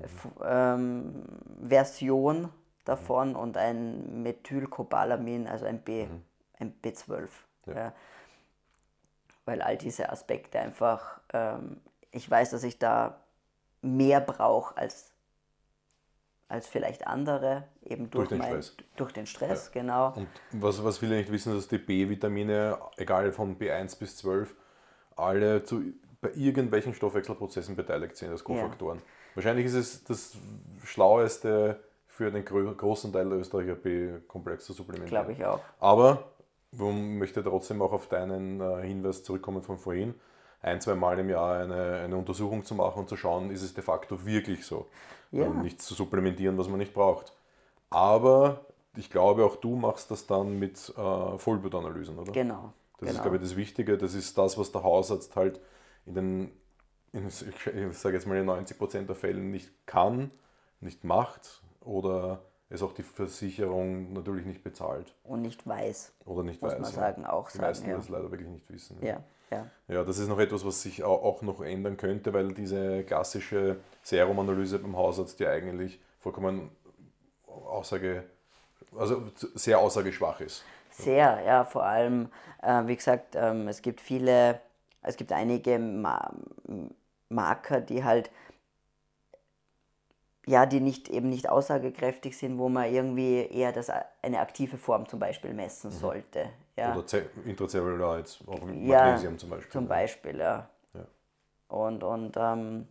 F- 0.00 0.28
ähm, 0.42 1.24
Version 1.62 2.48
davon 2.86 3.36
und 3.36 3.58
ein 3.58 4.22
Methylcobalamin, 4.22 5.46
also 5.46 5.66
ein, 5.66 5.80
B, 5.80 6.06
ein 6.58 6.74
B12. 6.82 7.28
Ja. 7.66 7.74
Ja. 7.74 7.92
Weil 9.44 9.60
all 9.60 9.76
diese 9.76 10.10
Aspekte 10.10 10.58
einfach, 10.58 11.20
ähm, 11.34 11.82
ich 12.12 12.30
weiß, 12.30 12.50
dass 12.50 12.62
ich 12.64 12.78
da 12.78 13.18
mehr 13.84 14.20
brauche 14.20 14.76
als, 14.76 15.12
als 16.48 16.66
vielleicht 16.66 17.06
andere, 17.06 17.64
eben 17.82 18.10
durch, 18.10 18.28
Durch 18.28 18.28
den 18.30 18.38
mein, 18.38 18.62
Stress. 18.62 18.76
durch 18.96 19.12
den 19.12 19.26
Stress, 19.26 19.72
genau. 19.72 20.14
Und 20.14 20.28
was, 20.52 20.82
was 20.84 20.98
viele 20.98 21.16
nicht 21.16 21.30
wissen, 21.30 21.54
dass 21.54 21.68
die 21.68 21.78
B-Vitamine, 21.78 22.78
egal 22.96 23.32
von 23.32 23.58
B1 23.58 23.98
bis 23.98 24.16
12, 24.18 24.54
alle 25.16 25.62
zu, 25.64 25.82
bei 26.20 26.30
irgendwelchen 26.34 26.94
Stoffwechselprozessen 26.94 27.76
beteiligt 27.76 28.16
sind 28.16 28.30
als 28.30 28.42
Kofaktoren. 28.42 29.00
Wahrscheinlich 29.34 29.66
ist 29.66 29.74
es 29.74 30.04
das 30.04 30.36
Schlaueste 30.84 31.80
für 32.06 32.30
den 32.30 32.44
großen 32.44 33.12
Teil 33.12 33.28
der 33.28 33.38
Österreicher 33.38 33.74
B-Komplex 33.74 34.64
zu 34.64 34.72
supplementieren. 34.72 35.24
Glaube 35.24 35.32
ich 35.32 35.44
auch. 35.44 35.60
Aber 35.80 36.24
ich 36.72 36.78
möchte 36.78 37.42
trotzdem 37.42 37.82
auch 37.82 37.92
auf 37.92 38.08
deinen 38.08 38.60
äh, 38.60 38.86
Hinweis 38.86 39.22
zurückkommen 39.22 39.62
von 39.62 39.78
vorhin, 39.78 40.14
ein, 40.64 40.80
zwei 40.80 40.94
Mal 40.94 41.18
im 41.18 41.28
Jahr 41.28 41.58
eine, 41.58 42.00
eine 42.04 42.16
Untersuchung 42.16 42.64
zu 42.64 42.74
machen 42.74 43.00
und 43.00 43.08
zu 43.08 43.16
schauen, 43.16 43.50
ist 43.50 43.62
es 43.62 43.74
de 43.74 43.84
facto 43.84 44.24
wirklich 44.24 44.64
so. 44.64 44.88
Ja. 45.30 45.44
Ähm, 45.44 45.62
nichts 45.62 45.86
zu 45.86 45.94
supplementieren, 45.94 46.56
was 46.56 46.68
man 46.68 46.78
nicht 46.78 46.94
braucht. 46.94 47.32
Aber 47.90 48.64
ich 48.96 49.10
glaube, 49.10 49.44
auch 49.44 49.56
du 49.56 49.76
machst 49.76 50.10
das 50.10 50.26
dann 50.26 50.58
mit 50.58 50.92
äh, 50.96 51.38
Vollblutanalysen, 51.38 52.18
oder? 52.18 52.32
Genau. 52.32 52.72
Das 52.98 53.08
genau. 53.08 53.12
ist, 53.12 53.22
glaube 53.22 53.36
ich, 53.36 53.42
das 53.42 53.56
Wichtige. 53.56 53.98
Das 53.98 54.14
ist 54.14 54.38
das, 54.38 54.56
was 54.56 54.72
der 54.72 54.82
Hausarzt 54.82 55.36
halt 55.36 55.60
in 56.06 56.14
den, 56.14 56.52
in, 57.12 57.26
ich 57.28 57.98
sage 57.98 58.16
jetzt 58.16 58.26
mal 58.26 58.38
in 58.38 58.48
90% 58.48 59.06
der 59.06 59.16
Fällen 59.16 59.50
nicht 59.50 59.70
kann, 59.86 60.30
nicht 60.80 61.04
macht 61.04 61.62
oder 61.80 62.42
es 62.70 62.82
auch 62.82 62.92
die 62.92 63.02
Versicherung 63.02 64.12
natürlich 64.12 64.46
nicht 64.46 64.62
bezahlt 64.64 65.14
Und 65.24 65.42
nicht 65.42 65.66
weiß. 65.66 66.12
oder 66.24 66.42
nicht 66.42 66.60
Muss 66.62 66.72
weiß. 66.72 66.80
man 66.80 66.90
ja. 66.90 66.96
sagen, 66.96 67.26
auch 67.26 67.50
Die 67.50 67.58
sagen, 67.58 67.66
meisten 67.68 67.90
ja. 67.90 67.96
das 67.96 68.08
leider 68.08 68.30
wirklich 68.30 68.48
nicht 68.48 68.70
wissen. 68.72 68.98
Ja, 69.02 69.20
ja. 69.50 69.66
Ja, 69.88 70.02
das 70.04 70.18
ist 70.18 70.28
noch 70.28 70.38
etwas, 70.38 70.64
was 70.64 70.82
sich 70.82 71.04
au- 71.04 71.22
auch 71.22 71.42
noch 71.42 71.60
ändern 71.60 71.96
könnte, 71.96 72.32
weil 72.32 72.52
diese 72.52 73.04
klassische 73.04 73.76
Serumanalyse 74.02 74.78
beim 74.78 74.96
Hausarzt 74.96 75.38
ja 75.40 75.50
eigentlich 75.50 76.00
vollkommen 76.18 76.70
Aussage, 77.46 78.24
also 78.96 79.22
sehr 79.54 79.78
aussageschwach 79.78 80.40
ist. 80.40 80.64
Sehr, 80.90 81.42
ja, 81.44 81.64
vor 81.64 81.84
allem, 81.84 82.28
äh, 82.62 82.86
wie 82.86 82.96
gesagt, 82.96 83.34
ähm, 83.36 83.68
es 83.68 83.82
gibt 83.82 84.00
viele, 84.00 84.60
es 85.02 85.16
gibt 85.16 85.32
einige 85.32 85.78
Ma 85.78 86.32
Marker, 87.28 87.80
die 87.80 88.04
halt, 88.04 88.30
ja, 90.46 90.66
die 90.66 90.80
nicht 90.80 91.08
eben 91.08 91.28
nicht 91.30 91.48
aussagekräftig 91.48 92.36
sind, 92.36 92.58
wo 92.58 92.68
man 92.68 92.92
irgendwie 92.92 93.46
eher 93.46 93.72
das, 93.72 93.90
eine 94.22 94.40
aktive 94.40 94.76
Form 94.78 95.08
zum 95.08 95.18
Beispiel 95.18 95.54
messen 95.54 95.90
sollte. 95.90 96.50
Ja. 96.76 96.92
Oder 96.92 97.06
ze- 97.06 97.30
intrazellular 97.44 98.18
jetzt, 98.18 98.46
auch 98.46 98.60
Ja, 98.68 99.04
Magnesium 99.04 99.38
zum 99.38 99.50
Beispiel. 99.50 99.70
Zum 99.72 99.88
Beispiel, 99.88 100.38
ja. 100.38 100.68
Ja. 100.92 101.06
Und, 101.68 102.02
und 102.02 102.36
ähm, 102.36 102.88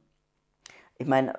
ich 0.98 1.06
meine, 1.08 1.34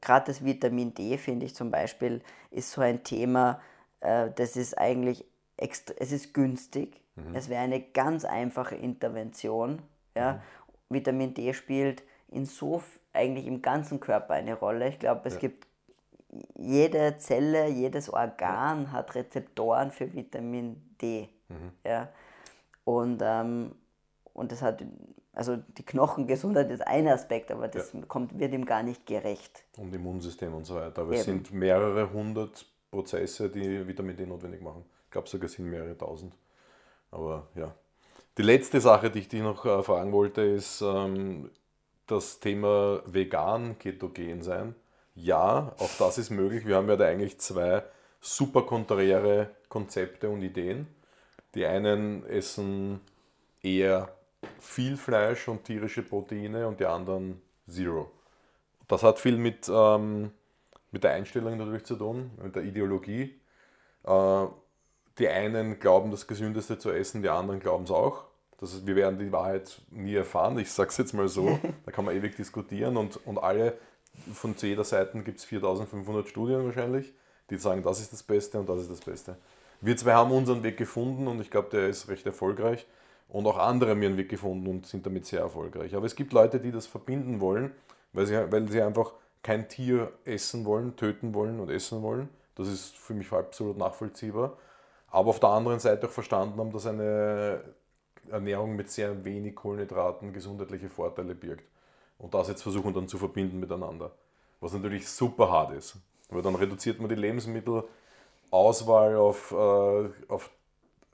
gerade 0.00 0.26
das 0.26 0.44
Vitamin 0.44 0.94
D, 0.94 1.18
finde 1.18 1.46
ich 1.46 1.54
zum 1.54 1.70
Beispiel, 1.70 2.22
ist 2.50 2.70
so 2.70 2.80
ein 2.80 3.02
Thema, 3.04 3.60
äh, 4.00 4.30
das 4.34 4.56
ist 4.56 4.78
eigentlich, 4.78 5.24
extra, 5.56 5.94
es 5.98 6.12
ist 6.12 6.32
günstig, 6.34 7.00
Mhm. 7.16 7.34
es 7.34 7.48
wäre 7.50 7.60
eine 7.62 7.80
ganz 7.82 8.24
einfache 8.24 8.76
Intervention. 8.76 9.82
Ja? 10.16 10.34
Mhm. 10.34 10.40
Vitamin 10.94 11.34
D 11.34 11.52
spielt 11.52 12.02
in 12.30 12.46
so, 12.46 12.76
f- 12.76 13.00
eigentlich 13.12 13.46
im 13.46 13.60
ganzen 13.62 14.00
Körper 14.00 14.34
eine 14.34 14.54
Rolle. 14.54 14.88
Ich 14.88 14.98
glaube, 14.98 15.22
es 15.24 15.34
Ja. 15.34 15.40
gibt 15.40 15.66
jede 16.56 17.16
Zelle, 17.16 17.68
jedes 17.68 18.08
Organ 18.12 18.92
hat 18.92 19.14
Rezeptoren 19.14 19.90
für 19.90 20.12
Vitamin 20.14 20.80
D. 21.02 21.28
Mhm. 21.48 21.72
Ja. 21.84 22.08
Und, 22.84 23.20
ähm, 23.24 23.74
und 24.32 24.52
das 24.52 24.62
hat, 24.62 24.84
also 25.32 25.56
die 25.56 25.84
Knochengesundheit 25.84 26.70
ist 26.70 26.86
ein 26.86 27.08
Aspekt, 27.08 27.50
aber 27.50 27.66
das 27.68 27.92
kommt, 28.08 28.38
wird 28.38 28.52
ihm 28.52 28.64
gar 28.64 28.82
nicht 28.82 29.06
gerecht. 29.06 29.64
Und 29.76 29.92
Immunsystem 29.94 30.54
und 30.54 30.64
so 30.64 30.76
weiter. 30.76 31.02
Aber 31.02 31.12
es 31.12 31.26
Eben. 31.26 31.44
sind 31.44 31.52
mehrere 31.52 32.12
hundert 32.12 32.64
Prozesse, 32.92 33.48
die 33.48 33.86
Vitamin 33.86 34.16
D 34.16 34.26
notwendig 34.26 34.62
machen. 34.62 34.84
Ich 35.06 35.10
glaube 35.10 35.28
sogar 35.28 35.46
es 35.46 35.52
sind 35.52 35.66
mehrere 35.68 35.96
tausend. 35.98 36.36
Aber 37.10 37.48
ja. 37.56 37.74
Die 38.38 38.42
letzte 38.42 38.80
Sache, 38.80 39.10
die 39.10 39.18
ich 39.20 39.28
dich 39.28 39.42
noch 39.42 39.66
äh, 39.66 39.82
fragen 39.82 40.12
wollte, 40.12 40.42
ist 40.42 40.80
ähm, 40.80 41.50
das 42.10 42.40
Thema 42.40 43.02
vegan, 43.06 43.78
ketogen 43.78 44.42
sein. 44.42 44.74
Ja, 45.14 45.74
auch 45.78 45.90
das 45.98 46.18
ist 46.18 46.30
möglich. 46.30 46.66
Wir 46.66 46.76
haben 46.76 46.88
ja 46.88 46.96
da 46.96 47.06
eigentlich 47.06 47.38
zwei 47.38 47.82
super 48.20 48.62
konträre 48.62 49.50
Konzepte 49.68 50.28
und 50.28 50.42
Ideen. 50.42 50.86
Die 51.54 51.66
einen 51.66 52.24
essen 52.26 53.00
eher 53.62 54.14
viel 54.58 54.96
Fleisch 54.96 55.48
und 55.48 55.64
tierische 55.64 56.02
Proteine 56.02 56.66
und 56.66 56.80
die 56.80 56.86
anderen 56.86 57.40
Zero. 57.68 58.10
Das 58.88 59.02
hat 59.02 59.18
viel 59.18 59.36
mit, 59.36 59.70
ähm, 59.72 60.32
mit 60.90 61.04
der 61.04 61.12
Einstellung 61.12 61.56
natürlich 61.56 61.84
zu 61.84 61.96
tun, 61.96 62.30
mit 62.42 62.56
der 62.56 62.64
Ideologie. 62.64 63.40
Äh, 64.04 64.46
die 65.18 65.28
einen 65.28 65.78
glauben, 65.78 66.10
das 66.10 66.26
Gesündeste 66.26 66.78
zu 66.78 66.90
essen, 66.90 67.22
die 67.22 67.28
anderen 67.28 67.60
glauben 67.60 67.84
es 67.84 67.90
auch. 67.90 68.24
Das 68.60 68.74
ist, 68.74 68.86
wir 68.86 68.94
werden 68.94 69.18
die 69.18 69.32
Wahrheit 69.32 69.80
nie 69.90 70.14
erfahren, 70.14 70.58
ich 70.58 70.70
sage 70.70 70.90
es 70.90 70.98
jetzt 70.98 71.14
mal 71.14 71.28
so. 71.28 71.58
da 71.86 71.92
kann 71.92 72.04
man 72.04 72.14
ewig 72.14 72.36
diskutieren 72.36 72.96
und, 72.96 73.18
und 73.26 73.38
alle, 73.38 73.78
von 74.34 74.54
jeder 74.58 74.84
Seite 74.84 75.18
gibt 75.22 75.38
es 75.38 75.44
4500 75.44 76.28
Studien 76.28 76.64
wahrscheinlich, 76.64 77.12
die 77.48 77.56
sagen, 77.56 77.82
das 77.82 78.00
ist 78.00 78.12
das 78.12 78.22
Beste 78.22 78.60
und 78.60 78.68
das 78.68 78.82
ist 78.82 78.90
das 78.90 79.00
Beste. 79.00 79.36
Wir 79.80 79.96
zwei 79.96 80.12
haben 80.12 80.30
unseren 80.30 80.62
Weg 80.62 80.76
gefunden 80.76 81.26
und 81.26 81.40
ich 81.40 81.50
glaube, 81.50 81.70
der 81.70 81.88
ist 81.88 82.08
recht 82.08 82.26
erfolgreich. 82.26 82.86
Und 83.28 83.46
auch 83.46 83.58
andere 83.58 83.90
haben 83.90 84.02
ihren 84.02 84.16
Weg 84.16 84.28
gefunden 84.28 84.66
und 84.66 84.86
sind 84.86 85.06
damit 85.06 85.24
sehr 85.24 85.40
erfolgreich. 85.40 85.94
Aber 85.94 86.04
es 86.04 86.16
gibt 86.16 86.32
Leute, 86.32 86.58
die 86.58 86.72
das 86.72 86.86
verbinden 86.86 87.40
wollen, 87.40 87.70
weil 88.12 88.26
sie, 88.26 88.34
weil 88.50 88.68
sie 88.68 88.82
einfach 88.82 89.12
kein 89.42 89.68
Tier 89.68 90.12
essen 90.24 90.64
wollen, 90.64 90.96
töten 90.96 91.32
wollen 91.32 91.60
und 91.60 91.70
essen 91.70 92.02
wollen. 92.02 92.28
Das 92.56 92.68
ist 92.68 92.96
für 92.96 93.14
mich 93.14 93.32
absolut 93.32 93.78
nachvollziehbar. 93.78 94.56
Aber 95.10 95.30
auf 95.30 95.40
der 95.40 95.50
anderen 95.50 95.78
Seite 95.78 96.08
auch 96.08 96.10
verstanden 96.10 96.58
haben, 96.58 96.72
dass 96.72 96.86
eine 96.86 97.62
Ernährung 98.30 98.76
mit 98.76 98.90
sehr 98.90 99.24
wenig 99.24 99.54
Kohlenhydraten 99.54 100.32
gesundheitliche 100.32 100.88
Vorteile 100.88 101.34
birgt. 101.34 101.64
Und 102.18 102.34
das 102.34 102.48
jetzt 102.48 102.62
versuchen 102.62 102.92
dann 102.94 103.08
zu 103.08 103.18
verbinden 103.18 103.60
miteinander. 103.60 104.12
Was 104.60 104.72
natürlich 104.72 105.08
super 105.08 105.50
hart 105.50 105.72
ist. 105.72 105.96
Weil 106.28 106.42
dann 106.42 106.54
reduziert 106.54 107.00
man 107.00 107.08
die 107.08 107.14
Lebensmittelauswahl 107.14 109.16
auf, 109.16 109.52
äh, 109.52 110.08
auf, 110.28 110.50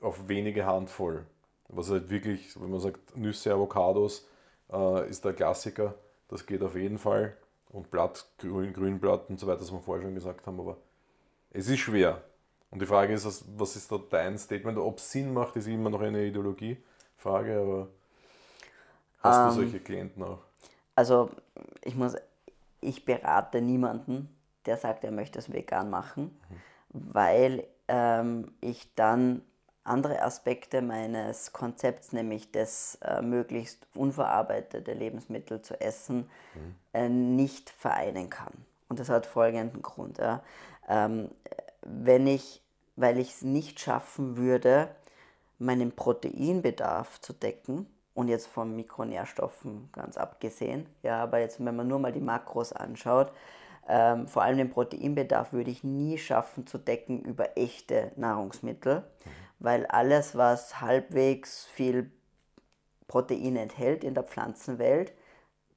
auf 0.01 0.27
wenige 0.27 0.65
Handvoll. 0.65 1.25
Was 1.69 1.89
halt 1.89 2.09
wirklich, 2.09 2.59
wenn 2.61 2.69
man 2.71 2.79
sagt, 2.79 3.15
Nüsse, 3.17 3.53
Avocados 3.53 4.27
äh, 4.71 5.09
ist 5.09 5.25
der 5.25 5.33
Klassiker, 5.33 5.95
das 6.29 6.45
geht 6.45 6.61
auf 6.63 6.75
jeden 6.75 6.97
Fall. 6.97 7.35
Und 7.69 7.91
Blatt, 7.91 8.25
Grün, 8.37 8.73
Grünblatt 8.73 9.29
und 9.29 9.39
so 9.39 9.47
weiter, 9.47 9.61
was 9.61 9.71
wir 9.71 9.79
vorher 9.79 10.03
schon 10.05 10.15
gesagt 10.15 10.45
haben. 10.47 10.59
Aber 10.59 10.77
es 11.51 11.67
ist 11.67 11.79
schwer. 11.79 12.21
Und 12.69 12.81
die 12.81 12.85
Frage 12.85 13.13
ist, 13.13 13.25
was- 13.57 13.75
ist 13.75 13.91
da 13.91 13.99
dein 14.09 14.37
Statement? 14.37 14.77
Ob 14.77 14.97
es 14.97 15.11
Sinn 15.11 15.33
macht, 15.33 15.55
ist 15.55 15.67
immer 15.67 15.89
noch 15.89 16.01
eine 16.01 16.31
Ideologiefrage, 17.17 17.59
aber 17.59 17.87
hast 19.19 19.37
du 19.37 19.61
Ähm, 19.61 19.65
solche 19.65 19.79
Klienten 19.79 20.23
auch? 20.23 20.39
Also 20.95 21.29
ich 21.83 21.95
muss, 21.95 22.15
ich 22.81 23.05
berate 23.05 23.61
niemanden, 23.61 24.29
der 24.65 24.77
sagt, 24.77 25.03
er 25.03 25.11
möchte 25.11 25.39
es 25.39 25.51
vegan 25.51 25.89
machen, 25.89 26.39
weil 26.89 27.65
ähm, 27.87 28.51
ich 28.61 28.93
dann 28.95 29.41
andere 29.83 30.21
Aspekte 30.21 30.81
meines 30.81 31.53
Konzepts, 31.53 32.11
nämlich 32.11 32.51
das 32.51 32.97
äh, 33.01 33.21
möglichst 33.21 33.87
unverarbeitete 33.93 34.93
Lebensmittel 34.93 35.61
zu 35.61 35.79
essen, 35.79 36.29
äh, 36.93 37.07
nicht 37.07 37.69
vereinen 37.69 38.29
kann. 38.29 38.51
Und 38.89 38.99
das 38.99 39.07
hat 39.09 39.25
folgenden 39.25 39.81
Grund. 39.81 40.17
Ja. 40.17 40.43
Ähm, 40.89 41.29
wenn 41.83 42.27
ich, 42.27 42.61
weil 42.97 43.17
ich 43.17 43.29
es 43.29 43.41
nicht 43.43 43.79
schaffen 43.79 44.35
würde, 44.35 44.89
meinen 45.59 45.91
Proteinbedarf 45.91 47.19
zu 47.21 47.33
decken 47.33 47.87
und 48.13 48.27
jetzt 48.27 48.47
von 48.47 48.75
Mikronährstoffen 48.75 49.89
ganz 49.91 50.17
abgesehen. 50.17 50.87
Ja, 51.03 51.21
aber 51.21 51.39
jetzt, 51.39 51.63
wenn 51.63 51.75
man 51.75 51.87
nur 51.87 51.99
mal 51.99 52.11
die 52.11 52.21
Makros 52.21 52.73
anschaut, 52.73 53.31
ähm, 53.87 54.27
vor 54.27 54.43
allem 54.43 54.57
den 54.57 54.69
Proteinbedarf 54.69 55.53
würde 55.53 55.71
ich 55.71 55.83
nie 55.83 56.17
schaffen 56.17 56.67
zu 56.67 56.77
decken 56.77 57.21
über 57.21 57.57
echte 57.57 58.11
Nahrungsmittel, 58.15 59.03
weil 59.59 59.85
alles, 59.85 60.35
was 60.35 60.81
halbwegs 60.81 61.65
viel 61.65 62.11
Protein 63.07 63.55
enthält 63.55 64.03
in 64.03 64.13
der 64.13 64.23
Pflanzenwelt, 64.23 65.13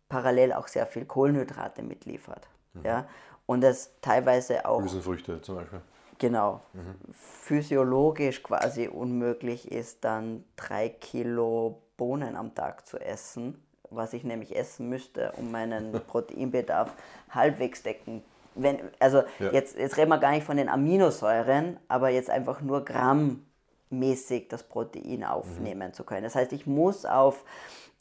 parallel 0.09 0.52
auch 0.52 0.66
sehr 0.66 0.86
viel 0.86 1.05
Kohlenhydrate 1.05 1.82
mitliefert. 1.82 2.48
Mhm. 2.74 2.85
Ja? 2.85 3.09
Und 3.47 3.62
es 3.62 3.93
teilweise 4.01 4.66
auch. 4.66 4.81
Hülsenfrüchte 4.81 5.40
zum 5.40 5.57
Beispiel. 5.57 5.81
Genau. 6.20 6.60
Mhm. 6.74 6.94
Physiologisch 7.12 8.42
quasi 8.42 8.86
unmöglich 8.86 9.72
ist, 9.72 10.05
dann 10.05 10.44
drei 10.55 10.90
Kilo 10.90 11.82
Bohnen 11.97 12.36
am 12.36 12.55
Tag 12.55 12.86
zu 12.86 12.98
essen, 12.98 13.60
was 13.90 14.12
ich 14.12 14.22
nämlich 14.22 14.55
essen 14.55 14.88
müsste, 14.88 15.32
um 15.38 15.51
meinen 15.51 15.92
Proteinbedarf 16.06 16.92
halbwegs 17.30 17.82
decken. 17.82 18.22
Wenn, 18.55 18.80
also 18.98 19.22
ja. 19.38 19.51
jetzt, 19.52 19.78
jetzt 19.78 19.97
reden 19.97 20.10
wir 20.10 20.18
gar 20.18 20.32
nicht 20.32 20.44
von 20.44 20.59
den 20.59 20.68
Aminosäuren, 20.68 21.78
aber 21.88 22.10
jetzt 22.10 22.28
einfach 22.28 22.60
nur 22.60 22.84
grammmäßig 22.84 24.48
das 24.48 24.62
Protein 24.62 25.24
aufnehmen 25.24 25.88
mhm. 25.88 25.94
zu 25.94 26.05
können. 26.05 26.24
Das 26.24 26.34
heißt, 26.34 26.52
ich 26.52 26.66
muss 26.66 27.06
auf 27.06 27.44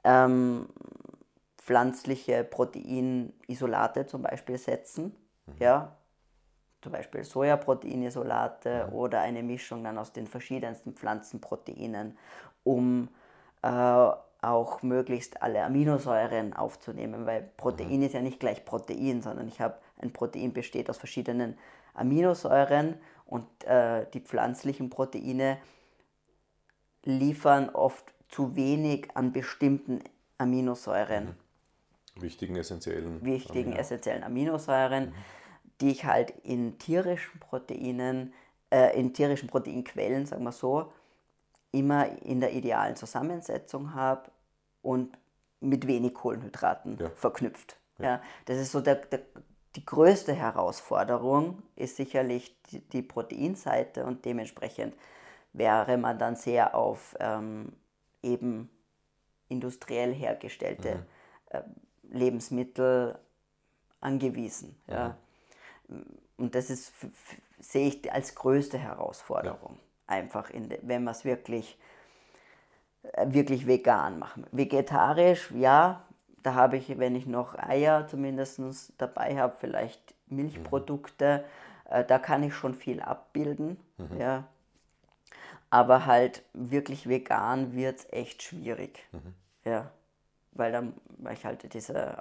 ähm, 0.04 0.68
pflanzliche 1.58 2.44
Proteinisolate 2.44 4.08
zum 4.08 4.24
Beispiel 4.24 4.58
setzen. 4.58 5.16
Mhm. 5.46 5.54
Ja, 5.60 5.96
zum 6.82 6.92
Beispiel 6.92 7.24
Sojaproteinisolate 7.24 8.88
mhm. 8.88 8.94
oder 8.94 9.22
eine 9.22 9.44
Mischung 9.44 9.84
dann 9.84 9.98
aus 9.98 10.14
den 10.14 10.28
verschiedensten 10.28 10.94
Pflanzenproteinen, 10.94 12.18
um 12.64 13.10
äh, 13.62 14.10
auch 14.42 14.82
möglichst 14.82 15.42
alle 15.42 15.64
Aminosäuren 15.64 16.54
aufzunehmen, 16.54 17.26
weil 17.26 17.50
Protein 17.58 17.98
mhm. 17.98 18.04
ist 18.04 18.14
ja 18.14 18.22
nicht 18.22 18.40
gleich 18.40 18.64
Protein, 18.64 19.22
sondern 19.22 19.48
ich 19.48 19.60
habe 19.60 19.78
ein 20.02 20.14
Protein 20.14 20.54
besteht 20.54 20.90
aus 20.90 20.98
verschiedenen 20.98 21.58
Aminosäuren 21.94 22.96
und 23.26 23.46
äh, 23.66 24.06
die 24.14 24.22
pflanzlichen 24.22 24.90
Proteine 24.90 25.58
liefern 27.04 27.70
oft 27.70 28.14
zu 28.30 28.56
wenig 28.56 29.10
an 29.16 29.34
bestimmten 29.34 30.02
Aminosäuren. 30.38 31.26
Mhm. 32.16 32.22
Wichtigen 32.22 32.56
essentiellen. 32.56 33.24
Wichtigen 33.24 33.70
Amino. 33.70 33.82
essentiellen 33.82 34.24
Aminosäuren, 34.24 35.10
mhm. 35.10 35.14
Die 35.82 35.92
ich 35.92 36.06
halt 36.06 36.32
in 36.44 36.78
tierischen 36.78 37.40
Proteinen, 37.40 38.34
äh, 38.72 38.98
in 39.00 39.14
tierischen 39.14 39.48
Proteinquellen, 39.48 40.26
sagen 40.26 40.44
wir 40.44 40.52
so, 40.52 40.92
immer 41.72 42.22
in 42.24 42.40
der 42.40 42.54
idealen 42.54 42.96
Zusammensetzung 42.96 43.94
habe 43.94 44.32
und 44.82 45.18
mit 45.60 45.88
wenig 45.88 46.14
Kohlenhydraten 46.14 46.98
ja. 47.00 47.10
verknüpft. 47.12 47.78
Ja. 47.98 48.06
ja. 48.06 48.22
das 48.46 48.58
ist 48.58 48.72
so 48.72 48.82
der, 48.82 48.96
der, 48.96 49.22
die 49.76 49.86
größte 49.86 50.34
Herausforderung, 50.34 51.62
ist 51.76 51.96
sicherlich 51.96 52.60
die, 52.64 52.80
die, 52.80 53.02
Proteinseite 53.02 54.06
und 54.06 54.26
dementsprechend 54.26 54.96
wäre 55.54 55.98
man 55.98 56.18
dann 56.18 56.36
sehr 56.36 56.76
auf 56.76 57.16
ähm, 57.20 57.74
eben 58.24 58.70
industriell 59.48 60.14
hergestellte 60.14 60.96
mhm. 60.96 61.04
äh, 61.50 61.62
Lebensmittel 62.12 63.20
angewiesen. 64.00 64.76
Mhm. 64.88 64.94
Ja. 64.94 65.18
Und 66.38 66.56
das 66.56 66.70
ist, 66.70 66.94
sehe 67.60 67.88
ich 67.88 68.12
als 68.12 68.36
größte 68.36 68.78
Herausforderung. 68.78 69.76
Ja 69.76 69.90
einfach, 70.10 70.50
in, 70.50 70.70
wenn 70.82 71.04
man 71.04 71.14
es 71.14 71.24
wirklich, 71.24 71.78
äh, 73.04 73.26
wirklich 73.30 73.68
vegan 73.68 74.20
machen. 74.20 74.46
Vegetarisch, 74.52 75.52
ja, 75.52 76.04
da 76.44 76.54
habe 76.56 76.78
ich, 76.78 76.98
wenn 76.98 77.16
ich 77.16 77.26
noch 77.26 77.58
Eier 77.58 78.08
zumindest 78.08 78.94
dabei 78.98 79.38
habe, 79.38 79.56
vielleicht 79.58 80.16
Milchprodukte, 80.28 81.46
mhm. 81.86 81.92
äh, 81.94 82.06
da 82.06 82.20
kann 82.20 82.44
ich 82.44 82.54
schon 82.54 82.76
viel 82.76 83.02
abbilden. 83.02 83.78
Mhm. 83.98 84.20
Ja. 84.20 84.44
Aber 85.70 86.06
halt 86.08 86.44
wirklich 86.54 87.08
vegan 87.08 87.74
wird 87.74 88.00
es 88.00 88.12
echt 88.12 88.42
schwierig. 88.42 89.08
Mhm. 89.12 89.36
Ja. 89.66 89.92
Weil, 90.54 90.72
dann, 90.72 90.94
weil 91.20 91.34
ich 91.34 91.46
halt 91.46 91.74
diese 91.74 92.18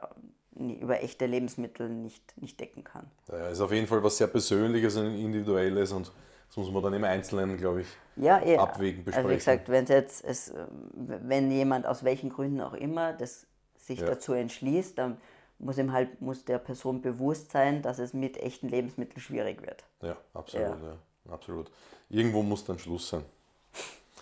über 0.59 1.02
echte 1.02 1.26
Lebensmittel 1.26 1.89
nicht, 1.89 2.22
nicht 2.40 2.59
decken 2.60 2.85
kann. 2.85 3.10
Ja, 3.28 3.48
ist 3.48 3.60
auf 3.60 3.72
jeden 3.72 3.86
Fall 3.86 4.02
was 4.02 4.16
sehr 4.16 4.26
Persönliches 4.26 4.97
und 4.97 5.06
Individuelles 5.06 5.93
und 5.93 6.10
das 6.48 6.56
muss 6.56 6.70
man 6.70 6.82
dann 6.82 6.94
im 6.94 7.05
Einzelnen, 7.05 7.56
glaube 7.59 7.82
ich, 7.82 7.89
ja, 8.16 8.43
eh. 8.43 8.56
abwägen, 8.56 9.05
besprechen. 9.05 9.26
Also 9.26 9.30
wie 9.30 9.39
gesagt, 9.39 9.68
wenn, 9.68 9.86
jetzt 9.86 10.24
es, 10.24 10.52
wenn 10.94 11.51
jemand 11.51 11.86
aus 11.86 12.05
welchen 12.05 12.30
Gründen 12.30 12.60
auch 12.60 12.74
immer 12.74 13.12
das 13.12 13.47
sich 13.76 14.01
ja. 14.01 14.06
dazu 14.06 14.32
entschließt, 14.32 14.97
dann 14.98 15.18
muss 15.59 15.78
ihm 15.78 15.93
halt 15.93 16.20
muss 16.20 16.44
der 16.44 16.59
Person 16.59 17.02
bewusst 17.02 17.51
sein, 17.51 17.82
dass 17.82 17.98
es 17.98 18.12
mit 18.14 18.36
echten 18.39 18.68
Lebensmitteln 18.68 19.20
schwierig 19.20 19.60
wird. 19.66 19.85
Ja, 20.02 20.16
absolut, 20.35 20.82
ja. 20.82 20.97
ja 21.26 21.32
absolut. 21.32 21.70
Irgendwo 22.09 22.43
muss 22.43 22.64
dann 22.64 22.78
Schluss 22.78 23.09
sein. 23.09 23.24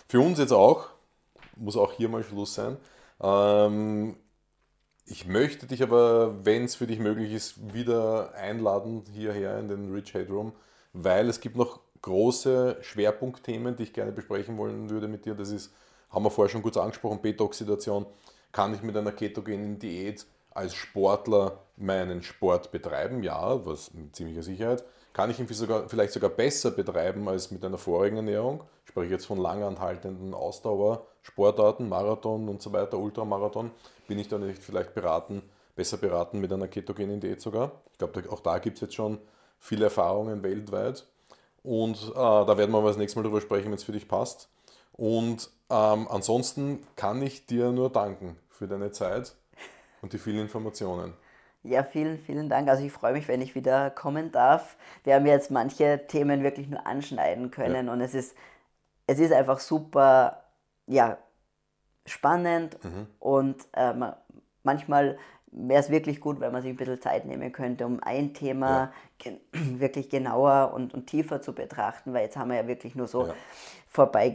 Für 0.07 0.19
uns 0.19 0.39
jetzt 0.39 0.53
auch, 0.53 0.89
muss 1.55 1.77
auch 1.77 1.93
hier 1.93 2.09
mal 2.09 2.23
Schluss 2.23 2.55
sein. 2.55 2.77
Ähm, 3.21 4.15
ich 5.09 5.25
möchte 5.25 5.67
dich 5.67 5.81
aber, 5.81 6.45
wenn 6.45 6.65
es 6.65 6.75
für 6.75 6.85
dich 6.85 6.99
möglich 6.99 7.31
ist, 7.31 7.73
wieder 7.73 8.33
einladen 8.35 9.03
hierher 9.13 9.57
in 9.57 9.69
den 9.69 9.93
Rich 9.93 10.13
Headroom, 10.13 10.51
weil 10.91 11.29
es 11.29 11.39
gibt 11.39 11.55
noch 11.55 11.79
große 12.01 12.77
Schwerpunktthemen, 12.81 13.77
die 13.77 13.83
ich 13.83 13.93
gerne 13.93 14.11
besprechen 14.11 14.57
wollen 14.57 14.89
würde 14.89 15.07
mit 15.07 15.25
dir. 15.25 15.33
Das 15.33 15.49
ist, 15.49 15.73
haben 16.09 16.25
wir 16.25 16.29
vorher 16.29 16.51
schon 16.51 16.61
kurz 16.61 16.75
angesprochen, 16.75 17.21
Beta-Oxidation. 17.21 18.05
Kann 18.51 18.73
ich 18.73 18.81
mit 18.81 18.97
einer 18.97 19.13
ketogenen 19.13 19.79
Diät 19.79 20.25
als 20.51 20.75
Sportler 20.75 21.63
meinen 21.77 22.21
Sport 22.21 22.71
betreiben? 22.71 23.23
Ja, 23.23 23.65
was 23.65 23.93
mit 23.93 24.13
ziemlicher 24.13 24.43
Sicherheit. 24.43 24.83
Kann 25.13 25.31
ich 25.31 25.39
ihn 25.39 25.47
sogar, 25.47 25.87
vielleicht 25.87 26.13
sogar 26.13 26.29
besser 26.29 26.71
betreiben 26.71 27.27
als 27.29 27.49
mit 27.49 27.63
einer 27.63 27.77
vorigen 27.77 28.17
Ernährung? 28.17 28.63
Ich 28.83 28.89
spreche 28.89 29.13
jetzt 29.13 29.25
von 29.25 29.37
lang 29.37 29.63
anhaltenden 29.63 30.33
Ausdauersportarten, 31.27 31.89
Marathon 31.89 32.47
und 32.49 32.61
so 32.61 32.71
weiter, 32.73 32.97
Ultramarathon. 32.97 33.71
Bin 34.07 34.19
ich 34.19 34.27
dann 34.27 34.45
nicht 34.45 34.63
vielleicht 34.63 34.93
beraten, 34.93 35.41
besser 35.75 35.97
beraten 35.97 36.39
mit 36.39 36.51
einer 36.51 36.67
ketogenen 36.67 37.19
Diät 37.19 37.41
sogar? 37.41 37.71
Ich 37.91 37.97
glaube, 37.97 38.23
auch 38.29 38.39
da 38.39 38.59
gibt 38.59 38.77
es 38.77 38.81
jetzt 38.81 38.95
schon 38.95 39.19
viele 39.59 39.85
Erfahrungen 39.85 40.43
weltweit. 40.43 41.05
Und 41.63 41.97
äh, 42.11 42.13
da 42.15 42.57
werden 42.57 42.71
wir 42.71 42.77
aber 42.77 42.89
das 42.89 42.97
nächste 42.97 43.19
Mal 43.19 43.23
drüber 43.23 43.41
sprechen, 43.41 43.65
wenn 43.65 43.73
es 43.73 43.83
für 43.83 43.91
dich 43.91 44.07
passt. 44.07 44.49
Und 44.93 45.49
ähm, 45.69 46.07
ansonsten 46.09 46.85
kann 46.95 47.21
ich 47.21 47.45
dir 47.45 47.71
nur 47.71 47.91
danken 47.91 48.37
für 48.49 48.67
deine 48.67 48.91
Zeit 48.91 49.35
und 50.01 50.13
die 50.13 50.17
vielen 50.17 50.39
Informationen. 50.39 51.13
Ja, 51.63 51.83
vielen, 51.83 52.17
vielen 52.19 52.49
Dank. 52.49 52.69
Also 52.69 52.85
ich 52.85 52.93
freue 52.93 53.13
mich, 53.13 53.27
wenn 53.27 53.41
ich 53.41 53.53
wieder 53.53 53.89
kommen 53.89 54.31
darf. 54.31 54.77
Wir 55.03 55.15
haben 55.15 55.25
jetzt 55.25 55.51
manche 55.51 56.07
Themen 56.07 56.41
wirklich 56.41 56.69
nur 56.69 56.87
anschneiden 56.87 57.51
können 57.51 57.87
ja. 57.87 57.93
und 57.93 57.99
es 57.99 58.13
ist, 58.13 58.35
es 59.05 59.19
ist 59.19 59.33
einfach 59.33 59.59
super, 59.59 60.46
ja, 60.87 61.17
spannend 62.05 62.83
mhm. 62.83 63.07
und 63.19 63.67
äh, 63.73 63.93
manchmal 64.63 65.17
wäre 65.51 65.79
es 65.79 65.89
wirklich 65.89 66.19
gut, 66.19 66.39
wenn 66.39 66.51
man 66.51 66.61
sich 66.61 66.71
ein 66.71 66.77
bisschen 66.77 67.01
Zeit 67.01 67.25
nehmen 67.25 67.51
könnte, 67.51 67.85
um 67.85 68.01
ein 68.01 68.33
Thema 68.33 68.69
ja. 68.69 68.91
gen 69.17 69.39
wirklich 69.79 70.09
genauer 70.09 70.73
und, 70.73 70.93
und, 70.93 71.07
tiefer 71.07 71.41
zu 71.41 71.53
betrachten, 71.53 72.13
weil 72.13 72.23
jetzt 72.23 72.37
haben 72.37 72.49
wir 72.49 72.57
ja 72.57 72.67
wirklich 72.67 72.95
nur 72.95 73.07
so 73.07 73.27
ja. 73.27 73.33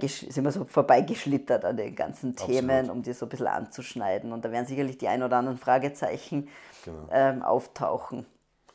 sind 0.09 0.45
wir 0.45 0.51
so 0.53 0.65
vorbeigeschlittert 0.65 1.65
an 1.65 1.77
den 1.77 1.95
ganzen 1.95 2.35
Themen, 2.35 2.70
Absolut. 2.70 2.97
um 2.97 3.03
die 3.03 3.12
so 3.12 3.27
ein 3.27 3.29
bisschen 3.29 3.47
anzuschneiden. 3.47 4.33
Und 4.33 4.45
da 4.45 4.51
werden 4.51 4.66
sicherlich 4.66 4.99
die 4.99 5.09
ein 5.09 5.23
oder 5.23 5.37
anderen 5.37 5.59
Fragezeichen 5.59 6.49
genau. 6.85 7.09
ähm, 7.12 7.43
auftauchen. 7.43 8.27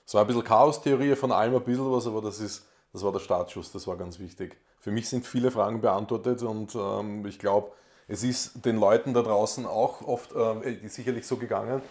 Es 0.06 0.14
war 0.14 0.22
ein 0.22 0.28
bisschen 0.28 0.44
Chaos-Theorie 0.44 1.16
von 1.16 1.32
allem 1.32 1.56
ein 1.56 1.64
bisschen 1.64 1.92
was, 1.92 2.08
aber 2.08 2.22
das, 2.22 2.40
ist, 2.40 2.66
das 2.94 3.04
war 3.04 3.12
der 3.12 3.20
Startschuss, 3.20 3.72
das 3.72 3.86
war 3.88 3.98
ganz 3.98 4.20
wichtig. 4.20 4.58
Für 4.88 4.94
mich 4.94 5.10
sind 5.10 5.28
viele 5.28 5.52
Fragen 5.52 5.82
beantwortet 5.82 6.42
und 6.44 6.74
ähm, 6.74 7.26
ich 7.26 7.40
glaube, 7.40 7.74
es 8.08 8.24
ist 8.24 8.64
den 8.66 8.78
Leuten 8.78 9.14
da 9.14 9.22
draußen 9.22 9.66
auch 9.66 10.02
oft 10.02 10.34
äh, 10.34 10.88
sicherlich 10.88 11.28
so 11.28 11.36
gegangen. 11.36 11.82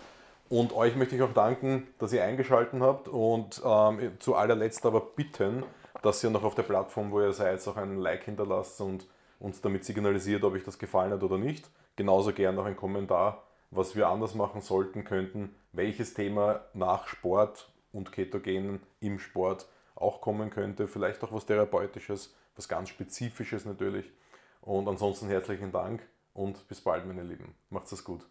Und 0.48 0.74
euch 0.74 0.96
möchte 0.96 1.14
ich 1.14 1.20
auch 1.20 1.34
danken, 1.34 1.88
dass 1.98 2.14
ihr 2.14 2.24
eingeschaltet 2.24 2.80
habt 2.80 3.08
und 3.08 3.60
ähm, 3.62 4.12
zu 4.18 4.34
allerletzt 4.34 4.86
aber 4.86 5.02
bitten, 5.02 5.62
dass 6.00 6.24
ihr 6.24 6.30
noch 6.30 6.42
auf 6.42 6.54
der 6.54 6.62
Plattform, 6.62 7.10
wo 7.10 7.20
ihr 7.20 7.34
seid, 7.34 7.68
auch 7.68 7.76
einen 7.76 7.98
Like 7.98 8.24
hinterlasst 8.24 8.80
und 8.80 9.06
uns 9.40 9.60
damit 9.60 9.84
signalisiert, 9.84 10.42
ob 10.42 10.54
euch 10.54 10.64
das 10.64 10.78
gefallen 10.78 11.12
hat 11.12 11.22
oder 11.22 11.36
nicht. 11.36 11.68
Genauso 11.96 12.32
gern 12.32 12.54
noch 12.54 12.64
ein 12.64 12.76
Kommentar, 12.76 13.42
was 13.70 13.94
wir 13.94 14.08
anders 14.08 14.34
machen 14.34 14.62
sollten, 14.62 15.04
könnten, 15.04 15.54
welches 15.72 16.14
Thema 16.14 16.60
nach 16.72 17.08
Sport 17.08 17.68
und 17.92 18.10
Ketogenen 18.10 18.80
im 19.00 19.18
Sport 19.18 19.66
auch 19.94 20.22
kommen 20.22 20.48
könnte, 20.48 20.88
vielleicht 20.88 21.22
auch 21.22 21.32
was 21.32 21.44
Therapeutisches, 21.44 22.34
was 22.56 22.68
ganz 22.68 22.88
Spezifisches 22.88 23.64
natürlich. 23.64 24.10
Und 24.60 24.88
ansonsten 24.88 25.28
herzlichen 25.28 25.70
Dank 25.70 26.02
und 26.32 26.66
bis 26.68 26.80
bald, 26.80 27.06
meine 27.06 27.22
Lieben. 27.22 27.54
Macht's 27.70 27.92
es 27.92 28.04
gut. 28.04 28.26